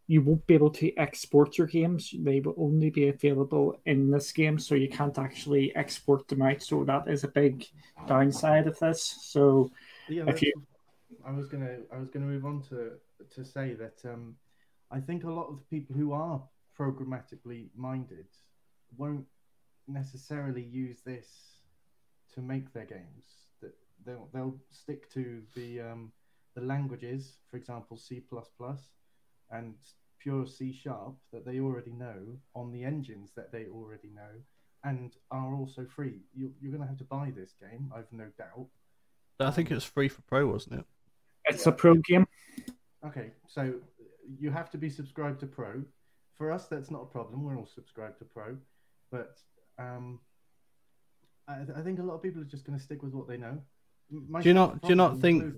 You 0.08 0.22
won't 0.22 0.48
be 0.48 0.54
able 0.54 0.70
to 0.72 0.96
export 0.98 1.58
your 1.58 1.68
games. 1.68 2.14
They 2.18 2.40
will 2.40 2.56
only 2.58 2.90
be 2.90 3.10
available 3.10 3.80
in 3.86 4.10
this 4.10 4.32
game, 4.32 4.58
so 4.58 4.74
you 4.76 4.90
can't 4.90 5.18
actually 5.20 5.76
export 5.76 6.28
them 6.28 6.42
out. 6.42 6.64
So 6.64 6.84
that 6.86 7.08
is 7.10 7.24
a 7.26 7.28
big 7.28 7.66
downside 8.08 8.68
of 8.68 8.80
this. 8.80 9.02
So 9.04 9.70
Yeah, 10.08 10.30
If 10.30 10.42
you- 10.42 10.54
I 11.26 11.32
was 11.32 11.48
gonna 11.48 11.80
I 11.92 11.98
was 11.98 12.10
gonna 12.10 12.26
move 12.26 12.46
on 12.46 12.62
to 12.70 13.00
to 13.36 13.44
say 13.44 13.74
that 13.74 14.06
um, 14.06 14.38
I 14.92 15.02
think 15.02 15.24
a 15.26 15.32
lot 15.32 15.48
of 15.50 15.58
the 15.60 15.66
people 15.66 15.96
who 15.96 16.14
are 16.14 16.42
programmatically 16.78 17.70
minded 17.76 18.28
won't 18.98 19.28
necessarily 19.88 20.64
use 20.64 21.02
this 21.02 21.62
to 22.34 22.42
make 22.42 22.72
their 22.72 22.86
games. 22.86 23.26
That 23.62 23.76
they'll 24.06 24.30
they'll 24.34 24.58
stick 24.70 25.10
to 25.12 25.44
the 25.56 25.82
um, 25.82 26.12
the 26.56 26.62
languages, 26.62 27.40
for 27.50 27.58
example, 27.58 27.98
C 27.98 28.22
and 29.52 29.76
pure 30.19 30.45
C 30.45 30.74
sharp 30.74 31.15
that 31.32 31.45
they 31.45 31.60
already 31.60 31.91
know 31.91 32.38
on 32.56 32.72
the 32.72 32.84
engines 32.84 33.32
that 33.36 33.52
they 33.52 33.65
already 33.68 34.10
know 34.14 34.41
and 34.84 35.15
are 35.32 35.56
also 35.56 35.86
free. 35.86 36.22
You, 36.36 36.52
you're 36.61 36.72
going 36.72 36.84
to 36.84 36.88
have 36.88 36.98
to 36.98 37.03
buy 37.03 37.32
this 37.36 37.53
game, 37.60 37.91
I've 37.95 38.11
no 38.11 38.28
doubt. 38.38 38.68
I 39.40 39.52
think 39.52 39.69
it 39.69 39.76
was 39.76 39.84
free 39.84 40.07
for 40.07 40.22
Pro, 40.24 40.48
wasn't 40.48 40.80
it? 40.80 40.86
It's 41.45 41.68
a 41.68 41.72
pro 41.72 41.95
game. 41.95 42.28
Okay, 43.06 43.32
so 43.48 43.76
you 44.40 44.52
have 44.52 44.69
to 44.72 44.78
be 44.78 44.90
subscribed 44.90 45.40
to 45.41 45.45
Pro. 45.45 45.84
For 46.36 46.52
us, 46.52 46.65
that's 46.65 46.91
not 46.91 47.03
a 47.03 47.06
problem. 47.06 47.44
We're 47.44 47.57
all 47.57 47.69
subscribed 47.74 48.19
to 48.19 48.26
Pro, 48.26 48.57
but 49.11 49.38
um, 49.80 50.19
I, 51.48 51.61
I 51.76 51.82
think 51.82 51.99
a 51.99 52.03
lot 52.03 52.15
of 52.15 52.24
people 52.24 52.41
are 52.41 52.45
just 52.45 52.65
going 52.65 52.78
to 52.78 52.84
stick 52.84 53.02
with 53.02 53.14
what 53.14 53.28
they 53.28 53.38
know. 53.38 53.61
My 54.10 54.41
do 54.41 54.49
you 54.49 54.53
not? 54.53 54.82
Do 54.82 54.90
you 54.90 54.95
not 54.95 55.19
think? 55.19 55.56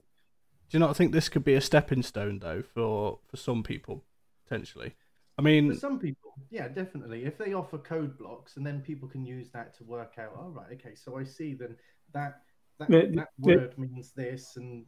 Included. 0.69 0.71
Do 0.71 0.77
you 0.77 0.87
not 0.87 0.97
think 0.97 1.11
this 1.11 1.29
could 1.29 1.43
be 1.43 1.55
a 1.55 1.61
stepping 1.61 2.03
stone 2.03 2.39
though 2.39 2.61
for 2.61 3.19
for 3.27 3.37
some 3.37 3.63
people 3.63 4.03
potentially? 4.47 4.93
I 5.37 5.41
mean, 5.41 5.71
for 5.71 5.79
some 5.79 5.99
people, 5.99 6.33
yeah, 6.49 6.67
definitely. 6.67 7.25
If 7.25 7.37
they 7.37 7.53
offer 7.53 7.77
code 7.77 8.17
blocks 8.17 8.57
and 8.57 8.65
then 8.65 8.81
people 8.81 9.07
can 9.07 9.25
use 9.25 9.49
that 9.51 9.75
to 9.77 9.83
work 9.85 10.15
out, 10.19 10.33
all 10.37 10.47
oh, 10.47 10.59
right, 10.59 10.73
okay, 10.73 10.95
so 10.95 11.17
I 11.17 11.23
see 11.23 11.53
then 11.53 11.75
that 12.13 12.41
that, 12.77 12.89
the, 12.89 13.09
that 13.15 13.29
word 13.39 13.73
the, 13.75 13.81
means 13.81 14.11
this 14.11 14.57
and 14.57 14.85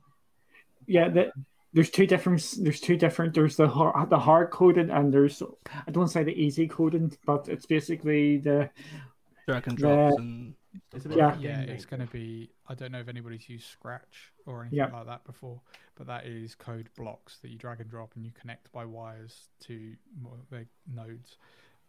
yeah, 0.87 1.09
the, 1.09 1.31
there's 1.73 1.89
two 1.89 2.05
different. 2.05 2.55
There's 2.59 2.81
two 2.81 2.97
different. 2.97 3.33
There's 3.33 3.55
the 3.55 3.67
hard, 3.67 4.09
the 4.09 4.19
hard 4.19 4.51
coding 4.51 4.89
and 4.89 5.13
there's 5.13 5.41
I 5.87 5.91
don't 5.91 6.09
say 6.09 6.23
the 6.23 6.33
easy 6.33 6.67
coding, 6.67 7.15
but 7.25 7.47
it's 7.47 7.65
basically 7.65 8.37
the 8.37 8.69
drag 9.47 9.67
and 9.67 9.77
drops 9.77 10.17
and 10.17 10.53
yeah, 11.09 11.35
yeah, 11.39 11.61
it's 11.61 11.85
going 11.85 11.99
to 11.99 12.11
be. 12.11 12.49
I 12.67 12.73
don't 12.73 12.91
know 12.91 12.99
if 12.99 13.07
anybody's 13.07 13.47
used 13.49 13.65
Scratch 13.65 14.31
or 14.45 14.61
anything 14.61 14.79
yeah. 14.79 14.91
like 14.91 15.05
that 15.07 15.23
before, 15.25 15.61
but 15.95 16.07
that 16.07 16.25
is 16.25 16.55
code 16.55 16.89
blocks 16.97 17.37
that 17.41 17.49
you 17.49 17.57
drag 17.57 17.81
and 17.81 17.89
drop 17.89 18.11
and 18.15 18.25
you 18.25 18.31
connect 18.39 18.71
by 18.71 18.85
wires 18.85 19.49
to 19.65 19.93
the 20.51 20.65
nodes. 20.93 21.37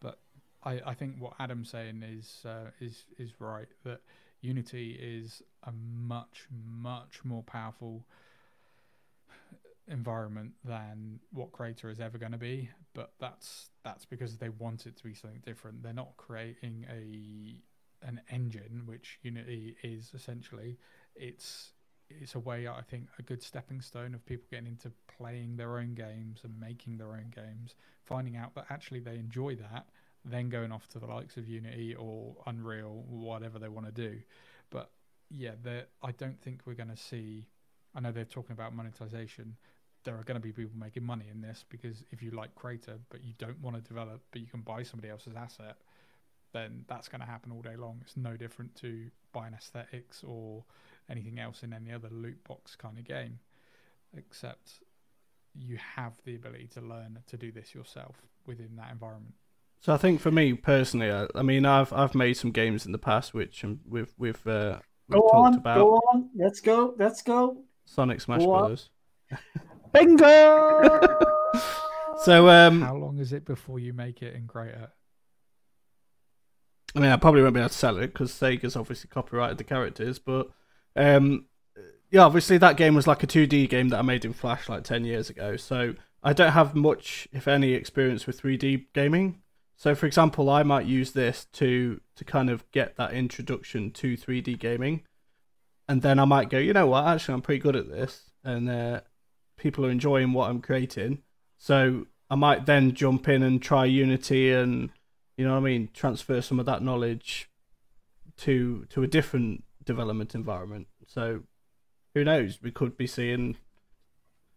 But 0.01 0.19
I, 0.65 0.81
I 0.87 0.95
think 0.95 1.17
what 1.19 1.35
Adam's 1.39 1.71
saying 1.71 2.03
is 2.03 2.45
uh, 2.45 2.71
is 2.81 3.05
is 3.19 3.33
right 3.39 3.69
that 3.85 4.01
Unity 4.41 4.99
is 5.01 5.43
a 5.65 5.73
much 5.73 6.47
much 6.51 7.21
more 7.25 7.43
powerful 7.45 8.05
environment 9.89 10.53
than 10.65 11.21
what 11.33 11.53
Crayta 11.53 11.91
is 11.91 12.01
ever 12.01 12.19
going 12.19 12.33
to 12.33 12.39
be. 12.39 12.71
But 12.95 13.13
that's 13.21 13.71
that's 13.85 14.05
because 14.05 14.37
they 14.37 14.49
want 14.49 14.87
it 14.87 14.97
to 14.97 15.05
be 15.05 15.15
something 15.15 15.43
different. 15.45 15.83
They're 15.83 15.93
not 15.93 16.17
creating 16.17 16.87
a 16.91 17.57
an 18.03 18.21
engine, 18.31 18.83
which 18.87 19.19
Unity 19.23 19.77
is 19.83 20.13
essentially, 20.15 20.79
it's 21.15 21.73
it's 22.21 22.35
a 22.35 22.41
way 22.41 22.69
I 22.69 22.83
think 22.83 23.09
a 23.19 23.23
good 23.23 23.43
stepping 23.43 23.81
stone 23.81 24.15
of 24.15 24.25
people 24.27 24.47
getting 24.51 24.67
into 24.67 24.93
playing 25.17 25.57
their 25.57 25.79
own 25.79 25.95
games 25.95 26.41
and 26.45 26.59
making 26.59 26.99
their 26.99 27.13
own 27.13 27.33
games, 27.35 27.75
finding 28.05 28.37
out 28.37 28.55
that 28.55 28.67
actually 28.71 29.01
they 29.01 29.17
enjoy 29.17 29.57
that, 29.57 29.87
then 30.25 30.49
going 30.49 30.73
off 30.73 30.89
to 30.89 30.99
the 30.99 31.07
likes 31.07 31.37
of 31.37 31.49
Unity 31.49 31.95
or 31.95 32.37
Unreal, 32.47 33.05
whatever 33.09 33.59
they 33.59 33.69
want 33.69 33.87
to 33.87 33.93
do. 33.93 34.19
But 34.71 34.91
yeah, 35.31 35.53
I 36.03 36.13
don't 36.13 36.41
think 36.41 36.61
we're 36.67 36.75
going 36.75 36.91
to 36.91 36.97
see. 36.97 37.47
I 37.95 38.01
know 38.01 38.13
they're 38.13 38.25
talking 38.25 38.53
about 38.53 38.75
monetization. 38.75 39.57
There 40.05 40.17
are 40.17 40.25
going 40.25 40.41
to 40.41 40.41
be 40.41 40.53
people 40.53 40.73
making 40.77 41.05
money 41.05 41.27
in 41.31 41.41
this 41.41 41.65
because 41.69 42.05
if 42.11 42.23
you 42.23 42.33
like 42.33 42.55
Crayta, 42.55 42.99
but 43.09 43.23
you 43.23 43.35
don't 43.39 43.61
want 43.61 43.77
to 43.77 43.83
develop, 43.83 44.21
but 44.33 44.41
you 44.41 44.47
can 44.47 44.61
buy 44.61 44.83
somebody 44.83 45.11
else's 45.11 45.37
asset, 45.37 45.77
then 46.53 46.85
that's 46.89 47.09
going 47.09 47.21
to 47.21 47.27
happen 47.27 47.53
all 47.53 47.63
day 47.63 47.77
long. 47.77 47.99
It's 48.03 48.17
no 48.17 48.37
different 48.37 48.75
to 48.77 49.11
buying 49.33 49.55
aesthetics 49.55 50.23
or 50.25 50.65
anything 51.11 51.39
else 51.39 51.63
in 51.63 51.73
any 51.73 51.93
other 51.93 52.09
loot 52.11 52.43
box 52.45 52.77
kind 52.77 52.99
of 52.99 53.05
game, 53.05 53.39
except 54.17 54.81
you 55.55 55.77
have 55.77 56.15
the 56.25 56.35
ability 56.35 56.69
to 56.75 56.81
learn 56.81 57.19
to 57.27 57.37
do 57.37 57.53
this 57.53 57.75
yourself 57.75 58.17
within 58.47 58.77
that 58.77 58.91
environment. 58.91 59.35
So 59.81 59.93
I 59.93 59.97
think 59.97 60.21
for 60.21 60.31
me 60.31 60.55
personally, 60.55 61.11
I, 61.11 61.27
I 61.35 61.43
mean, 61.43 61.67
I've 61.67 61.93
I've 61.93 62.15
made 62.15 62.35
some 62.35 62.53
games 62.53 62.87
in 62.87 62.93
the 62.93 62.99
past 62.99 63.35
which 63.35 63.65
um, 63.65 63.81
we've 63.89 64.13
we've, 64.17 64.47
uh, 64.47 64.79
we've 65.09 65.21
go 65.21 65.29
talked 65.29 65.35
on, 65.35 65.55
about. 65.55 65.77
Go 65.77 65.95
on, 66.13 66.31
let's 66.37 66.61
go, 66.61 66.95
let's 66.99 67.23
go. 67.23 67.65
Sonic 67.85 68.21
Smash 68.21 68.45
Bros. 68.45 68.91
Bingo. 69.93 71.19
so 72.25 72.49
um, 72.49 72.81
how 72.81 72.95
long 72.95 73.19
is 73.19 73.33
it 73.33 73.45
before 73.45 73.81
you 73.81 73.93
make 73.93 74.23
it 74.23 74.35
in 74.35 74.47
Crayta? 74.47 74.91
I 76.95 77.01
mean, 77.01 77.11
I 77.11 77.17
probably 77.17 77.43
won't 77.43 77.55
be 77.55 77.61
able 77.61 77.71
to 77.71 77.75
sell 77.75 77.97
it 77.99 78.09
because 78.09 78.33
Sega's 78.33 78.77
obviously 78.77 79.09
copyrighted 79.09 79.59
the 79.59 79.65
characters, 79.65 80.19
but 80.19 80.51
um, 80.95 81.47
yeah, 82.11 82.25
obviously 82.25 82.59
that 82.59 82.77
game 82.77 82.95
was 82.95 83.07
like 83.07 83.23
a 83.23 83.27
2D 83.27 83.69
game 83.71 83.89
that 83.89 83.99
I 83.99 84.03
made 84.03 84.25
in 84.25 84.35
Flash 84.35 84.69
like 84.69 84.85
10 84.85 85.05
years 85.05 85.31
ago. 85.31 85.57
So 85.57 85.95
I 86.23 86.33
don't 86.33 86.53
have 86.53 86.75
much, 86.75 87.27
if 87.33 87.49
any, 87.49 87.73
experience 87.73 88.27
with 88.27 88.41
3D 88.41 88.87
gaming. 88.93 89.41
So, 89.77 89.95
for 89.95 90.07
example, 90.07 90.49
I 90.49 90.63
might 90.63 90.87
use 90.87 91.11
this 91.11 91.47
to 91.55 92.01
to 92.15 92.25
kind 92.25 92.51
of 92.51 92.71
get 92.71 92.97
that 92.97 93.13
introduction 93.13 93.91
to 93.93 94.17
3D 94.17 94.59
gaming, 94.59 95.03
and 95.89 96.03
then 96.03 96.21
I 96.21 96.25
might 96.25 96.51
go, 96.51 96.59
you 96.59 96.73
know 96.73 96.87
what? 96.87 97.05
Actually, 97.05 97.35
I'm 97.35 97.43
pretty 97.43 97.59
good 97.61 97.75
at 97.75 97.89
this, 97.89 98.31
and 98.45 98.71
uh, 98.71 99.01
people 99.57 99.85
are 99.85 99.91
enjoying 99.91 100.35
what 100.35 100.51
I'm 100.51 100.61
creating. 100.61 101.23
So 101.59 102.07
I 102.31 102.37
might 102.37 102.67
then 102.67 102.95
jump 102.95 103.29
in 103.29 103.43
and 103.43 103.61
try 103.61 103.85
Unity 103.87 104.53
and 104.53 104.91
you 105.43 105.49
know 105.49 105.55
what 105.55 105.67
I 105.67 105.73
mean, 105.73 105.89
transfer 105.93 106.41
some 106.41 106.61
of 106.61 106.67
that 106.67 106.83
knowledge 106.83 107.51
to 108.37 108.87
to 108.91 109.03
a 109.03 109.09
different 109.09 109.65
development 109.85 110.37
environment. 110.37 110.87
So 111.09 111.41
who 112.15 112.23
knows? 112.23 112.61
We 112.63 112.71
could 112.71 112.97
be 112.97 113.09
seeing 113.09 113.57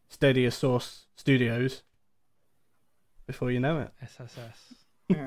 Stadia 0.10 0.52
Source 0.52 1.08
Studios 1.16 1.82
before 3.26 3.50
you 3.50 3.60
know 3.60 3.80
it. 3.80 3.94
SSS. 4.00 4.76
Yeah. 5.10 5.26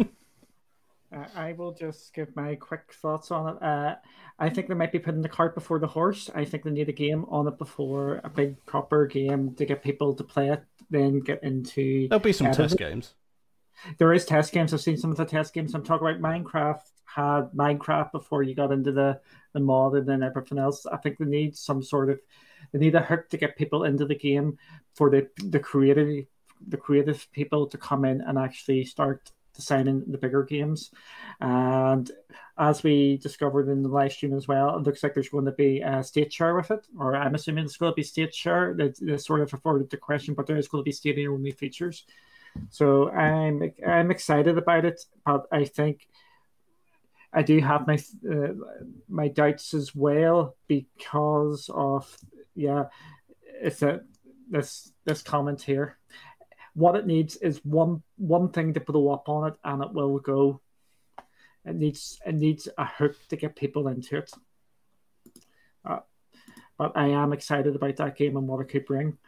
uh, 1.12 1.24
I 1.34 1.54
will 1.54 1.72
just 1.72 2.14
give 2.14 2.36
my 2.36 2.54
quick 2.54 2.92
thoughts 2.92 3.32
on 3.32 3.56
it. 3.56 3.60
Uh, 3.60 3.96
I 4.38 4.48
think 4.48 4.68
they 4.68 4.74
might 4.74 4.92
be 4.92 5.00
putting 5.00 5.22
the 5.22 5.28
cart 5.28 5.56
before 5.56 5.80
the 5.80 5.88
horse. 5.88 6.30
I 6.36 6.44
think 6.44 6.62
they 6.62 6.70
need 6.70 6.88
a 6.88 6.92
game 6.92 7.24
on 7.30 7.48
it 7.48 7.58
before 7.58 8.20
a 8.22 8.30
big 8.30 8.64
proper 8.64 9.06
game 9.06 9.56
to 9.56 9.64
get 9.64 9.82
people 9.82 10.14
to 10.14 10.22
play 10.22 10.50
it, 10.50 10.62
then 10.88 11.18
get 11.18 11.42
into. 11.42 12.06
There'll 12.06 12.22
be 12.22 12.32
some 12.32 12.52
test 12.52 12.78
games 12.78 13.14
there 13.98 14.12
is 14.12 14.24
test 14.24 14.52
games. 14.52 14.72
I've 14.72 14.80
seen 14.80 14.96
some 14.96 15.10
of 15.10 15.16
the 15.16 15.24
test 15.24 15.54
games. 15.54 15.74
I'm 15.74 15.84
talking 15.84 16.06
about 16.06 16.20
Minecraft 16.20 16.82
had 17.08 17.50
Minecraft 17.52 18.12
before 18.12 18.42
you 18.42 18.54
got 18.54 18.72
into 18.72 18.92
the, 18.92 19.20
the 19.52 19.60
mod 19.60 19.94
and 19.94 20.06
then 20.06 20.22
everything 20.22 20.58
else. 20.58 20.86
I 20.86 20.98
think 20.98 21.18
they 21.18 21.24
need 21.24 21.56
some 21.56 21.82
sort 21.82 22.10
of 22.10 22.20
they 22.72 22.78
need 22.78 22.94
a 22.94 23.00
hook 23.00 23.28
to 23.30 23.36
get 23.36 23.56
people 23.56 23.84
into 23.84 24.04
the 24.04 24.14
game 24.14 24.58
for 24.94 25.10
the 25.10 25.28
the 25.36 25.58
creative 25.58 26.26
the 26.66 26.76
creative 26.76 27.26
people 27.32 27.66
to 27.68 27.78
come 27.78 28.04
in 28.04 28.20
and 28.20 28.38
actually 28.38 28.84
start 28.84 29.30
designing 29.54 30.04
the 30.06 30.18
bigger 30.18 30.42
games. 30.42 30.90
And 31.40 32.10
as 32.58 32.82
we 32.82 33.16
discovered 33.16 33.68
in 33.68 33.82
the 33.82 33.88
live 33.88 34.12
stream 34.12 34.34
as 34.34 34.46
well, 34.46 34.76
it 34.76 34.82
looks 34.82 35.02
like 35.02 35.14
there's 35.14 35.28
going 35.28 35.46
to 35.46 35.52
be 35.52 35.80
a 35.80 36.02
state 36.02 36.32
share 36.32 36.54
with 36.54 36.70
it, 36.70 36.86
or 36.98 37.16
I'm 37.16 37.34
assuming 37.34 37.64
it's 37.64 37.76
going 37.76 37.92
to 37.92 37.96
be 37.96 38.02
state 38.02 38.34
share. 38.34 38.74
That 38.74 39.20
sort 39.20 39.40
of 39.40 39.52
afforded 39.52 39.90
the 39.90 39.96
question, 39.96 40.34
but 40.34 40.46
there 40.46 40.56
is 40.56 40.68
going 40.68 40.82
to 40.82 40.88
be 40.88 40.92
stadia 40.92 41.32
only 41.32 41.52
features. 41.52 42.04
So 42.70 43.10
I'm 43.10 43.72
I'm 43.86 44.10
excited 44.10 44.58
about 44.58 44.84
it, 44.84 45.00
but 45.24 45.46
I 45.52 45.64
think 45.64 46.08
I 47.32 47.42
do 47.42 47.60
have 47.60 47.86
my 47.86 47.98
uh, 48.30 48.52
my 49.08 49.28
doubts 49.28 49.74
as 49.74 49.94
well 49.94 50.56
because 50.66 51.70
of 51.72 52.16
yeah, 52.54 52.84
it's 53.60 53.82
a 53.82 54.00
this 54.50 54.92
this 55.04 55.22
comment 55.22 55.62
here. 55.62 55.98
What 56.74 56.96
it 56.96 57.06
needs 57.06 57.36
is 57.36 57.64
one 57.64 58.02
one 58.16 58.50
thing 58.50 58.74
to 58.74 58.80
blow 58.80 59.12
up 59.12 59.28
on 59.28 59.48
it, 59.48 59.54
and 59.64 59.82
it 59.82 59.92
will 59.92 60.18
go. 60.18 60.60
It 61.64 61.76
needs 61.76 62.18
it 62.24 62.34
needs 62.34 62.68
a 62.78 62.86
hook 62.86 63.16
to 63.28 63.36
get 63.36 63.56
people 63.56 63.88
into 63.88 64.18
it. 64.18 64.32
Uh, 65.84 66.00
but 66.78 66.96
I 66.96 67.08
am 67.08 67.32
excited 67.32 67.74
about 67.74 67.96
that 67.96 68.16
game 68.16 68.36
and 68.36 68.48
what 68.48 68.60
it 68.60 68.68
could 68.68 68.86
bring. 68.86 69.18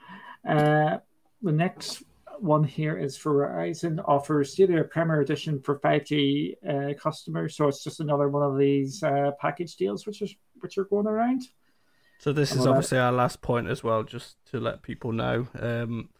Uh, 0.49 0.99
the 1.43 1.53
next 1.53 2.03
one 2.43 2.65
here 2.65 2.97
is 2.97 3.19
Verizon 3.19 4.03
offers 4.07 4.59
you 4.59 4.67
Stadia 4.67 4.85
Premier 4.85 5.21
Edition 5.21 5.61
for 5.61 5.79
5G 5.79 6.55
uh, 6.69 6.95
customers. 6.95 7.57
So 7.57 7.69
it's 7.69 7.85
just 7.85 8.01
another 8.01 8.29
one 8.29 8.43
of 8.43 8.59
these 8.59 9.03
uh, 9.03 9.33
package 9.41 9.77
deals 9.77 10.07
which 10.07 10.23
is 10.23 10.35
which 10.61 10.79
are 10.79 10.85
going 10.85 11.07
around. 11.07 11.43
So 12.19 12.33
this 12.35 12.55
is 12.55 12.67
obviously 12.67 12.99
our 12.99 13.13
last 13.13 13.41
point 13.41 13.69
as 13.69 13.83
well, 13.83 14.03
just 14.03 14.37
to 14.51 14.61
let 14.61 14.83
people 14.83 15.11
know. 15.11 15.49
Um, 15.59 16.11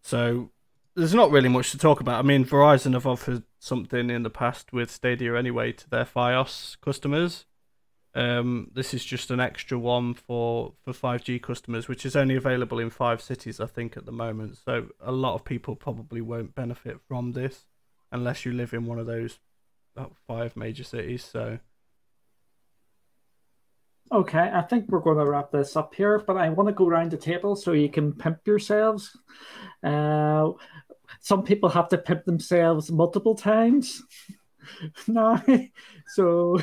so 0.00 0.50
there's 0.94 1.14
not 1.14 1.32
really 1.32 1.48
much 1.48 1.72
to 1.72 1.78
talk 1.78 1.98
about. 1.98 2.20
I 2.20 2.22
mean, 2.22 2.44
Verizon 2.44 2.92
have 2.92 3.06
offered 3.06 3.42
something 3.58 4.10
in 4.10 4.22
the 4.22 4.30
past 4.30 4.72
with 4.72 4.92
Stadia 4.92 5.36
anyway 5.36 5.72
to 5.72 5.90
their 5.90 6.04
FiOS 6.04 6.76
customers. 6.80 7.46
Um, 8.14 8.70
this 8.72 8.94
is 8.94 9.04
just 9.04 9.30
an 9.30 9.40
extra 9.40 9.78
one 9.78 10.14
for 10.14 10.72
for 10.82 10.92
5G 10.92 11.42
customers, 11.42 11.88
which 11.88 12.06
is 12.06 12.14
only 12.14 12.36
available 12.36 12.78
in 12.78 12.90
five 12.90 13.20
cities, 13.20 13.60
I 13.60 13.66
think, 13.66 13.96
at 13.96 14.06
the 14.06 14.12
moment. 14.12 14.58
So 14.64 14.88
a 15.00 15.12
lot 15.12 15.34
of 15.34 15.44
people 15.44 15.74
probably 15.74 16.20
won't 16.20 16.54
benefit 16.54 17.00
from 17.08 17.32
this 17.32 17.66
unless 18.12 18.44
you 18.44 18.52
live 18.52 18.72
in 18.72 18.86
one 18.86 18.98
of 18.98 19.06
those 19.06 19.38
five 20.28 20.56
major 20.56 20.84
cities. 20.84 21.24
So 21.24 21.58
Okay, 24.12 24.50
I 24.52 24.60
think 24.62 24.88
we're 24.88 25.00
going 25.00 25.18
to 25.18 25.24
wrap 25.24 25.50
this 25.50 25.76
up 25.76 25.94
here, 25.94 26.18
but 26.18 26.36
I 26.36 26.50
want 26.50 26.68
to 26.68 26.74
go 26.74 26.86
around 26.86 27.10
the 27.10 27.16
table 27.16 27.56
so 27.56 27.72
you 27.72 27.88
can 27.88 28.12
pimp 28.12 28.46
yourselves. 28.46 29.16
Uh, 29.82 30.50
some 31.20 31.42
people 31.42 31.70
have 31.70 31.88
to 31.88 31.98
pimp 31.98 32.24
themselves 32.24 32.92
multiple 32.92 33.34
times 33.34 34.02
now. 35.06 35.42
So, 36.06 36.58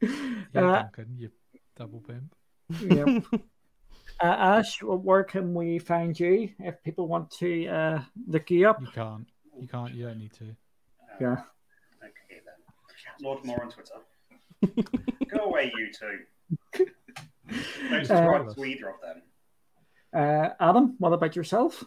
Yeah, 0.54 0.70
Uh, 0.70 0.82
Duncan, 0.82 1.14
you 1.16 1.30
double 1.76 2.00
pimp. 2.00 2.34
yeah. 2.80 3.20
Uh, 4.20 4.24
Ash, 4.58 4.82
where 4.82 5.22
can 5.22 5.54
we 5.54 5.78
find 5.78 6.18
you 6.18 6.48
if 6.58 6.82
people 6.82 7.06
want 7.06 7.30
to 7.30 7.66
uh, 7.68 8.02
look 8.26 8.50
you 8.50 8.68
up? 8.68 8.80
You 8.80 8.88
can't. 8.92 9.28
You 9.60 9.68
can't. 9.68 9.94
You 9.94 10.06
don't 10.06 10.18
need 10.18 10.32
to. 10.32 10.56
Yeah. 11.20 11.36
Okay 12.02 12.40
then. 12.44 12.54
Lord 13.20 13.44
Moore 13.44 13.62
on 13.62 13.70
Twitter. 13.70 14.90
Go 15.28 15.44
away, 15.44 15.70
you 15.76 15.92
two. 15.92 16.86
Don't 17.90 18.04
subscribe 18.06 18.52
to 18.56 18.64
either 18.64 18.88
of 18.88 19.00
them. 19.00 19.22
Uh, 20.12 20.48
Adam, 20.58 20.96
what 20.98 21.12
about 21.12 21.36
yourself? 21.36 21.84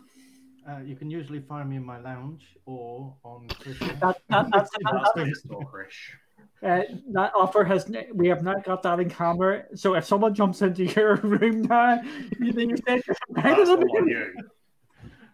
Uh, 0.70 0.78
you 0.86 0.96
can 0.96 1.10
usually 1.10 1.42
find 1.42 1.70
me 1.70 1.76
in 1.76 1.84
my 1.84 2.00
lounge 2.00 2.44
or 2.66 3.14
on 3.26 3.48
Twitter. 3.60 3.88
That, 4.00 4.22
that, 4.30 4.48
that's, 4.54 4.70
That's 4.82 5.14
been 5.16 5.34
stalkerish. 5.34 6.12
Uh, 6.64 6.82
that 7.12 7.32
offer 7.36 7.64
has 7.64 7.90
we 8.14 8.28
have 8.28 8.44
not 8.44 8.64
got 8.64 8.84
that 8.84 9.00
in 9.00 9.10
camera. 9.10 9.64
So 9.76 9.96
if 9.96 10.06
someone 10.06 10.34
jumps 10.36 10.62
into 10.62 10.86
your 10.86 11.16
room 11.24 11.64
now, 11.64 12.02
you 12.40 12.54
think 12.54 12.72
you 12.72 12.78
said 12.88 13.02
you're 13.08 13.16
That's 13.32 13.68
all 13.70 13.78
on 13.98 14.08
you. 14.08 14.32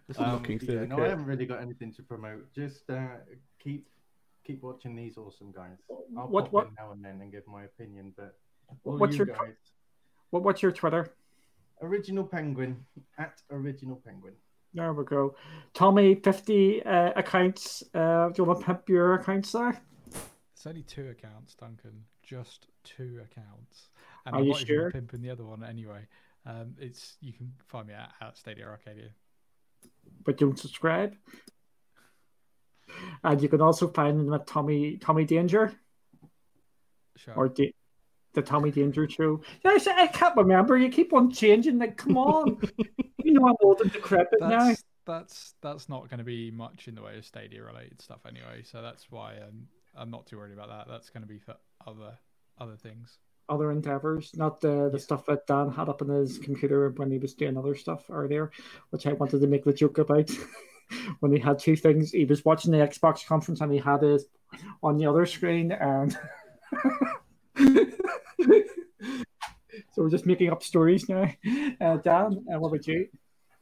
just 0.07 0.19
Um, 0.21 0.33
looking 0.35 0.59
yeah, 0.63 0.85
no. 0.85 1.03
I 1.03 1.09
haven't 1.09 1.25
really 1.25 1.45
got 1.45 1.61
anything 1.61 1.93
to 1.95 2.01
promote. 2.03 2.53
Just 2.53 2.89
uh, 2.89 3.07
keep 3.59 3.87
keep 4.45 4.63
watching 4.63 4.95
these 4.95 5.17
awesome 5.17 5.51
guys. 5.51 5.77
I'll 6.17 6.27
What- 6.29 6.45
pop 6.45 6.53
what- 6.53 6.67
in 6.67 6.73
now 6.79 6.91
and 6.93 7.03
then 7.03 7.19
and 7.21 7.29
give 7.31 7.45
my 7.47 7.63
opinion, 7.63 8.13
but 8.15 8.37
What's 8.83 9.13
you 9.17 9.25
your 9.25 9.35
guys, 9.35 9.53
what, 10.29 10.43
what's 10.43 10.61
your 10.61 10.71
Twitter? 10.71 11.13
original 11.81 12.23
penguin 12.25 12.85
at 13.17 13.41
original 13.51 14.01
penguin. 14.05 14.33
There 14.73 14.93
we 14.93 15.03
go. 15.03 15.35
Tommy, 15.73 16.15
fifty 16.15 16.81
uh, 16.83 17.11
accounts. 17.17 17.83
Uh, 17.93 18.29
do 18.29 18.35
you 18.37 18.43
want 18.45 18.59
to 18.61 18.65
pimp 18.65 18.87
your 18.89 19.13
accounts 19.15 19.51
there? 19.51 19.79
It's 20.57 20.65
only 20.65 20.81
two 20.81 21.09
accounts, 21.09 21.53
Duncan. 21.53 22.05
Just 22.23 22.65
two 22.83 23.19
accounts. 23.23 23.89
And 24.25 24.33
Are 24.33 24.39
I'm 24.39 24.45
you 24.45 24.51
not 24.53 24.61
even 24.61 24.75
sure? 24.75 24.89
pimping 24.91 25.21
the 25.21 25.29
other 25.29 25.45
one 25.45 25.63
anyway. 25.63 26.07
Um, 26.47 26.73
it's 26.79 27.15
you 27.21 27.31
can 27.31 27.53
find 27.67 27.87
me 27.87 27.93
at, 27.93 28.11
at 28.19 28.37
Stadia 28.39 28.65
Arcadia. 28.65 29.09
But 30.25 30.37
don't 30.39 30.57
subscribe. 30.57 31.15
And 33.23 33.39
you 33.39 33.49
can 33.49 33.61
also 33.61 33.87
find 33.87 34.19
them 34.19 34.33
at 34.33 34.47
Tommy 34.47 34.97
Tommy 34.97 35.25
Danger 35.25 35.73
Sure. 37.17 37.35
or 37.35 37.49
da- 37.49 37.75
the 38.33 38.41
Tommy 38.41 38.71
Danger 38.71 39.07
Show. 39.07 39.41
Yeah, 39.63 39.77
I, 39.95 40.07
can't 40.07 40.35
remember. 40.35 40.75
You 40.75 40.89
keep 40.89 41.13
on 41.13 41.29
changing. 41.29 41.77
Like, 41.77 41.97
come 41.97 42.17
on. 42.17 42.59
you 43.23 43.33
know 43.33 43.47
I'm 43.47 43.55
old 43.61 43.81
and 43.81 43.91
decrepit 43.91 44.39
now. 44.41 44.69
that's 44.69 44.83
that's 45.05 45.53
that's 45.61 45.87
not 45.87 46.09
going 46.09 46.17
to 46.17 46.23
be 46.23 46.49
much 46.49 46.87
in 46.87 46.95
the 46.95 47.03
way 47.03 47.15
of 47.15 47.25
Stadia 47.25 47.63
related 47.63 48.01
stuff 48.01 48.21
anyway. 48.27 48.63
So 48.63 48.81
that's 48.81 49.11
why 49.11 49.33
I'm 49.33 49.67
I'm 49.97 50.11
not 50.11 50.27
too 50.27 50.37
worried 50.37 50.53
about 50.53 50.69
that. 50.69 50.87
That's 50.91 51.09
going 51.09 51.23
to 51.23 51.27
be 51.27 51.39
for 51.39 51.55
other 51.85 52.17
other 52.59 52.75
things. 52.77 53.17
other 53.49 53.71
endeavors, 53.71 54.31
not 54.35 54.59
the 54.61 54.89
the 54.91 54.97
Yeah. 54.97 55.03
stuff 55.03 55.25
that 55.25 55.47
Dan 55.47 55.69
had 55.71 55.89
up 55.89 56.01
on 56.01 56.09
his 56.09 56.37
computer 56.37 56.89
when 56.97 57.09
he 57.11 57.17
was 57.17 57.33
doing 57.33 57.57
other 57.57 57.75
stuff 57.75 58.09
earlier, 58.09 58.51
which 58.89 59.07
I 59.07 59.13
wanted 59.13 59.39
to 59.41 59.47
make 59.47 59.63
the 59.63 59.73
joke 59.73 59.97
about. 59.99 60.29
when 61.19 61.31
he 61.31 61.39
had 61.39 61.59
two 61.59 61.75
things, 61.75 62.11
he 62.11 62.25
was 62.25 62.43
watching 62.45 62.71
the 62.71 62.77
Xbox 62.79 63.25
conference 63.25 63.61
and 63.61 63.71
he 63.71 63.77
had 63.79 64.03
it 64.03 64.21
on 64.83 64.97
the 64.97 65.05
other 65.05 65.25
screen, 65.25 65.71
and 65.71 66.17
so 69.93 69.97
we're 69.97 70.09
just 70.09 70.25
making 70.25 70.49
up 70.51 70.63
stories 70.63 71.07
now. 71.09 71.29
Uh, 71.81 71.97
Dan, 71.97 72.45
uh, 72.53 72.59
what 72.59 72.69
about 72.69 72.87
you? 72.87 73.07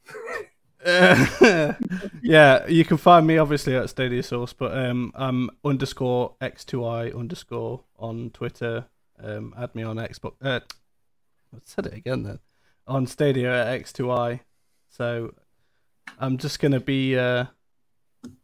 Uh, 0.85 1.73
yeah, 2.21 2.67
you 2.67 2.85
can 2.85 2.97
find 2.97 3.25
me 3.25 3.37
obviously 3.37 3.75
at 3.75 3.89
Stadia 3.89 4.21
Source, 4.21 4.53
but 4.53 4.77
um, 4.77 5.11
I'm 5.15 5.49
underscore 5.63 6.35
x2i 6.41 7.17
underscore 7.17 7.83
on 7.97 8.29
Twitter. 8.29 8.85
Um, 9.21 9.53
add 9.57 9.73
me 9.73 9.83
on 9.83 9.97
Xbox. 9.97 10.33
Uh, 10.41 10.59
I 11.53 11.57
said 11.63 11.87
it 11.87 11.93
again 11.93 12.23
then. 12.23 12.39
On 12.87 13.07
Stadia 13.07 13.67
at 13.67 13.81
x2i. 13.81 14.41
So 14.89 15.33
I'm 16.19 16.37
just 16.37 16.59
gonna 16.59 16.79
be 16.79 17.17
uh, 17.17 17.45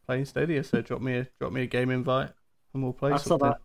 playing 0.05 0.25
Stadia. 0.25 0.63
So 0.63 0.81
drop 0.81 1.01
me 1.01 1.17
a 1.17 1.27
drop 1.39 1.51
me 1.51 1.61
a 1.63 1.67
game 1.67 1.91
invite 1.91 2.31
and 2.73 2.83
we'll 2.83 2.93
play 2.93 3.11
a 3.11 3.19
something. 3.19 3.49
lie. 3.49 3.55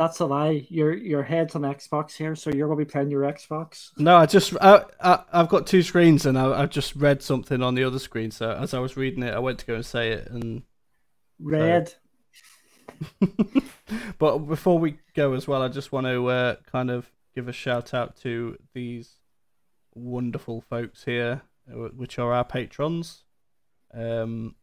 That's 0.00 0.20
a 0.20 0.24
lie. 0.24 0.64
Your 0.70 0.94
your 0.94 1.22
head's 1.22 1.54
on 1.54 1.60
Xbox 1.60 2.16
here, 2.16 2.34
so 2.34 2.48
you're 2.48 2.68
gonna 2.68 2.78
be 2.78 2.86
playing 2.86 3.10
your 3.10 3.20
Xbox. 3.20 3.90
No, 3.98 4.16
I 4.16 4.24
just 4.24 4.56
I, 4.58 4.84
I 4.98 5.24
I've 5.30 5.50
got 5.50 5.66
two 5.66 5.82
screens 5.82 6.24
and 6.24 6.38
I 6.38 6.62
I 6.62 6.64
just 6.64 6.96
read 6.96 7.22
something 7.22 7.62
on 7.62 7.74
the 7.74 7.84
other 7.84 7.98
screen. 7.98 8.30
So 8.30 8.50
as 8.50 8.72
I 8.72 8.78
was 8.78 8.96
reading 8.96 9.22
it, 9.22 9.34
I 9.34 9.38
went 9.40 9.58
to 9.58 9.66
go 9.66 9.74
and 9.74 9.84
say 9.84 10.12
it 10.12 10.30
and 10.30 10.62
Red. 11.38 11.92
but 14.18 14.38
before 14.38 14.78
we 14.78 14.96
go 15.14 15.34
as 15.34 15.46
well, 15.46 15.60
I 15.60 15.68
just 15.68 15.92
want 15.92 16.06
to 16.06 16.28
uh, 16.28 16.54
kind 16.72 16.90
of 16.90 17.10
give 17.34 17.46
a 17.46 17.52
shout 17.52 17.92
out 17.92 18.16
to 18.22 18.56
these 18.72 19.18
wonderful 19.94 20.62
folks 20.62 21.04
here, 21.04 21.42
uh, 21.70 21.88
which 21.94 22.18
are 22.18 22.32
our 22.32 22.44
patrons. 22.44 23.24
Um, 23.92 24.54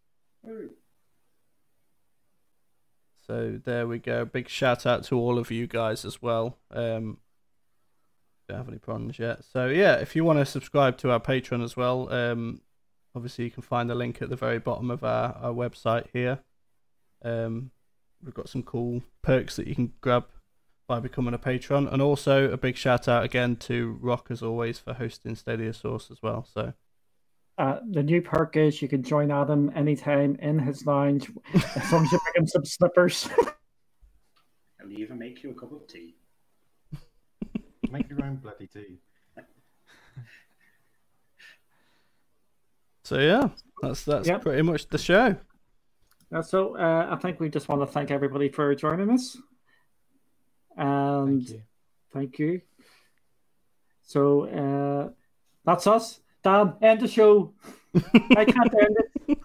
so 3.28 3.60
there 3.64 3.88
we 3.88 4.00
go. 4.00 4.26
Big 4.26 4.50
shout 4.50 4.86
out 4.86 5.04
to 5.06 5.20
all 5.20 5.38
of 5.38 5.52
you 5.52 5.68
guys 5.68 6.06
as 6.06 6.22
well. 6.22 6.58
Um, 6.72 7.18
don't 8.48 8.58
have 8.58 8.70
any 8.70 8.78
problems 8.78 9.20
yet. 9.20 9.44
So 9.44 9.68
yeah, 9.68 9.96
if 9.96 10.16
you 10.16 10.24
want 10.24 10.40
to 10.40 10.46
subscribe 10.46 10.98
to 11.00 11.12
our 11.12 11.20
Patreon 11.20 11.64
as 11.64 11.76
well, 11.76 12.12
um, 12.12 12.62
obviously 13.14 13.46
you 13.46 13.52
can 13.52 13.64
find 13.64 13.90
the 13.90 13.96
link 13.96 14.22
at 14.22 14.30
the 14.30 14.36
very 14.36 14.60
bottom 14.60 14.90
of 14.90 15.04
our, 15.04 15.34
our 15.42 15.54
website 15.54 16.06
here. 16.14 16.40
Um, 17.24 17.72
we've 18.24 18.34
got 18.34 18.50
some 18.50 18.64
cool 18.64 19.04
perks 19.22 19.58
that 19.58 19.68
you 19.68 19.76
can 19.76 19.94
grab 20.00 20.26
by 20.88 21.02
becoming 21.02 21.34
a 21.34 21.38
patron, 21.38 21.86
and 21.88 22.02
also 22.02 22.50
a 22.50 22.56
big 22.56 22.78
shout 22.78 23.10
out 23.10 23.26
again 23.26 23.58
to 23.58 23.98
Rock 24.02 24.28
as 24.30 24.42
always 24.42 24.80
for 24.80 24.94
hosting 24.94 25.36
Stadia 25.36 25.74
Source 25.74 26.10
as 26.10 26.22
well. 26.24 26.48
So 26.50 26.74
Uh, 27.58 27.80
the 27.90 28.04
new 28.04 28.22
perk 28.22 28.56
is 28.56 28.82
you 28.82 28.88
can 28.88 29.02
join 29.02 29.32
Adam 29.32 29.72
anytime 29.76 30.36
in 30.42 30.60
his 30.60 30.86
lounge 30.86 31.30
as 31.76 31.92
long 31.92 32.04
as 32.06 32.12
you 32.12 32.20
bring 32.20 32.44
him 32.44 32.48
some 32.48 32.64
slippers. 32.64 33.28
He'll 34.80 34.92
even 35.00 35.18
make 35.18 35.42
you 35.44 35.50
a 35.52 35.54
cup 35.56 35.72
of 35.72 35.88
tea. 35.88 36.16
Make 37.92 38.10
your 38.10 38.24
own 38.24 38.36
bloody 38.36 38.68
tea. 38.68 39.00
so 43.04 43.18
yeah, 43.20 43.50
that's 43.82 44.04
that's 44.04 44.28
Yep. 44.28 44.42
pretty 44.42 44.62
much 44.62 44.88
the 44.90 44.98
show. 44.98 45.36
Uh, 46.34 46.42
so 46.42 46.76
uh, 46.78 47.08
I 47.10 47.16
think 47.16 47.40
we 47.40 47.50
just 47.50 47.70
want 47.70 47.82
to 47.82 47.88
thank 47.88 48.12
everybody 48.12 48.50
for 48.50 48.76
joining 48.76 49.10
us. 49.12 49.38
And 50.76 51.42
Thank 51.48 51.50
you. 51.50 51.62
thank 52.14 52.40
you. 52.40 52.62
So 54.04 54.44
uh, 54.48 55.10
that's 55.66 55.88
us. 55.88 56.20
Dan, 56.44 56.76
end 56.82 57.02
the 57.02 57.08
show. 57.08 57.54
I 58.36 58.46
can't 58.46 58.74
end 58.74 58.98
it. 59.28 59.40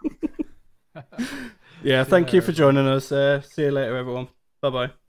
Yeah, 1.82 2.04
See 2.04 2.14
you 2.14 2.20
thank 2.20 2.32
you 2.32 2.40
for 2.40 2.52
joining 2.52 2.86
us. 2.86 3.10
Uh, 3.12 3.40
see 3.40 3.62
you 3.62 3.70
later, 3.72 3.96
everyone. 3.96 4.28
Bye 4.60 4.70
bye. 4.70 4.92